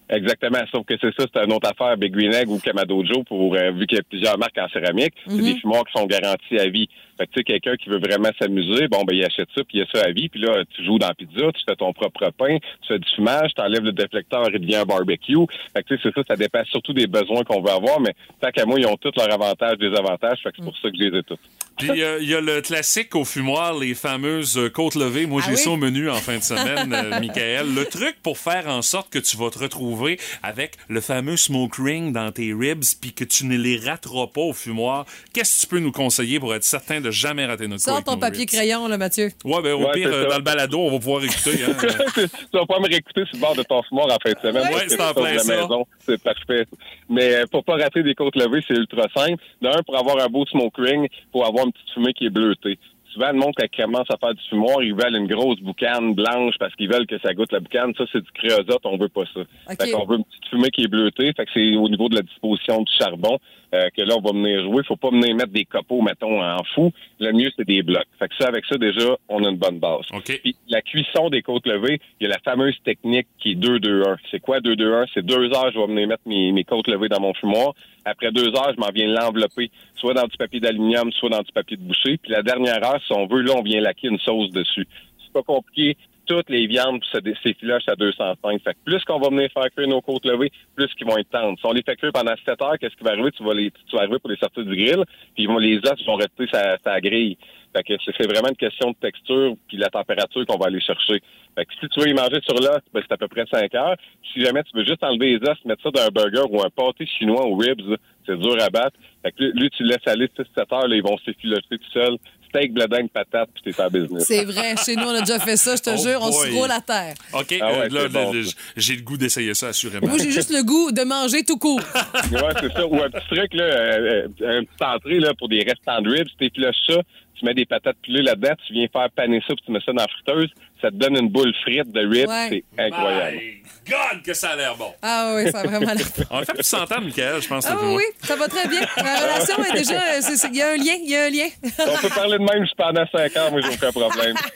Exactement, 0.08 0.60
sauf 0.72 0.86
que 0.86 0.94
c'est 1.02 1.14
ça, 1.20 1.26
c'est 1.34 1.44
une 1.46 1.54
autre 1.54 1.68
affaire, 1.70 1.98
Big 1.98 2.14
Green 2.14 2.32
Egg 2.34 2.48
ou 2.50 2.60
Kamadojo, 2.60 3.24
pour 3.24 3.56
euh, 3.56 3.72
vu 3.72 3.88
qu'il 3.88 3.98
y 3.98 4.02
a 4.02 4.04
plusieurs 4.04 4.38
marques 4.38 4.58
en 4.60 4.70
céramique, 4.70 5.14
c'est 5.26 5.34
Mhm. 5.34 5.42
des 5.44 5.60
fumoirs 5.60 5.84
qui 5.86 6.00
sont 6.00 6.06
garantis 6.06 6.60
à 6.60 6.68
vie. 6.70 6.88
Fait 7.18 7.26
que 7.26 7.32
tu 7.32 7.40
sais, 7.40 7.44
quelqu'un 7.44 7.76
qui 7.76 7.90
veut 7.90 7.98
vraiment 7.98 8.30
s'amuser, 8.40 8.88
bon 8.88 9.04
ben 9.04 9.16
il 9.16 9.24
achète 9.26 9.48
ça, 9.56 9.64
puis 9.64 9.78
il 9.78 9.80
y 9.80 9.82
a 9.82 9.86
ça 9.92 10.06
à 10.06 10.12
vie, 10.12 10.30
puis 10.30 10.42
là, 10.42 10.64
tu 10.76 10.84
joues 10.86 11.00
dans 11.00 11.08
la 11.08 11.14
pizza, 11.16 11.52
tu 11.54 11.64
fais 11.68 11.76
ton 11.76 11.92
propre 11.94 12.30
pain, 12.38 12.58
tu 12.82 12.88
fais 12.88 13.00
du 13.00 13.10
fumage, 13.16 13.52
tu 13.56 13.62
enlèves 13.62 13.84
le 13.84 13.94
déflecteur, 13.94 14.48
il 14.54 14.60
devient 14.60 14.76
un 14.76 14.86
barbecue. 14.86 15.36
Fait 15.76 15.82
que 15.82 15.88
tu 15.88 15.96
sais, 15.96 16.02
c'est 16.04 16.14
ça, 16.14 16.22
ça 16.28 16.36
dépend 16.36 16.64
surtout 16.66 16.94
des 16.94 17.08
besoins 17.08 17.44
qu'on 17.44 17.62
veut 17.62 17.72
avoir, 17.72 18.00
mais 18.00 18.14
tant 18.42 18.52
qu'à 18.52 18.66
moi, 18.66 18.80
ils 18.80 18.86
ont 18.86 18.98
tous 18.98 19.12
leurs 19.18 19.34
avantages, 19.34 19.78
des 19.78 19.88
avantages, 19.96 20.40
fait 20.44 20.50
que 20.52 20.58
c'est 20.60 20.66
pour 20.66 20.78
ça 20.78 20.90
que 20.92 20.98
je 20.98 21.04
les 21.04 21.18
ai 21.20 21.24
tous. 21.24 21.40
Puis 21.78 22.02
euh, 22.04 22.20
il 22.22 22.30
y 22.30 22.36
a 22.36 22.42
le 22.42 22.62
classique 22.62 23.16
au 23.16 23.26
fumoir, 23.26 23.74
les 23.78 23.94
fameuses 23.96 24.58
euh, 24.58 24.70
côtes 24.70 24.96
levées. 24.96 25.26
Moi, 25.26 25.42
Ah 25.44 25.48
j'ai 25.50 25.56
oui? 25.56 25.62
ça 25.62 25.70
au 25.72 25.76
menu 25.78 26.10
en 26.10 26.16
fin 26.16 26.38
de 26.38 26.44
semaine, 26.44 26.94
euh, 26.94 27.20
Michael. 27.20 27.74
Le 27.76 27.86
truc 27.86 28.16
pour 28.24 28.38
faire 28.38 28.68
en 28.68 28.82
sorte 28.82 29.10
que 29.12 29.20
tu 29.20 29.36
vas 29.38 29.50
te 29.50 29.60
retrouver 29.60 30.20
avec 30.44 30.76
le 30.88 31.02
fameux 31.02 31.36
smoke 31.38 31.76
ring 31.82 32.14
dans 32.14 32.32
tes 32.32 32.54
ribs, 32.54 32.84
puis 33.02 33.12
que 33.14 33.24
tu 33.26 33.46
ne 33.46 33.58
les 33.58 33.78
rateras 33.78 34.28
pas 34.28 34.42
au 34.42 34.54
fumoir. 34.54 35.06
Qu'est-ce 35.34 35.58
que 35.58 35.62
tu 35.62 35.68
peux 35.68 35.80
nous 35.80 35.92
conseiller 35.92 36.40
pour 36.40 36.56
être 36.56 36.64
certain 36.64 37.02
de 37.02 37.12
jamais 37.12 37.46
rater 37.46 37.68
notre 37.68 37.84
Sors 37.84 38.04
ton 38.04 38.18
papier 38.18 38.42
ribs? 38.42 38.50
crayon, 38.50 38.88
là, 38.88 38.98
Mathieu. 38.98 39.30
Ouais, 39.44 39.62
ben 39.62 39.74
au 39.74 39.86
Ouais, 39.86 39.92
pire, 39.94 40.10
euh, 40.12 40.30
dans 40.30 40.38
le 40.38 40.44
balado, 40.44 40.80
on 40.80 40.92
va 40.92 40.98
pouvoir 41.00 41.24
écouter. 41.24 41.60
Hein. 41.68 41.76
tu 42.16 42.28
vas 42.58 42.66
pas 42.66 42.80
me 42.80 42.88
réécouter 42.88 43.24
sur 43.26 43.36
le 43.36 43.40
bord 43.42 43.56
de 43.56 43.64
ton 43.64 43.84
fumoir 43.84 44.08
en 44.08 44.18
fin 44.24 44.32
de 44.32 44.40
semaine. 44.40 44.74
Ouais, 44.74 44.86
c'est 44.88 45.02
en 45.02 45.14
plein 45.14 45.38
ça. 45.40 45.56
maison. 45.56 45.86
C'est 46.06 46.22
parfait. 46.24 46.66
Mais 47.10 47.44
pour 47.52 47.64
pas 47.64 47.74
rater 47.76 48.02
des 48.02 48.16
côtes 48.16 48.36
levées, 48.36 48.62
c'est 48.68 48.76
ultra 48.76 49.04
simple. 49.16 49.44
D'un, 49.62 49.84
pour 49.86 49.98
avoir 49.98 50.20
un 50.24 50.28
beau 50.28 50.46
smoke 50.46 50.82
ring, 50.82 51.08
pour 51.32 51.46
avoir 51.46 51.65
une 51.66 51.72
petite 51.72 51.90
fumée 51.92 52.14
qui 52.14 52.26
est 52.26 52.30
bleutée. 52.30 52.78
Souvent, 53.14 53.32
le 53.32 53.40
monde, 53.40 53.54
quand 53.56 53.66
ils 53.66 53.82
commencent 53.82 54.12
à 54.12 54.18
faire 54.18 54.34
du 54.34 54.44
fumoir, 54.50 54.84
ils 54.84 54.94
veulent 54.94 55.16
une 55.16 55.28
grosse 55.28 55.62
boucane 55.62 56.14
blanche 56.14 56.56
parce 56.60 56.76
qu'ils 56.76 56.92
veulent 56.92 57.08
que 57.08 57.18
ça 57.20 57.34
goûte 57.34 57.52
la 57.54 57.62
boucane. 57.62 57.94
Ça, 57.98 58.04
c'est 58.12 58.22
du 58.22 58.32
créosote, 58.32 58.82
on 58.84 58.98
veut 58.98 59.08
pas 59.08 59.24
ça. 59.34 59.40
OK. 59.40 59.48
Fait 59.82 59.92
qu'on 59.92 60.06
veut 60.06 60.18
une 60.18 60.26
petite 60.26 60.46
fumée 60.50 60.70
qui 60.70 60.84
est 60.84 60.90
bleutée. 60.90 61.32
Fait 61.32 61.46
que 61.46 61.52
c'est 61.54 61.78
au 61.78 61.88
niveau 61.88 62.10
de 62.10 62.16
la 62.16 62.24
disposition 62.24 62.82
du 62.82 62.92
charbon 63.00 63.40
euh, 63.76 63.90
que 63.96 64.02
là, 64.02 64.16
on 64.18 64.22
va 64.22 64.32
venir 64.32 64.64
jouer. 64.64 64.84
Faut 64.88 64.96
pas 64.96 65.10
venir 65.10 65.36
mettre 65.36 65.52
des 65.52 65.66
copeaux, 65.66 66.02
mettons, 66.02 66.42
en 66.42 66.64
fou. 66.74 66.92
Le 67.20 67.32
mieux, 67.34 67.50
c'est 67.56 67.68
des 67.68 67.84
blocs. 67.84 68.08
Fait 68.20 68.28
que 68.28 68.36
ça, 68.40 68.48
avec 68.48 68.66
ça, 68.66 68.78
déjà, 68.78 69.18
on 69.30 69.44
a 69.44 69.50
une 69.50 69.58
bonne 69.58 69.80
base. 69.80 70.06
Puis 70.24 70.56
la 70.70 70.82
cuisson 70.82 71.30
des 71.30 71.42
côtes 71.42 71.68
levées, 71.68 72.00
il 72.20 72.28
y 72.28 72.32
a 72.32 72.34
la 72.34 72.40
fameuse 72.40 72.76
technique 72.84 73.28
qui 73.40 73.52
est 73.52 73.56
2-2-1. 73.56 74.18
C'est 74.32 74.40
quoi 74.40 74.60
2-2-1? 74.60 75.06
C'est 75.14 75.26
deux 75.26 75.54
heures, 75.54 75.72
je 75.74 75.80
vais 75.80 75.88
venir 75.88 76.08
mettre 76.08 76.24
mes, 76.26 76.52
mes 76.52 76.64
côtes 76.64 76.88
levées 76.88 77.10
dans 77.10 77.20
mon 77.20 77.34
fumoir. 77.34 77.74
Après 78.06 78.32
deux 78.32 78.50
heures, 78.50 78.72
je 78.76 78.80
m'en 78.80 78.92
viens 78.94 79.08
l'envelopper, 79.08 79.72
soit 79.96 80.14
dans 80.14 80.28
du 80.28 80.38
papier 80.38 80.60
d'aluminium, 80.60 81.12
soit 81.12 81.30
dans 81.30 81.42
du 81.42 81.52
papier 81.52 81.76
de 81.76 81.82
boucher. 81.82 82.18
Puis 82.18 82.32
la 82.32 82.44
dernière 82.44 82.84
heure, 82.84 83.02
si 83.06 83.14
on 83.14 83.26
veut, 83.26 83.42
là, 83.42 83.54
on 83.58 83.64
vient 83.64 83.82
laquer 83.82 84.08
une 84.08 84.20
sauce 84.20 84.52
dessus. 84.52 84.88
C'est 85.24 85.34
pas 85.34 85.42
compliqué. 85.42 85.98
Toutes 86.26 86.50
les 86.50 86.68
viandes 86.68 87.04
s'effilochent 87.12 87.88
à 87.88 87.96
205. 87.96 88.62
Fait 88.64 88.74
que 88.74 88.80
plus 88.84 89.04
qu'on 89.04 89.20
va 89.20 89.30
venir 89.30 89.50
faire 89.52 89.70
cuire 89.76 89.88
nos 89.88 90.02
côtes 90.02 90.26
levées, 90.26 90.52
plus 90.76 90.94
qu'ils 90.96 91.06
vont 91.06 91.18
être 91.18 91.30
tendres. 91.30 91.58
Si 91.60 91.66
on 91.66 91.72
les 91.72 91.84
fait 91.84 91.96
cuire 91.96 92.12
pendant 92.14 92.34
7 92.46 92.62
heures, 92.62 92.78
qu'est-ce 92.80 92.96
qui 92.96 93.04
va 93.04 93.12
arriver? 93.12 93.32
Tu 93.32 93.44
vas 93.44 93.54
les, 93.54 93.72
tu 93.72 93.96
vas 93.96 94.04
arriver 94.04 94.20
pour 94.20 94.30
les 94.30 94.38
sortir 94.38 94.64
du 94.64 94.76
grill, 94.76 95.04
puis 95.36 95.46
vont, 95.46 95.58
les 95.58 95.78
os 95.78 96.06
vont 96.06 96.16
rester 96.16 96.48
sa, 96.52 96.78
sa 96.84 97.00
grille. 97.00 97.38
Fait 97.76 97.84
que 97.84 97.94
c'est 98.06 98.26
vraiment 98.26 98.48
une 98.48 98.56
question 98.56 98.92
de 98.92 98.96
texture 98.96 99.54
puis 99.68 99.76
la 99.76 99.90
température 99.90 100.46
qu'on 100.46 100.58
va 100.58 100.68
aller 100.68 100.80
chercher. 100.80 101.22
Fait 101.56 101.66
que 101.66 101.74
si 101.74 101.90
tu 101.90 102.00
veux 102.00 102.08
y 102.08 102.14
manger 102.14 102.40
sur 102.42 102.56
l'os, 102.56 102.80
ben, 102.94 103.04
c'est 103.06 103.14
à 103.14 103.18
peu 103.18 103.28
près 103.28 103.46
5 103.52 103.76
heures. 103.76 103.96
Si 104.34 104.42
jamais 104.42 104.64
tu 104.64 104.78
veux 104.78 104.86
juste 104.86 105.04
enlever 105.04 105.38
les 105.38 105.50
os, 105.50 105.58
mettre 105.66 105.84
ça 105.84 105.92
dans 105.92 106.02
un 106.02 106.10
burger 106.10 106.48
ou 106.50 106.62
un 106.62 106.70
pâté 106.70 107.06
chinois 107.06 107.46
aux 107.46 107.58
ribs, 107.58 107.82
c'est 108.26 108.40
dur 108.40 108.56
à 108.62 108.70
battre. 108.70 108.98
Fait 109.24 109.32
que 109.34 109.44
lui, 109.44 109.70
tu 109.72 109.84
le 109.84 109.90
laisses 109.90 110.08
aller 110.08 110.28
6-7 110.28 110.74
heures, 110.74 110.88
là, 110.88 110.96
ils 110.96 111.04
vont 111.04 111.18
s'effilocher 111.18 111.68
tout 111.70 111.92
seuls. 111.94 112.18
Steak, 112.56 112.74
bledin, 112.74 113.08
patate, 113.08 113.50
puis 113.54 113.74
t'es 113.74 113.82
en 113.82 113.90
business. 113.90 114.24
C'est 114.26 114.46
vrai, 114.46 114.76
chez 114.84 114.96
nous, 114.96 115.04
on 115.04 115.14
a 115.16 115.20
déjà 115.22 115.40
fait 115.40 115.58
ça, 115.58 115.76
je 115.76 115.82
te 115.82 115.90
Oh 115.90 115.98
jure, 115.98 116.20
on 116.22 116.32
se 116.32 116.52
roule 116.52 116.72
à 116.72 116.80
terre. 116.82 117.14
OK, 117.34 117.56
Ah 117.62 117.72
ouais, 117.72 117.80
euh, 117.86 117.90
là, 117.90 118.08
bon, 118.08 118.34
j'ai 118.78 118.96
le 118.96 119.02
goût 119.02 119.18
d'essayer 119.18 119.54
ça, 119.54 119.68
assurément. 119.68 120.08
Moi, 120.08 120.18
j'ai 120.20 120.32
juste 120.32 120.52
le 120.52 120.64
goût 120.64 120.92
de 120.92 121.04
manger 121.04 121.44
tout 121.44 121.58
court. 121.58 121.80
ouais, 122.32 122.40
c'est 122.62 122.72
ça. 122.74 122.86
Ou 122.88 122.96
un 123.02 123.10
petit 123.10 123.28
truc, 123.28 123.54
là, 123.54 123.64
euh, 123.64 124.28
euh, 124.42 124.60
un 124.60 124.64
petit 124.64 124.84
entrée 124.84 125.20
là, 125.20 125.34
pour 125.38 125.50
des 125.50 125.64
restants 125.64 126.02
de 126.02 126.10
ribs, 126.10 126.28
tu 126.38 126.46
effiloches 126.46 126.76
ça, 126.88 127.02
tu 127.38 127.46
mets 127.46 127.54
des 127.54 127.66
patates 127.66 127.98
pilées 128.02 128.22
là-dedans, 128.22 128.54
tu 128.68 128.74
viens 128.74 128.88
faire 128.92 129.10
paner 129.16 129.40
ça, 129.48 129.54
puis 129.56 129.64
tu 129.66 129.72
mets 129.72 129.80
ça 129.86 129.92
dans 129.94 130.02
la 130.04 130.08
friteuse, 130.08 130.50
ça 130.82 130.90
te 130.90 130.96
donne 130.96 131.18
une 131.18 131.30
boule 131.30 131.54
frite 131.64 131.92
de 131.92 132.00
ribs, 132.02 132.28
Ouais. 132.30 132.64
c'est 132.76 132.84
incroyable. 132.84 133.38
My 133.38 133.62
God, 133.92 134.24
que 134.24 134.34
ça 134.34 134.50
a 134.52 134.56
l'air 134.56 134.76
bon. 134.76 134.94
Ah 135.02 135.34
oui, 135.36 135.52
ça 135.52 135.60
a 135.60 135.64
vraiment 135.68 135.94
l'air. 135.94 136.06
On 136.32 136.40
va 136.40 136.46
faire 136.46 136.56
plus 136.56 136.64
s'entendre, 136.64 137.04
Michael, 137.06 137.42
je 137.42 137.48
pense. 137.48 137.66
Ah 137.68 137.78
oui, 137.84 138.04
ça 138.24 138.36
va 138.36 138.48
très 138.48 138.68
bien. 138.68 138.82
La 138.98 139.20
relation 139.22 139.64
est 139.64 139.74
déjà. 139.78 139.94
euh, 140.02 140.48
Il 140.52 140.56
y 140.58 140.62
a 140.62 140.70
un 140.72 140.76
lien, 140.78 140.96
il 141.04 141.10
y 141.10 141.16
a 141.16 141.24
un 141.26 141.30
lien. 141.30 141.48
On 141.64 141.98
peut 142.02 142.10
parler 142.10 142.38
de 142.38 142.44
même 142.44 142.66
pendant 142.78 143.06
5 143.12 143.38
ans, 143.38 143.52
moi, 143.52 143.62
j'ai 143.62 143.70
aucun 143.76 143.92
problème. 143.92 144.36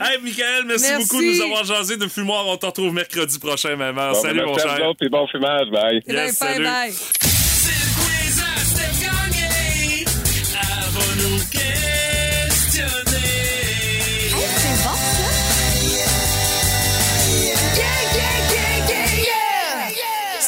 Hey, 0.00 0.18
Michael, 0.22 0.64
merci, 0.66 0.86
Merci. 0.90 1.06
beaucoup 1.08 1.22
de 1.22 1.36
nous 1.36 1.42
avoir 1.42 1.64
jasé 1.64 1.96
de 1.96 2.06
fumoir. 2.08 2.46
On 2.46 2.56
te 2.56 2.66
retrouve 2.66 2.92
mercredi 2.94 3.38
prochain, 3.38 3.78
heure. 3.80 3.92
Bon, 3.94 4.14
Salut, 4.14 4.40
ben, 4.40 4.46
mon 4.46 4.58
cher. 4.58 4.78
puis 4.98 5.08
bon 5.08 5.26
fumage, 5.26 5.68
bye. 5.70 6.00
C'est 6.06 6.12
bien 6.12 6.24
Yes, 6.24 6.36
salut. 6.36 6.64
bye. 6.64 7.29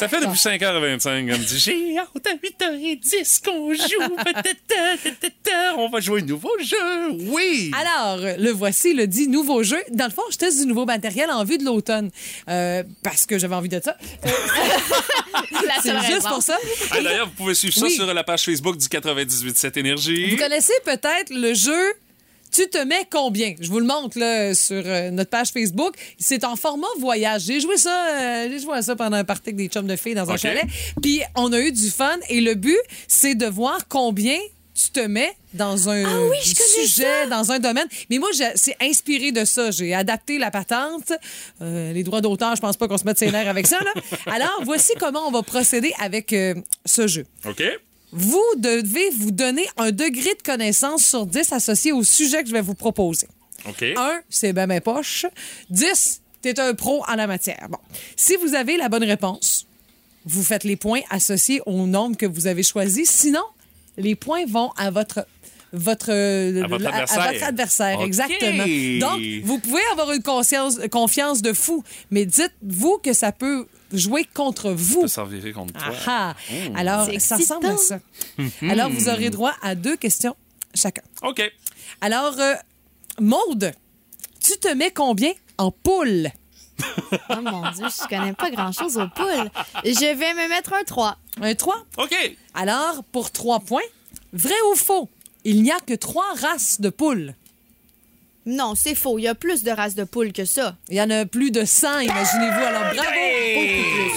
Ça 0.03 0.09
fait 0.09 0.25
depuis 0.25 0.39
5h25 0.39 1.31
comme 1.31 1.41
dit 1.41 1.59
J'ai 1.59 1.97
hâte 1.97 2.27
à 2.27 2.35
8h10 2.35 3.43
qu'on 3.43 3.73
joue. 3.73 4.15
On 5.77 5.89
va 5.89 5.99
jouer 6.01 6.21
un 6.21 6.25
nouveau 6.25 6.51
jeu. 6.59 7.11
Oui. 7.29 7.71
Alors, 7.79 8.19
le 8.37 8.51
voici, 8.51 8.93
le 8.93 9.07
dit 9.07 9.27
nouveau 9.27 9.63
jeu. 9.63 9.81
Dans 9.91 10.05
le 10.05 10.11
fond, 10.11 10.23
je 10.31 10.37
teste 10.37 10.59
du 10.59 10.65
nouveau 10.65 10.85
matériel 10.85 11.29
en 11.31 11.43
vue 11.45 11.57
de 11.57 11.63
l'automne. 11.63 12.11
Euh, 12.49 12.83
parce 13.01 13.25
que 13.25 13.39
j'avais 13.39 13.55
envie 13.55 13.69
de 13.69 13.79
ça. 13.83 13.95
Euh, 14.25 14.29
La 15.65 15.81
C'est 15.81 15.97
juste 16.11 16.27
pour 16.27 16.43
ça. 16.43 16.57
Ah, 16.91 17.01
D'ailleurs, 17.01 17.27
vous 17.27 17.33
pouvez 17.33 17.53
suivre 17.55 17.73
ça 17.73 17.85
Oui. 17.85 17.91
sur 17.91 18.05
la 18.11 18.23
page 18.23 18.43
Facebook 18.43 18.77
du 18.77 18.87
98.7 18.87 19.79
Énergie. 19.79 20.29
Vous 20.31 20.37
connaissez 20.37 20.73
peut-être 20.83 21.29
le 21.31 21.53
jeu 21.53 21.93
Tu 22.53 22.69
te 22.69 22.77
mets 22.85 23.07
combien? 23.11 23.55
Je 23.59 23.67
vous 23.69 23.79
le 23.79 23.85
montre 23.85 24.19
là, 24.19 24.53
sur 24.53 24.83
euh, 24.85 25.09
notre 25.09 25.29
page 25.31 25.49
Facebook. 25.49 25.95
C'est 26.19 26.43
en 26.43 26.55
format 26.55 26.87
voyage. 26.99 27.41
J'ai 27.47 27.59
joué 27.59 27.77
ça, 27.77 28.07
euh, 28.11 28.47
j'ai 28.49 28.59
joué 28.59 28.75
à 28.77 28.81
ça 28.81 28.95
pendant 28.95 29.17
un 29.17 29.23
party 29.23 29.49
avec 29.49 29.55
des 29.55 29.67
chums 29.67 29.87
de 29.87 29.95
filles 29.95 30.13
dans 30.15 30.29
un 30.29 30.37
chalet. 30.37 30.63
Puis 31.01 31.21
on 31.35 31.51
a 31.51 31.59
eu 31.59 31.71
du 31.71 31.89
fun. 31.89 32.15
Et 32.29 32.41
le 32.41 32.53
but, 32.55 32.77
c'est 33.07 33.35
de 33.35 33.47
voir 33.47 33.87
combien 33.87 34.37
tu 34.75 34.89
te 34.89 34.99
mets 35.01 35.31
dans 35.53 35.87
un 35.89 36.03
Ah 36.03 36.19
oui, 36.31 36.37
je 36.43 36.55
connais 36.55 36.87
sujet, 36.87 37.27
dans 37.29 37.51
un 37.51 37.59
domaine. 37.59 37.87
Mais 38.09 38.17
moi, 38.17 38.29
j'ai- 38.35 38.51
c'est 38.55 38.75
inspiré 38.81 39.31
de 39.31 39.45
ça. 39.45 39.69
J'ai 39.71 39.93
adapté 39.93 40.39
la 40.39 40.49
patente. 40.49 41.11
Euh, 41.61 41.93
les 41.93 42.03
droits 42.03 42.21
d'auteur, 42.21 42.55
je 42.55 42.61
pense 42.61 42.75
pas 42.77 42.87
qu'on 42.87 42.97
se 42.97 43.03
mette 43.05 43.19
ses 43.19 43.31
nerfs 43.31 43.47
avec 43.49 43.67
ça. 43.67 43.77
Là. 43.79 44.01
Alors, 44.33 44.61
voici 44.63 44.91
comment 44.99 45.27
on 45.27 45.31
va 45.31 45.43
procéder 45.43 45.93
avec 45.99 46.33
euh, 46.33 46.55
ce 46.85 47.05
jeu. 47.07 47.25
OK. 47.45 47.61
Vous 48.15 48.43
devez 48.57 49.09
vous 49.09 49.31
donner 49.31 49.65
un 49.75 49.91
degré 49.91 50.35
de 50.35 50.43
connaissance 50.45 51.03
sur 51.03 51.25
10 51.25 51.51
associé 51.51 51.91
au 51.91 52.03
sujet 52.03 52.43
que 52.43 52.49
je 52.49 52.53
vais 52.53 52.61
vous 52.61 52.75
proposer. 52.75 53.27
OK. 53.67 53.81
1, 53.81 54.21
c'est 54.29 54.53
ben 54.53 54.67
mes 54.67 54.81
poches. 54.81 55.25
10, 55.71 56.21
t'es 56.41 56.59
un 56.59 56.75
pro 56.75 57.03
en 57.07 57.15
la 57.15 57.25
matière. 57.25 57.67
Bon. 57.69 57.79
Si 58.15 58.35
vous 58.35 58.53
avez 58.53 58.77
la 58.77 58.87
bonne 58.87 59.03
réponse, 59.03 59.65
vous 60.25 60.43
faites 60.43 60.63
les 60.63 60.75
points 60.75 61.01
associés 61.09 61.61
au 61.65 61.87
nombre 61.87 62.15
que 62.15 62.27
vous 62.27 62.45
avez 62.45 62.61
choisi. 62.61 63.05
Sinon, 63.07 63.43
les 63.97 64.15
points 64.15 64.45
vont 64.45 64.69
à 64.77 64.91
votre 64.91 65.25
votre, 65.73 66.11
À 66.11 66.67
votre 66.67 66.85
à- 66.85 66.89
à 66.89 66.91
adversaire. 66.93 67.31
votre 67.33 67.43
adversaire, 67.43 67.99
OK. 67.99 68.05
exactement. 68.05 68.65
Donc, 68.99 69.21
vous 69.43 69.59
pouvez 69.59 69.81
avoir 69.91 70.11
une 70.11 70.23
conscience, 70.23 70.79
confiance 70.91 71.41
de 71.41 71.51
fou, 71.53 71.83
mais 72.11 72.25
dites-vous 72.25 72.99
que 73.03 73.13
ça 73.13 73.31
peut 73.31 73.67
jouer 73.91 74.25
contre 74.33 74.71
vous. 74.71 75.01
Ça 75.07 75.15
servirait 75.25 75.51
contre 75.51 75.73
toi. 75.73 75.93
Ah, 76.07 76.35
ah. 76.35 76.53
Alors, 76.75 77.07
ça 77.19 77.35
ressemble 77.37 77.65
à 77.67 77.77
ça. 77.77 77.99
Mhm. 78.37 78.69
Alors, 78.69 78.89
vous 78.89 79.09
aurez 79.09 79.29
droit 79.29 79.53
à 79.61 79.75
deux 79.75 79.97
questions 79.97 80.35
chacun. 80.75 81.03
OK. 81.23 81.41
Alors, 82.01 82.39
euh, 82.39 82.53
Maude, 83.19 83.71
tu 84.41 84.57
te 84.59 84.67
mets 84.73 84.91
combien 84.91 85.31
en 85.57 85.71
poule? 85.71 86.29
Oh 87.29 87.35
mon 87.41 87.69
Dieu, 87.71 87.85
je 87.87 88.07
connais 88.07 88.33
pas 88.33 88.49
grand-chose 88.49 88.97
aux 88.97 89.07
poules. 89.09 89.49
Je 89.85 90.15
vais 90.15 90.33
me 90.33 90.49
mettre 90.49 90.73
un 90.73 90.83
3. 90.83 91.17
Un 91.41 91.53
3? 91.53 91.85
OK. 91.99 92.15
Alors, 92.55 93.03
pour 93.11 93.31
trois 93.31 93.59
points, 93.59 93.83
vrai 94.33 94.55
ou 94.71 94.75
faux? 94.75 95.07
Il 95.45 95.63
n'y 95.63 95.71
a 95.71 95.79
que 95.79 95.93
trois 95.93 96.33
races 96.41 96.79
de 96.81 96.89
poules. 96.89 97.33
Non, 98.45 98.75
c'est 98.75 98.95
faux. 98.95 99.19
Il 99.19 99.23
y 99.23 99.27
a 99.27 99.35
plus 99.35 99.63
de 99.63 99.71
races 99.71 99.95
de 99.95 100.03
poules 100.03 100.33
que 100.33 100.43
ça. 100.43 100.75
Il 100.89 100.95
y 100.95 101.01
en 101.01 101.09
a 101.09 101.25
plus 101.25 101.49
de 101.51 101.63
100, 101.63 101.99
imaginez-vous. 101.99 102.65
Alors, 102.65 102.93
bravo! 102.93 103.09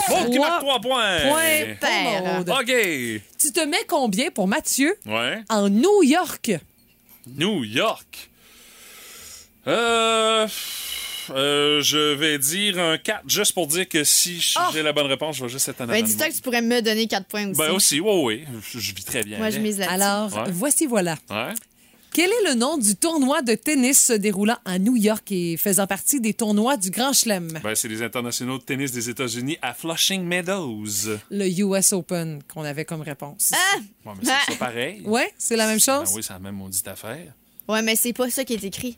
Bon, 0.08 0.30
qui 0.30 0.38
Trois 0.38 0.80
points. 0.80 1.18
Pour. 1.80 2.34
Maude. 2.34 2.50
OK. 2.50 3.22
Tu 3.38 3.52
te 3.52 3.64
mets 3.64 3.84
combien 3.86 4.30
pour 4.30 4.48
Mathieu? 4.48 4.96
Ouais. 5.06 5.42
en 5.48 5.68
New 5.68 6.02
York? 6.02 6.52
New 7.36 7.64
York. 7.64 8.30
Euh, 9.68 10.46
euh, 11.30 11.80
je 11.82 12.14
vais 12.14 12.38
dire 12.38 12.78
un 12.78 12.98
4, 12.98 13.22
juste 13.28 13.52
pour 13.52 13.66
dire 13.66 13.88
que 13.88 14.04
si 14.04 14.40
j'ai 14.40 14.54
Ah! 14.56 14.70
la 14.82 14.92
bonne 14.92 15.06
réponse, 15.06 15.36
je 15.36 15.44
vais 15.44 15.48
juste 15.50 15.68
être 15.68 15.80
en 15.80 15.86
Ben, 15.86 16.02
dis-toi 16.04 16.28
que 16.28 16.34
tu 16.34 16.40
pourrais 16.42 16.62
me 16.62 16.80
donner 16.82 17.06
4 17.06 17.26
points 17.26 17.48
aussi. 17.48 17.58
Ben 17.58 17.70
aussi, 17.72 18.00
oui, 18.00 18.22
oui. 18.24 18.44
Je, 18.72 18.78
je 18.78 18.94
vis 18.94 19.04
très 19.04 19.22
bien. 19.24 19.38
Moi, 19.38 19.50
je 19.50 19.58
mise 19.58 19.78
là-dessus. 19.78 19.94
Alors, 19.94 20.32
Ouais. 20.36 20.50
voici 20.52 20.86
voilà. 20.86 21.16
Ouais. 21.30 21.52
Quel 22.12 22.30
est 22.30 22.48
le 22.48 22.54
nom 22.54 22.78
du 22.78 22.96
tournoi 22.96 23.42
de 23.42 23.54
tennis 23.54 24.06
se 24.06 24.14
déroulant 24.14 24.56
à 24.64 24.78
New 24.78 24.96
York 24.96 25.30
et 25.32 25.58
faisant 25.58 25.86
partie 25.86 26.18
des 26.18 26.32
tournois 26.32 26.78
du 26.78 26.90
Grand 26.90 27.12
Chelem? 27.12 27.58
Ben, 27.62 27.74
c'est 27.74 27.88
les 27.88 28.00
internationaux 28.02 28.56
de 28.56 28.62
tennis 28.62 28.90
des 28.90 29.10
États-Unis 29.10 29.58
à 29.60 29.74
Flushing 29.74 30.22
Meadows. 30.24 31.18
Le 31.30 31.46
US 31.60 31.92
Open 31.92 32.42
qu'on 32.48 32.62
avait 32.64 32.86
comme 32.86 33.02
réponse. 33.02 33.52
Ah! 33.52 33.76
Ouais, 34.06 34.12
mais 34.22 34.24
c'est 34.46 34.52
ça 34.52 34.58
pareil. 34.58 35.02
Ouais, 35.04 35.30
c'est 35.36 35.56
la 35.56 35.66
même 35.66 35.78
Ben 35.84 35.98
chose? 36.04 36.12
oui, 36.16 36.22
c'est 36.22 36.32
la 36.32 36.38
même 36.38 36.54
maudite 36.56 36.88
affaire. 36.88 37.34
Ouais, 37.68 37.82
mais 37.82 37.96
c'est 37.96 38.14
pas 38.14 38.30
ça 38.30 38.44
qui 38.44 38.54
est 38.54 38.64
écrit. 38.64 38.96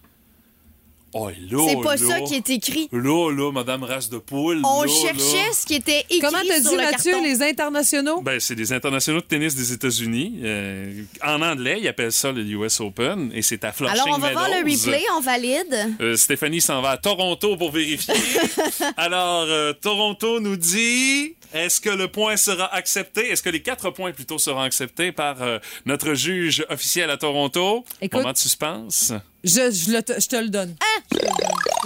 Oh, 1.14 1.28
là, 1.30 1.58
C'est 1.68 1.82
pas 1.82 1.96
là. 1.96 2.06
ça 2.08 2.20
qui 2.20 2.34
est 2.34 2.50
écrit. 2.50 2.88
Là, 2.92 3.30
là, 3.32 3.50
Madame 3.50 3.82
Race 3.82 4.10
de 4.10 4.18
Poule. 4.18 4.60
On 4.64 4.82
là, 4.82 4.88
cherchait 4.88 5.46
là. 5.48 5.52
ce 5.54 5.64
qui 5.66 5.74
était 5.74 6.00
écrit 6.00 6.18
Comment 6.20 6.38
t'as 6.46 6.60
dit, 6.60 6.70
le 6.70 6.76
Mathieu, 6.76 7.12
carton. 7.12 7.24
les 7.24 7.42
internationaux? 7.42 8.20
Ben, 8.20 8.38
c'est 8.40 8.54
des 8.54 8.72
internationaux 8.72 9.20
de 9.20 9.26
tennis 9.26 9.54
des 9.54 9.72
États-Unis. 9.72 10.40
Euh, 10.42 11.02
en 11.24 11.40
anglais, 11.42 11.78
ils 11.80 11.88
appellent 11.88 12.12
ça 12.12 12.30
le 12.32 12.42
US 12.42 12.80
Open 12.80 13.30
et 13.34 13.42
c'est 13.42 13.64
à 13.64 13.72
Flushing 13.72 13.94
Alors, 14.00 14.16
on 14.16 14.18
va 14.18 14.32
voir 14.32 14.48
le 14.48 14.56
replay, 14.70 15.02
on 15.16 15.20
valide. 15.20 15.96
Euh, 16.00 16.16
Stéphanie 16.16 16.60
s'en 16.60 16.82
va 16.82 16.90
à 16.90 16.96
Toronto 16.98 17.56
pour 17.56 17.70
vérifier. 17.72 18.14
Alors, 18.96 19.46
euh, 19.48 19.72
Toronto 19.72 20.40
nous 20.40 20.56
dit 20.56 21.34
est-ce 21.54 21.80
que 21.80 21.88
le 21.90 22.08
point 22.08 22.36
sera 22.36 22.72
accepté? 22.74 23.30
Est-ce 23.30 23.42
que 23.42 23.48
les 23.48 23.62
quatre 23.62 23.90
points 23.90 24.12
plutôt 24.12 24.36
seront 24.38 24.60
acceptés 24.60 25.12
par 25.12 25.40
euh, 25.42 25.58
notre 25.86 26.12
juge 26.14 26.64
officiel 26.68 27.08
à 27.10 27.16
Toronto? 27.16 27.84
Écoute- 28.02 28.20
Moment 28.20 28.32
de 28.32 28.38
suspense. 28.38 29.12
Je, 29.44 29.70
je, 29.70 29.92
le 29.92 30.02
te, 30.02 30.20
je 30.20 30.26
te 30.28 30.36
le 30.36 30.48
donne. 30.48 30.74
Je 31.12 31.16
te 31.18 31.24
le 31.24 31.28
donne. 31.30 31.38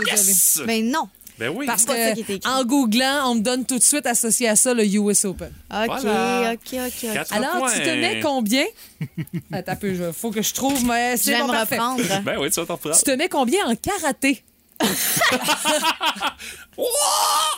Je 0.08 0.16
suis 0.16 0.26
désolée. 0.26 0.30
Yes! 0.32 0.60
Mais 0.66 0.82
non. 0.82 1.08
Ben 1.38 1.48
oui. 1.48 1.66
Parce 1.66 1.80
C'est 1.82 1.86
pas 1.88 1.94
ça 1.96 2.12
qui 2.12 2.20
est 2.20 2.24
que 2.24 2.32
écrit. 2.34 2.50
en 2.50 2.64
googlant, 2.64 3.30
on 3.30 3.34
me 3.36 3.40
donne 3.40 3.64
tout 3.64 3.78
de 3.78 3.82
suite 3.82 4.06
associé 4.06 4.48
à 4.48 4.54
ça 4.56 4.74
le 4.74 4.84
US 4.86 5.24
Open. 5.24 5.50
OK, 5.70 5.86
Voilà. 5.86 6.52
OK, 6.52 6.58
OK, 6.74 6.78
OK. 6.86 7.12
Quatre 7.12 7.32
Alors, 7.34 7.56
points. 7.58 7.72
tu 7.72 7.78
te 7.82 7.88
mets 7.88 8.20
combien? 8.20 8.64
Attends 9.52 9.72
un 9.72 9.76
peu, 9.76 9.92
il 9.92 10.12
faut 10.12 10.30
que 10.30 10.42
je 10.42 10.52
trouve, 10.54 10.84
mais 10.84 11.16
Je 11.16 11.22
c'est 11.22 11.32
vais 11.32 11.40
bon, 11.40 11.48
me 11.48 11.52
parfait. 11.52 11.76
reprendre. 11.78 12.02
Ben 12.22 12.38
oui, 12.38 12.50
tu 12.50 12.60
vas 12.60 12.66
t'en 12.66 12.74
reprendre. 12.74 12.96
Tu 12.96 13.02
te 13.04 13.10
mets 13.12 13.28
combien 13.28 13.66
en 13.66 13.74
karaté? 13.74 14.42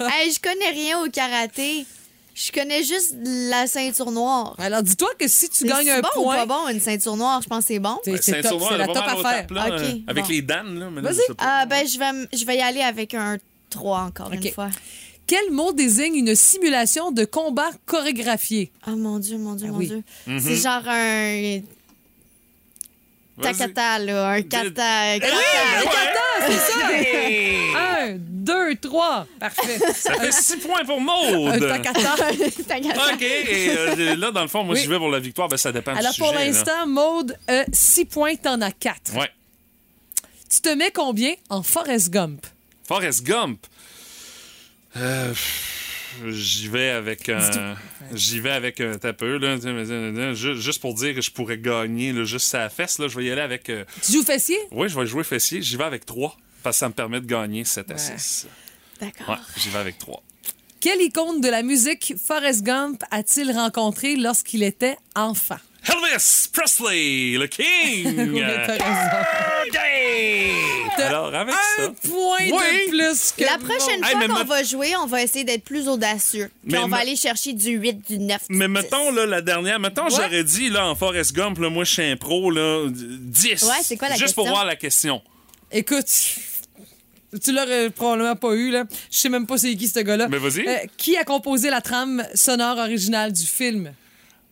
Hey, 0.01 0.33
je 0.33 0.41
connais 0.41 0.71
rien 0.71 1.01
au 1.03 1.09
karaté. 1.11 1.87
Je 2.35 2.51
connais 2.51 2.83
juste 2.83 3.15
la 3.23 3.67
ceinture 3.69 4.11
noire. 4.11 4.57
Alors, 4.59 4.83
dis-toi 4.83 5.09
que 5.19 5.29
si 5.29 5.49
tu 5.49 5.65
gagnes 5.67 5.85
c'est 5.85 5.93
un 5.93 6.01
bon 6.01 6.09
point... 6.15 6.35
ou 6.35 6.39
pas 6.39 6.47
bon, 6.47 6.69
une 6.69 6.81
ceinture 6.81 7.17
noire? 7.17 7.41
Je 7.43 7.49
pense 7.49 7.61
que 7.61 7.67
c'est 7.69 7.79
bon. 7.79 7.99
C'est- 8.05 8.11
Ben, 8.11 8.19
c'est 8.21 8.33
ceinture 8.33 8.51
top, 8.51 8.59
noire, 8.61 8.71
c'est 8.73 8.79
la 8.79 8.87
top 8.89 8.97
affaire. 8.97 9.23
tape, 9.23 9.51
là, 9.53 9.67
euh, 9.71 9.93
Avec 10.09 10.25
bon. 10.25 10.31
les 10.31 10.43
dames, 10.43 10.79
là. 10.81 10.91
mais 10.91 11.01
là, 11.01 11.11
Vas-y. 11.13 11.35
Ah, 11.39 11.65
ben, 11.67 11.87
je 11.87 11.97
vais, 11.99 12.29
je 12.37 12.45
vais 12.45 12.57
y 12.57 12.61
aller 12.61 12.81
avec 12.83 13.15
un 13.15 13.39
3 13.71 14.01
encore 14.01 14.33
une 14.33 14.51
fois. 14.51 14.69
Quel 15.27 15.53
mot 15.53 15.73
désigne 15.73 16.17
une 16.17 16.35
simulation 16.35 17.11
de 17.13 17.25
combat 17.25 17.71
chorégraphié? 17.87 18.73
Oh 18.89 18.91
mon 18.97 19.19
Dieu, 19.21 19.39
mon 19.39 19.55
Dieu, 19.55 19.69
Ah 19.71 19.73
mon 19.73 19.79
oui. 19.79 19.87
Dieu. 19.87 20.03
Mhm. 20.27 20.41
C'est 20.41 20.57
genre 20.57 20.83
un. 20.87 21.61
Takata, 23.41 23.99
là. 24.01 24.29
Un 24.31 24.43
kata. 24.43 25.17
Eh 25.17 25.21
kata. 25.21 25.35
oui, 25.35 25.43
ben 25.85 25.91
ouais. 25.91 26.47
Un, 26.47 27.64
deux, 28.55 28.77
trois. 28.77 29.27
Parfait. 29.41 29.79
Ça 29.95 30.15
fait 30.15 30.33
six 30.33 30.57
points 30.59 30.85
pour 30.85 30.99
Un 30.99 31.01
Maude. 31.01 31.63
OK. 33.13 33.23
Et 33.23 33.71
euh, 33.77 34.15
là, 34.17 34.31
dans 34.31 34.43
le 34.43 34.49
fond, 34.49 34.65
moi, 34.65 34.75
Oui. 34.75 34.81
si 34.81 34.87
je 34.87 34.91
vais 34.91 34.99
pour 34.99 35.11
la 35.11 35.21
victoire, 35.21 35.49
ben, 35.49 35.57
ça 35.57 35.73
dépend 35.73 35.95
Alors, 35.95 36.13
du 36.13 36.19
pour 36.19 36.29
sujet. 36.29 36.41
là. 36.41 36.47
l'instant, 36.47 36.87
Maude, 36.87 37.37
euh, 37.51 37.65
six 37.73 38.05
points, 38.05 38.37
t'en 38.37 38.61
as 38.61 38.73
quatre. 38.73 39.15
Ouais. 39.17 39.31
Tu 40.51 40.61
te 40.61 40.69
mets 40.69 40.91
combien 40.93 41.35
en 41.49 41.63
Forrest 41.63 42.11
Gump? 42.11 42.47
Forrest 42.87 43.25
Gump. 43.25 43.67
Euh, 44.97 45.33
J'y 46.29 46.69
vais 46.69 46.91
avec 46.91 47.29
un. 47.29 47.75
J'y 48.13 48.39
vais 48.39 48.53
avec 48.53 48.81
un 48.81 48.97
tapeux, 48.99 49.37
là. 49.39 49.57
Ju- 50.35 50.61
Juste 50.61 50.81
pour 50.81 50.95
dire 50.95 51.13
que 51.13 51.21
je 51.21 51.31
pourrais 51.33 51.59
gagner, 51.59 52.13
là, 52.13 52.23
juste 52.23 52.47
sa 52.47 52.69
fesse, 52.69 53.01
là. 53.01 53.09
Je 53.09 53.17
vais 53.19 53.25
y 53.25 53.31
aller 53.33 53.41
avec. 53.41 53.69
euh, 53.69 53.85
Tu 54.01 54.13
joues 54.13 54.23
fessier? 54.23 54.59
Oui, 54.71 54.89
je 54.89 54.97
vais 54.99 55.07
jouer 55.07 55.25
fessier. 55.25 55.61
J'y 55.61 55.77
vais 55.77 55.83
avec 55.85 56.07
3. 56.07 56.37
Parce 56.65 56.77
que 56.77 56.81
ça 56.81 56.89
me 56.89 56.95
permet 56.95 57.21
de 57.21 57.27
gagner 57.27 57.65
7 57.65 57.89
à 57.91 57.95
Ouais. 57.95 58.01
6. 58.19 58.47
D'accord. 59.01 59.29
Ouais, 59.29 59.37
j'y 59.59 59.69
vais 59.69 59.79
avec 59.79 59.99
3. 59.99 60.21
Quelle 60.81 61.01
icône 61.03 61.41
de 61.41 61.49
la 61.49 61.63
musique 61.63 62.15
Forrest 62.27 62.63
Gump 62.63 63.03
a-t-il 63.13 63.53
rencontré 63.53 64.17
lorsqu'il 64.17 64.63
était 64.65 64.97
enfant? 65.15 65.59
Elvis 65.87 66.49
Presley, 66.53 67.37
le 67.39 67.47
King! 67.47 68.33
Oui, 69.67 70.51
t'as 70.97 71.09
Alors, 71.09 71.35
avec 71.35 71.55
un 71.55 71.85
ça. 71.85 71.91
point 72.09 72.39
Oui. 72.41 72.51
de 72.51 72.89
plus 72.91 73.33
que 73.37 73.45
La 73.45 73.59
prochaine 73.59 74.03
Hey, 74.05 74.11
fois 74.11 74.21
mais 74.21 74.27
qu'on 74.29 74.35
ma- 74.35 74.45
va 74.45 74.63
jouer, 74.63 74.95
on 74.97 75.07
va 75.07 75.23
essayer 75.23 75.45
d'être 75.45 75.65
plus 75.65 75.89
audacieux. 75.89 76.51
Puis 76.63 76.73
Mais 76.73 76.79
on 76.79 76.83
va 76.83 76.89
ma- 76.89 76.97
aller 76.99 77.17
chercher 77.17 77.53
du 77.53 77.71
8, 77.71 78.07
du 78.11 78.19
9. 78.19 78.43
Mais 78.51 78.67
du 78.67 78.71
mettons, 78.73 79.11
10. 79.11 79.17
là, 79.17 79.27
la 79.27 79.41
dernière, 79.43 79.79
mettons, 79.81 80.05
Ouais. 80.05 80.11
j'aurais 80.11 80.45
dit, 80.45 80.69
là, 80.71 80.87
en 80.87 80.95
Forrest 80.95 81.33
Gump, 81.33 81.59
là, 81.59 81.71
moi, 81.71 81.85
je 81.85 81.93
suis 81.93 82.03
un 82.03 82.17
pro, 82.17 82.51
là, 82.51 82.89
10. 82.91 83.63
Ouais, 83.63 83.69
c'est 83.83 83.97
quoi 83.97 84.09
la 84.09 84.17
Juste 84.17 84.35
pour 84.35 84.45
question? 84.45 84.55
voir 84.55 84.65
la 84.67 84.77
question. 84.77 85.23
Écoute, 85.73 86.07
tu 87.43 87.53
l'aurais 87.53 87.91
probablement 87.91 88.37
pas 88.37 88.53
eu, 88.55 88.71
là. 88.71 88.85
Je 89.11 89.19
sais 89.19 89.29
même 89.29 89.47
pas 89.47 89.59
c'est 89.59 89.75
qui, 89.77 89.89
ce 89.89 90.01
gars-là. 90.01 90.29
Mais 90.29 90.39
vas-y. 90.39 90.67
Euh, 90.67 90.77
qui 90.97 91.17
a 91.17 91.25
composé 91.25 91.71
la 91.71 91.81
trame 91.81 92.25
sonore 92.35 92.79
originale 92.79 93.33
du 93.33 93.45
film? 93.47 93.93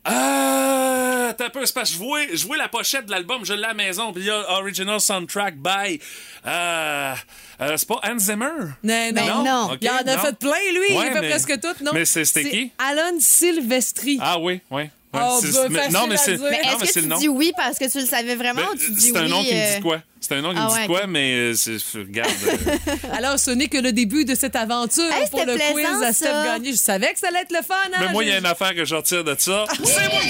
Ah, 0.05 1.33
t'as 1.39 1.47
un 1.47 1.51
peu, 1.51 1.65
c'est 1.65 1.75
parce 1.75 1.91
que 1.91 1.97
je 1.97 2.03
vois, 2.03 2.21
je 2.33 2.45
vois 2.47 2.57
la 2.57 2.69
pochette 2.69 3.07
de 3.07 3.13
l'album, 3.13 3.45
je 3.45 3.53
l'ai 3.55 3.63
à 3.65 3.69
la 3.69 3.75
maison, 3.75 4.13
puis 4.13 4.23
il 4.23 4.27
y 4.27 4.31
a 4.31 4.51
Original 4.59 5.01
Soundtrack 5.01 5.55
by. 5.57 6.01
Euh, 6.45 7.15
euh, 7.61 7.77
c'est 7.77 7.87
pas 7.89 8.01
Hans 8.03 8.19
Zimmer? 8.19 8.47
Non, 8.83 9.13
non. 9.15 9.45
non. 9.45 9.79
Il 9.81 9.89
en 9.89 9.97
a 9.99 10.03
non. 10.17 10.19
fait 10.23 10.37
plein, 10.37 10.51
lui. 10.73 10.87
il 10.91 10.97
a 10.97 11.13
fait 11.13 11.21
mais- 11.21 11.29
presque 11.31 11.61
tout, 11.61 11.85
non? 11.85 11.93
mais 11.95 12.05
c'est- 12.05 12.25
c'était 12.25 12.51
qui? 12.51 12.73
Alan 12.79 13.17
Silvestri. 13.21 14.19
Ah 14.21 14.41
oui, 14.41 14.61
oui. 14.73 14.85
Ouais, 15.15 15.21
Oh, 15.25 15.39
c'est- 15.43 15.53
bah, 15.53 15.67
mais- 15.69 15.89
non, 15.91 16.07
mais 16.09 16.17
c'est 16.17 16.33
est-ce 16.35 16.43
mais 16.43 16.59
que 16.81 16.87
c'est 16.87 16.93
tu 16.95 17.01
le 17.03 17.07
nom. 17.09 17.19
dis 17.19 17.29
oui 17.29 17.53
parce 17.55 17.79
que 17.79 17.91
tu 17.91 17.99
le 18.01 18.07
savais 18.07 18.35
vraiment 18.35 18.63
ou 18.73 18.77
tu 18.77 18.89
Ben, 18.91 18.95
dis 18.97 19.01
c'est 19.09 19.13
oui? 19.13 19.19
un 19.19 19.29
nom 19.29 19.43
qui 19.45 19.55
me 19.55 19.61
euh, 19.61 19.75
dit 19.77 19.83
quoi? 19.83 19.99
C'est 20.21 20.35
un 20.37 20.41
nom 20.41 20.53
qui 20.53 20.59
ah 20.59 20.65
me 20.65 20.69
dit 20.71 20.75
ouais, 20.81 20.87
quoi, 20.87 21.07
mais 21.07 21.33
euh, 21.35 21.55
regarde. 21.97 22.31
euh, 22.49 22.97
Alors, 23.13 23.39
ce 23.39 23.51
n'est 23.51 23.67
que 23.69 23.77
le 23.79 23.93
début 23.93 24.25
de 24.25 24.35
cette 24.35 24.57
aventure 24.57 25.05
Hey, 25.13 25.29
pour 25.31 25.45
le 25.45 25.57
quiz 25.73 26.03
à 26.03 26.13
Steph. 26.15 26.29
Gagné. 26.45 26.73
Je 26.73 26.77
savais 26.79 27.13
que 27.13 27.19
ça 27.19 27.29
allait 27.29 27.41
être 27.41 27.53
le 27.53 27.63
fun, 27.63 27.75
hein? 27.93 27.99
mais 28.01 28.09
moi, 28.13 28.25
il 28.25 28.31
y 28.31 28.33
a 28.33 28.39
une 28.39 28.47
affaire 28.47 28.75
que 28.75 28.85
je 28.87 28.95
retire 28.95 29.23
de 29.25 29.35
ça. 29.39 29.65
C'est 29.85 30.09
moi 30.09 30.21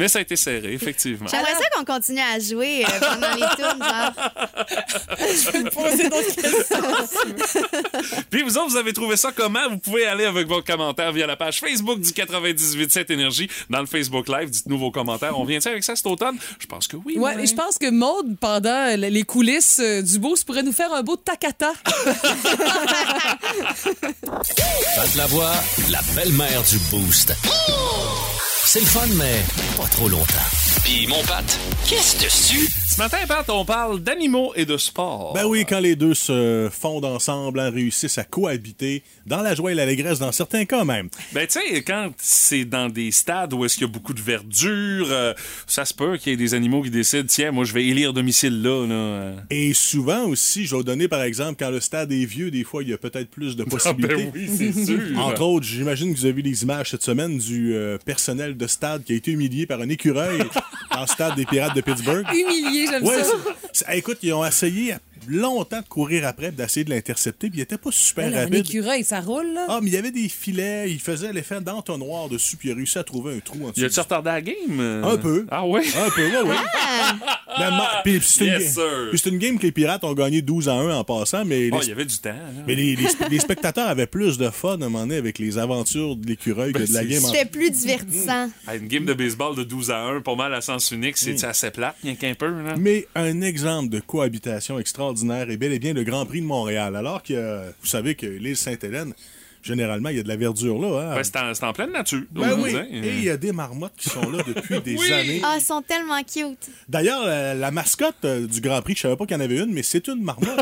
Mais 0.00 0.08
ça 0.08 0.18
a 0.20 0.22
été 0.22 0.34
serré, 0.34 0.72
effectivement. 0.72 1.28
J'aimerais 1.30 1.52
ça 1.52 1.64
qu'on 1.74 1.84
continue 1.84 2.22
à 2.22 2.38
jouer 2.38 2.86
euh, 2.86 2.88
pendant 3.00 3.34
les 3.34 3.42
tours, 3.42 3.76
genre. 3.84 4.14
poser 5.74 6.08
d'autres 6.08 6.34
questions. 6.40 6.78
Puis 8.30 8.42
vous 8.42 8.56
autres, 8.56 8.70
vous 8.70 8.78
avez 8.78 8.94
trouvé 8.94 9.18
ça 9.18 9.30
comment? 9.30 9.68
Vous 9.68 9.76
pouvez 9.76 10.06
aller 10.06 10.24
avec 10.24 10.48
votre 10.48 10.64
commentaire 10.64 11.12
via 11.12 11.26
la 11.26 11.36
page 11.36 11.60
Facebook 11.60 12.00
du 12.00 12.12
98.7 12.12 13.12
Énergie 13.12 13.50
dans 13.68 13.80
le 13.80 13.86
Facebook 13.86 14.26
Live. 14.28 14.48
Dites-nous 14.48 14.78
vos 14.78 14.90
commentaires. 14.90 15.38
On 15.38 15.44
vient-tu 15.44 15.68
avec 15.68 15.84
ça 15.84 15.94
cet 15.94 16.06
automne? 16.06 16.38
Je 16.58 16.66
pense 16.66 16.88
que 16.88 16.96
oui. 16.96 17.18
Ouais, 17.18 17.38
et 17.42 17.46
je 17.46 17.54
pense 17.54 17.76
que 17.76 17.90
Maude, 17.90 18.38
pendant 18.40 18.96
les 18.96 19.22
coulisses 19.24 19.80
euh, 19.80 20.00
du 20.00 20.18
Beauce, 20.18 20.44
pourrait 20.44 20.62
nous 20.62 20.72
faire 20.72 20.94
un 20.94 21.02
beau 21.02 21.16
takata. 21.16 21.74
Pat 24.96 25.14
la 25.14 25.26
voix, 25.26 25.52
la 25.90 26.00
belle-mère 26.14 26.62
du 26.62 26.78
Boost. 26.90 27.34
C'est 28.72 28.78
le 28.78 28.86
fun, 28.86 29.04
mais 29.18 29.42
pas 29.76 29.88
trop 29.88 30.08
longtemps. 30.08 30.46
Puis 30.84 31.08
mon 31.08 31.20
Pat, 31.24 31.44
qu'est-ce 31.88 32.22
dessus? 32.22 32.68
Ce 32.88 32.98
matin, 33.00 33.18
Pat, 33.26 33.48
on 33.50 33.64
parle 33.64 34.00
d'animaux 34.00 34.52
et 34.56 34.64
de 34.64 34.76
sport. 34.76 35.32
Ben 35.34 35.44
oui, 35.44 35.64
quand 35.68 35.80
les 35.80 35.96
deux 35.96 36.14
se 36.14 36.68
fondent 36.72 37.04
ensemble, 37.04 37.60
hein, 37.60 37.70
réussissent 37.70 38.18
à 38.18 38.24
cohabiter, 38.24 39.02
dans 39.26 39.42
la 39.42 39.54
joie 39.54 39.72
et 39.72 39.74
l'allégresse, 39.74 40.18
dans 40.18 40.32
certains 40.32 40.64
cas 40.64 40.84
même. 40.84 41.08
Ben, 41.32 41.46
tu 41.46 41.60
sais, 41.60 41.82
quand 41.82 42.10
c'est 42.18 42.64
dans 42.64 42.88
des 42.88 43.10
stades 43.10 43.52
où 43.54 43.64
est-ce 43.64 43.74
qu'il 43.74 43.86
y 43.86 43.90
a 43.90 43.92
beaucoup 43.92 44.12
de 44.12 44.20
verdure, 44.20 45.06
euh, 45.10 45.34
ça 45.66 45.84
se 45.84 45.94
peut 45.94 46.16
qu'il 46.16 46.30
y 46.30 46.34
ait 46.34 46.36
des 46.36 46.54
animaux 46.54 46.82
qui 46.82 46.90
décident, 46.90 47.26
tiens, 47.28 47.52
moi, 47.52 47.64
je 47.64 47.72
vais 47.72 47.84
élire 47.86 48.12
domicile 48.12 48.60
là. 48.62 48.86
là. 48.86 49.34
Et 49.50 49.72
souvent 49.72 50.24
aussi, 50.26 50.66
je 50.66 50.76
vais 50.76 50.82
donner 50.82 51.06
par 51.08 51.22
exemple, 51.22 51.56
quand 51.58 51.70
le 51.70 51.80
stade 51.80 52.10
est 52.12 52.24
vieux, 52.24 52.50
des 52.50 52.64
fois, 52.64 52.82
il 52.82 52.88
y 52.90 52.92
a 52.92 52.98
peut-être 52.98 53.30
plus 53.30 53.56
de 53.56 53.64
possibilités. 53.64 54.14
ben 54.14 54.32
oui, 54.34 54.50
c'est 54.56 54.84
sûr. 54.84 55.18
Entre 55.18 55.42
autres, 55.42 55.66
j'imagine 55.66 56.12
que 56.12 56.18
vous 56.18 56.24
avez 56.24 56.34
vu 56.34 56.42
les 56.42 56.62
images 56.62 56.90
cette 56.90 57.04
semaine 57.04 57.38
du 57.38 57.74
euh, 57.74 57.98
personnel 58.04 58.56
de 58.60 58.66
stade 58.66 59.02
qui 59.04 59.12
a 59.12 59.16
été 59.16 59.30
humilié 59.32 59.66
par 59.66 59.80
un 59.80 59.88
écureuil 59.88 60.38
dans 60.92 61.00
le 61.00 61.06
stade 61.06 61.34
des 61.34 61.46
Pirates 61.46 61.74
de 61.74 61.80
Pittsburgh. 61.80 62.24
Humilié, 62.32 62.86
j'aime 62.90 63.04
Ouais, 63.04 63.22
ça. 63.72 63.96
écoute, 63.96 64.18
ils 64.22 64.32
ont 64.32 64.44
essayé 64.44 64.94
longtemps 65.28 65.80
de 65.80 65.86
courir 65.88 66.26
après, 66.26 66.48
puis 66.48 66.56
d'essayer 66.56 66.84
de 66.84 66.90
l'intercepter, 66.90 67.50
puis 67.50 67.58
il 67.60 67.62
était 67.62 67.78
pas 67.78 67.90
super 67.92 68.28
Ouais, 68.30 68.34
Un 68.36 68.40
rapide. 68.44 68.54
écureuil, 68.66 69.04
ça 69.04 69.20
roule, 69.20 69.52
là. 69.54 69.66
Ah, 69.68 69.80
mais 69.82 69.90
il 69.90 69.94
y 69.94 69.96
avait 69.96 70.10
des 70.10 70.28
filets, 70.28 70.90
il 70.90 71.00
faisait 71.00 71.32
l'effet 71.32 71.60
d'entonnoir 71.60 72.28
dessus, 72.28 72.56
puis 72.56 72.68
il 72.68 72.72
a 72.72 72.74
réussi 72.74 72.98
à 72.98 73.04
trouver 73.04 73.34
un 73.36 73.40
trou 73.40 73.66
en 73.66 73.70
dessous. 73.70 73.80
Y 73.80 73.84
a-tu 73.84 74.00
retardé 74.00 74.30
la 74.30 74.40
game? 74.42 74.54
euh? 74.80 75.02
Un 75.04 75.16
peu. 75.16 75.46
Ah 75.50 75.66
ouais? 75.66 75.82
Un 75.96 76.10
peu, 76.10 76.22
ouais. 76.22 76.56
Mais 77.58 77.70
ma- 77.70 78.00
puis 78.04 78.20
c'est 78.22 78.46
une, 78.46 78.50
Yes, 79.12 79.26
une 79.26 79.38
game 79.38 79.58
que 79.58 79.64
les 79.64 79.72
Pirates 79.72 80.04
ont 80.04 80.14
gagné 80.14 80.40
12 80.42 80.68
à 80.68 80.74
1 80.74 80.96
en 80.96 81.04
passant, 81.04 81.44
mais, 81.44 81.60
les, 81.60 81.70
Oh, 81.72 81.78
il 81.82 81.88
y 81.88 81.92
avait 81.92 82.04
du 82.04 82.16
temps. 82.18 82.30
là. 82.30 82.62
mais 82.66 82.74
les, 82.74 82.96
les 82.96 83.06
sp- 83.06 83.28
les 83.28 83.38
spectateurs 83.38 83.88
avaient 83.88 84.06
plus 84.06 84.38
de 84.38 84.48
fun 84.50 84.72
à 84.72 84.74
un 84.74 84.88
moment 84.88 85.00
donné 85.00 85.16
avec 85.16 85.38
les 85.38 85.58
aventures 85.58 86.16
de 86.16 86.26
l'écureuil 86.26 86.72
Ben, 86.72 86.82
que 86.84 86.88
de 86.88 86.94
la 86.94 87.04
game 87.04 87.24
en 87.24 87.28
C'était 87.28 87.44
plus 87.46 87.70
divertissant. 87.70 88.50
Ah, 88.66 88.76
une 88.76 88.86
game 88.88 89.04
de 89.04 89.14
baseball 89.14 89.56
de 89.56 89.64
12 89.64 89.90
à 89.90 89.98
1, 90.04 90.20
pas 90.20 90.34
mal 90.36 90.54
à 90.54 90.60
sens 90.60 90.90
unique, 90.92 91.16
c'est 91.16 91.42
assez 91.44 91.70
plate, 91.70 91.96
rien 92.02 92.14
qu'un 92.14 92.34
peu. 92.34 92.46
Là. 92.48 92.74
Mais 92.78 93.06
un 93.14 93.40
exemple 93.40 93.88
de 93.88 94.00
cohabitation 94.00 94.78
extraordinaire 94.78 95.09
est 95.14 95.56
bel 95.56 95.72
et 95.72 95.78
bien 95.78 95.92
le 95.92 96.02
Grand 96.04 96.26
Prix 96.26 96.40
de 96.40 96.46
Montréal. 96.46 96.96
Alors 96.96 97.22
que 97.22 97.32
euh, 97.34 97.70
vous 97.80 97.86
savez 97.88 98.14
que 98.14 98.26
l'île 98.26 98.56
Sainte-Hélène, 98.56 99.12
généralement, 99.62 100.08
il 100.08 100.16
y 100.16 100.20
a 100.20 100.22
de 100.22 100.28
la 100.28 100.36
verdure 100.36 100.78
là. 100.80 101.12
Hein? 101.12 101.14
Ben, 101.16 101.24
c'est 101.24 101.36
en, 101.36 101.54
c'est 101.54 101.64
en 101.64 101.72
pleine 101.72 101.92
nature. 101.92 102.22
Ben 102.30 102.54
oui. 102.58 102.70
disait. 102.70 102.88
Et 102.92 103.14
il 103.18 103.24
y 103.24 103.30
a 103.30 103.36
des 103.36 103.52
marmottes 103.52 103.92
qui 103.96 104.08
sont 104.08 104.28
là 104.30 104.42
depuis 104.46 104.80
des 104.84 104.96
Oui. 104.96 105.12
années. 105.12 105.40
Ah, 105.44 105.56
ils 105.58 105.62
sont 105.64 105.82
tellement 105.82 106.20
cute. 106.22 106.70
D'ailleurs, 106.88 107.24
la, 107.24 107.54
la 107.54 107.70
mascotte 107.70 108.16
euh, 108.24 108.46
du 108.46 108.60
Grand 108.60 108.80
Prix, 108.82 108.94
je 108.96 109.00
savais 109.02 109.16
pas 109.16 109.26
qu'il 109.26 109.36
y 109.36 109.40
en 109.40 109.44
avait 109.44 109.58
une, 109.58 109.72
mais 109.72 109.82
c'est 109.82 110.06
une 110.08 110.22
marmotte. 110.22 110.48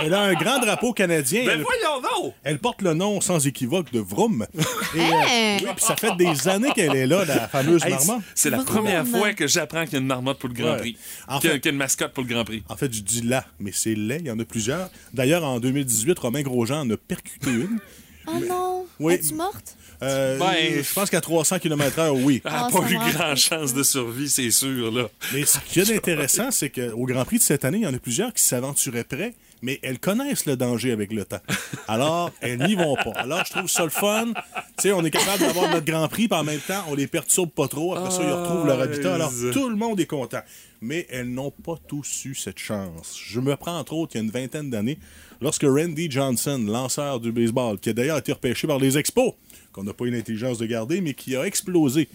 Elle 0.00 0.14
a 0.14 0.22
un 0.22 0.34
grand 0.34 0.58
drapeau 0.58 0.92
canadien. 0.92 1.44
Ben 1.44 1.52
Elle- 1.58 1.62
voyons 1.62 2.00
donc! 2.00 2.34
Elle 2.44 2.58
porte 2.58 2.82
le 2.82 2.94
nom 2.94 3.20
sans 3.20 3.46
équivoque 3.46 3.90
de 3.92 4.00
Vroom. 4.00 4.46
Et, 4.94 4.98
euh, 5.00 5.02
Hein? 5.02 5.56
oui, 5.62 5.66
puis 5.76 5.84
ça 5.84 5.96
fait 5.96 6.14
des 6.16 6.48
années 6.48 6.70
qu'elle 6.74 6.94
est 6.96 7.06
là, 7.06 7.24
la 7.24 7.48
fameuse 7.48 7.84
Hey, 7.84 7.90
marmotte. 7.92 8.22
c'est 8.34 8.50
la 8.50 8.58
première 8.58 9.06
fois 9.06 9.32
que 9.34 9.46
j'apprends 9.46 9.84
qu'il 9.84 9.94
y 9.94 9.96
a 9.96 10.00
une 10.00 10.06
marmotte 10.06 10.38
pour 10.38 10.48
le 10.48 10.54
Grand 10.54 10.72
Ouais. 10.72 10.78
Prix. 10.78 10.96
En 11.26 11.38
Qu'il 11.38 11.48
y 11.48 11.50
a- 11.50 11.54
fait- 11.54 11.60
qu'il 11.60 11.68
y 11.68 11.70
a 11.70 11.72
une 11.72 11.78
mascotte 11.78 12.12
pour 12.12 12.22
le 12.24 12.28
Grand 12.28 12.44
Prix. 12.44 12.62
En 12.68 12.76
fait, 12.76 12.92
je 12.92 13.00
dis 13.00 13.22
là, 13.22 13.44
mais 13.60 13.70
c'est 13.72 13.94
laid, 13.94 14.20
il 14.20 14.26
y 14.26 14.30
en 14.30 14.38
a 14.38 14.44
plusieurs. 14.44 14.90
D'ailleurs, 15.14 15.44
en 15.44 15.60
2018, 15.60 16.18
Romain 16.18 16.42
Grosjean 16.42 16.80
en 16.80 16.90
a 16.90 16.96
percuté 16.96 17.50
une. 17.50 17.78
Oh 18.26 18.32
non. 18.48 18.86
Oui. 19.00 19.14
Es-tu 19.14 19.34
morte? 19.34 19.76
Euh, 20.02 20.38
Ben, 20.38 20.82
je 20.82 20.92
pense 20.94 21.10
qu'à 21.10 21.20
300 21.20 21.58
km/h, 21.58 22.10
oui. 22.10 22.40
Elle 22.44 22.52
n'a 22.52 22.66
Ah, 22.66 22.70
pas 22.70 22.88
eu 22.88 22.94
grand 23.12 23.34
chance 23.36 23.74
de 23.74 23.82
survie, 23.82 24.28
c'est 24.28 24.50
sûr, 24.52 24.92
là. 24.92 25.08
Mais 25.32 25.44
ce 25.44 25.58
qu'il 25.60 25.82
y 25.82 25.90
a 25.90 25.94
d'intéressant, 25.94 26.50
c'est 26.52 26.70
qu'au 26.70 27.04
Grand 27.04 27.24
Prix 27.24 27.38
de 27.38 27.42
cette 27.42 27.64
année, 27.64 27.78
il 27.78 27.82
y 27.84 27.86
en 27.86 27.94
a 27.94 27.98
plusieurs 27.98 28.32
qui 28.32 28.42
s'aventuraient 28.42 29.02
près, 29.04 29.34
mais 29.62 29.78
elles 29.82 29.98
connaissent 29.98 30.46
le 30.46 30.56
danger 30.56 30.92
avec 30.92 31.12
le 31.12 31.24
temps. 31.24 31.40
Alors, 31.86 32.30
elles 32.40 32.58
n'y 32.58 32.74
vont 32.74 32.96
pas. 32.96 33.12
Alors, 33.16 33.44
je 33.44 33.52
trouve 33.52 33.68
ça 33.68 33.84
le 33.84 33.90
fun. 33.90 34.32
Tu 34.34 34.82
sais, 34.82 34.92
on 34.92 35.04
est 35.04 35.10
capable 35.10 35.40
d'avoir 35.40 35.70
notre 35.70 35.86
Grand 35.86 36.08
Prix, 36.08 36.28
puis 36.28 36.38
en 36.38 36.44
même 36.44 36.60
temps, 36.60 36.84
on 36.88 36.94
les 36.94 37.06
perturbe 37.06 37.50
pas 37.50 37.68
trop. 37.68 37.94
Après 37.94 38.10
ça, 38.10 38.22
ils 38.22 38.32
retrouvent 38.32 38.66
leur 38.66 38.80
habitat. 38.80 39.14
Alors, 39.14 39.32
tout 39.52 39.68
le 39.68 39.76
monde 39.76 40.00
est 40.00 40.06
content. 40.06 40.40
Mais 40.80 41.06
elles 41.10 41.28
n'ont 41.28 41.50
pas 41.50 41.74
tous 41.88 42.24
eu 42.24 42.34
cette 42.34 42.58
chance. 42.58 43.18
Je 43.20 43.40
me 43.40 43.56
prends, 43.56 43.78
entre 43.78 43.94
autres, 43.94 44.14
il 44.14 44.18
y 44.18 44.20
a 44.20 44.24
une 44.24 44.30
vingtaine 44.30 44.70
d'années, 44.70 44.98
lorsque 45.40 45.64
Randy 45.64 46.08
Johnson, 46.08 46.64
lanceur 46.66 47.18
du 47.18 47.32
baseball, 47.32 47.78
qui 47.78 47.90
a 47.90 47.92
d'ailleurs 47.92 48.18
été 48.18 48.32
repêché 48.32 48.68
par 48.68 48.78
les 48.78 48.96
Expos, 48.96 49.32
qu'on 49.72 49.82
n'a 49.82 49.92
pas 49.92 50.04
eu 50.04 50.10
l'intelligence 50.10 50.58
de 50.58 50.66
garder, 50.66 51.00
mais 51.00 51.14
qui 51.14 51.34
a 51.34 51.44
explosé 51.44 52.08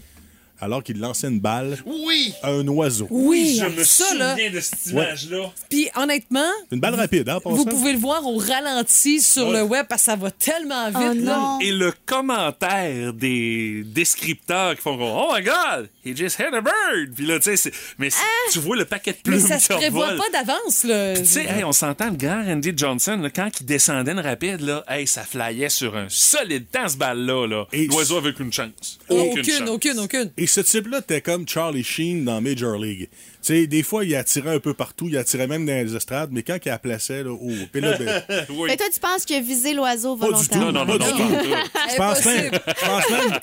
alors 0.63 0.83
qu'il 0.83 0.99
lançait 0.99 1.27
une 1.27 1.39
balle 1.39 1.77
Oui! 1.85 2.33
à 2.41 2.49
un 2.49 2.67
oiseau. 2.67 3.07
Oui, 3.09 3.59
Je 3.61 3.65
me 3.67 3.83
ça, 3.83 4.13
là. 4.15 4.31
souviens 4.31 4.51
de 4.51 4.59
cette 4.59 4.93
Ouais. 4.93 5.03
image-là. 5.05 5.51
Puis 5.69 5.89
honnêtement, 5.95 6.49
Une 6.71 6.79
balle 6.79 6.95
rapide, 6.95 7.29
hein, 7.29 7.39
vous 7.45 7.65
pouvez 7.65 7.93
le 7.93 7.99
voir 7.99 8.25
au 8.25 8.37
ralenti 8.37 9.21
sur 9.21 9.47
Ouais. 9.47 9.59
le 9.59 9.63
web 9.63 9.85
parce 9.87 10.01
que 10.01 10.05
ça 10.05 10.15
va 10.15 10.31
tellement 10.31 10.87
vite. 10.87 10.97
Oh 11.21 11.25
là. 11.25 11.37
non. 11.37 11.59
Et 11.61 11.71
le 11.71 11.93
commentaire 12.05 13.13
des 13.13 13.83
descripteurs 13.85 14.75
qui 14.75 14.81
font 14.81 14.97
Oh 14.99 15.33
my 15.35 15.41
God, 15.43 15.89
he 16.05 16.15
just 16.15 16.37
hit 16.39 16.53
a 16.53 16.61
bird! 16.61 17.13
Puis 17.15 17.25
là, 17.25 17.39
tu 17.39 17.55
sais, 17.55 17.71
mais 17.97 18.09
c'est- 18.09 18.19
tu 18.51 18.59
vois 18.59 18.75
le 18.75 18.85
paquet 18.85 19.11
de 19.11 19.17
Mais 19.25 19.37
plumes 19.37 19.47
ça 19.47 19.57
qui 19.57 19.63
se 19.65 19.73
prévoit 19.73 20.09
pas 20.15 20.29
d'avance. 20.31 20.83
là. 20.83 21.15
Tu 21.17 21.25
sais, 21.25 21.45
hey, 21.45 21.63
on 21.63 21.71
s'entend, 21.71 22.09
le 22.09 22.15
grand 22.17 22.43
Randy 22.43 22.71
Johnson, 22.75 23.19
là, 23.21 23.29
quand 23.29 23.49
il 23.59 23.65
descendait 23.65 24.11
une 24.11 24.19
rapide, 24.19 24.61
là, 24.61 24.83
hey, 24.87 25.07
ça 25.07 25.23
flyait 25.23 25.69
sur 25.69 25.95
un 25.95 26.07
solide 26.09 26.65
temps, 26.71 26.87
ce 26.87 26.97
balle-là. 26.97 27.47
Là. 27.47 27.65
L'oiseau 27.73 28.17
avec 28.17 28.39
une 28.39 28.51
chance. 28.53 28.99
aucune, 29.09 29.43
chance. 29.43 29.69
aucune, 29.69 29.99
aucune. 29.99 30.31
Et 30.37 30.47
ce 30.53 30.61
type-là 30.61 30.99
était 30.99 31.21
comme 31.21 31.47
Charlie 31.47 31.83
Sheen 31.83 32.25
dans 32.25 32.39
Major 32.39 32.77
League. 32.77 33.09
Tu 33.43 33.53
sais, 33.53 33.67
des 33.67 33.83
fois, 33.83 34.05
il 34.05 34.15
attirait 34.15 34.55
un 34.55 34.59
peu 34.59 34.73
partout, 34.73 35.09
il 35.09 35.17
attirait 35.17 35.47
même 35.47 35.65
dans 35.65 35.73
les 35.73 35.93
estrades, 35.97 36.29
mais 36.31 36.43
quand 36.43 36.57
il 36.63 36.69
la 36.69 36.79
plaçait, 36.79 37.23
là, 37.23 37.31
oh, 37.31 37.49
puis 37.73 37.81
là, 37.81 37.97
ben, 37.97 38.23
Oui. 38.49 38.69
Mais 38.69 38.77
toi, 38.77 38.85
tu 38.93 39.01
penses 39.01 39.25
qu'il 39.25 39.35
a 39.35 39.41
visé 39.41 39.73
l'oiseau 39.73 40.15
pas 40.15 40.27
du 40.27 40.47
tout. 40.47 40.59
volontairement? 40.59 40.71
Non, 40.71 40.85
non, 40.85 40.97
pas 40.97 41.09
non, 41.09 41.15
du 41.15 41.21
tout. 41.49 41.55
Je 41.91 41.95
pense 41.97 42.25
même, 42.25 42.51
je 42.53 42.85
pense 42.85 43.09
même, 43.09 43.39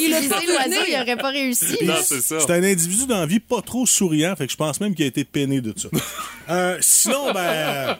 Il 0.00 0.14
a 0.14 0.20
pas 0.28 0.40
l'oiseau, 0.44 0.84
il 0.88 0.98
aurait 1.00 1.16
pas 1.16 1.30
réussi. 1.30 1.84
Non, 1.84 1.94
c'est 2.02 2.20
ça. 2.20 2.40
c'est 2.40 2.50
un 2.50 2.64
individu 2.64 3.06
dans 3.06 3.20
la 3.20 3.26
vie 3.26 3.38
pas 3.38 3.62
trop 3.62 3.86
souriant, 3.86 4.34
fait 4.34 4.46
que 4.46 4.52
je 4.52 4.56
pense 4.56 4.80
même 4.80 4.96
qu'il 4.96 5.04
a 5.04 5.08
été 5.08 5.22
peiné 5.24 5.60
de 5.60 5.72
ça. 5.76 5.88
Euh, 6.48 6.78
sinon, 6.80 7.32
ben, 7.32 7.96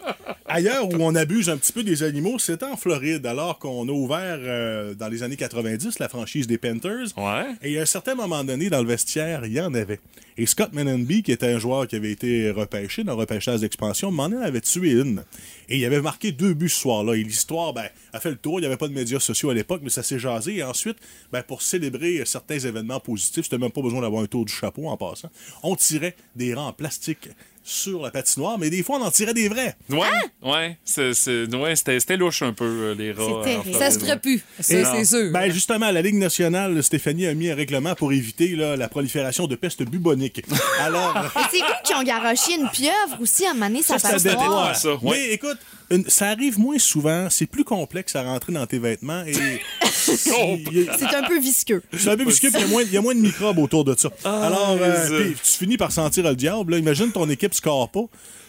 ailleurs 0.48 0.89
où 0.89 0.97
on 0.98 1.14
abuse 1.14 1.48
un 1.48 1.56
petit 1.56 1.72
peu 1.72 1.85
des 1.85 2.02
animaux, 2.02 2.40
c'est 2.40 2.64
en 2.64 2.77
Floride, 2.77 3.24
alors 3.24 3.60
qu'on 3.60 3.89
a 3.89 3.93
ouvert 3.93 4.39
euh, 4.40 4.93
dans 4.94 5.06
les 5.06 5.22
années 5.22 5.36
90 5.36 6.01
la 6.01 6.09
franchise 6.09 6.48
des 6.48 6.59
Panthers. 6.59 7.16
Ouais. 7.16 7.47
Et 7.62 7.78
à 7.78 7.82
un 7.82 7.86
certain 7.86 8.16
moment 8.16 8.43
donné, 8.43 8.68
dans 8.68 8.82
le 8.82 8.89
vestiaire, 8.89 9.47
il 9.47 9.52
y 9.52 9.60
en 9.60 9.72
avait. 9.72 10.01
Et 10.40 10.46
Scott 10.46 10.72
Menenby, 10.72 11.22
qui 11.22 11.32
était 11.32 11.52
un 11.52 11.58
joueur 11.58 11.86
qui 11.86 11.96
avait 11.96 12.12
été 12.12 12.50
repêché 12.50 13.04
dans 13.04 13.12
le 13.12 13.18
repêchage 13.18 13.60
d'expansion, 13.60 14.10
m'en 14.10 14.24
avait 14.24 14.62
tué 14.62 14.92
une. 14.92 15.22
Et 15.68 15.76
il 15.76 15.84
avait 15.84 16.00
marqué 16.00 16.32
deux 16.32 16.54
buts 16.54 16.70
ce 16.70 16.80
soir-là. 16.80 17.12
Et 17.12 17.22
l'histoire, 17.22 17.74
ben, 17.74 17.90
a 18.14 18.20
fait 18.20 18.30
le 18.30 18.38
tour. 18.38 18.58
Il 18.58 18.62
n'y 18.62 18.66
avait 18.66 18.78
pas 18.78 18.88
de 18.88 18.94
médias 18.94 19.20
sociaux 19.20 19.50
à 19.50 19.54
l'époque, 19.54 19.82
mais 19.84 19.90
ça 19.90 20.02
s'est 20.02 20.18
jasé. 20.18 20.56
Et 20.56 20.62
ensuite, 20.62 20.96
ben, 21.30 21.42
pour 21.42 21.60
célébrer 21.60 22.22
certains 22.24 22.58
événements 22.58 23.00
positifs, 23.00 23.44
c'était 23.44 23.58
même 23.58 23.70
pas 23.70 23.82
besoin 23.82 24.00
d'avoir 24.00 24.22
un 24.22 24.26
tour 24.26 24.46
du 24.46 24.52
chapeau 24.54 24.88
en 24.88 24.96
passant. 24.96 25.28
On 25.62 25.76
tirait 25.76 26.16
des 26.36 26.54
rangs 26.54 26.68
en 26.68 26.72
plastique 26.72 27.28
sur 27.62 28.02
la 28.02 28.10
patinoire, 28.10 28.58
mais 28.58 28.70
des 28.70 28.82
fois, 28.82 28.98
on 28.98 29.02
en 29.04 29.10
tirait 29.10 29.34
des 29.34 29.48
vrais. 29.48 29.76
Ouais, 29.90 29.98
ouais, 30.42 30.78
c'est, 30.84 31.12
c'est- 31.14 31.46
ouais, 31.54 31.76
c'était, 31.76 32.00
c'était 32.00 32.16
louche 32.16 32.42
un 32.42 32.52
peu, 32.52 32.64
euh, 32.64 32.94
les 32.94 33.12
rats. 33.12 33.22
C'est 33.24 33.32
en 33.32 33.42
terrible. 33.42 33.62
Floride, 33.62 33.78
Ça 33.78 33.90
se 33.90 33.98
ouais. 33.98 34.04
ferait 34.06 34.18
plus. 34.18 34.38
Ça, 34.60 34.94
c'est 34.94 35.04
sûr. 35.04 35.30
Ben 35.32 35.52
justement, 35.52 35.90
la 35.90 36.02
Ligue 36.02 36.16
nationale, 36.16 36.82
Stéphanie 36.82 37.26
a 37.26 37.34
mis 37.34 37.50
un 37.50 37.54
règlement 37.54 37.94
pour 37.94 38.12
éviter 38.12 38.48
là, 38.56 38.76
la 38.76 38.88
prolifération 38.88 39.46
de 39.46 39.54
peste 39.56 39.82
bubonique. 39.82 40.42
Alors, 40.80 41.14
c'est 41.50 41.58
cool 41.60 41.68
qu'ils 41.84 41.96
ont 41.96 42.02
garoché 42.02 42.54
une 42.54 42.68
pieuvre 42.70 43.20
aussi 43.20 43.46
à 43.46 43.54
maner 43.54 43.82
sa 43.82 43.98
ça, 43.98 44.08
ça 44.18 44.30
patinoire. 44.30 44.68
dépend. 44.68 44.74
ça, 44.74 44.94
ouais. 44.94 45.10
Mais 45.12 45.28
écoute, 45.34 45.58
une- 45.90 46.08
ça 46.08 46.28
arrive 46.28 46.58
moins 46.58 46.78
souvent, 46.78 47.28
c'est 47.30 47.46
plus 47.46 47.64
complexe 47.64 48.14
à 48.16 48.22
rentrer 48.22 48.52
dans 48.52 48.66
tes 48.66 48.78
vêtements 48.78 49.22
et 49.26 49.32
C'est 49.92 51.14
un 51.14 51.22
peu 51.26 51.38
visqueux. 51.40 51.82
c'est 51.96 52.08
un 52.10 52.16
peu 52.16 52.24
visqueux, 52.24 52.50
puis 52.50 52.60
il 52.60 52.66
y 52.66 52.68
a 52.68 52.70
moins- 52.70 52.82
il 52.82 52.92
y, 52.92 52.96
a 52.96 53.00
moins 53.02 53.14
de 53.14 53.20
microbes 53.20 53.58
autour 53.58 53.84
de 53.84 53.94
ça. 53.96 54.10
Alors, 54.24 54.76
euh, 54.80 55.30
tu 55.30 55.52
finis 55.58 55.76
par 55.76 55.92
sentir 55.92 56.24
le 56.24 56.34
diable. 56.34 56.72
là. 56.72 56.78
Imagine 56.78 57.10
ton 57.12 57.28
équipe 57.28 57.54
score 57.54 57.88
pas. 57.90 58.04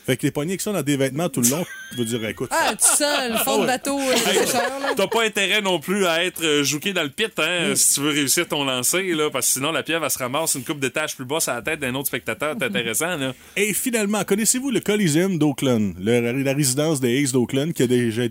Fait 0.06 0.16
que 0.18 0.22
t'es 0.22 0.32
pogné 0.32 0.52
avec 0.54 0.62
ça 0.62 0.72
dans 0.72 0.82
des 0.82 0.98
vêtements 0.98 1.30
tout 1.30 1.42
le 1.42 1.50
long. 1.50 1.66
Tu 1.92 1.98
veux 1.98 2.06
dire, 2.06 2.26
écoute, 2.28 2.50
Ah, 2.52 2.74
tu 2.76 2.86
sens 2.88 3.30
le 3.30 3.38
fond 3.38 3.62
de 3.62 3.68
bateau 3.68 4.00
euh. 4.00 4.14
T'as 4.96 5.08
pas 5.08 5.24
intérêt 5.26 5.62
non 5.62 5.80
plus 5.80 6.06
à 6.06 6.24
être 6.24 6.44
euh, 6.44 6.64
joué 6.64 6.94
dans 6.94 7.04
le 7.04 7.10
pit, 7.10 7.32
hein, 7.38 7.74
si 7.76 7.96
tu 7.96 8.00
veux 8.02 8.10
réussir 8.12 8.48
ton 8.48 8.64
lancer, 8.64 9.04
là, 9.14 9.30
parce 9.30 9.48
que 9.48 9.54
sinon 9.54 9.72
la 9.72 9.84
pierre 9.84 10.00
va 10.00 10.10
se 10.10 10.18
ramasser 10.18 10.58
une 10.60 10.66
coupe 10.66 10.80
d'étage 10.80 11.16
plus 11.16 11.26
bas 11.26 11.40
sur 11.40 11.54
la 11.54 11.62
tête 11.62 11.80
d'un 11.80 11.94
autre 11.96 12.08
spectateur. 12.08 12.56
C'est 12.58 12.66
intéressant, 12.66 13.18
là. 13.18 13.34
Et 13.58 13.74
finalement, 13.74 14.24
connaissez-vous 14.24 14.72
le 14.72 14.80
Coliseum 14.80 15.38
d'Oakland, 15.38 15.94
la 16.00 16.54
résidence 16.54 17.00
des 17.00 17.22
Aces 17.24 17.32
d'Oakland, 17.34 17.74
qui 17.74 17.84
a 17.84 17.88
déjà 17.88 18.24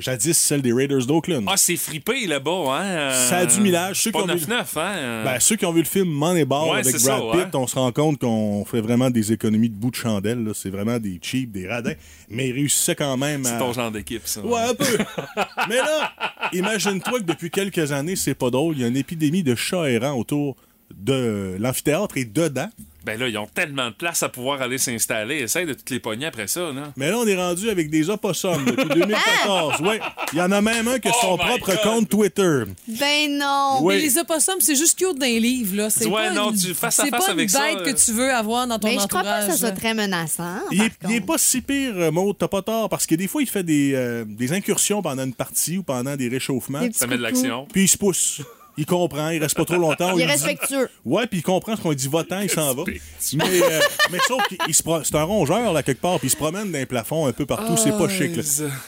jadis 0.00 0.36
celle 0.36 0.62
des 0.62 0.72
Raiders 0.72 1.06
d'Oakland? 1.06 1.44
Ah, 1.48 1.56
c'est 1.56 1.76
fripé 1.76 2.26
là-bas, 2.26 2.50
hein. 2.50 2.82
euh, 2.84 3.28
Ça 3.28 3.36
a 3.38 3.46
du 3.46 3.60
millage. 3.60 4.02
Ceux 4.02 4.10
Pas 4.12 4.22
qui 4.24 4.30
ont 4.30 4.34
vu- 4.34 4.44
9-9, 4.46 4.64
hein. 4.76 5.22
Ben, 5.24 5.40
ceux 5.40 5.56
qui 5.56 5.64
ont 5.66 5.72
vu 5.72 5.80
le 5.80 5.86
film 5.86 6.08
Moneyball 6.08 6.70
Ouais, 6.70 6.80
avec 6.80 6.86
Brad 6.86 7.00
ça, 7.00 7.16
Pitt, 7.32 7.34
ouais. 7.40 7.46
on 7.54 7.66
se 7.66 7.74
rend 7.76 7.92
compte 7.92 8.18
qu'on 8.18 8.64
fait 8.64 8.80
vraiment 8.80 9.10
des 9.10 9.32
économies 9.32 9.70
de 9.70 9.74
bout 9.76 9.90
de 9.90 9.96
chandelle. 9.96 10.42
là. 10.44 10.52
C'est 10.54 10.70
vraiment 10.70 10.98
des 11.06 11.18
cheap, 11.22 11.52
des 11.52 11.68
radins. 11.68 11.94
Mais 12.28 12.48
ils 12.48 12.52
réussissaient 12.52 12.94
quand 12.94 13.16
même 13.16 13.44
c'est 13.44 13.52
à... 13.52 13.58
ton 13.58 13.72
genre 13.72 13.90
d'équipe, 13.90 14.26
ça. 14.26 14.44
Ouais, 14.44 14.60
un 14.60 14.74
peu. 14.74 14.84
Mais 15.68 15.76
là, 15.76 16.12
imagine-toi 16.52 17.20
que 17.20 17.24
depuis 17.24 17.50
quelques 17.50 17.92
années, 17.92 18.16
c'est 18.16 18.34
pas 18.34 18.50
drôle, 18.50 18.76
il 18.76 18.82
y 18.82 18.84
a 18.84 18.88
une 18.88 18.96
épidémie 18.96 19.42
de 19.42 19.54
chats 19.54 19.90
errants 19.90 20.18
autour 20.18 20.56
de 20.94 21.56
l'amphithéâtre 21.58 22.16
et 22.16 22.24
dedans. 22.24 22.70
Ben 23.06 23.18
là, 23.20 23.28
ils 23.28 23.38
ont 23.38 23.46
tellement 23.46 23.86
de 23.88 23.94
place 23.94 24.22
à 24.24 24.28
pouvoir 24.28 24.60
aller 24.60 24.78
s'installer. 24.78 25.36
Essaye 25.36 25.64
de 25.64 25.74
toutes 25.74 25.88
les 25.90 26.00
pogner 26.00 26.26
après 26.26 26.48
ça, 26.48 26.72
là. 26.72 26.92
Mais 26.96 27.08
là, 27.10 27.18
on 27.18 27.26
est 27.26 27.36
rendu 27.36 27.70
avec 27.70 27.88
des 27.88 28.10
opossums 28.10 28.64
depuis 28.64 28.88
2014. 28.88 29.80
Ouais. 29.80 30.00
Il 30.32 30.38
y 30.38 30.42
en 30.42 30.50
a 30.50 30.60
même 30.60 30.88
un 30.88 30.98
qui 30.98 31.06
a 31.08 31.12
son 31.12 31.34
Oh 31.34 31.36
my 31.38 31.44
propre 31.60 31.70
God. 31.70 31.80
compte 31.84 32.08
Twitter. 32.08 32.62
Ben 32.88 33.38
non. 33.38 33.78
Oui. 33.82 33.94
Mais 33.94 34.00
les 34.02 34.18
opossums, 34.18 34.60
c'est 34.60 34.74
juste 34.74 34.98
cute 34.98 35.16
dans 35.18 35.24
les 35.26 35.38
livres, 35.40 35.76
là. 35.76 35.88
C'est 35.90 36.06
Ouais, 36.06 36.28
pas 36.28 36.34
non, 36.34 36.50
une, 36.50 36.58
tu 36.58 36.74
face 36.74 36.98
à 37.00 37.06
face 37.06 37.26
pas 37.26 37.30
avec 37.32 37.44
une 37.44 37.48
ça, 37.48 37.60
bête 37.60 37.78
euh. 37.78 37.92
que 37.92 38.04
tu 38.04 38.12
veux 38.12 38.32
avoir 38.32 38.66
dans 38.66 38.78
ton 38.78 38.88
Mais 38.88 38.98
je 38.98 39.06
crois 39.06 39.20
entourage. 39.20 39.40
pas 39.46 39.46
que 39.46 39.52
ça 39.52 39.58
soit 39.58 39.70
très 39.76 39.94
menaçant. 39.94 40.58
Il 40.72 40.82
est, 40.82 40.92
il 41.08 41.24
pas 41.24 41.38
si 41.38 41.60
pire, 41.60 41.92
euh, 41.96 42.10
Maud, 42.10 42.36
t'as 42.38 42.48
pas 42.48 42.62
tort, 42.62 42.88
parce 42.88 43.06
que 43.06 43.14
des 43.14 43.28
fois, 43.28 43.40
il 43.42 43.48
fait 43.48 43.62
des, 43.62 43.92
euh, 43.94 44.24
des 44.26 44.52
incursions 44.52 45.00
pendant 45.02 45.24
une 45.24 45.34
partie 45.34 45.78
ou 45.78 45.82
pendant 45.84 46.16
des 46.16 46.28
réchauffements. 46.28 46.80
Des 46.80 46.92
Ça 46.92 47.06
met 47.06 47.16
de 47.16 47.22
l'action. 47.22 47.66
Puis 47.72 47.84
il 47.84 47.88
se 47.88 47.96
pousse. 47.98 48.40
Il 48.78 48.84
comprend, 48.86 49.30
il 49.30 49.40
reste 49.42 49.56
pas 49.56 49.64
trop 49.64 49.76
longtemps. 49.76 50.12
on 50.12 50.18
Il 50.18 50.22
est 50.22 50.26
respectueux. 50.26 50.88
Ouais, 51.04 51.26
puis 51.26 51.38
il 51.38 51.42
comprend 51.42 51.76
ce 51.76 51.80
qu'on 51.82 51.94
dit 51.94 52.08
va-t'en, 52.08 52.40
il 52.40 52.50
s'en 52.50 52.74
va. 52.74 52.82
Mais, 52.86 53.44
euh, 53.62 53.80
mais 54.12 54.18
sauf 54.28 54.46
qu'il 54.48 54.58
il 54.68 54.74
se 54.74 54.82
pro- 54.82 55.02
c'est 55.02 55.14
un 55.14 55.22
rongeur, 55.24 55.72
là, 55.72 55.82
quelque 55.82 56.00
part, 56.00 56.18
puis 56.18 56.28
il 56.28 56.30
se 56.30 56.36
promène 56.36 56.70
dans 56.70 56.78
les 56.78 56.86
plafonds 56.86 57.26
un 57.26 57.32
peu 57.32 57.46
partout. 57.46 57.76
c'est 57.76 57.96
pas 57.96 58.08
chic, 58.08 58.36
là. 58.36 58.42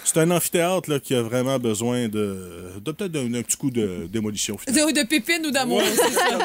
C'est 0.04 0.18
un 0.18 0.30
amphithéâtre, 0.30 0.90
là, 0.90 1.00
qui 1.00 1.14
a 1.14 1.22
vraiment 1.22 1.58
besoin 1.58 2.08
de, 2.08 2.72
de 2.80 2.92
peut-être 2.92 3.12
d'un 3.12 3.42
petit 3.42 3.56
coup 3.56 3.70
de 3.70 4.06
démolition. 4.10 4.56
De, 4.66 4.72
de 4.72 5.06
pépines 5.06 5.46
ou 5.46 5.50
d'amour, 5.50 5.80
c'est 5.84 6.12
ça. 6.12 6.38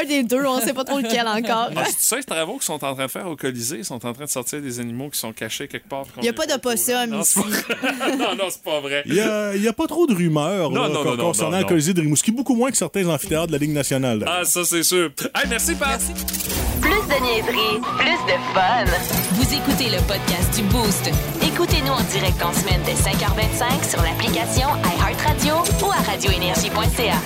Un 0.00 0.04
des 0.04 0.22
deux, 0.22 0.44
on 0.44 0.60
sait 0.60 0.74
pas 0.74 0.84
trop 0.84 0.98
lequel 0.98 1.26
encore. 1.26 1.70
Ah, 1.76 1.84
c'est 1.86 2.00
ça, 2.00 2.16
les 2.16 2.24
travaux 2.24 2.54
qu'ils 2.54 2.62
sont 2.62 2.74
en 2.84 2.94
train 2.94 3.06
de 3.06 3.10
faire 3.10 3.26
au 3.28 3.36
Colisée? 3.36 3.78
Ils 3.78 3.84
sont 3.84 3.94
en 4.06 4.12
train 4.12 4.24
de 4.24 4.30
sortir 4.30 4.60
des 4.60 4.80
animaux 4.80 5.08
qui 5.10 5.18
sont 5.18 5.32
cachés 5.32 5.66
quelque 5.68 5.88
part. 5.88 6.04
Il 6.18 6.24
y 6.24 6.28
a 6.28 6.32
pas 6.32 6.46
d'opossum 6.46 7.06
Non, 7.10 7.22
c'est 7.22 7.40
ici. 7.40 7.48
pas- 7.68 8.16
non, 8.16 8.34
non, 8.36 8.44
c'est 8.50 8.62
pas 8.62 8.80
vrai. 8.80 9.02
Il 9.06 9.14
y 9.14 9.20
a, 9.20 9.54
il 9.54 9.62
y 9.62 9.68
a 9.68 9.72
pas 9.72 9.86
trop 9.86 10.06
de 10.06 10.14
rumeurs 10.14 10.70
Non, 10.70 10.82
là, 10.82 10.88
non, 10.88 11.04
non, 11.04 11.16
concernant 11.16 11.52
non, 11.52 11.58
le. 11.62 11.64
Colisée 11.64 11.94
de 11.94 12.00
Rimouski, 12.00 12.32
beaucoup 12.32 12.54
moins 12.54 12.65
que 12.70 12.76
certains 12.76 13.06
amphithéâtres 13.08 13.48
de 13.48 13.52
la 13.52 13.58
Ligue 13.58 13.72
nationale. 13.72 14.20
là. 14.20 14.38
Ah, 14.40 14.44
ça, 14.44 14.64
c'est 14.64 14.82
sûr. 14.82 15.10
Hey, 15.34 15.46
merci, 15.48 15.74
Pat. 15.74 16.00
Plus 16.80 16.90
de 16.90 17.22
niaiserie, 17.22 17.80
plus 17.98 18.18
de 18.26 18.38
fun. 18.54 18.84
Vous 19.32 19.54
écoutez 19.54 19.90
le 19.90 19.98
podcast 20.06 20.54
du 20.54 20.62
Boost. 20.64 21.10
Écoutez-nous 21.42 21.92
en 21.92 22.02
direct 22.04 22.40
en 22.42 22.52
semaine 22.52 22.80
dès 22.84 22.94
5h25 22.94 23.90
sur 23.90 24.02
l'application 24.02 24.68
iHeartRadio 24.98 25.54
ou 25.84 25.90
à 25.90 25.96
radioénergie.ca. 26.10 27.16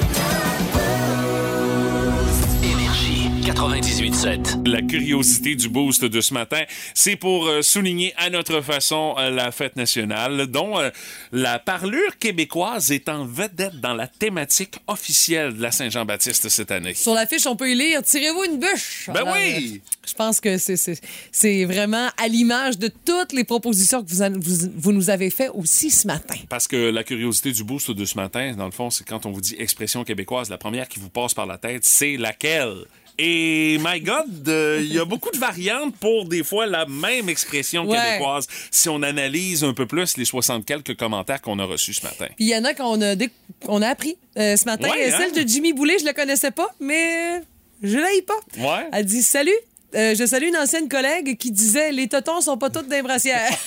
Énergie. 3.40 3.50
98.7. 3.50 4.68
La 4.68 4.82
curiosité 4.82 5.54
du 5.54 5.68
boost 5.68 6.04
de 6.04 6.20
ce 6.20 6.34
matin, 6.34 6.62
c'est 6.94 7.16
pour 7.16 7.46
euh, 7.46 7.62
souligner 7.62 8.12
à 8.16 8.30
notre 8.30 8.60
façon 8.60 9.14
euh, 9.18 9.30
la 9.30 9.50
fête 9.50 9.76
nationale, 9.76 10.46
dont 10.46 10.78
euh, 10.78 10.90
la 11.32 11.58
parlure 11.58 12.18
québécoise 12.18 12.90
est 12.92 13.08
en 13.08 13.24
vedette 13.24 13.80
dans 13.80 13.94
la 13.94 14.06
thématique 14.06 14.76
officielle 14.86 15.56
de 15.56 15.62
la 15.62 15.70
Saint-Jean-Baptiste 15.70 16.48
cette 16.48 16.70
année. 16.70 16.94
Sur 16.94 17.14
l'affiche, 17.14 17.46
on 17.46 17.56
peut 17.56 17.70
y 17.70 17.74
lire 17.74 18.02
Tirez-vous 18.02 18.44
une 18.44 18.58
bûche. 18.58 19.08
Ben 19.12 19.24
oui! 19.32 19.80
je 20.06 20.14
pense 20.14 20.40
que 20.40 20.56
c'est- 20.58 21.64
vraiment 21.64 22.08
à 22.16 22.26
l'image 22.28 22.78
de 22.78 22.88
toutes 22.88 23.32
les 23.32 23.44
propositions 23.44 24.02
que 24.02 24.08
vous, 24.10 24.40
vous, 24.40 24.70
vous 24.76 24.92
nous 24.92 25.10
avez 25.10 25.30
fait 25.30 25.48
aussi 25.48 25.90
ce 25.90 26.06
matin. 26.06 26.34
Parce 26.48 26.66
que 26.66 26.90
la 26.90 27.04
curiosité 27.04 27.52
du 27.52 27.64
boost 27.64 27.90
de 27.90 28.04
ce 28.04 28.16
matin, 28.16 28.54
dans 28.56 28.64
le 28.66 28.70
fond, 28.72 28.90
c'est 28.90 29.04
quand 29.04 29.24
on 29.26 29.30
vous 29.30 29.40
dit 29.40 29.54
expression 29.58 30.02
québécoise, 30.04 30.50
la 30.50 30.58
première 30.58 30.88
qui 30.88 30.98
vous 30.98 31.10
passe 31.10 31.34
par 31.34 31.46
la 31.46 31.58
tête, 31.58 31.84
c'est 31.84 32.16
laquelle? 32.16 32.86
Et 33.22 33.76
my 33.80 34.00
God, 34.00 34.48
euh, 34.48 34.78
il 34.80 34.94
y 34.94 34.98
a 34.98 35.04
beaucoup 35.04 35.30
de 35.30 35.36
variantes 35.36 35.94
pour 35.96 36.24
des 36.24 36.42
fois 36.42 36.64
la 36.66 36.86
même 36.86 37.28
expression 37.28 37.84
Ouais. 37.86 37.98
québécoise 37.98 38.46
si 38.70 38.88
on 38.88 39.02
analyse 39.02 39.62
un 39.62 39.74
peu 39.74 39.84
plus 39.86 40.16
les 40.16 40.24
60 40.24 40.64
quelques 40.64 40.96
commentaires 40.96 41.42
qu'on 41.42 41.58
a 41.58 41.64
reçus 41.64 41.92
ce 41.92 42.02
matin. 42.02 42.24
Puis 42.36 42.46
il 42.46 42.48
y 42.48 42.56
en 42.56 42.64
a 42.64 42.72
qu'on 42.72 42.98
a, 43.02 43.14
déc- 43.16 43.32
qu'on 43.66 43.82
a 43.82 43.88
appris 43.88 44.16
euh, 44.38 44.56
ce 44.56 44.64
matin. 44.64 44.88
Ouais, 44.88 45.12
Euh, 45.12 45.18
Celle 45.18 45.38
hein? 45.38 45.42
de 45.42 45.46
Jimmy 45.46 45.74
Boulet, 45.74 45.98
je 45.98 46.06
la 46.06 46.14
connaissais 46.14 46.50
pas, 46.50 46.68
mais 46.80 47.42
je 47.82 47.98
l'ai 47.98 48.22
pas. 48.22 48.40
Ouais. 48.56 48.86
Elle 48.92 49.04
dit 49.04 49.22
Salut. 49.22 49.52
euh, 49.94 50.14
je 50.18 50.24
salue 50.24 50.46
une 50.48 50.56
ancienne 50.56 50.88
collègue 50.88 51.36
qui 51.36 51.50
disait 51.50 51.92
Les 51.92 52.08
totons 52.08 52.40
sont 52.40 52.56
pas 52.56 52.70
toutes 52.70 52.88
des 52.88 53.02
brassières. 53.02 53.50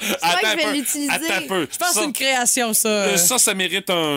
Je 0.00 0.12
crois 0.14 0.40
que 0.40 0.46
je 0.46 0.56
vais 0.66 0.72
l'utiliser. 0.74 1.10
Je 1.28 1.46
pense 1.76 1.88
que 1.88 1.94
c'est 1.94 2.04
une 2.04 2.12
création, 2.12 2.72
ça. 2.72 2.88
Euh, 2.88 3.16
ça, 3.16 3.38
ça 3.38 3.52
mérite 3.54 3.90
un. 3.90 4.14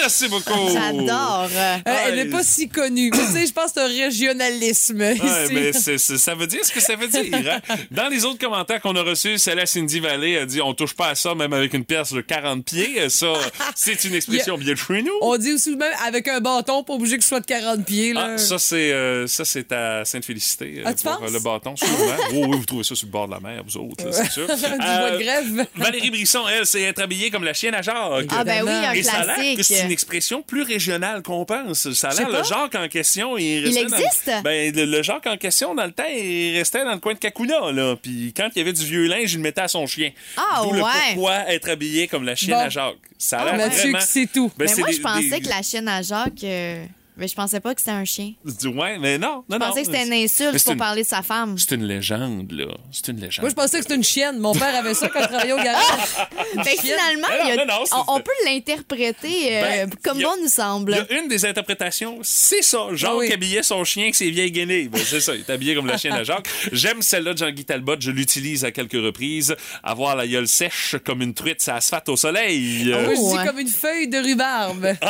Merci 0.00 0.28
beaucoup. 0.28 0.68
J'adore. 0.72 1.48
Euh, 1.52 1.76
elle 1.84 1.92
Ouais. 1.94 2.24
n'est 2.24 2.30
pas 2.30 2.42
si 2.42 2.68
connue. 2.68 3.10
Tu 3.10 3.18
sais, 3.18 3.46
je 3.46 3.52
pense 3.52 3.66
que 3.66 3.70
c'est 3.74 3.80
un 3.80 3.86
régionalisme. 4.04 5.00
Ouais, 5.00 5.14
ici. 5.14 5.52
mais 5.54 5.72
ça 6.18 6.34
veut 6.34 6.46
dire 6.46 6.64
ce 6.64 6.72
que 6.72 6.80
ça 6.80 6.96
veut 6.96 7.08
dire. 7.08 7.24
hein? 7.34 7.74
Dans 7.90 8.08
les 8.08 8.24
autres 8.24 8.38
commentaires 8.38 8.80
qu'on 8.80 8.94
a 8.96 9.02
reçus, 9.02 9.38
celle 9.38 9.58
à 9.60 9.66
Cindy 9.66 10.00
Vallée 10.00 10.38
a 10.38 10.46
dit 10.46 10.60
on 10.60 10.74
touche 10.74 10.94
pas 10.94 11.08
à 11.08 11.14
ça 11.14 11.34
même 11.34 11.52
avec 11.52 11.72
une 11.74 11.84
pièce 11.84 12.12
de 12.12 12.20
40 12.20 12.64
pieds. 12.64 13.08
Ça, 13.08 13.32
c'est 13.74 14.04
une 14.04 14.14
expression 14.14 14.58
bien 14.58 14.72
de 14.74 14.78
chez 14.78 15.02
nous. 15.02 15.12
On 15.20 15.36
dit 15.36 15.52
aussi 15.52 15.74
même 15.76 15.92
avec 16.06 16.28
un 16.28 16.40
bâton, 16.40 16.82
pas 16.84 16.94
obligé 16.94 17.16
que 17.16 17.22
ce 17.22 17.28
soit 17.30 17.40
de 17.40 17.46
40 17.46 17.84
pieds. 17.84 18.12
Là. 18.12 18.30
Ah, 18.34 18.38
ça, 18.38 18.58
c'est 18.58 18.92
euh, 18.92 19.26
ça, 19.26 19.44
c'est 19.44 19.70
à 19.72 20.04
Sainte-Félicité. 20.04 20.76
euh, 20.78 20.82
Ah, 20.86 20.94
tu 20.94 21.04
pour 21.04 21.18
penses? 21.18 21.30
euh, 21.30 21.32
le 21.32 21.40
bâton, 21.40 21.76
sûrement. 21.76 21.94
oh, 22.34 22.46
oui, 22.48 22.56
vous 22.58 22.64
trouvez 22.66 22.84
ça 22.84 22.94
sur 22.94 23.06
le 23.06 23.12
bord 23.12 23.26
de 23.26 23.32
la 23.32 23.40
mer, 23.40 23.62
vous 23.66 23.76
autres, 23.78 24.04
c'est 24.12 24.30
sûr. 24.30 24.46
Du 24.74 24.80
bois 24.80 25.10
de 25.12 25.18
grève. 25.22 25.66
Valérie 25.76 26.10
Brisson, 26.10 26.42
elle, 26.48 26.66
c'est 26.66 26.82
être 26.82 27.00
habillée 27.00 27.30
comme 27.30 27.44
la 27.44 27.54
chienne 27.54 27.74
à 27.74 27.82
Jacques. 27.82 27.96
Ah, 28.30 28.44
ben 28.44 28.62
oui, 28.64 28.70
un 28.70 28.92
l'air 28.92 29.53
que 29.56 29.62
c'est 29.62 29.82
une 29.84 29.90
expression 29.90 30.42
plus 30.42 30.62
régionale 30.62 31.22
qu'on 31.22 31.44
pense. 31.44 31.92
Ça 31.92 32.08
a 32.10 32.14
l'air, 32.14 32.28
le. 32.30 32.42
Jacques 32.44 32.74
en 32.74 32.88
question, 32.88 33.36
il 33.38 33.44
Il 33.44 33.64
restait 33.66 33.84
dans- 33.86 33.96
existe? 33.96 34.30
ben, 34.42 34.74
le, 34.74 34.84
le 34.84 35.02
Jacques 35.02 35.26
en 35.26 35.36
question, 35.36 35.74
dans 35.74 35.84
le 35.86 35.92
temps, 35.92 36.04
il 36.12 36.56
restait 36.56 36.84
dans 36.84 36.92
le 36.92 36.98
coin 37.00 37.14
de 37.14 37.18
Kakuna, 37.18 37.72
là. 37.72 37.96
Puis 38.00 38.32
quand 38.36 38.48
il 38.54 38.58
y 38.58 38.62
avait 38.62 38.72
du 38.72 38.84
vieux 38.84 39.06
linge, 39.06 39.32
il 39.32 39.36
le 39.36 39.42
mettait 39.42 39.60
à 39.62 39.68
son 39.68 39.86
chien. 39.86 40.10
Ah, 40.36 40.60
D'où 40.64 40.72
le 40.72 40.82
ouais. 40.82 40.90
pourquoi 41.14 41.50
être 41.52 41.68
habillé 41.70 42.08
comme 42.08 42.24
la 42.24 42.34
chienne 42.34 42.56
Bon. 42.56 42.64
à 42.64 42.68
Jacques. 42.68 42.96
Ça 43.18 43.38
a 43.40 43.46
Ah, 43.48 43.56
l'air 43.56 43.70
vraiment... 43.70 43.98
qui 43.98 44.06
c'est 44.06 44.26
tout. 44.32 44.50
Ben, 44.56 44.68
mais 44.68 44.76
moi, 44.80 44.88
des- 44.88 44.94
je 44.94 45.00
pensais 45.00 45.28
des- 45.30 45.40
que 45.40 45.48
la 45.48 45.62
chienne 45.62 45.88
à 45.88 46.02
Jacques. 46.02 46.44
euh, 46.44 46.84
Mais 47.16 47.28
je 47.28 47.34
pensais 47.34 47.60
pas 47.60 47.74
que 47.74 47.80
c'était 47.80 47.92
un 47.92 48.04
chien. 48.04 48.32
Du- 48.44 48.68
Ouais, 48.68 48.98
mais 48.98 49.18
non, 49.18 49.44
non, 49.48 49.56
Je 49.56 49.56
pensais 49.58 49.80
que 49.82 49.86
c'était 49.86 50.04
une 50.06 50.12
insulte 50.12 50.58
c'est 50.58 50.64
pour 50.64 50.72
une- 50.72 50.78
parler 50.78 51.02
de 51.04 51.06
sa 51.08 51.22
femme. 51.22 51.56
C'est 51.58 51.74
une 51.76 51.84
légende, 51.84 52.50
là. 52.50 52.64
C'est 52.90 53.08
une 53.08 53.20
légende. 53.20 53.42
Moi, 53.44 53.50
je 53.50 53.54
pensais 53.54 53.76
que 53.76 53.82
c'était 53.84 53.94
une 53.94 54.02
chienne. 54.02 54.38
Mon 54.40 54.52
père 54.52 54.74
avait 54.74 54.94
ça 54.94 55.08
quand 55.08 55.20
il 55.20 55.28
travaillait 55.28 55.52
au 55.52 55.56
garage. 55.58 55.84
Fait 56.64 56.74
que 56.76 56.80
finalement, 56.82 57.28
Non, 57.28 57.34
il 57.44 57.48
y 57.48 57.52
a- 57.52 57.56
non, 57.56 57.66
non, 57.66 57.84
c'est- 57.84 57.94
on, 57.94 58.14
on 58.16 58.20
peut 58.20 58.32
l'interpréter 58.46 59.56
euh, 59.58 59.62
Ben, 59.86 59.90
comme 60.02 60.18
a- 60.18 60.22
bon 60.22 60.34
nous 60.42 60.48
semble. 60.48 60.92
Il 60.92 61.14
y 61.14 61.16
a 61.18 61.20
une 61.22 61.28
des 61.28 61.44
interprétations, 61.46 62.18
c'est 62.22 62.62
ça. 62.62 62.88
Jacques 62.94 63.10
Ah 63.12 63.16
oui. 63.16 63.32
habillait 63.32 63.62
son 63.62 63.84
chien 63.84 64.04
avec 64.04 64.14
ses 64.16 64.30
vieilles 64.30 64.50
guenilles. 64.52 64.88
Ben, 64.88 65.00
c'est 65.04 65.20
ça, 65.20 65.34
il 65.34 65.40
est 65.42 65.50
habillé 65.50 65.74
comme 65.76 65.86
la 65.86 65.96
chienne 65.98 66.14
à 66.14 66.24
Jacques. 66.24 66.48
J'aime 66.72 67.00
celle-là 67.02 67.32
de 67.34 67.38
Jean-Guy 67.38 67.64
Talbot, 67.64 67.96
je 68.00 68.10
l'utilise 68.10 68.64
à 68.64 68.72
quelques 68.72 68.92
reprises. 68.94 69.54
Avoir 69.84 70.16
la 70.16 70.26
gueule 70.26 70.48
sèche 70.48 70.96
comme 71.04 71.22
une 71.22 71.34
truite, 71.34 71.62
ça 71.62 71.76
asphalte 71.76 72.08
au 72.08 72.16
soleil. 72.16 72.86
Moi, 72.90 73.14
je 73.14 73.38
dis 73.38 73.46
comme 73.46 73.58
une 73.60 73.68
feuille 73.68 74.08
de 74.08 74.18
rhubarbe. 74.18 74.94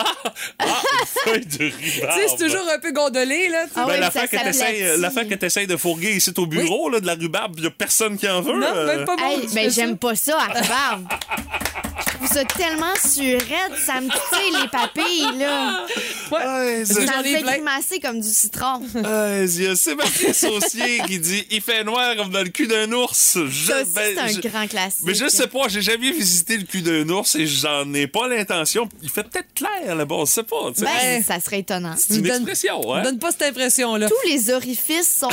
Ah, 0.59 0.83
une 1.01 1.07
feuille 1.33 1.47
de 1.47 1.57
tu 1.57 1.65
rhubarbe. 1.65 1.94
c'est 2.37 2.45
toujours 2.45 2.69
un 2.75 2.79
peu 2.79 2.93
gondolé, 2.93 3.49
là. 3.49 3.65
tu 3.65 3.69
sais. 3.69 3.75
Ah 3.77 3.85
Ben, 3.87 3.93
ouais, 3.93 4.01
la 4.01 4.11
ça 4.11 4.21
fois 4.21 4.29
que 4.29 4.37
t'essayes- 4.45 4.79
s'aplatit. 4.81 5.01
la 5.01 5.11
fois 5.11 5.25
que 5.25 5.35
t'essayes 5.35 5.67
de 5.67 5.77
fourguer 5.77 6.13
ici 6.17 6.33
au 6.37 6.47
bureau, 6.47 6.89
là, 6.91 7.01
de 7.01 7.07
la 7.07 7.15
rhubarbe, 7.15 7.55
il 7.59 7.65
y 7.65 7.67
a 7.67 7.71
personne 7.71 8.17
qui 8.17 8.29
en 8.29 8.41
veut. 8.41 8.59
Non, 8.59 8.67
euh. 8.75 8.87
même 8.87 9.05
pas 9.05 9.17
moi. 9.17 9.31
Hey, 9.33 9.47
ben 9.55 9.71
j'aime 9.71 9.97
pas 9.99 10.15
ça, 10.15 10.39
à 10.39 10.53
rhubarbe. 10.61 11.09
Je 12.07 12.15
trouve 12.17 12.29
ça 12.29 12.45
tellement 12.45 12.95
surette, 13.03 13.79
ça 13.85 14.01
me 14.01 14.09
titille 14.09 14.63
les 14.63 14.69
papilles, 14.69 15.39
là. 15.39 15.85
Ouais, 16.33 16.85
Ça 16.85 16.95
c'est- 16.95 17.01
me 17.07 17.27
ai 17.27 17.37
fait 17.37 17.43
grimacer 17.43 18.01
comme 18.01 18.21
du 18.21 18.29
citron. 18.29 18.81
Il 18.95 19.63
y 19.63 19.67
a 19.67 19.77
Sébastien 19.77 20.33
Saucier 20.33 21.01
qui 21.07 21.19
dit 21.19 21.47
Il 21.51 21.61
fait 21.61 21.85
noir 21.85 22.17
comme 22.17 22.31
dans 22.31 22.43
le 22.43 22.49
cul 22.49 22.67
d'un 22.67 22.91
ours. 22.93 23.17
Ça 23.17 23.41
ben, 23.41 23.87
c'est 23.95 24.19
un 24.19 24.29
je- 24.29 24.41
grand 24.49 24.67
classique. 24.67 25.03
Mais 25.05 25.15
je 25.15 25.29
sais 25.29 25.47
pas, 25.47 25.69
j'ai 25.69 25.83
jamais 25.83 26.11
visité 26.13 26.57
le 26.57 26.65
cul 26.65 26.83
d'un 26.83 27.09
ours 27.11 27.35
et 27.37 27.47
j'en 27.47 27.93
ai 27.95 28.07
pas 28.07 28.27
l'intention. 28.29 28.89
Il 29.03 29.11
fait 29.11 29.25
peut-être 29.25 29.53
clair 29.55 29.95
là-bas, 29.95 30.15
on 30.17 30.27
sait 30.27 30.43
pas. 30.45 30.71
tu 30.75 30.81
sais. 30.81 30.87
Ben, 30.87 31.23
ça 31.23 31.41
serait 31.41 31.61
étonnant. 31.61 31.84
C'est 31.97 32.15
une 32.15 32.23
donne- 32.23 32.43
expression, 32.43 32.95
hein? 32.95 33.03
Donne 33.03 33.19
pas 33.19 33.33
cette 33.33 33.43
impression-là. 33.43 34.09
Tous 34.09 34.29
les 34.29 34.51
orifices 34.51 35.19
sont, 35.19 35.31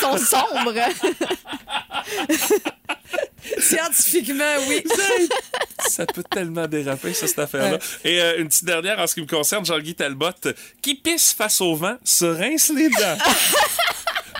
sont 0.00 0.18
sombres. 0.18 0.74
Scientifiquement, 3.58 4.54
oui. 4.68 4.82
Ça 5.88 6.06
peut 6.06 6.24
tellement 6.30 6.66
déraper, 6.66 7.12
ça, 7.12 7.26
cette 7.26 7.38
affaire-là. 7.38 7.78
Et 8.04 8.20
euh, 8.20 8.38
une 8.40 8.48
petite 8.48 8.64
dernière 8.64 8.98
en 8.98 9.06
ce 9.06 9.14
qui 9.14 9.20
me 9.20 9.26
concerne, 9.26 9.66
Jean-Guy 9.66 9.94
Talbot, 9.94 10.30
qui 10.80 10.94
pisse 10.94 11.32
face 11.34 11.60
au 11.60 11.74
vent, 11.74 11.96
se 12.02 12.24
rince 12.24 12.70
les 12.74 12.88
dents. 12.88 13.18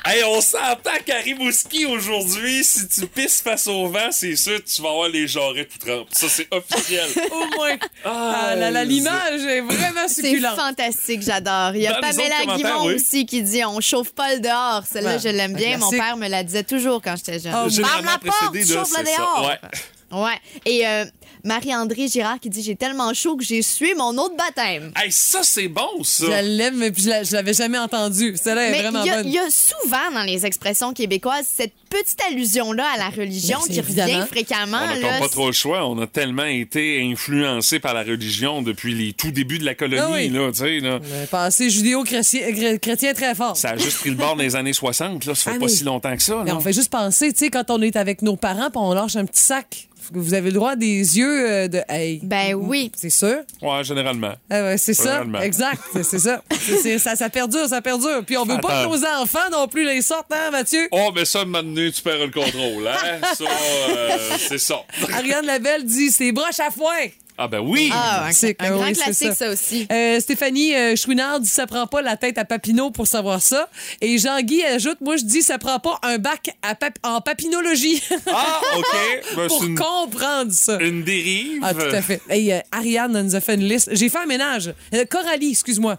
Hey, 0.07 0.23
on 0.25 0.41
s'entend 0.43 0.99
qu'à 1.07 1.17
Rimouski 1.17 1.87
aujourd'hui, 1.87 2.63
si 2.63 2.87
tu 2.89 3.07
pisses 3.07 3.41
face 3.41 3.67
au 3.67 3.87
vent, 3.89 4.11
c'est 4.11 4.37
sûr 4.37 4.63
que 4.63 4.69
tu 4.69 4.83
vas 4.83 4.91
avoir 4.91 5.09
les 5.09 5.27
jarrets 5.27 5.65
tout 5.67 5.79
trempes. 5.79 6.09
Ça, 6.13 6.29
c'est 6.29 6.47
officiel. 6.53 7.07
Au 7.33 7.57
moins. 7.57 7.77
Ah, 8.05 8.49
Ah, 8.51 8.55
là, 8.57 8.71
là, 8.71 8.85
l'image 8.85 9.41
est 9.41 9.63
vraiment 9.63 10.07
C'est 10.07 10.23
succulente. 10.29 10.57
fantastique, 10.57 11.23
j'adore. 11.23 11.75
Il 11.75 11.83
y 11.83 11.87
a 11.87 11.95
Dans 11.95 12.01
Pamela 12.01 12.57
Guimond 12.57 12.87
oui. 12.89 12.95
aussi 12.97 13.25
qui 13.25 13.43
dit 13.43 13.65
on 13.65 13.81
chauffe 13.81 14.13
pas 14.13 14.35
le 14.35 14.41
dehors. 14.41 14.83
Celle-là, 14.91 15.15
Ouais, 15.15 15.19
je 15.21 15.29
l'aime 15.31 15.55
bien. 15.55 15.79
Mon 15.79 15.91
père 15.91 16.19
me 16.19 16.29
la 16.29 16.45
disait 16.45 16.65
toujours 16.65 17.01
quand 17.01 17.15
j'étais 17.17 17.41
jeune. 17.41 17.55
Oh, 17.55 17.71
Ferme 17.71 18.05
la 18.05 18.19
porte, 18.19 18.55
c'est 18.55 18.65
ça. 18.65 19.03
dehors. 19.03 19.49
Ouais. 19.49 20.21
Ouais. 20.23 20.39
Et 20.67 20.87
euh, 20.87 21.07
Marie-André 21.45 22.09
Girard 22.09 22.41
qui 22.41 22.49
dit 22.51 22.63
J'ai 22.63 22.75
tellement 22.77 23.13
chaud 23.15 23.37
que 23.37 23.45
j'ai 23.45 23.63
sué 23.63 23.95
mon 23.95 24.17
autre 24.19 24.35
baptême. 24.37 24.93
Hey, 24.97 25.13
ça, 25.13 25.41
c'est 25.43 25.69
bon, 25.69 26.03
ça. 26.03 26.27
Je 26.27 26.47
l'aime, 26.47 26.77
mais 26.77 26.91
puis 26.91 27.03
je 27.05 27.09
la- 27.11 27.23
je 27.23 27.33
l'avais 27.33 27.53
jamais 27.55 27.79
entendue. 27.79 28.35
Celle-là 28.41 28.69
est 28.69 28.71
Mais 28.73 28.83
vraiment 28.83 29.03
il 29.03 29.07
y, 29.07 29.11
a- 29.11 29.17
bonne. 29.17 29.27
il 29.29 29.35
y 29.35 29.39
a 29.39 29.49
souvent 29.51 30.11
dans 30.13 30.23
les 30.23 30.47
expressions 30.47 30.93
québécoises 30.93 31.47
cette 31.55 31.73
petite 31.91 32.21
allusion-là 32.31 32.87
à 32.95 32.99
la 32.99 33.09
religion 33.11 33.59
qui 33.61 33.81
revient 33.81 34.25
fréquemment. 34.29 34.79
On 34.97 35.01
n'a 35.01 35.19
pas 35.21 35.29
trop 35.29 35.47
le 35.47 35.53
choix. 35.53 35.87
On 35.87 36.01
a 36.01 36.07
tellement 36.07 36.45
été 36.47 37.03
influencés 37.03 37.79
par 37.79 37.95
la 37.95 38.03
religion 38.03 38.63
depuis 38.63 38.95
les 38.95 39.13
tout 39.13 39.31
débuts 39.31 39.59
de 39.59 39.65
la 39.65 39.75
colonie, 39.75 40.01
Ah 40.03 40.11
oui. 40.13 40.81
là, 40.81 40.99
passé 41.31 41.71
judéo-chrétien 41.71 43.15
très 43.15 43.35
fort. 43.35 43.57
Ça 43.57 43.71
a 43.71 43.77
juste 43.77 43.99
pris 43.99 44.11
le 44.11 44.17
bord 44.17 44.37
des 44.37 44.57
années 44.57 44.73
60, 44.73 45.25
là. 45.27 45.35
Ça 45.35 45.51
fait 45.51 45.57
Ah, 45.57 45.61
pas 45.61 45.69
si 45.69 45.85
longtemps 45.85 46.17
que 46.17 46.23
ça, 46.23 46.43
Mais 46.45 46.53
on 46.53 46.61
fait 46.61 46.73
juste 46.73 46.91
penser, 46.91 47.33
tu 47.33 47.39
sais, 47.45 47.51
quand 47.51 47.71
on 47.71 47.81
est 47.83 47.97
avec 47.97 48.23
nos 48.23 48.37
parents 48.37 48.71
on 48.75 48.93
lâche 48.93 49.17
un 49.17 49.25
petit 49.25 49.41
sac. 49.43 49.89
Vous 50.13 50.35
avez 50.35 50.51
le 50.51 50.55
droit 50.55 50.71
à 50.73 50.77
des 50.77 51.19
yeux 51.19 51.51
euh, 51.51 51.69
de. 51.69 51.81
Hey. 51.89 52.21
Ben 52.23 52.55
oui. 52.55 52.91
C'est 52.97 53.11
sûr. 53.11 53.39
Ouais, 53.63 53.85
généralement. 53.85 54.35
Ah 54.51 54.63
ouais, 54.63 54.79
c'est 54.79 54.95
ça. 54.95 55.05
Généralement. 55.05 55.41
Exact. 55.41 55.81
C'est- 56.03 56.19
ça. 56.19 56.43
Ça. 56.99 57.17
Ça 57.17 57.29
perdure, 57.31 57.69
ça 57.69 57.81
perdure. 57.81 58.23
Puis 58.27 58.37
on 58.37 58.45
veut 58.45 58.59
pas 58.59 58.85
que 58.85 58.89
nos 58.89 59.05
enfants 59.23 59.51
non 59.53 59.69
plus 59.69 59.85
les 59.85 60.03
sortent, 60.03 60.33
hein, 60.33 60.51
Mathieu? 60.51 60.89
Oh, 60.91 61.11
mais 61.15 61.25
ça, 61.25 61.45
maintenant, 61.45 61.91
tu 61.95 62.03
perds 62.03 62.27
le 62.27 62.31
contrôle, 62.31 62.87
hein? 62.87 63.21
ça, 63.37 63.45
euh, 63.45 64.19
c'est 64.39 64.59
ça. 64.59 64.77
Ariane 65.13 65.47
Labelle 65.47 65.85
dit 65.85 66.11
c'est 66.11 66.33
broche 66.33 66.61
à 66.61 66.71
foin. 66.71 66.93
Ah, 67.37 67.49
ben 67.49 67.59
oui! 67.61 67.91
Ah, 67.93 68.21
un, 68.21 68.23
Classique, 68.27 68.57
un 68.61 68.71
grand 68.71 68.85
oui, 68.87 68.95
c'est 68.95 69.03
classique, 69.05 69.29
ça. 69.31 69.35
ça. 69.35 69.51
aussi. 69.51 69.89
Euh, 69.91 70.21
Stéphanie 70.21 70.75
euh, 70.77 70.95
Chouinard 70.95 71.41
dit 71.41 71.49
ça 71.49 71.67
prend 71.67 71.87
pas 71.89 72.01
la 72.01 72.17
tête 72.17 72.39
à 72.39 72.45
Papineau 72.45 72.91
pour 72.93 73.09
savoir 73.09 73.43
ça. 73.43 73.69
Et 74.01 74.19
Jean-Guy 74.19 74.63
ajoute 74.63 75.01
moi 75.01 75.17
je 75.17 75.25
dis 75.25 75.43
ça 75.43 75.59
prend 75.59 75.81
pas 75.81 75.99
un 76.03 76.19
bac 76.19 76.51
à 76.63 76.77
pap- 76.77 76.99
en 77.03 77.21
papinologie 77.21 78.01
Ah, 78.29 78.61
OK. 78.77 78.85
Ben, 79.37 79.49
pour 79.49 79.61
c'est 79.61 79.67
une, 79.67 79.75
comprendre 79.79 80.53
ça. 80.53 80.79
une 80.81 81.03
dérive. 81.03 81.61
Ah, 81.65 81.75
tout 81.75 81.81
à 81.81 82.03
fait. 82.03 82.21
Hey, 82.31 82.53
euh, 82.53 82.61
Ariane 82.71 83.21
nous 83.21 83.35
a 83.35 83.41
fait 83.41 83.55
une 83.55 83.65
liste. 83.65 83.89
J'ai 83.93 84.09
fait 84.09 84.19
un 84.19 84.27
ménage. 84.27 84.73
Euh, 84.95 85.05
Coralie, 85.05 85.51
excuse-moi. 85.51 85.99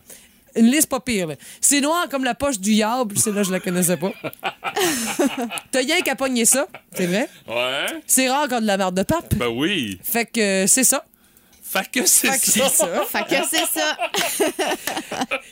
Une 0.56 0.68
liste 0.72 0.88
pas 0.88 1.02
pire. 1.02 1.28
là. 1.28 1.36
C'est 1.60 1.82
noir 1.82 2.07
comme 2.10 2.24
la 2.24 2.34
poche 2.34 2.60
du 2.60 2.72
yable. 2.72 3.18
Celle-là, 3.20 3.44
je 3.44 3.52
la 3.52 3.60
connaissais 3.60 3.98
pas. 3.98 4.14
T'as 5.72 5.80
rien 5.80 5.99
qu'à 6.02 6.16
pogner 6.16 6.45
ça. 6.45 6.68
C'est 6.95 7.07
vrai? 7.07 7.28
Ouais. 7.48 7.86
C'est 8.07 8.30
rare 8.30 8.48
quand 8.49 8.62
de 8.62 8.66
la 8.66 8.78
merde 8.78 8.95
de 8.95 9.03
pape. 9.03 9.36
Ben 9.36 9.48
oui. 9.48 9.99
Fait 10.02 10.26
que 10.26 10.40
euh, 10.64 10.68
c'est 10.68 10.84
ça. 10.86 11.03
Fait 11.76 11.91
que 12.02 12.06
c'est 12.07 12.27
ça. 12.27 12.34
c'est 12.41 12.69
ça. 12.69 12.88
Fait 13.10 13.23
que 13.23 13.41
c'est 13.49 13.80
ça. 13.80 13.97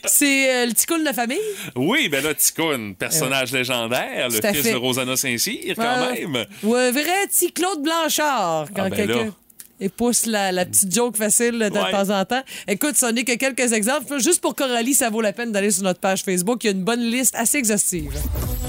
C'est 0.05 0.53
euh, 0.53 0.65
le 0.65 0.73
cool 0.87 0.99
de 0.99 1.05
la 1.05 1.13
famille? 1.13 1.37
Oui, 1.75 2.09
ben 2.09 2.23
là, 2.23 2.33
Ticoun, 2.33 2.95
personnage 2.95 3.51
légendaire, 3.51 4.27
le 4.29 4.35
fils 4.35 4.61
fait. 4.63 4.71
de 4.71 4.75
Rosanna 4.77 5.15
Saint-Cyr, 5.15 5.75
quand 5.75 5.81
Euh, 5.83 6.11
même. 6.13 6.45
Ou 6.63 6.75
un 6.75 6.91
vrai 6.91 7.27
petit 7.27 7.51
Claude 7.51 7.81
Blanchard. 7.81 8.67
Quand 8.75 8.83
Ah, 8.85 8.89
ben 8.89 8.95
quelqu'un. 8.95 9.33
et 9.79 9.89
pousse 9.89 10.25
la, 10.25 10.51
la 10.51 10.65
petite 10.65 10.93
joke 10.93 11.15
facile 11.17 11.57
de 11.59 11.65
Ouais. 11.77 11.91
temps 11.91 12.09
en 12.09 12.25
temps. 12.25 12.43
Écoute, 12.67 12.95
ce 12.97 13.05
n'est 13.07 13.23
que 13.23 13.35
quelques 13.35 13.71
exemples. 13.73 14.19
Juste 14.21 14.41
pour 14.41 14.55
Coralie, 14.55 14.93
ça 14.93 15.09
vaut 15.09 15.21
la 15.21 15.33
peine 15.33 15.51
d'aller 15.51 15.71
sur 15.71 15.83
notre 15.83 15.99
page 15.99 16.23
Facebook. 16.23 16.63
Il 16.63 16.67
y 16.67 16.69
a 16.69 16.73
une 16.73 16.83
bonne 16.83 17.01
liste 17.03 17.35
assez 17.35 17.57
exhaustive. 17.57 18.11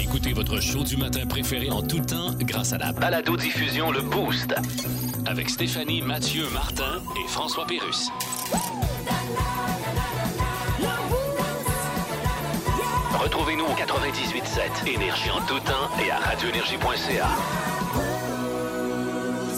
Écoutez 0.00 0.32
votre 0.32 0.60
show 0.60 0.82
du 0.84 0.96
matin 0.96 1.26
préféré 1.26 1.70
en 1.70 1.82
tout 1.82 2.00
temps 2.00 2.32
grâce 2.40 2.72
à 2.72 2.78
la 2.78 2.92
Balado-diffusion 2.92 3.90
Le 3.90 4.00
Boost. 4.02 4.54
Avec 5.26 5.50
Stéphanie, 5.50 6.02
Mathieu, 6.02 6.48
Martin 6.52 7.02
et 7.16 7.28
François 7.28 7.66
Pérus. 7.66 8.10
Retrouvez-nous 13.18 13.64
au 13.64 13.74
98.7 13.74 14.88
Énergie 14.94 15.30
en 15.30 15.40
tout 15.46 15.60
temps 15.60 15.90
et 16.04 16.10
à 16.10 16.18
radioénergie.ca. 16.18 17.28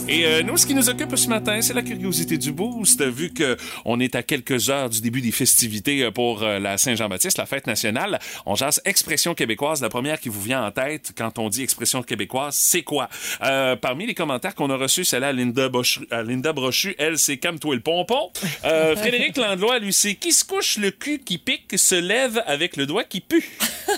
Et 0.08 0.24
euh, 0.24 0.42
nous, 0.42 0.56
ce 0.56 0.66
qui 0.66 0.74
nous 0.74 0.88
occupe 0.88 1.16
ce 1.16 1.28
matin, 1.28 1.60
c'est 1.60 1.74
la 1.74 1.82
curiosité 1.82 2.38
du 2.38 2.52
boost, 2.52 3.02
vu 3.02 3.32
que 3.32 3.56
on 3.84 3.98
est 3.98 4.14
à 4.14 4.22
quelques 4.22 4.70
heures 4.70 4.88
du 4.88 5.00
début 5.00 5.20
des 5.20 5.32
festivités 5.32 6.04
euh, 6.04 6.12
pour 6.12 6.44
euh, 6.44 6.60
la 6.60 6.78
Saint-Jean-Baptiste, 6.78 7.38
la 7.38 7.46
fête 7.46 7.66
nationale. 7.66 8.20
On 8.46 8.54
jase 8.54 8.80
expression 8.84 9.34
québécoise. 9.34 9.82
La 9.82 9.88
première 9.88 10.20
qui 10.20 10.28
vous 10.28 10.40
vient 10.40 10.64
en 10.64 10.70
tête 10.70 11.12
quand 11.16 11.40
on 11.40 11.48
dit 11.48 11.62
expression 11.62 12.04
québécoise, 12.04 12.54
c'est 12.54 12.82
quoi? 12.82 13.08
Euh, 13.42 13.74
parmi 13.74 14.06
les 14.06 14.14
commentaires 14.14 14.54
qu'on 14.54 14.70
a 14.70 14.76
reçus, 14.76 15.04
celle-là 15.04 15.28
à 15.28 15.32
Linda, 15.32 15.68
Brochu, 15.68 16.06
à 16.12 16.22
Linda 16.22 16.52
Brochu, 16.52 16.94
elle, 16.98 17.18
c'est 17.18 17.38
Calme-toi 17.38 17.74
le 17.74 17.80
pompon. 17.80 18.30
Euh, 18.64 18.94
Frédéric 19.06 19.36
Landlois, 19.36 19.80
lui, 19.80 19.92
c'est 19.92 20.14
qui 20.14 20.32
se 20.32 20.44
couche 20.44 20.78
le 20.78 20.92
cul 20.92 21.18
qui 21.18 21.38
pique, 21.38 21.76
se 21.76 21.96
lève 21.96 22.42
avec 22.46 22.76
le 22.76 22.86
doigt 22.86 23.04
qui 23.04 23.20
pue? 23.20 23.50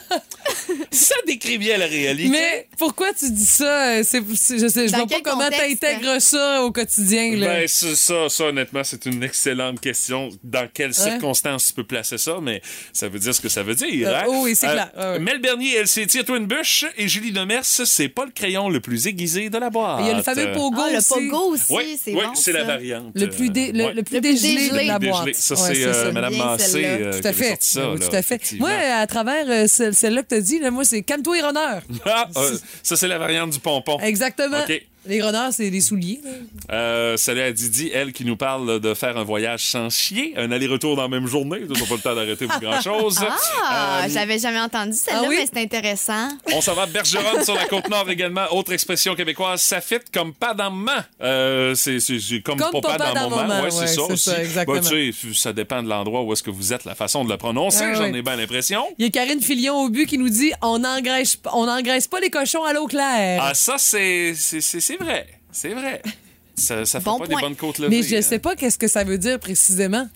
Ça 0.90 1.14
décrit 1.26 1.58
bien 1.58 1.76
la 1.78 1.86
réalité. 1.86 2.28
Mais 2.30 2.68
pourquoi 2.78 3.12
tu 3.12 3.30
dis 3.30 3.44
ça? 3.44 3.98
Euh, 3.98 3.98
je 3.98 4.34
sais, 4.36 4.58
je 4.88 4.94
vois 4.96 5.06
pas 5.06 5.20
comment 5.22 5.44
contexte? 5.44 5.80
t'intègres 5.80 6.20
ça 6.20 6.62
au 6.62 6.72
quotidien. 6.72 7.36
Là. 7.36 7.46
Ben, 7.46 7.68
c'est 7.68 7.94
ça, 7.94 8.28
ça, 8.28 8.44
honnêtement, 8.44 8.82
c'est 8.84 9.06
une 9.06 9.22
excellente 9.22 9.80
question. 9.80 10.28
Dans 10.42 10.68
quelles 10.72 10.94
circonstances 10.94 11.66
tu 11.68 11.72
peux 11.74 11.84
placer 11.84 12.18
ça, 12.18 12.38
mais 12.42 12.62
ça 12.92 13.08
veut 13.08 13.18
dire 13.18 13.34
ce 13.34 13.40
que 13.40 13.48
ça 13.48 13.62
veut 13.62 13.74
dire. 13.74 14.08
Euh, 14.08 14.14
hein? 14.14 14.24
oh 14.28 14.40
oui, 14.44 14.54
c'est 14.56 14.66
clair. 14.68 14.90
Ouais, 14.96 15.02
ouais. 15.04 15.18
Mel 15.18 15.40
Bernier, 15.40 15.76
elle 15.76 15.88
s'est 15.88 16.06
tire-toi 16.06 16.38
une 16.38 16.46
bûche, 16.46 16.84
et 16.96 17.08
Julie 17.08 17.32
Demers, 17.32 17.64
c'est 17.64 18.08
pas 18.08 18.24
le 18.24 18.30
crayon 18.32 18.68
le 18.68 18.80
plus 18.80 19.06
aiguisé 19.06 19.50
de 19.50 19.58
la 19.58 19.70
boîte. 19.70 20.00
Il 20.00 20.06
y 20.06 20.10
a 20.10 20.14
le 20.16 20.22
fameux 20.22 20.52
pogo 20.52 20.80
Ah, 20.84 20.90
le 20.92 20.98
aussi. 20.98 21.08
pogo 21.08 21.52
aussi, 21.54 21.64
Oui, 21.70 21.98
c'est 22.02 22.12
oui, 22.14 22.20
bon. 22.24 22.34
c'est 22.34 22.52
ça. 22.52 22.58
la 22.58 22.64
variante. 22.64 23.12
Le 23.14 23.28
plus, 23.28 23.50
dé- 23.50 23.72
le, 23.72 23.84
Ouais. 23.84 23.94
le 23.94 24.02
plus 24.02 24.16
Le 24.16 24.20
plus 24.20 24.32
dégelé, 24.42 24.54
dégelé. 24.54 24.82
de 24.84 24.88
la 24.88 24.98
Dégelé. 24.98 25.22
boîte. 25.22 25.34
Ça, 25.34 25.54
Ouais, 25.54 25.74
c'est 25.74 25.84
euh. 25.84 26.12
Madame 26.12 26.32
Bien 26.34 26.44
Massé 26.44 26.84
euh, 26.84 27.12
qui 27.20 27.22
sorti 27.22 27.56
ça. 27.60 27.80
Ben 27.80 27.98
tout 27.98 28.16
à 28.16 28.22
fait. 28.22 28.40
Moi, 28.58 28.70
à 28.70 29.06
travers 29.06 29.44
euh, 29.48 29.66
celle- 29.66 29.94
celle-là 29.94 30.22
que 30.22 30.38
as 30.39 30.43
dit, 30.43 30.59
là, 30.59 30.70
moi, 30.70 30.85
c'est 30.85 31.02
calme-toi 31.02 31.39
et 31.39 31.43
honneur. 31.43 31.82
Ah, 32.06 32.28
euh, 32.36 32.56
ça, 32.82 32.97
c'est 32.97 33.09
la 33.09 33.19
variante 33.19 33.51
du 33.51 33.60
pompon. 33.60 33.98
Exactement. 34.01 34.60
OK. 34.60 34.82
Les 35.06 35.22
renards, 35.22 35.52
c'est 35.52 35.70
des 35.70 35.80
souliers. 35.80 36.20
là. 36.22 36.30
Euh, 36.74 37.16
salut 37.16 37.40
à 37.40 37.52
Didi, 37.52 37.90
elle 37.94 38.12
qui 38.12 38.24
nous 38.24 38.36
parle 38.36 38.78
de 38.80 38.94
faire 38.94 39.16
un 39.16 39.24
voyage 39.24 39.64
sans 39.64 39.88
chier, 39.90 40.34
un 40.36 40.50
aller-retour 40.52 40.96
dans 40.96 41.02
la 41.02 41.08
même 41.08 41.26
journée. 41.26 41.58
Ils 41.62 41.66
n'ont 41.80 41.86
pas 41.86 41.94
le 41.94 42.00
temps 42.00 42.14
d'arrêter 42.14 42.46
pour 42.46 42.60
grand-chose. 42.60 43.20
Ah, 43.70 44.02
Euh, 44.04 44.08
j'avais 44.12 44.38
jamais 44.38 44.60
entendu 44.60 44.92
celle-là, 44.94 45.22
ah 45.24 45.28
oui? 45.28 45.36
mais 45.38 45.46
c'est 45.52 45.62
intéressant. 45.62 46.28
On 46.52 46.60
s'en 46.60 46.74
va 46.74 46.82
à 46.82 46.86
Bergeronne 46.86 47.42
sur 47.44 47.54
la 47.54 47.66
Côte-Nord 47.66 48.08
également. 48.10 48.44
Autre 48.52 48.72
expression 48.72 49.14
québécoise, 49.14 49.60
ça 49.60 49.80
fit 49.80 49.96
comme 50.12 50.32
pas 50.34 50.54
dans 50.54 50.70
maman. 50.70 51.00
Euh, 51.22 51.74
c'est, 51.74 52.00
c'est, 52.00 52.18
c'est 52.18 52.40
comme, 52.40 52.58
Comme 52.58 52.80
papa, 52.80 52.96
papa 52.98 53.12
dans 53.14 53.30
dans 53.30 53.36
maman, 53.36 53.62
Ouais, 53.62 53.70
c'est 53.70 53.80
ouais, 53.80 53.86
ça 53.86 53.94
c'est 54.06 54.12
aussi. 54.12 54.30
ça, 54.30 54.42
exactement. 54.42 54.76
Bah, 54.80 54.88
tu 54.88 55.12
sais, 55.12 55.28
ça 55.34 55.52
dépend 55.52 55.82
de 55.82 55.88
l'endroit 55.88 56.22
où 56.22 56.32
est-ce 56.32 56.42
que 56.42 56.50
vous 56.50 56.72
êtes, 56.72 56.84
la 56.84 56.94
façon 56.94 57.24
de 57.24 57.30
le 57.30 57.36
prononcer. 57.36 57.84
Ah, 57.84 57.94
J'en 57.94 58.12
ai 58.12 58.22
bien 58.22 58.36
l'impression. 58.36 58.84
Il 58.98 59.04
y 59.04 59.08
a 59.08 59.10
Karine 59.10 59.40
Filion 59.40 59.76
au 59.82 59.88
but 59.88 60.06
qui 60.06 60.18
nous 60.18 60.28
dit 60.28 60.52
on 60.62 60.78
n'engraisse 60.80 61.38
on 61.52 61.66
n'engraisse 61.66 62.06
pas 62.08 62.20
les 62.20 62.30
cochons 62.30 62.64
à 62.64 62.72
l'eau 62.72 62.86
claire. 62.86 63.40
Ah, 63.42 63.54
ça, 63.54 63.76
c'est, 63.78 64.34
c'est, 64.89 64.97
vrai. 65.05 65.27
C'est 65.52 65.74
vrai. 65.74 66.02
Ça, 66.56 66.85
ça 66.85 66.98
fait 67.01 67.05
Bon 67.05 67.19
pas 67.19 67.27
point. 67.27 67.36
des 67.36 67.40
bonnes 67.43 67.56
côtes 67.56 67.78
levées. 67.78 67.97
Mais 67.98 68.02
je 68.02 68.16
hein. 68.16 68.23
sais 68.23 68.39
pas 68.39 68.56
qu'est-ce 68.56 68.78
que 68.78 68.89
ça 68.89 69.05
veut 69.05 69.19
dire 69.19 69.39
précisément. 69.39 70.09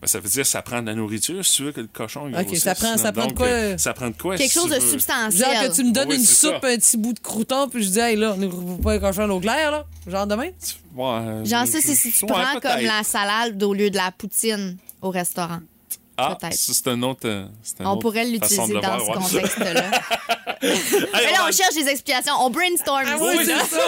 Ben, 0.00 0.06
ça 0.06 0.18
veut 0.18 0.30
dire 0.30 0.44
que 0.44 0.48
ça 0.48 0.62
prend 0.62 0.80
de 0.80 0.86
la 0.86 0.94
nourriture 0.94 1.44
si 1.44 1.56
tu 1.56 1.64
veux 1.64 1.72
que 1.72 1.80
le 1.82 1.86
cochon 1.92 2.26
il 2.26 2.34
Ok, 2.34 2.44
grossisse. 2.46 2.62
ça 2.62 2.74
prend- 2.74 2.96
ça 2.96 3.12
prend 3.12 3.26
de 3.26 3.34
quoi? 3.34 3.46
euh, 3.46 3.76
Ça 3.76 3.92
prend 3.92 4.08
de 4.08 4.16
quoi? 4.16 4.36
Quelque 4.38 4.50
si 4.50 4.58
chose 4.58 4.70
de 4.70 4.76
veux. 4.76 4.80
substantiel. 4.80 5.32
Genre 5.54 5.68
que 5.68 5.74
tu 5.74 5.84
me 5.84 5.92
donnes 5.92 6.08
Oui, 6.08 6.16
une 6.16 6.22
c'est 6.24 6.46
soupe, 6.46 6.56
ça. 6.62 6.68
un 6.68 6.76
petit 6.76 6.96
bout 6.96 7.12
de 7.12 7.18
crouton, 7.20 7.68
puis 7.68 7.82
je 7.84 7.90
dis, 7.90 7.98
hey 7.98 8.16
là, 8.16 8.32
on 8.34 8.38
n'ouvre 8.38 8.78
pas 8.80 8.94
les 8.94 9.00
cochons 9.00 9.24
à 9.24 9.26
l'eau 9.26 9.40
claire, 9.40 9.70
là. 9.72 9.84
Genre 10.06 10.26
demain. 10.26 10.44
Ouais, 10.94 11.44
Genre, 11.44 11.62
euh, 11.62 11.66
ça, 11.66 11.78
c'est 11.82 11.94
si 11.94 12.12
tu 12.12 12.24
prends 12.24 12.58
comme 12.62 12.80
la 12.80 13.02
salade 13.04 13.62
au 13.62 13.74
lieu 13.74 13.90
de 13.90 13.96
la 13.96 14.10
poutine 14.10 14.78
au 15.02 15.10
restaurant. 15.10 15.60
Ah, 16.42 16.48
c'est 16.52 16.88
un 16.88 17.02
autre. 17.02 17.20
euh, 17.26 17.46
un 17.80 17.84
On 17.86 17.90
autre 17.92 18.00
pourrait 18.02 18.24
l'utiliser 18.24 18.74
dans 18.74 18.98
voir, 18.98 19.28
ce 19.28 19.36
ouais. 19.36 19.42
contexte-là. 19.48 19.90
Hey, 20.62 20.76
Mais 21.14 21.32
là, 21.32 21.46
on 21.48 21.52
cherche 21.52 21.74
des 21.74 21.88
explications. 21.88 22.34
On 22.40 22.50
brainstorm 22.50 23.02
Ah. 23.06 23.16
Oui, 23.18 23.34
c'est 23.38 23.46
ça, 23.76 23.80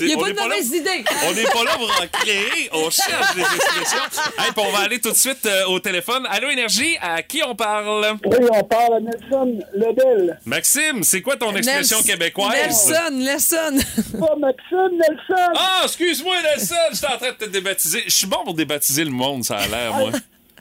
Il 0.00 0.06
n'y 0.06 0.12
a 0.12 0.16
pas 0.18 0.30
de 0.30 0.36
là- 0.36 0.42
mauvaise 0.42 0.68
idée. 0.68 1.04
On 1.26 1.32
n'est 1.32 1.42
pas 1.44 1.64
là 1.64 1.70
pour 1.76 1.90
en 1.90 2.06
créer, 2.20 2.68
on 2.72 2.90
cherche 2.90 3.34
des 3.34 3.40
expressions. 3.40 4.22
Hey, 4.38 4.52
puis 4.54 4.64
on 4.66 4.72
va 4.72 4.78
aller 4.80 5.00
tout 5.00 5.10
de 5.10 5.16
suite 5.16 5.46
euh, 5.46 5.64
au 5.68 5.80
téléphone. 5.80 6.26
Allô, 6.30 6.50
Énergie, 6.50 6.96
à 7.00 7.22
qui 7.22 7.42
on 7.42 7.54
parle? 7.54 8.18
Oui, 8.26 8.36
on 8.52 8.64
parle 8.64 8.94
à 8.96 9.00
Nelson 9.00 9.58
Lebel. 9.74 10.38
Maxime, 10.44 11.02
c'est 11.02 11.22
quoi 11.22 11.36
ton 11.36 11.54
expression 11.56 11.98
Nels- 11.98 12.06
québécoise? 12.06 12.52
Nelson, 12.52 13.10
Nelson. 13.12 13.78
Pas 14.20 14.36
Maxime 14.36 14.98
Nelson. 14.98 15.52
Ah, 15.56 15.80
excuse-moi, 15.84 16.34
Nelson, 16.42 16.74
j'étais 16.92 17.06
en 17.06 17.16
train 17.18 17.30
de 17.30 17.36
te 17.36 17.44
débaptiser. 17.46 18.02
Je 18.04 18.10
suis 18.14 18.26
bon 18.26 18.44
pour 18.44 18.54
débaptiser 18.54 19.04
le 19.04 19.10
monde, 19.10 19.44
ça 19.44 19.56
a 19.56 19.66
l'air, 19.66 19.94
moi. 19.94 20.10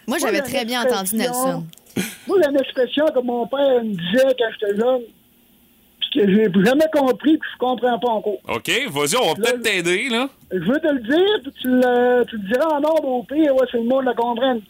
Moi, 0.07 0.17
j'avais 0.19 0.41
très 0.41 0.65
bien 0.65 0.83
entendu 0.83 1.15
Nelson. 1.15 1.65
Moi, 2.27 2.37
j'ai 2.41 2.49
une 2.49 2.59
expression 2.59 3.05
que 3.07 3.19
mon 3.19 3.45
père 3.47 3.83
me 3.83 3.93
disait 3.93 4.35
quand 4.37 4.45
j'étais 4.59 4.77
jeune, 4.79 5.01
puis 5.99 6.09
que 6.19 6.27
j'ai 6.27 6.65
jamais 6.65 6.85
compris, 6.93 7.37
puis 7.37 7.49
je 7.53 7.57
comprends 7.57 7.99
pas 7.99 8.09
encore. 8.09 8.37
OK, 8.47 8.69
vas-y, 8.89 9.15
on 9.17 9.27
va 9.29 9.35
peut-être 9.35 9.61
t'aider, 9.61 10.09
là. 10.09 10.29
Je 10.51 10.59
veux 10.59 10.79
te 10.79 10.87
le 10.87 10.99
dire, 10.99 11.39
puis 11.43 11.51
tu 11.61 11.67
le, 11.67 12.23
tu 12.25 12.37
le 12.37 12.47
diras 12.47 12.77
en 12.77 12.83
ordre 12.83 13.07
au 13.07 13.23
pire, 13.23 13.55
ouais, 13.55 13.67
c'est 13.71 13.77
le 13.77 13.83
monde 13.83 14.05
le 14.05 14.13
comprenne. 14.13 14.61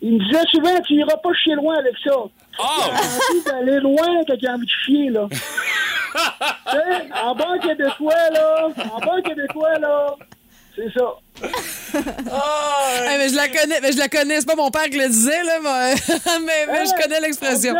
Il 0.00 0.14
me 0.14 0.24
disait 0.24 0.44
souvent, 0.50 0.80
tu 0.86 0.94
iras 0.94 1.16
pas 1.16 1.32
chier 1.34 1.54
loin 1.54 1.76
avec 1.78 1.94
ça. 2.04 2.14
Ah! 2.60 2.90
J'ai 2.92 3.36
envie 3.36 3.44
d'aller 3.44 3.80
loin 3.80 4.22
quand 4.26 4.34
il 4.40 4.48
a 4.48 4.54
envie 4.54 4.66
de 4.66 4.70
chier, 4.84 5.10
là. 5.10 5.28
Tu 6.10 6.72
sais, 6.72 7.12
en 7.22 7.34
bon 7.34 7.58
québécois, 7.60 8.30
là, 8.32 8.68
en 8.92 8.98
bon 8.98 9.22
québécois, 9.22 9.78
là, 9.78 10.16
c'est 10.78 10.98
ça. 10.98 11.14
Hey, 11.90 13.16
mais 13.18 13.28
je 13.30 13.36
la 13.36 13.48
connais, 13.48 13.80
mais 13.80 13.92
je 13.92 13.98
la 13.98 14.08
connais. 14.08 14.40
C'est 14.40 14.46
pas 14.46 14.56
mon 14.56 14.70
père 14.70 14.84
qui 14.84 14.98
le 14.98 15.08
disait, 15.08 15.42
là, 15.42 15.58
mais, 15.62 15.94
mais, 16.44 16.66
mais 16.66 16.86
je 16.86 17.02
connais 17.02 17.20
l'expression. 17.20 17.74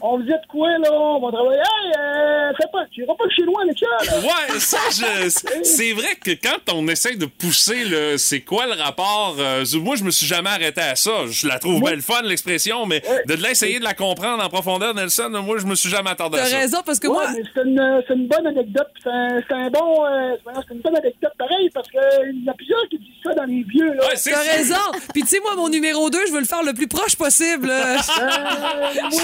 On 0.00 0.16
vous 0.16 0.22
dit 0.22 0.28
de 0.30 0.46
quoi, 0.48 0.68
là? 0.78 0.92
On 0.92 1.20
va 1.20 1.32
travailler. 1.32 1.58
Hey, 1.60 1.92
euh, 1.98 2.52
fais 2.56 2.68
pas, 2.72 2.84
tu 2.92 3.02
iras 3.02 3.14
pas 3.14 3.24
chez 3.34 3.42
loin 3.42 3.62
avec 3.62 3.76
ça, 3.78 3.86
là. 4.06 4.20
Ouais, 4.20 4.58
ça, 4.60 4.78
je- 4.90 5.64
c'est 5.64 5.92
vrai 5.92 6.14
que 6.24 6.30
quand 6.32 6.72
on 6.72 6.86
essaye 6.88 7.16
de 7.16 7.26
pousser 7.26 7.84
le 7.84 8.16
c'est 8.16 8.40
quoi 8.42 8.66
le 8.66 8.72
rapport, 8.80 9.34
euh, 9.38 9.64
moi, 9.82 9.96
je 9.96 10.04
me 10.04 10.10
suis 10.10 10.26
jamais 10.26 10.50
arrêté 10.50 10.80
à 10.80 10.94
ça. 10.94 11.10
Je 11.28 11.48
la 11.48 11.58
trouve 11.58 11.82
belle 11.82 12.00
fun, 12.02 12.22
l'expression, 12.22 12.86
mais 12.86 13.02
de 13.26 13.34
là 13.42 13.50
essayer 13.50 13.78
de 13.80 13.84
la 13.84 13.94
comprendre 13.94 14.42
en 14.44 14.48
profondeur, 14.48 14.94
Nelson, 14.94 15.30
moi, 15.44 15.58
je 15.58 15.66
me 15.66 15.74
suis 15.74 15.88
jamais 15.90 16.10
attardé 16.10 16.38
à 16.38 16.42
T'as 16.42 16.48
ça. 16.50 16.58
raison, 16.58 16.78
parce 16.86 17.00
que 17.00 17.08
Ouais, 17.08 17.14
moi. 17.14 17.26
mais 17.34 17.42
c'est 17.54 18.14
une, 18.14 18.26
bonne 18.28 18.46
anecdote. 18.46 18.88
C'est 19.02 19.10
un, 19.10 19.40
c'est 19.48 19.54
un 19.54 19.70
bon. 19.70 20.04
euh, 20.06 20.36
c'est 20.68 20.74
une 20.74 20.80
bonne 20.80 20.96
anecdote 20.96 21.32
pareil 21.38 21.70
parce 21.74 21.88
qu'il 21.88 22.44
y 22.44 22.48
a 22.48 22.52
plusieurs 22.54 22.88
qui 22.88 22.98
disent 22.98 23.08
ça 23.24 23.34
dans 23.34 23.44
les 23.44 23.64
vieux, 23.68 23.92
là. 23.94 24.06
Ouais, 24.06 24.16
c'est 24.16 24.30
T'as 24.30 24.42
raison. 24.42 24.74
Puis 25.12 25.22
tu 25.22 25.28
sais, 25.28 25.40
moi, 25.40 25.56
mon 25.56 25.68
numéro 25.68 26.08
2, 26.08 26.18
je 26.28 26.32
veux 26.32 26.40
le 26.40 26.44
faire 26.46 26.62
le 26.62 26.72
plus 26.72 26.86
proche 26.86 27.16
possible. 27.16 27.68
Euh, 27.70 27.96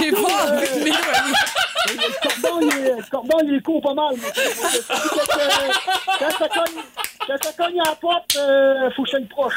J'ai 0.00 0.10
tout, 0.10 0.22
pas 0.22 0.63
euh. 0.64 0.84
Le 1.86 2.28
cordon, 2.40 2.60
il 2.62 2.86
est, 2.86 2.96
le 2.96 3.10
cordon, 3.10 3.38
il 3.46 3.54
est 3.56 3.60
court 3.62 3.82
pas 3.82 3.94
mal. 3.94 4.14
Quand, 4.16 5.38
euh, 5.38 5.48
quand 6.18 6.30
ça 6.38 6.48
cogne, 6.48 6.82
quand 7.26 7.44
ça 7.44 7.52
cogne 7.56 7.80
à 7.80 7.84
la 7.90 7.94
porte, 7.96 8.36
euh, 8.36 8.90
faut 8.96 9.02
que 9.04 9.10
je 9.12 9.18
proche. 9.28 9.54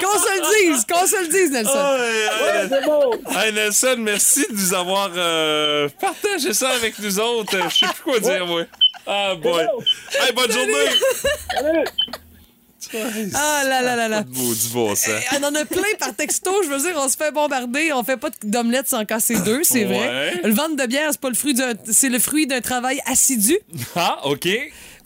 Qu'on 0.00 0.18
se 0.18 0.34
le 0.34 0.72
dise, 0.72 0.84
qu'on 0.86 1.06
se 1.06 1.20
le 1.22 1.28
dise, 1.28 1.50
Nelson. 1.52 1.70
Ah, 1.74 1.94
Ouais, 1.94 2.00
ouais. 2.00 2.68
c'est 2.68 2.84
bon. 2.84 3.10
Hey, 3.38 3.52
Nelson, 3.52 3.94
merci 3.98 4.44
de 4.50 4.54
nous 4.54 4.74
avoir 4.74 5.10
euh, 5.16 5.88
partagé 6.00 6.52
ça 6.52 6.70
avec 6.70 6.98
nous 6.98 7.20
autres. 7.20 7.56
Je 7.68 7.74
sais 7.74 7.86
plus 7.86 8.02
quoi 8.02 8.18
dire, 8.20 8.46
moi. 8.46 8.62
Ah, 9.06 9.34
boy. 9.36 9.66
Hey, 10.20 10.32
bonne 10.32 10.50
journée. 10.50 10.72
Salut. 11.54 11.84
Ah 13.34 13.62
là 13.66 13.82
là 13.82 13.96
là 13.96 14.08
là. 14.08 14.24
Maudit 14.32 14.68
bon 14.72 14.94
sang. 14.94 15.12
On 15.38 15.44
en 15.44 15.54
a 15.54 15.64
plein 15.64 15.82
par 15.98 16.14
texto. 16.14 16.50
Je 16.64 16.68
veux 16.68 16.78
dire, 16.78 16.96
on 16.96 17.08
se 17.08 17.16
fait 17.16 17.32
bombarder. 17.32 17.92
On 17.92 18.04
fait 18.04 18.16
pas 18.16 18.30
d'omelette 18.42 18.88
sans 18.88 19.04
casser 19.04 19.36
deux, 19.40 19.62
c'est 19.64 19.84
vrai. 19.84 20.08
Ouais. 20.08 20.40
Le 20.44 20.52
ventre 20.52 20.76
de 20.76 20.86
bière, 20.86 21.08
c'est 21.10 21.20
pas 21.20 21.28
le 21.28 21.34
fruit 21.34 21.54
d'un, 21.54 21.72
c'est 21.90 22.08
le 22.08 22.18
fruit 22.18 22.46
d'un 22.46 22.60
travail 22.60 23.00
assidu. 23.06 23.58
Ah, 23.96 24.18
OK. 24.24 24.48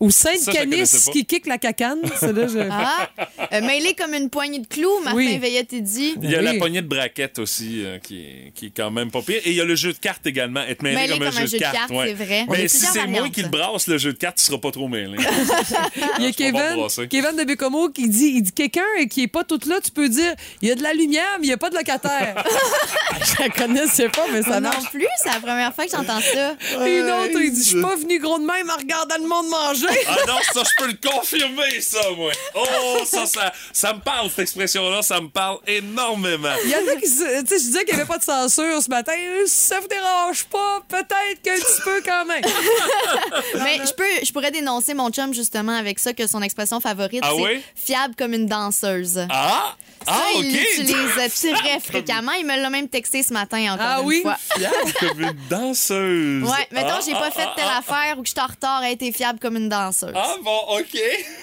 Ou 0.00 0.10
Sainte-Canis 0.10 1.08
qui 1.12 1.24
kick 1.26 1.46
la 1.46 1.58
cacane. 1.58 2.00
Là, 2.02 2.10
je- 2.46 2.68
Ah, 2.70 3.08
Euh, 3.52 3.60
mêlé 3.62 3.94
comme 3.94 4.14
une 4.14 4.28
poignée 4.30 4.58
de 4.58 4.66
clous, 4.66 5.00
Martin 5.02 5.16
Oui. 5.16 5.38
Veillette 5.38 5.72
il 5.72 5.82
dit. 5.82 6.14
Il 6.22 6.30
y 6.30 6.34
a 6.34 6.42
la 6.42 6.54
poignée 6.54 6.82
de 6.82 6.86
braquettes 6.86 7.38
aussi 7.38 7.82
euh, 7.84 7.98
qui, 7.98 8.20
est, 8.20 8.52
qui 8.54 8.66
est 8.66 8.72
quand 8.76 8.90
même 8.90 9.10
pas 9.10 9.22
pire. 9.22 9.40
Et 9.44 9.50
il 9.50 9.56
y 9.56 9.60
a 9.60 9.64
le 9.64 9.74
jeu 9.74 9.92
de 9.92 9.98
cartes 9.98 10.26
également. 10.26 10.60
Être 10.62 10.82
mêlé, 10.82 10.96
Mêlé 10.96 11.12
comme, 11.14 11.22
un, 11.26 11.30
jeu 11.30 11.46
de 11.48 11.58
cartes. 11.58 11.90
c'est 11.90 12.12
vrai. 12.14 12.46
Mais 12.50 12.68
si 12.68 12.78
c'est 12.86 13.06
moi 13.06 13.28
qui 13.30 13.42
le 13.42 13.48
brasse, 13.48 13.86
le 13.86 13.98
jeu 13.98 14.12
de 14.12 14.18
cartes, 14.18 14.36
tu 14.38 14.44
seras 14.44 14.58
pas 14.58 14.70
trop 14.70 14.86
mêlé. 14.88 15.16
Il 16.18 16.24
y 16.24 16.28
a 16.28 16.32
Kevin. 16.32 16.86
Kevin 17.08 17.36
de 17.36 17.44
Bécomo 17.44 17.88
qui 17.88 18.08
dit, 18.08 18.32
il 18.36 18.42
dit 18.42 18.52
quelqu'un 18.52 18.82
qui 19.10 19.22
est 19.22 19.28
pas 19.28 19.44
tout 19.44 19.58
là, 19.66 19.76
tu 19.82 19.90
peux 19.90 20.08
dire, 20.08 20.34
il 20.62 20.68
y 20.68 20.72
a 20.72 20.74
de 20.74 20.82
la 20.82 20.92
lumière, 20.92 21.24
mais 21.40 21.46
il 21.46 21.48
n'y 21.48 21.52
a 21.54 21.58
pas 21.58 21.70
de 21.70 21.76
locataire. 21.76 22.44
Je 23.24 23.42
la 23.42 23.48
connaissais 23.48 24.08
pas, 24.08 24.26
mais 24.32 24.42
ça 24.42 24.60
non 24.60 24.68
marche. 24.70 24.90
plus, 24.90 25.06
c'est 25.22 25.30
la 25.30 25.40
première 25.40 25.74
fois 25.74 25.84
que 25.86 25.90
j'entends 25.90 26.20
ça. 26.20 26.56
Et 26.86 26.98
une 26.98 27.04
autre, 27.06 27.40
il 27.40 27.52
dit, 27.52 27.62
je 27.64 27.68
suis 27.70 27.82
pas 27.82 27.96
venu 27.96 28.18
gros 28.20 28.38
de 28.38 28.44
même 28.44 28.70
en 28.70 28.76
regardant 28.78 29.16
le 29.20 29.26
monde 29.28 29.46
manger. 29.48 29.86
Ah 30.08 30.16
non, 30.26 30.38
ça, 30.52 30.62
je 30.64 30.82
peux 30.84 30.90
le 30.90 30.98
confirmer, 31.10 31.80
ça, 31.80 32.00
moi. 32.16 32.32
Oh, 32.54 32.98
ça, 33.04 33.26
ça, 33.26 33.52
ça 33.72 33.92
me 33.94 34.00
parle, 34.00 34.28
cette 34.30 34.40
expression-là, 34.40 35.02
ça 35.02 35.20
me 35.20 35.28
parle 35.28 35.58
énormément. 35.66 36.52
Il 36.64 36.70
y 36.70 36.74
en 36.76 36.92
a 36.92 36.96
qui, 36.96 37.02
tu 37.02 37.08
sais, 37.08 37.42
je 37.42 37.54
disais 37.64 37.84
qu'il 37.84 37.94
n'y 37.94 38.00
avait 38.00 38.08
pas 38.08 38.18
de 38.18 38.24
censure 38.24 38.82
ce 38.82 38.88
matin. 38.88 39.12
Ça 39.46 39.80
vous 39.80 39.88
dérange 39.88 40.44
pas, 40.44 40.80
peut-être 40.88 41.42
qu'un 41.42 41.54
petit 41.54 41.82
peu 41.84 42.02
quand 42.04 42.24
même. 42.26 42.42
Mais 43.62 43.78
je 43.86 43.92
peux, 43.92 44.24
je 44.24 44.32
pourrais 44.32 44.50
dénoncer 44.50 44.94
mon 44.94 45.10
chum 45.10 45.32
justement 45.34 45.76
avec 45.76 45.98
ça 45.98 46.12
que 46.12 46.26
son 46.26 46.42
expression 46.42 46.80
favorite 46.80 47.20
Ah 47.22 47.30
c'est 47.36 47.42
oui? 47.42 47.62
fiable 47.74 48.14
comme 48.16 48.32
une 48.34 48.46
danseuse. 48.46 49.26
Ah! 49.30 49.76
Ça, 50.08 50.14
Ah, 50.14 50.26
il 50.36 50.38
OK! 50.38 50.60
l'utilise 50.78 51.54
très 51.62 51.80
fréquemment. 51.80 52.32
Il 52.32 52.46
me 52.46 52.60
l'a 52.60 52.70
même 52.70 52.88
texté 52.88 53.22
ce 53.22 53.32
matin 53.32 53.74
encore 53.74 53.86
Ah 53.88 53.98
une 54.00 54.06
oui? 54.06 54.22
fois. 54.22 54.36
Fiable 54.56 54.92
comme 55.00 55.20
une 55.20 55.36
danseuse. 55.50 56.42
Ouais, 56.44 56.66
mettons, 56.72 56.88
Ah, 56.94 57.00
j'ai 57.04 57.12
pas 57.12 57.28
ah, 57.28 57.30
fait 57.30 57.42
ah, 57.46 57.52
telle 57.56 57.64
ah. 57.68 57.78
affaire 57.78 58.18
ou 58.18 58.22
que 58.22 58.28
je 58.28 58.32
suis 58.32 58.40
en 58.40 58.46
retard, 58.46 58.82
elle 58.84 58.92
était 58.94 59.12
fiable 59.12 59.38
comme 59.38 59.56
une 59.56 59.68
danseuse. 59.68 60.12
Ah 60.14 60.36
bon, 60.42 60.58
OK. 60.78 60.86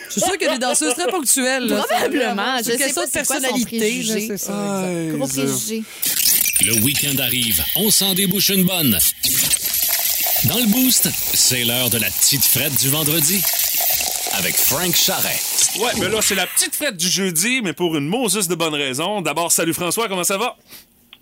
Je 0.07 0.11
suis 0.11 0.21
sûre 0.21 0.37
qu'il 0.37 0.47
y 0.47 0.49
a 0.49 0.53
des 0.53 0.59
danseuses 0.59 0.93
très 0.95 1.07
ponctuelles. 1.11 1.67
là. 1.67 1.83
Probablement. 1.87 2.57
C'est 2.57 2.63
Je 2.63 2.71
une 2.71 2.77
sais 2.77 2.83
question 2.85 3.01
pas 3.01 3.07
de 3.07 3.11
personnalité. 3.11 4.03
C'est 4.27 4.37
ça. 4.37 4.83
Gros 5.13 5.27
préjugé. 5.27 5.83
Le 6.65 6.73
week-end 6.81 7.17
arrive, 7.21 7.63
on 7.75 7.91
s'en 7.91 8.13
débouche 8.13 8.49
une 8.49 8.63
bonne. 8.63 8.97
Dans 10.45 10.57
le 10.57 10.65
boost, 10.67 11.09
c'est 11.33 11.63
l'heure 11.63 11.89
de 11.89 11.97
la 11.97 12.09
petite 12.09 12.45
frette 12.45 12.75
du 12.79 12.89
vendredi. 12.89 13.41
Avec 14.37 14.55
Frank 14.55 14.93
Charret. 14.95 15.39
Ouais, 15.79 15.91
mais 15.99 16.09
là, 16.13 16.21
c'est 16.21 16.35
la 16.35 16.45
petite 16.47 16.75
fête 16.75 16.97
du 16.97 17.07
jeudi, 17.07 17.61
mais 17.63 17.73
pour 17.73 17.95
une 17.95 18.07
Moses 18.07 18.47
de 18.47 18.55
bonne 18.55 18.73
raison. 18.75 19.21
D'abord, 19.21 19.51
salut 19.51 19.73
François, 19.73 20.07
comment 20.07 20.23
ça 20.23 20.37
va? 20.37 20.55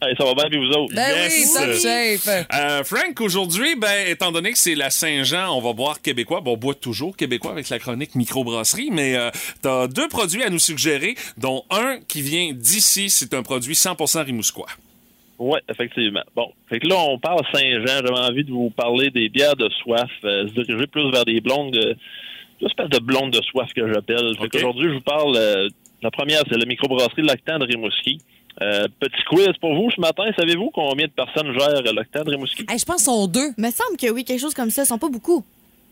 Hey, 0.01 0.15
ça 0.17 0.25
va 0.25 0.33
bien, 0.33 0.49
puis 0.49 0.57
vous 0.57 0.71
autres? 0.73 0.93
Ben 0.95 1.13
oui, 1.13 1.45
Yes. 1.45 1.81
shape. 2.25 2.47
Euh, 2.53 2.83
Frank, 2.83 3.19
aujourd'hui, 3.21 3.75
ben, 3.75 4.07
étant 4.07 4.31
donné 4.31 4.51
que 4.51 4.57
c'est 4.57 4.75
la 4.75 4.89
Saint-Jean, 4.89 5.55
on 5.55 5.61
va 5.61 5.73
boire 5.73 6.01
québécois. 6.01 6.41
Bon, 6.41 6.53
on 6.53 6.57
boit 6.57 6.75
toujours 6.75 7.15
québécois 7.15 7.51
avec 7.51 7.69
la 7.69 7.79
chronique 7.79 8.15
microbrasserie, 8.15 8.89
mais 8.91 9.15
euh, 9.15 9.29
t'as 9.61 9.87
deux 9.87 10.07
produits 10.09 10.43
à 10.43 10.49
nous 10.49 10.59
suggérer, 10.59 11.15
dont 11.37 11.63
un 11.69 11.99
qui 12.07 12.21
vient 12.21 12.51
d'ici. 12.53 13.09
C'est 13.09 13.33
un 13.33 13.43
produit 13.43 13.75
100% 13.75 14.25
rimousquois. 14.25 14.67
Oui, 15.39 15.59
effectivement. 15.69 16.23
Bon, 16.35 16.51
fait 16.69 16.79
que 16.79 16.87
là, 16.87 16.95
on 16.97 17.17
parle 17.19 17.41
Saint-Jean. 17.53 18.01
J'avais 18.05 18.09
envie 18.19 18.43
de 18.43 18.51
vous 18.51 18.69
parler 18.71 19.09
des 19.09 19.29
bières 19.29 19.55
de 19.55 19.69
soif, 19.81 20.09
euh, 20.25 20.47
se 20.47 20.61
diriger 20.61 20.87
plus 20.87 21.09
vers 21.11 21.25
des 21.25 21.41
blondes, 21.41 21.71
de, 21.73 21.89
une 21.91 21.97
espèce 22.65 22.89
de 22.89 22.99
blondes 22.99 23.31
de 23.31 23.41
soif 23.41 23.69
que 23.75 23.91
j'appelle. 23.91 24.35
Qu'aujourd'hui, 24.51 24.89
je 24.89 24.95
vous 24.95 25.01
parle, 25.01 25.35
euh, 25.35 25.69
la 26.01 26.11
première, 26.11 26.43
c'est 26.49 26.57
la 26.57 26.65
microbrasserie 26.65 27.21
Lactan 27.21 27.59
de 27.59 27.65
Rimouski. 27.65 28.19
Euh, 28.61 28.87
petit 28.99 29.23
quiz 29.29 29.49
pour 29.59 29.73
vous 29.73 29.89
ce 29.91 29.99
matin. 29.99 30.23
Savez-vous 30.37 30.69
combien 30.73 31.07
de 31.07 31.11
personnes 31.11 31.51
gèrent 31.57 31.93
Lactan 31.93 32.23
de 32.23 32.31
Rimouski? 32.31 32.65
Hey, 32.69 32.77
je 32.77 32.85
pense 32.85 32.97
qu'ils 32.97 33.05
sont 33.05 33.27
deux. 33.27 33.49
Me 33.57 33.71
semble 33.71 33.97
que 33.99 34.11
oui, 34.11 34.23
quelque 34.23 34.39
chose 34.39 34.53
comme 34.53 34.69
ça, 34.69 34.83
ils 34.83 34.85
sont 34.85 34.99
pas 34.99 35.09
beaucoup. 35.09 35.43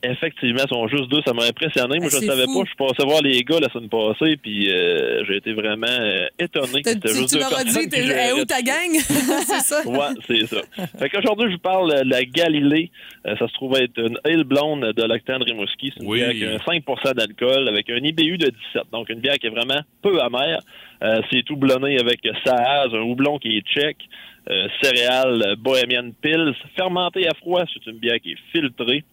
Effectivement, 0.03 0.61
ils 0.64 0.69
sont 0.69 0.88
juste 0.88 1.10
deux. 1.10 1.22
Ça 1.26 1.34
m'a 1.34 1.44
impressionné. 1.44 1.99
Moi, 1.99 2.10
Ah, 2.11 2.18
je 2.19 2.26
ne 2.26 2.32
savais 2.32 2.44
fou. 2.45 2.60
pas. 2.60 2.64
Je 2.64 2.69
suis 2.69 2.76
passé 2.76 3.03
voir 3.07 3.22
les 3.22 3.41
gars 3.44 3.60
la 3.60 3.69
semaine 3.69 3.90
passée, 3.90 4.36
puis 4.38 4.72
euh, 4.72 5.23
j'ai 5.28 5.38
été 5.38 5.53
vraiment 5.53 5.86
euh, 5.88 6.26
étonné. 6.40 6.82
c'était 6.84 7.07
Tu, 7.10 7.15
juste 7.15 7.30
tu 7.30 7.36
deux 7.36 7.41
leur 7.41 7.57
as 7.57 7.64
dit, 7.64 7.88
t'es- 7.90 7.99
hey, 8.07 8.34
où 8.34 8.44
ta 8.45 8.61
gang? 8.61 8.91
c'est 8.95 9.60
ça? 9.61 9.82
Ouais, 9.86 10.15
c'est 10.28 10.45
ça. 10.48 10.61
Fait 10.98 11.10
qu'aujourd'hui, 11.10 11.48
je 11.49 11.53
vous 11.53 11.60
parle 11.61 12.03
de 12.03 12.10
la 12.10 12.23
Galilée. 12.26 12.90
Euh, 13.28 13.36
ça 13.38 13.48
se 13.48 13.53
trouve 13.53 13.76
être 13.78 13.98
une 13.99 14.18
ale 14.26 14.44
blonde 14.44 14.91
de 14.94 15.03
Lactan 15.03 15.38
de 15.40 15.44
Rimouski. 15.45 15.91
C'est 15.95 16.03
une 16.03 16.10
Oui. 16.10 16.18
bière 16.19 16.32
qui 16.34 16.45
a 16.45 16.53
un 16.56 16.57
5% 16.57 17.14
d'alcool 17.14 17.68
avec 17.68 17.90
un 17.91 17.98
IBU 17.98 18.38
de 18.40 18.48
17. 18.49 18.84
Donc, 18.91 19.10
une 19.10 19.19
bière 19.19 19.36
qui 19.36 19.48
est 19.48 19.52
vraiment 19.52 19.82
peu 20.02 20.19
amère. 20.22 20.60
Euh, 21.03 21.22
c'est 21.32 21.44
tout 21.44 21.56
blonné 21.57 21.99
avec 21.99 22.19
Saaz, 22.44 22.90
un 22.94 23.02
houblon 23.02 23.38
qui 23.40 23.57
est 23.57 23.61
tchèque, 23.68 23.98
euh, 24.49 24.68
céréales 24.82 25.44
euh, 25.48 25.56
Bohemian 25.57 26.10
Pills, 26.22 26.53
fermenté 26.76 27.28
à 27.28 27.34
froid. 27.36 27.64
C'est 27.73 27.90
une 27.90 27.98
bière 27.98 28.19
qui 28.22 28.32
est 28.32 28.38
filtrée. 28.52 29.03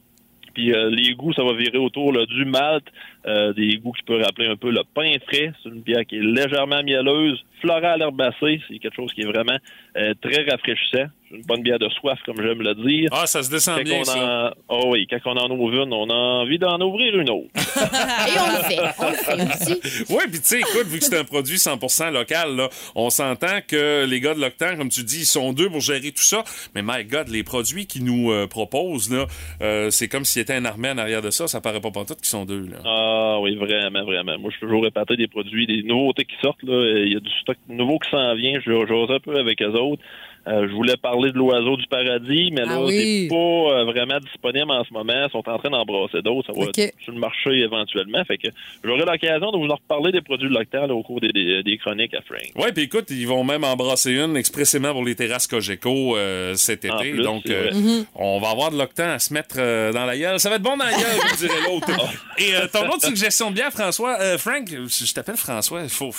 Puis 0.59 0.75
euh, 0.75 0.91
les 0.91 1.15
goûts, 1.15 1.33
ça 1.35 1.45
va 1.45 1.53
virer 1.53 1.79
autour 1.79 2.13
là, 2.13 2.27
du 2.27 2.45
malt, 2.45 2.83
euh, 3.29 3.53
des 3.53 3.77
goûts 3.77 3.93
qui 3.93 4.03
peuvent 4.05 4.23
rappeler 4.23 4.47
un 4.49 4.57
peu 4.57 4.71
le 4.71 4.83
pain 4.95 5.13
frais. 5.27 5.53
C'est 5.63 5.69
une 5.69 5.83
bière 5.83 6.05
qui 6.07 6.17
est 6.17 6.23
légèrement 6.23 6.83
mielleuse, 6.83 7.45
florale 7.61 8.01
herbacée. 8.01 8.61
C'est 8.69 8.79
quelque 8.79 8.97
chose 8.97 9.13
qui 9.13 9.21
est 9.21 9.27
vraiment 9.27 9.59
euh, 9.97 10.15
très 10.23 10.45
rafraîchissant. 10.45 11.07
C'est 11.29 11.37
une 11.37 11.43
bonne 11.43 11.63
bière 11.63 11.79
de 11.79 11.89
soif, 11.91 12.19
comme 12.25 12.37
j'aime 12.41 12.63
le 12.63 12.75
dire. 12.75 13.11
Ah, 13.13 13.27
ça 13.27 13.43
se 13.43 13.51
descend 13.51 13.77
Quand 13.79 13.85
bien, 13.85 13.99
on 14.01 14.05
ça. 14.05 14.55
en... 14.71 14.75
Oh 14.75 14.85
oui, 14.93 15.07
quand 15.11 15.19
on 15.27 15.37
en 15.37 15.51
ouvre 15.51 15.83
une, 15.83 15.93
on 15.93 16.09
a 16.09 16.15
envie 16.15 16.59
d'en 16.59 16.81
ouvrir 16.81 17.19
une 17.19 17.29
autre. 17.29 17.51
Et 17.57 18.39
on 18.39 18.57
le 18.57 18.63
fait. 18.65 18.79
On 18.99 19.11
le 19.11 19.17
fait 19.17 19.75
aussi. 19.75 20.05
Oui, 20.15 20.23
puis 20.31 20.41
tu 20.41 20.47
sais, 20.47 20.61
écoute, 20.61 20.87
vu 20.87 20.99
que 21.01 21.05
c'est 21.05 21.19
un 21.19 21.25
produit 21.25 21.57
100% 21.57 22.13
local, 22.13 22.57
là, 22.57 22.69
on 22.95 23.11
s'entend 23.11 23.59
que 23.67 24.07
les 24.07 24.21
gars 24.21 24.35
de 24.35 24.41
l'Octan, 24.41 24.77
comme 24.79 24.89
tu 24.89 25.03
dis, 25.03 25.21
ils 25.21 25.27
sont 25.27 25.53
deux 25.53 25.69
pour 25.69 25.81
gérer 25.81 26.13
tout 26.13 26.23
ça. 26.23 26.45
Mais 26.75 26.81
my 26.83 27.05
God, 27.05 27.29
les 27.29 27.43
produits 27.43 27.87
qu'ils 27.87 28.05
nous 28.05 28.33
euh, 28.33 28.47
proposent, 28.47 29.13
là, 29.13 29.27
euh, 29.61 29.91
c'est 29.91 30.09
comme 30.09 30.25
s'il 30.25 30.41
y 30.41 30.43
était 30.43 30.55
un 30.55 30.65
armée 30.65 30.89
en 30.91 30.99
arrière 30.99 31.21
de 31.21 31.31
ça. 31.31 31.47
Ça 31.47 31.61
paraît 31.61 31.81
pas 31.81 31.91
tout 31.91 32.15
qu'ils 32.15 32.25
sont 32.25 32.45
deux. 32.47 32.67
Là. 32.67 32.79
Ah 33.21 33.41
oui, 33.41 33.57
vraiment, 33.57 34.05
vraiment. 34.05 34.39
Moi, 34.39 34.51
je 34.51 34.57
suis 34.57 34.67
toujours 34.67 34.87
épaté 34.87 35.17
des 35.17 35.27
produits, 35.27 35.67
des 35.67 35.83
nouveautés 35.83 36.25
qui 36.25 36.37
sortent. 36.41 36.63
Là. 36.63 37.03
Il 37.05 37.13
y 37.13 37.17
a 37.17 37.21
du 37.21 37.31
stock 37.41 37.57
nouveau 37.69 37.99
qui 37.99 38.11
s'en 38.11 38.35
vient. 38.35 38.61
Je 38.61 38.87
j'ose 38.87 39.11
un 39.11 39.19
peu 39.19 39.37
avec 39.37 39.61
eux 39.63 39.75
autres. 39.75 40.03
Euh, 40.49 40.67
je 40.69 40.73
voulais 40.75 40.97
parler 40.97 41.31
de 41.31 41.37
l'oiseau 41.37 41.77
du 41.77 41.87
paradis, 41.89 42.51
mais 42.53 42.63
là, 42.65 42.77
Ah 42.77 42.83
oui. 42.83 43.25
c'est 43.25 43.29
pas 43.29 43.37
euh, 43.37 43.85
vraiment 43.85 44.19
disponible 44.19 44.71
en 44.71 44.83
ce 44.85 44.93
moment. 44.95 45.13
Ils 45.27 45.31
sont 45.31 45.47
en 45.47 45.59
train 45.59 45.69
d'embrasser 45.69 46.23
d'autres. 46.23 46.47
Ça 46.55 46.59
va 46.59 46.67
être 46.75 46.95
sur 47.05 47.13
le 47.13 47.19
marché 47.21 47.51
éventuellement. 47.59 48.25
Fait 48.25 48.39
que 48.39 48.49
j'aurai 48.83 49.05
l'occasion 49.05 49.51
de 49.51 49.59
vous 49.59 49.69
en 49.69 49.75
reparler 49.75 50.11
des 50.13 50.23
produits 50.23 50.49
de 50.49 50.55
l'Octan 50.55 50.87
là, 50.87 50.95
au 50.95 51.03
cours 51.03 51.21
des, 51.21 51.29
des, 51.29 51.63
des 51.63 51.77
chroniques 51.77 52.15
à 52.15 52.23
Frank. 52.23 52.41
Ouais, 52.57 52.73
puis 52.73 52.85
écoute, 52.85 53.07
ils 53.11 53.27
vont 53.27 53.45
même 53.45 53.63
embrasser 53.65 54.13
une 54.13 54.37
expressément 54.37 54.93
pour 54.93 55.05
les 55.05 55.15
terrasses 55.15 55.47
Cogeco 55.47 56.17
euh, 56.17 56.55
cet 56.55 56.85
été. 56.87 57.11
Plus, 57.13 57.23
Donc, 57.23 57.45
euh, 57.51 57.69
vrai. 57.71 58.05
on 58.15 58.41
va 58.41 58.49
avoir 58.51 58.71
de 58.71 58.79
l'octan 58.79 59.11
à 59.11 59.19
se 59.19 59.35
mettre 59.35 59.57
euh, 59.59 59.93
dans 59.93 60.07
la 60.07 60.17
gueule. 60.17 60.41
Ça 60.41 60.49
va 60.49 60.57
être 60.57 60.63
bon 60.63 60.77
dans 60.77 60.85
la 60.87 60.93
gueule, 60.93 61.19
comme 61.29 61.37
dirait 61.39 61.61
l'autre. 61.69 61.91
Et 62.39 62.55
euh, 62.55 62.67
ton 62.73 62.87
autre 62.89 63.05
suggestion 63.05 63.51
de 63.51 63.57
bière, 63.57 63.71
François, 63.71 64.17
euh, 64.21 64.39
Frank, 64.39 64.67
je 64.71 65.13
t'appelle 65.13 65.37
François, 65.37 65.83
il 65.83 65.89
faut. 65.91 66.11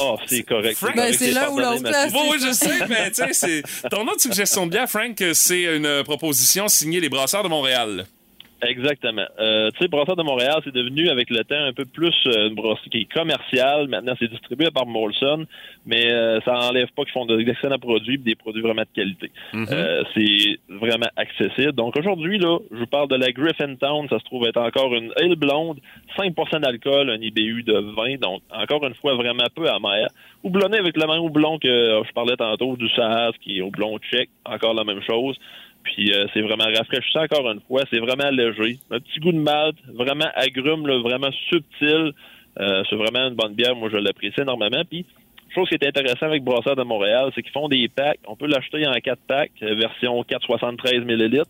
Ah, 0.00 0.14
c'est 0.26 0.42
correct. 0.42 0.76
Frank- 0.78 0.94
Ben, 0.96 1.02
correct, 1.02 1.16
c'est 1.18 1.30
l'un 1.32 1.48
ou 1.50 1.58
l'autre. 1.58 2.10
Bon, 2.12 2.30
oui, 2.30 2.38
je 2.44 2.52
sais, 2.52 2.86
mais 2.88 3.10
tu 3.10 3.14
sais, 3.16 3.32
c'est. 3.32 3.62
Ton 3.90 4.06
autre 4.06 4.20
suggestion 4.20 4.66
de 4.66 4.70
bière, 4.70 4.88
Frank, 4.88 5.22
c'est 5.34 5.62
une 5.76 5.86
euh, 5.86 6.02
proposition 6.04 6.68
signée 6.68 7.00
les 7.00 7.08
Brasseurs 7.08 7.42
de 7.42 7.48
Montréal. 7.48 8.06
Exactement. 8.62 9.24
Euh, 9.38 9.70
tu 9.72 9.78
sais, 9.82 9.88
Brasseur 9.88 10.16
de 10.16 10.22
Montréal, 10.22 10.60
c'est 10.64 10.74
devenu 10.74 11.08
avec 11.08 11.30
le 11.30 11.44
temps 11.44 11.62
un 11.62 11.72
peu 11.72 11.84
plus 11.84 12.14
euh, 12.26 12.48
une 12.48 12.54
est 12.98 13.04
commerciale. 13.12 13.86
Maintenant, 13.88 14.14
c'est 14.18 14.28
distribué 14.30 14.68
par 14.74 14.84
Molson, 14.86 15.44
mais 15.86 16.10
euh, 16.10 16.40
ça 16.44 16.58
enlève 16.68 16.88
pas 16.96 17.04
qu'ils 17.04 17.12
font 17.12 17.24
de- 17.26 17.40
d'excellents 17.42 17.78
produits, 17.78 18.18
des 18.18 18.34
produits 18.34 18.62
vraiment 18.62 18.82
de 18.82 18.88
qualité. 18.94 19.30
Euh, 19.70 20.02
c'est 20.14 20.58
vraiment 20.68 21.06
accessible. 21.16 21.72
Donc 21.72 21.96
aujourd'hui, 21.96 22.38
là, 22.38 22.58
je 22.72 22.78
vous 22.78 22.86
parle 22.86 23.08
de 23.08 23.16
la 23.16 23.30
Griffintown. 23.30 24.08
Ça 24.08 24.18
se 24.18 24.24
trouve 24.24 24.46
être 24.46 24.60
encore 24.60 24.92
une 24.94 25.12
ale 25.20 25.36
blonde, 25.36 25.78
5% 26.18 26.60
d'alcool, 26.60 27.10
un 27.10 27.20
IBU 27.20 27.62
de 27.62 27.74
20, 27.96 28.20
donc 28.20 28.42
encore 28.50 28.84
une 28.86 28.94
fois 28.94 29.14
vraiment 29.14 29.44
peu 29.54 29.68
amer. 29.68 30.08
Houblonné 30.42 30.78
avec 30.78 30.96
le 30.96 31.06
même 31.06 31.20
houblon 31.20 31.58
que 31.58 31.68
je 32.06 32.12
parlais 32.12 32.36
tantôt 32.36 32.76
du 32.76 32.88
Saaz, 32.90 33.32
qui 33.40 33.58
est 33.58 33.62
houblon 33.62 33.98
tchèque, 33.98 34.30
encore 34.44 34.74
la 34.74 34.84
même 34.84 35.02
chose. 35.02 35.36
Puis 35.94 36.12
euh, 36.12 36.26
c'est 36.32 36.40
vraiment 36.40 36.64
rafraîchissant 36.64 37.22
encore 37.22 37.50
une 37.50 37.60
fois. 37.68 37.82
C'est 37.90 37.98
vraiment 37.98 38.30
léger. 38.30 38.78
Un 38.90 39.00
petit 39.00 39.20
goût 39.20 39.32
de 39.32 39.38
malt, 39.38 39.76
vraiment 39.94 40.28
agrume, 40.34 40.86
là, 40.86 40.98
vraiment 41.00 41.30
subtil. 41.48 42.12
Euh, 42.60 42.82
c'est 42.90 42.96
vraiment 42.96 43.28
une 43.28 43.34
bonne 43.34 43.54
bière. 43.54 43.76
Moi, 43.76 43.88
je 43.92 43.96
l'apprécie 43.96 44.40
énormément. 44.40 44.82
Puis, 44.88 45.04
chose 45.54 45.68
qui 45.68 45.74
est 45.76 45.86
intéressant 45.86 46.26
avec 46.26 46.42
Brasseur 46.42 46.76
de 46.76 46.82
Montréal, 46.82 47.30
c'est 47.34 47.42
qu'ils 47.42 47.52
font 47.52 47.68
des 47.68 47.88
packs. 47.88 48.18
On 48.26 48.36
peut 48.36 48.46
l'acheter 48.46 48.86
en 48.86 48.92
4 48.92 49.18
packs, 49.26 49.52
euh, 49.62 49.74
version 49.74 50.22
473 50.24 51.04
ml. 51.04 51.42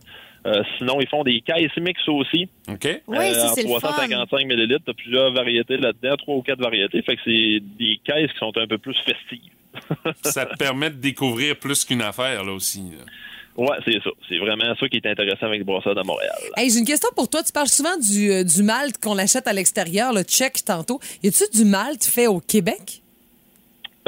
Euh, 0.46 0.62
sinon, 0.78 1.00
ils 1.00 1.08
font 1.08 1.24
des 1.24 1.40
caisses 1.40 1.76
mix 1.78 2.00
aussi. 2.08 2.48
OK? 2.70 3.02
Oui, 3.08 3.16
Euh, 3.18 3.32
ça, 3.34 3.50
en 3.50 3.54
c'est 3.54 3.62
le 3.62 3.68
fun. 3.70 3.78
355 3.80 4.46
ml. 4.46 4.78
T'as 4.86 4.92
plusieurs 4.94 5.32
variétés 5.32 5.76
là-dedans, 5.78 6.16
trois 6.16 6.36
ou 6.36 6.42
quatre 6.42 6.60
variétés. 6.60 7.02
Fait 7.02 7.16
que 7.16 7.22
c'est 7.24 7.58
des 7.78 7.98
caisses 8.04 8.30
qui 8.32 8.38
sont 8.38 8.56
un 8.56 8.66
peu 8.66 8.78
plus 8.78 8.96
festives. 9.04 9.52
Ça 10.22 10.46
te 10.46 10.56
permet 10.56 10.90
de 10.90 10.96
découvrir 10.96 11.56
plus 11.56 11.84
qu'une 11.84 12.02
affaire, 12.02 12.44
là 12.44 12.52
aussi. 12.52 12.80
là. 12.80 13.04
Ouais, 13.58 13.76
c'est 13.84 14.00
ça. 14.04 14.10
C'est 14.28 14.38
vraiment 14.38 14.72
ça 14.78 14.88
qui 14.88 14.98
est 14.98 15.06
intéressant 15.06 15.46
avec 15.46 15.64
Brasseur 15.64 15.94
de 15.96 16.02
Montréal. 16.02 16.38
Hey, 16.56 16.70
j'ai 16.70 16.78
une 16.78 16.84
question 16.84 17.08
pour 17.16 17.28
toi. 17.28 17.42
Tu 17.42 17.52
parles 17.52 17.68
souvent 17.68 17.96
du, 17.96 18.30
euh, 18.30 18.44
du 18.44 18.62
malt 18.62 18.98
qu'on 19.02 19.18
achète 19.18 19.48
à 19.48 19.52
l'extérieur, 19.52 20.12
le 20.12 20.22
tchèque 20.22 20.64
tantôt. 20.64 21.00
Y 21.24 21.28
a-tu 21.28 21.44
du 21.52 21.64
malt 21.64 22.04
fait 22.04 22.28
au 22.28 22.38
Québec? 22.38 23.02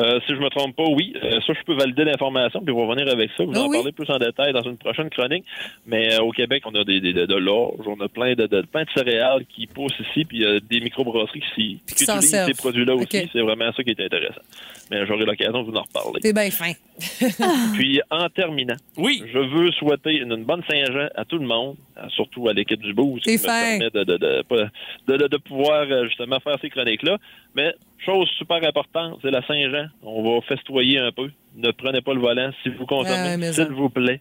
Euh, 0.01 0.19
si 0.27 0.35
je 0.35 0.41
me 0.41 0.49
trompe 0.49 0.75
pas, 0.77 0.85
oui. 0.89 1.13
Euh, 1.23 1.41
ça, 1.47 1.53
je 1.53 1.63
peux 1.65 1.75
valider 1.75 2.05
l'information, 2.05 2.61
puis 2.63 2.73
on 2.73 2.79
va 2.87 2.93
revenir 2.95 3.13
avec 3.13 3.31
ça. 3.37 3.45
Vous 3.45 3.53
Ah 3.55 3.61
en 3.61 3.69
oui? 3.69 3.77
parler 3.77 3.93
plus 3.93 4.11
en 4.11 4.19
détail 4.19 4.53
dans 4.53 4.63
une 4.63 4.77
prochaine 4.79 5.11
chronique. 5.11 5.45
Mais 5.87 6.15
euh, 6.15 6.23
au 6.23 6.31
Québec, 6.33 6.63
on 6.67 6.75
a 6.75 6.85
des, 6.85 7.01
des- 7.01 7.13
de, 7.13 7.27
de 7.27 7.35
l'orge, 7.37 7.87
on 7.87 8.01
a 8.01 8.09
plein 8.09 8.35
de, 8.35 8.47
de, 8.47 8.63
plein 8.63 8.85
de 8.85 8.91
céréales 8.97 9.45
qui 9.47 9.67
poussent 9.67 9.99
ici, 10.11 10.25
puis 10.25 10.45
des 10.69 10.81
microbrasseries 10.81 11.41
qui, 11.41 11.47
Puis 11.55 11.81
qui 11.87 11.95
qui 11.95 12.05
s'en 12.05 12.15
utilisent 12.17 12.31
servent. 12.31 12.49
ces 12.49 12.55
produits-là 12.55 12.95
aussi. 12.95 13.29
C'est 13.33 13.41
vraiment 13.41 13.71
ça 13.73 13.83
qui 13.83 13.91
est 13.91 14.01
intéressant. 14.01 14.41
Mais 14.91 15.07
j'aurai 15.07 15.25
l'occasion 15.25 15.63
de 15.63 15.71
vous 15.71 15.77
en 15.77 15.83
reparler. 15.83 16.21
T'es 16.21 16.33
bien 16.33 16.51
fin. 16.51 16.73
Puis, 17.75 18.01
en 18.11 18.29
terminant, 18.29 18.75
oui. 18.97 19.23
je 19.33 19.39
veux 19.39 19.71
souhaiter 19.73 20.17
une, 20.19 20.33
une 20.33 20.45
bonne 20.45 20.63
Saint-Jean 20.69 21.09
à 21.15 21.25
tout 21.25 21.39
le 21.39 21.47
monde, 21.47 21.77
surtout 22.11 22.49
à 22.49 22.53
l'équipe 22.53 22.81
du 22.81 22.93
Boost, 22.93 23.25
qui 23.25 23.33
me 23.33 23.43
permet 23.43 23.91
de, 23.91 24.05
de, 24.05 24.17
de, 24.19 24.43
de, 25.09 25.17
de- 25.17 25.29
de 25.29 25.37
pouvoir 25.39 25.87
justement 26.07 26.41
faire 26.41 26.57
ces 26.61 26.69
chroniques-là. 26.71 27.19
Mais, 27.55 27.73
chose 28.05 28.29
super 28.39 28.63
importante, 28.65 29.19
c'est 29.23 29.31
la 29.31 29.43
Saint-Jean. 29.47 29.89
On 30.03 30.23
va 30.23 30.41
festoyer 30.43 30.99
un 30.99 31.13
peu. 31.13 31.31
Ne 31.57 31.71
prenez 31.71 32.01
pas 32.01 32.15
le 32.15 32.21
volant 32.21 32.51
si 32.63 32.69
vous 32.71 32.87
consommez, 32.87 33.53
s'il 33.53 33.67
vous 33.67 33.91
plaît. 33.91 34.21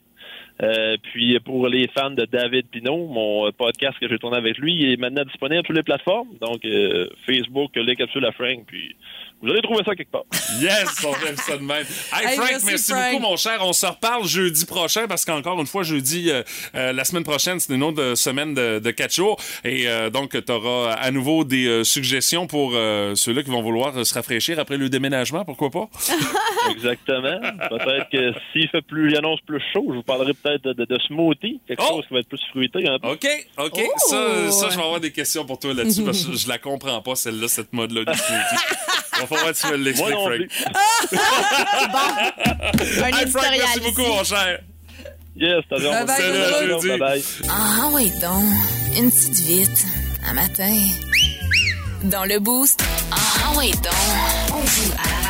Euh, 0.62 0.98
puis 1.02 1.40
pour 1.40 1.68
les 1.70 1.88
fans 1.88 2.12
de 2.12 2.26
David 2.26 2.68
Pinault, 2.68 3.08
mon 3.08 3.50
podcast 3.54 3.98
que 3.98 4.10
j'ai 4.10 4.20
tourné 4.20 4.36
avec 4.36 4.58
lui 4.58 4.76
il 4.76 4.92
est 4.92 4.98
maintenant 4.98 5.24
disponible 5.24 5.66
sur 5.66 5.74
les 5.74 5.84
plateformes. 5.84 6.30
Donc 6.42 6.66
euh, 6.66 7.08
Facebook, 7.26 7.72
les 7.76 7.96
capsules 7.96 8.26
à 8.26 8.34
Frank, 8.34 8.66
puis 8.68 8.96
vous 9.42 9.50
allez 9.50 9.62
trouver 9.62 9.84
ça 9.86 9.96
quelque 9.96 10.12
part. 10.12 10.24
Yes, 10.60 10.90
on 11.06 11.28
aime 11.28 11.38
ça 11.38 11.58
de 11.58 11.64
même. 11.64 11.86
Hey, 12.14 12.28
Hey, 12.28 12.36
Frank, 12.36 12.50
merci, 12.52 12.66
merci, 12.68 12.92
Frank. 12.92 13.12
beaucoup, 13.12 13.24
mon 13.24 13.38
cher. 13.38 13.58
On 13.62 13.74
se 13.74 13.86
reparle 13.86 14.26
jeudi 14.28 14.66
prochain 14.66 15.08
parce 15.08 15.24
qu'encore 15.26 15.60
une 15.60 15.68
fois, 15.68 15.84
jeudi, 15.84 16.30
euh, 16.32 16.44
euh, 16.76 16.92
la 16.94 17.04
semaine 17.06 17.24
prochaine, 17.24 17.60
c'est 17.60 17.74
une 17.74 17.84
autre 17.84 18.02
euh, 18.02 18.16
semaine 18.16 18.54
de, 18.54 18.80
de 18.80 18.92
quatre 18.92 19.14
jours. 19.14 19.38
Et 19.64 19.88
euh, 19.88 20.10
donc, 20.10 20.32
tu 20.44 20.52
auras 20.52 20.94
à 20.94 21.12
nouveau 21.12 21.44
des 21.44 21.68
euh, 21.68 21.84
suggestions 21.84 22.48
pour 22.48 22.72
euh, 22.74 23.16
ceux-là 23.16 23.44
qui 23.44 23.50
vont 23.52 23.62
vouloir 23.62 24.06
se 24.06 24.14
rafraîchir 24.14 24.60
après 24.60 24.78
le 24.78 24.90
déménagement, 24.90 25.46
pourquoi 25.46 25.70
pas? 25.70 25.88
Exactement. 26.72 27.40
Peut-être 27.70 28.10
que 28.12 28.34
s'il 28.52 28.68
fait 28.70 28.82
plus, 28.82 29.12
il 29.12 29.18
annonce 29.18 29.40
plus 29.42 29.62
chaud, 29.74 29.86
je 29.90 29.96
vous 29.96 30.04
parlerai 30.04 30.34
peut-être 30.34 30.64
de, 30.64 30.74
de, 30.74 30.86
de 30.86 30.98
smoothie, 31.08 31.60
quelque 31.68 31.84
chose 31.84 32.04
qui 32.08 32.14
va 32.14 32.20
être 32.20 32.28
plus 32.30 32.42
fruité. 32.52 32.88
Un 32.88 33.00
peu. 33.00 33.10
OK, 33.10 33.28
OK. 33.58 33.82
Ça, 34.10 34.52
ça, 34.52 34.70
je 34.70 34.76
vais 34.78 34.84
avoir 34.84 35.00
des 35.00 35.12
questions 35.12 35.46
pour 35.46 35.60
toi 35.60 35.74
là-dessus 35.74 36.04
parce 36.04 36.24
que 36.26 36.34
je, 36.34 36.38
je 36.38 36.48
la 36.50 36.58
comprends 36.58 37.02
pas, 37.02 37.16
celle-là, 37.16 37.48
cette 37.48 37.72
mode-là 37.74 38.04
du 38.06 38.18
smoothie. 38.18 38.66
Il 39.20 39.28
va 39.28 39.28
falloir 39.28 39.54
que 39.54 39.60
tu 39.60 39.68
me 39.68 39.78
l'expliques, 39.78 40.12
Frank. 40.12 40.42
Un 43.04 43.18
Hey, 43.20 43.28
Frank, 43.28 43.46
éditorial 43.46 43.60
merci 43.60 43.80
beaucoup, 43.80 44.02
mon 44.08 44.24
cher. 44.24 44.60
Yes, 45.36 45.64
t'as 45.70 45.78
Bye 45.80 46.06
bye, 46.06 46.18
Salut, 46.18 46.68
jeudi. 46.70 46.88
Bye-bye. 47.00 47.24
Ah 47.50 47.90
oui 47.94 48.12
donc, 48.22 48.44
une 48.98 49.10
petite 49.12 49.40
vite, 49.40 49.86
un 50.26 50.34
matin. 50.34 50.76
Dans 52.04 52.26
le 52.26 52.40
boost, 52.40 52.82
ah 53.12 53.52
oui 53.58 53.72
donc, 53.72 54.54
on 54.54 54.62
joue 54.66 54.92
à 54.98 55.08
la 55.08 55.29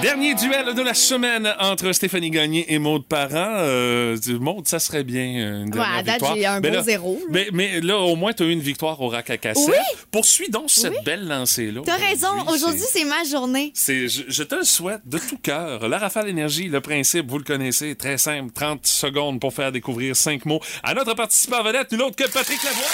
Dernier 0.00 0.34
duel 0.34 0.74
de 0.74 0.80
la 0.82 0.94
semaine 0.94 1.52
entre 1.60 1.92
Stéphanie 1.92 2.30
Gagné 2.30 2.72
et 2.72 2.78
Maude 2.78 3.04
Parent. 3.04 3.34
Euh, 3.58 4.16
Maude, 4.40 4.66
ça 4.66 4.78
serait 4.78 5.04
bien 5.04 5.22
euh, 5.22 5.64
une 5.64 5.68
Ouais, 5.68 5.72
dernière 5.74 5.94
à 5.98 6.02
date, 6.02 6.22
j'ai 6.34 6.46
un 6.46 6.60
Mais 6.60 6.70
beau 6.70 6.76
là- 6.76 6.82
zéro. 6.82 7.20
Mais, 7.28 7.48
mais 7.52 7.80
là, 7.82 7.98
au 7.98 8.16
moins, 8.16 8.32
tu 8.32 8.42
as 8.42 8.46
eu 8.46 8.50
une 8.52 8.60
victoire 8.60 8.98
au 9.02 9.08
rack 9.08 9.28
à 9.28 9.36
cassette. 9.36 9.68
Oui. 9.68 9.74
Poursuis 10.10 10.48
donc 10.48 10.70
cette 10.70 11.04
belle 11.04 11.28
lancée-là. 11.28 11.82
T'as 11.84 11.96
raison, 11.96 12.28
aujourd'hui, 12.50 12.80
c'est 12.90 13.04
ma 13.04 13.22
journée. 13.24 13.74
Je, 13.86 14.08
je 14.26 14.42
te 14.42 14.54
le 14.54 14.64
souhaite 14.64 15.02
de 15.04 15.18
tout 15.18 15.36
cœur. 15.42 15.86
La 15.88 15.98
Rafale 15.98 16.28
Énergie, 16.30 16.68
le 16.68 16.80
principe, 16.80 17.28
vous 17.28 17.38
le 17.38 17.44
connaissez, 17.44 17.94
très 17.96 18.16
simple. 18.16 18.52
30 18.54 18.86
secondes 18.86 19.38
pour 19.38 19.52
faire 19.52 19.70
découvrir 19.70 20.16
cinq 20.16 20.46
mots 20.46 20.60
à 20.82 20.94
notre 20.94 21.12
participant 21.14 21.62
vedette, 21.62 21.92
nul 21.92 22.00
autre 22.02 22.16
que 22.16 22.30
Patrick 22.30 22.62
Lavoie. 22.64 22.84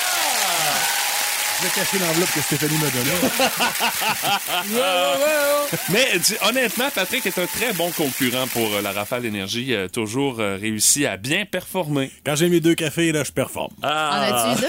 Je 1.59 1.65
vais 1.65 1.71
cacher 1.75 1.99
l'enveloppe 1.99 2.33
que 2.35 2.41
Stéphanie 2.43 2.79
m'a 2.79 2.91
donnée. 2.91 3.11
Mais 5.91 6.07
tu- 6.25 6.37
honnêtement, 6.47 6.89
Patrick 6.95 7.25
est 7.27 7.39
un 7.39 7.47
très 7.47 7.73
bon 7.73 7.91
concurrent 7.93 8.47
pour 8.49 8.75
euh, 8.75 8.83
la 8.83 8.93
Rafale 8.93 9.25
Énergie. 9.25 9.75
Euh, 9.75 9.89
toujours 9.89 10.41
euh, 10.41 10.57
réussi 10.61 11.07
à 11.07 11.17
bien 11.17 11.45
performer. 11.47 12.11
Quand 12.25 12.35
j'ai 12.37 12.49
mes 12.49 12.61
deux 12.61 12.75
cafés, 12.75 13.11
là, 13.13 13.25
je 13.25 13.33
performe. 13.33 13.73
Ah. 13.83 14.11
En 14.13 14.53
as-tu 14.53 14.61
deux? 14.63 14.69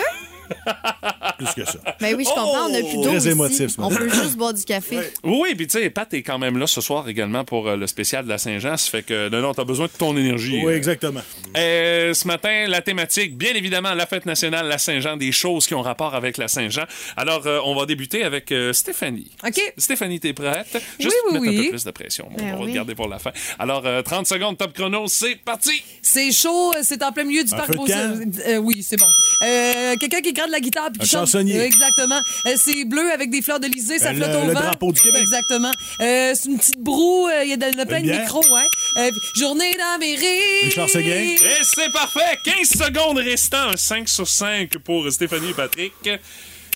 Plus 1.38 1.54
que 1.54 1.66
ça. 1.66 1.78
Ben 2.02 2.16
oui, 2.16 2.24
je 2.24 2.30
comprends, 2.30 2.68
on 2.70 2.74
a 2.74 2.80
plus 2.80 2.96
d'eau 2.96 3.04
Très 3.04 3.18
ici. 3.18 3.30
émotif, 3.30 3.68
ce 3.70 3.80
On 3.82 3.90
matin. 3.90 3.96
peut 3.98 4.10
juste 4.10 4.36
boire 4.38 4.54
du 4.54 4.64
café. 4.64 4.98
Oui, 5.24 5.38
oui, 5.44 5.56
puis 5.56 5.68
tu 5.68 5.78
sais, 5.80 5.90
Pat 5.92 6.12
est 6.14 6.24
quand 6.24 6.40
même 6.40 6.58
là 6.58 6.66
ce 6.66 6.82
soir 6.82 7.08
également 7.08 7.44
pour 7.46 7.68
euh, 7.68 7.76
le 7.76 7.86
spécial 7.86 8.24
de 8.26 8.30
la 8.30 8.38
Saint-Jean. 8.40 8.76
Ça 8.78 8.90
fait 8.90 9.04
que 9.04 9.30
non, 9.30 9.42
non, 9.42 9.54
t'as 9.54 9.64
besoin 9.64 9.86
de 9.86 9.92
ton 9.92 10.18
énergie. 10.18 10.62
Oui, 10.64 10.72
Euh, 10.74 10.76
exactement. 10.78 11.22
Euh, 11.56 12.14
ce 12.14 12.28
matin, 12.28 12.66
la 12.68 12.82
thématique, 12.82 13.38
bien 13.38 13.54
évidemment, 13.54 13.94
la 13.94 14.08
fête 14.08 14.26
nationale, 14.26 14.68
la 14.68 14.78
Saint-Jean, 14.80 15.16
des 15.18 15.32
choses 15.32 15.68
qui 15.68 15.76
ont 15.76 15.82
rapport 15.84 16.16
avec 16.16 16.38
la 16.38 16.48
Saint-Jean. 16.48 16.86
Alors, 17.16 17.46
euh, 17.46 17.60
on 17.66 17.76
va 17.76 17.86
débuter 17.86 18.24
avec 18.24 18.52
euh, 18.52 18.74
Stéphanie. 18.74 19.30
OK. 19.46 19.62
Stéphanie, 19.78 20.20
t'es 20.20 20.34
prête? 20.34 20.68
Juste 21.00 21.16
oui, 21.32 21.34
mettre 21.40 21.46
un 21.46 21.50
oui. 21.50 21.64
peu 21.66 21.70
plus 21.72 21.84
de 21.84 21.92
pression. 21.92 22.28
Bon, 22.32 22.38
Ben 22.44 22.54
on 22.56 22.58
va 22.60 22.64
oui. 22.66 22.72
te 22.72 22.76
garder 22.76 22.96
pour 22.96 23.08
la 23.08 23.20
fin. 23.20 23.32
Alors, 23.60 23.84
euh, 23.86 24.02
30 24.02 24.26
secondes, 24.26 24.58
top 24.58 24.74
chrono, 24.74 25.06
c'est 25.08 25.36
parti! 25.36 25.84
C'est 26.02 26.32
chaud, 26.32 26.74
c'est 26.82 27.04
en 27.04 27.12
plein 27.12 27.26
milieu 27.26 27.44
du 27.44 27.54
Un 27.54 27.58
parc 27.58 27.68
feu 27.68 27.74
de 27.74 27.78
Beau- 27.78 27.86
camp? 27.86 28.20
Euh, 28.48 28.58
oui, 28.58 28.82
c'est 28.82 28.98
bon. 28.98 29.06
Euh, 29.46 29.96
Quelqu'un 30.00 30.22
qui 30.22 30.34
gratte 30.38 30.50
la 30.52 30.60
guitare 30.60 30.90
puis 30.92 31.00
qui 31.00 31.04
Un 31.06 31.20
chante. 31.20 31.28
chansonnier. 31.28 31.60
Exactement. 31.60 32.22
Euh, 32.46 32.54
c'est 32.58 32.86
bleu 32.86 33.12
avec 33.12 33.30
des 33.30 33.42
fleurs 33.42 33.60
d'Elysée, 33.60 34.00
ça 34.00 34.10
Euh, 34.12 34.16
flotte 34.16 34.30
le- 34.30 34.38
au 34.38 34.48
le 34.48 34.54
vent. 34.54 34.60
drapeau 34.62 34.92
du 34.92 35.02
Québec. 35.02 35.22
Exactement. 35.22 35.72
Euh, 36.02 36.34
c'est 36.36 36.50
une 36.50 36.58
petite 36.58 36.80
broue, 36.80 37.28
euh, 37.28 37.44
il 37.44 37.50
y 37.50 37.54
a 37.54 37.58
de, 37.58 37.78
de 37.78 37.84
plein 37.84 38.02
de 38.02 38.10
micros, 38.12 38.42
ouais. 38.54 38.64
Euh, 38.98 39.12
journée 39.36 39.74
d'Amérique. 39.76 40.64
Richard 40.64 40.90
Seguin. 40.90 41.10
Et 41.10 41.38
c'est 41.64 41.92
parfait! 41.92 42.38
15 42.44 42.70
secondes 42.70 43.18
restant, 43.18 43.70
un 43.70 43.78
5 43.78 44.08
sur 44.10 44.28
5 44.28 44.78
pour 44.80 45.12
Stéphanie 45.12 45.50
et 45.50 45.54
Patrick. 45.54 45.94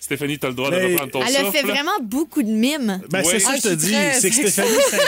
Stéphanie, 0.00 0.36
t'as 0.38 0.48
le 0.48 0.54
droit 0.54 0.70
de 0.70 0.76
Mais- 0.76 0.86
reprendre 0.94 1.12
ton 1.12 1.22
Elle 1.22 1.32
souffle. 1.32 1.46
a 1.46 1.52
fait 1.52 1.62
vraiment 1.62 1.92
beaucoup 2.02 2.42
de 2.42 2.48
mimes. 2.50 3.00
Ben, 3.08 3.20
Ouais. 3.20 3.24
c'est 3.24 3.38
ça 3.38 3.50
Ah, 3.52 3.56
que 3.56 3.58
je 3.62 3.68
te 3.68 3.80
je 3.80 3.86
suis 3.86 3.94
dis. 3.94 4.20
C'est 4.20 4.30
que 4.30 4.34
Stéphanie 4.50 4.76
s'in- 4.90 4.98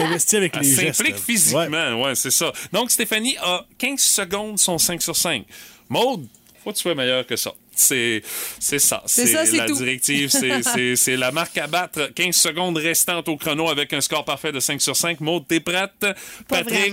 s'investit 0.00 0.36
avec 0.36 0.52
Elle 0.54 0.62
les 0.62 0.74
gestes. 0.76 0.94
s'implique 0.98 1.16
physiquement, 1.16 2.02
ouais, 2.02 2.14
c'est 2.14 2.30
ça. 2.30 2.52
Donc, 2.72 2.90
Stéphanie 2.90 3.36
a 3.42 3.64
15 3.78 4.00
secondes, 4.00 4.58
son 4.58 4.76
5 4.78 5.00
sur 5.00 5.16
5. 5.16 5.44
Maude, 5.88 6.26
faut 6.62 6.70
que 6.70 6.76
tu 6.76 6.82
sois 6.82 6.94
meilleur 6.94 7.26
que 7.26 7.34
ça. 7.36 7.52
C'est 7.82 8.22
c'est 8.58 8.78
ça. 8.78 9.02
C'est 9.06 9.26
ça, 9.26 9.44
c'est 9.44 9.56
la 9.56 9.66
tout. 9.66 9.76
directive. 9.76 10.30
c'est- 10.30 10.62
C'est 10.74 10.96
c'est 10.96 11.16
la 11.16 11.30
marque 11.32 11.56
à 11.58 11.66
battre. 11.66 12.10
15 12.14 12.34
secondes 12.34 12.76
restantes 12.78 13.28
au 13.28 13.36
chrono 13.36 13.68
avec 13.68 13.92
un 13.92 14.00
score 14.00 14.24
parfait 14.24 14.52
de 14.52 14.60
5 14.60 14.80
sur 14.80 14.96
5. 14.96 15.20
Maude, 15.20 15.44
t'es 15.48 15.60
prête? 15.60 15.90
Patrick? 16.48 16.92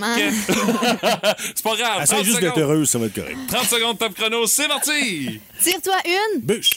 c'est 1.54 1.62
pas 1.62 1.76
grave. 1.76 2.02
Essaye 2.02 2.16
30 2.16 2.24
juste 2.24 2.40
d'être 2.40 2.54
secondes. 2.54 2.70
heureuse, 2.70 2.90
ça 2.90 2.98
va 2.98 3.06
être 3.06 3.14
correct. 3.14 3.36
30 3.48 3.64
secondes 3.66 3.98
top 3.98 4.14
chrono, 4.14 4.46
c'est 4.46 4.68
parti! 4.68 5.40
Tire-toi 5.62 5.96
une. 6.06 6.40
Bûche. 6.40 6.70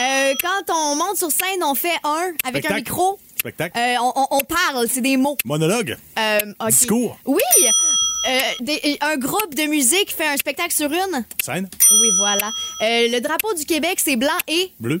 Euh, 0.00 0.32
quand 0.40 0.72
on 0.72 0.94
monte 0.96 1.16
sur 1.16 1.30
scène, 1.30 1.62
on 1.64 1.74
fait 1.74 1.96
un 2.04 2.32
avec 2.44 2.70
un 2.70 2.76
micro. 2.76 3.18
Spectacle. 3.38 3.78
Euh, 3.78 3.94
on, 4.30 4.40
parle, 4.40 4.86
c'est 4.88 5.00
des 5.00 5.16
mots. 5.16 5.36
Monologue. 5.44 5.96
Euh. 6.18 6.38
Discours. 6.68 7.18
Oui. 7.24 7.40
Euh, 8.26 8.40
des- 8.60 8.98
un 9.00 9.16
groupe 9.16 9.54
de 9.54 9.62
musique 9.64 10.14
fait 10.14 10.26
un 10.26 10.36
spectacle 10.36 10.72
sur 10.72 10.90
une? 10.92 11.24
Scène. 11.42 11.68
Oui, 12.00 12.08
voilà. 12.18 12.48
Euh, 12.82 13.08
le 13.08 13.20
drapeau 13.20 13.54
du 13.54 13.64
Québec, 13.64 14.00
c'est 14.02 14.16
blanc 14.16 14.36
et 14.48 14.72
Bleu. 14.80 15.00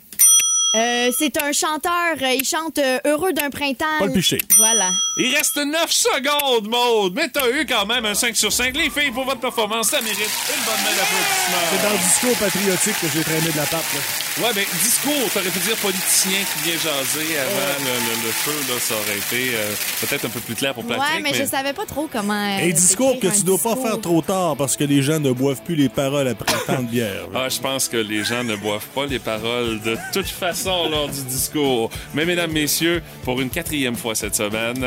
Euh, 0.74 1.10
c'est 1.18 1.40
un 1.42 1.52
chanteur. 1.52 2.16
euh, 2.22 2.32
il 2.34 2.44
chante 2.44 2.78
euh, 2.78 2.98
Heureux 3.06 3.32
d'un 3.32 3.50
printemps. 3.50 3.86
Paul 3.98 4.12
Piché. 4.12 4.38
Voilà. 4.58 4.90
Il 5.18 5.34
reste 5.34 5.56
9 5.56 5.90
secondes, 5.90 6.68
Maude, 6.68 7.14
mais 7.16 7.28
t'as 7.28 7.48
eu 7.50 7.64
quand 7.66 7.86
même 7.86 8.04
un 8.04 8.14
5 8.14 8.36
sur 8.36 8.52
5. 8.52 8.76
Les 8.76 8.90
filles, 8.90 9.10
pour 9.10 9.24
votre 9.24 9.40
performance, 9.40 9.88
ça 9.88 10.00
mérite 10.00 10.18
une 10.18 10.64
bonne 10.64 10.74
main 10.84 10.96
d'applaudissements. 10.96 11.68
C'est 11.72 11.82
dans 11.82 11.92
le 11.92 11.98
discours 11.98 12.36
patriotique 12.38 13.00
que 13.00 13.06
j'ai 13.12 13.24
traîné 13.24 13.50
de 13.50 13.56
la 13.56 13.64
pape. 13.64 13.84
Là. 13.94 14.44
Ouais, 14.46 14.54
ben, 14.54 14.64
discours, 14.82 15.30
t'aurais 15.34 15.48
pu 15.50 15.58
dire 15.58 15.76
politicien 15.76 16.38
qui 16.52 16.68
vient 16.70 16.78
jaser 16.78 17.38
avant 17.38 17.84
le, 17.84 17.90
le- 17.90 18.26
le 18.26 18.32
feu, 18.32 18.52
là, 18.72 18.78
ça 18.78 18.94
aurait 18.94 19.18
été 19.18 19.54
euh, 19.56 19.72
peut-être 20.00 20.26
un 20.26 20.28
peu 20.28 20.38
plus 20.40 20.54
clair 20.54 20.74
pour 20.74 20.84
Patrick. 20.86 21.02
ouais, 21.14 21.20
mais, 21.22 21.34
je 21.34 21.44
savais 21.44 21.72
pas 21.72 21.86
trop 21.86 22.08
comment. 22.12 22.34
euh, 22.34 22.64
Un 22.66 22.70
discours 22.70 23.18
que 23.18 23.26
tu 23.28 23.42
dois 23.42 23.58
pas 23.58 23.74
faire 23.74 24.00
trop 24.00 24.22
tard 24.22 24.54
parce 24.56 24.76
que 24.76 24.84
les 24.84 25.02
gens 25.02 25.18
ne 25.18 25.32
boivent 25.32 25.62
plus 25.62 25.74
les 25.74 25.88
paroles 25.88 26.28
après 26.28 26.54
tant 26.66 26.82
de 26.82 26.86
bière. 26.88 27.26
là. 27.32 27.40
Ah, 27.46 27.48
je 27.48 27.58
pense 27.58 27.88
que 27.88 27.96
les 27.96 28.22
gens 28.22 28.44
ne 28.44 28.54
boivent 28.54 28.86
pas 28.94 29.06
les 29.06 29.18
paroles 29.18 29.80
de 29.80 29.96
toute 30.12 30.28
façon 30.28 30.67
lors 30.68 31.08
du 31.08 31.22
discours. 31.22 31.90
Mais 32.14 32.24
mesdames, 32.24 32.52
messieurs, 32.52 33.02
pour 33.24 33.40
une 33.40 33.50
quatrième 33.50 33.96
fois 33.96 34.14
cette 34.14 34.34
semaine. 34.34 34.82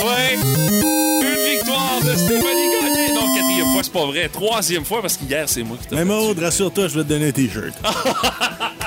Ouais! 0.00 0.34
Une 0.34 1.50
victoire 1.50 2.00
de 2.02 2.14
Stéphanie 2.16 2.70
Gagné! 2.80 3.12
Non, 3.14 3.34
quatrième 3.34 3.72
fois, 3.72 3.82
c'est 3.82 3.92
pas 3.92 4.06
vrai. 4.06 4.28
Troisième 4.28 4.84
fois, 4.84 5.00
parce 5.02 5.16
qu'hier, 5.16 5.48
c'est 5.48 5.62
moi 5.62 5.76
qui 5.80 5.88
t'ai 5.88 5.96
Mais 5.96 6.04
Maud, 6.04 6.38
rassure-toi, 6.38 6.88
je 6.88 6.94
vais 6.98 7.04
te 7.04 7.08
donner 7.08 7.28
un 7.28 7.32
T-shirt. 7.32 7.74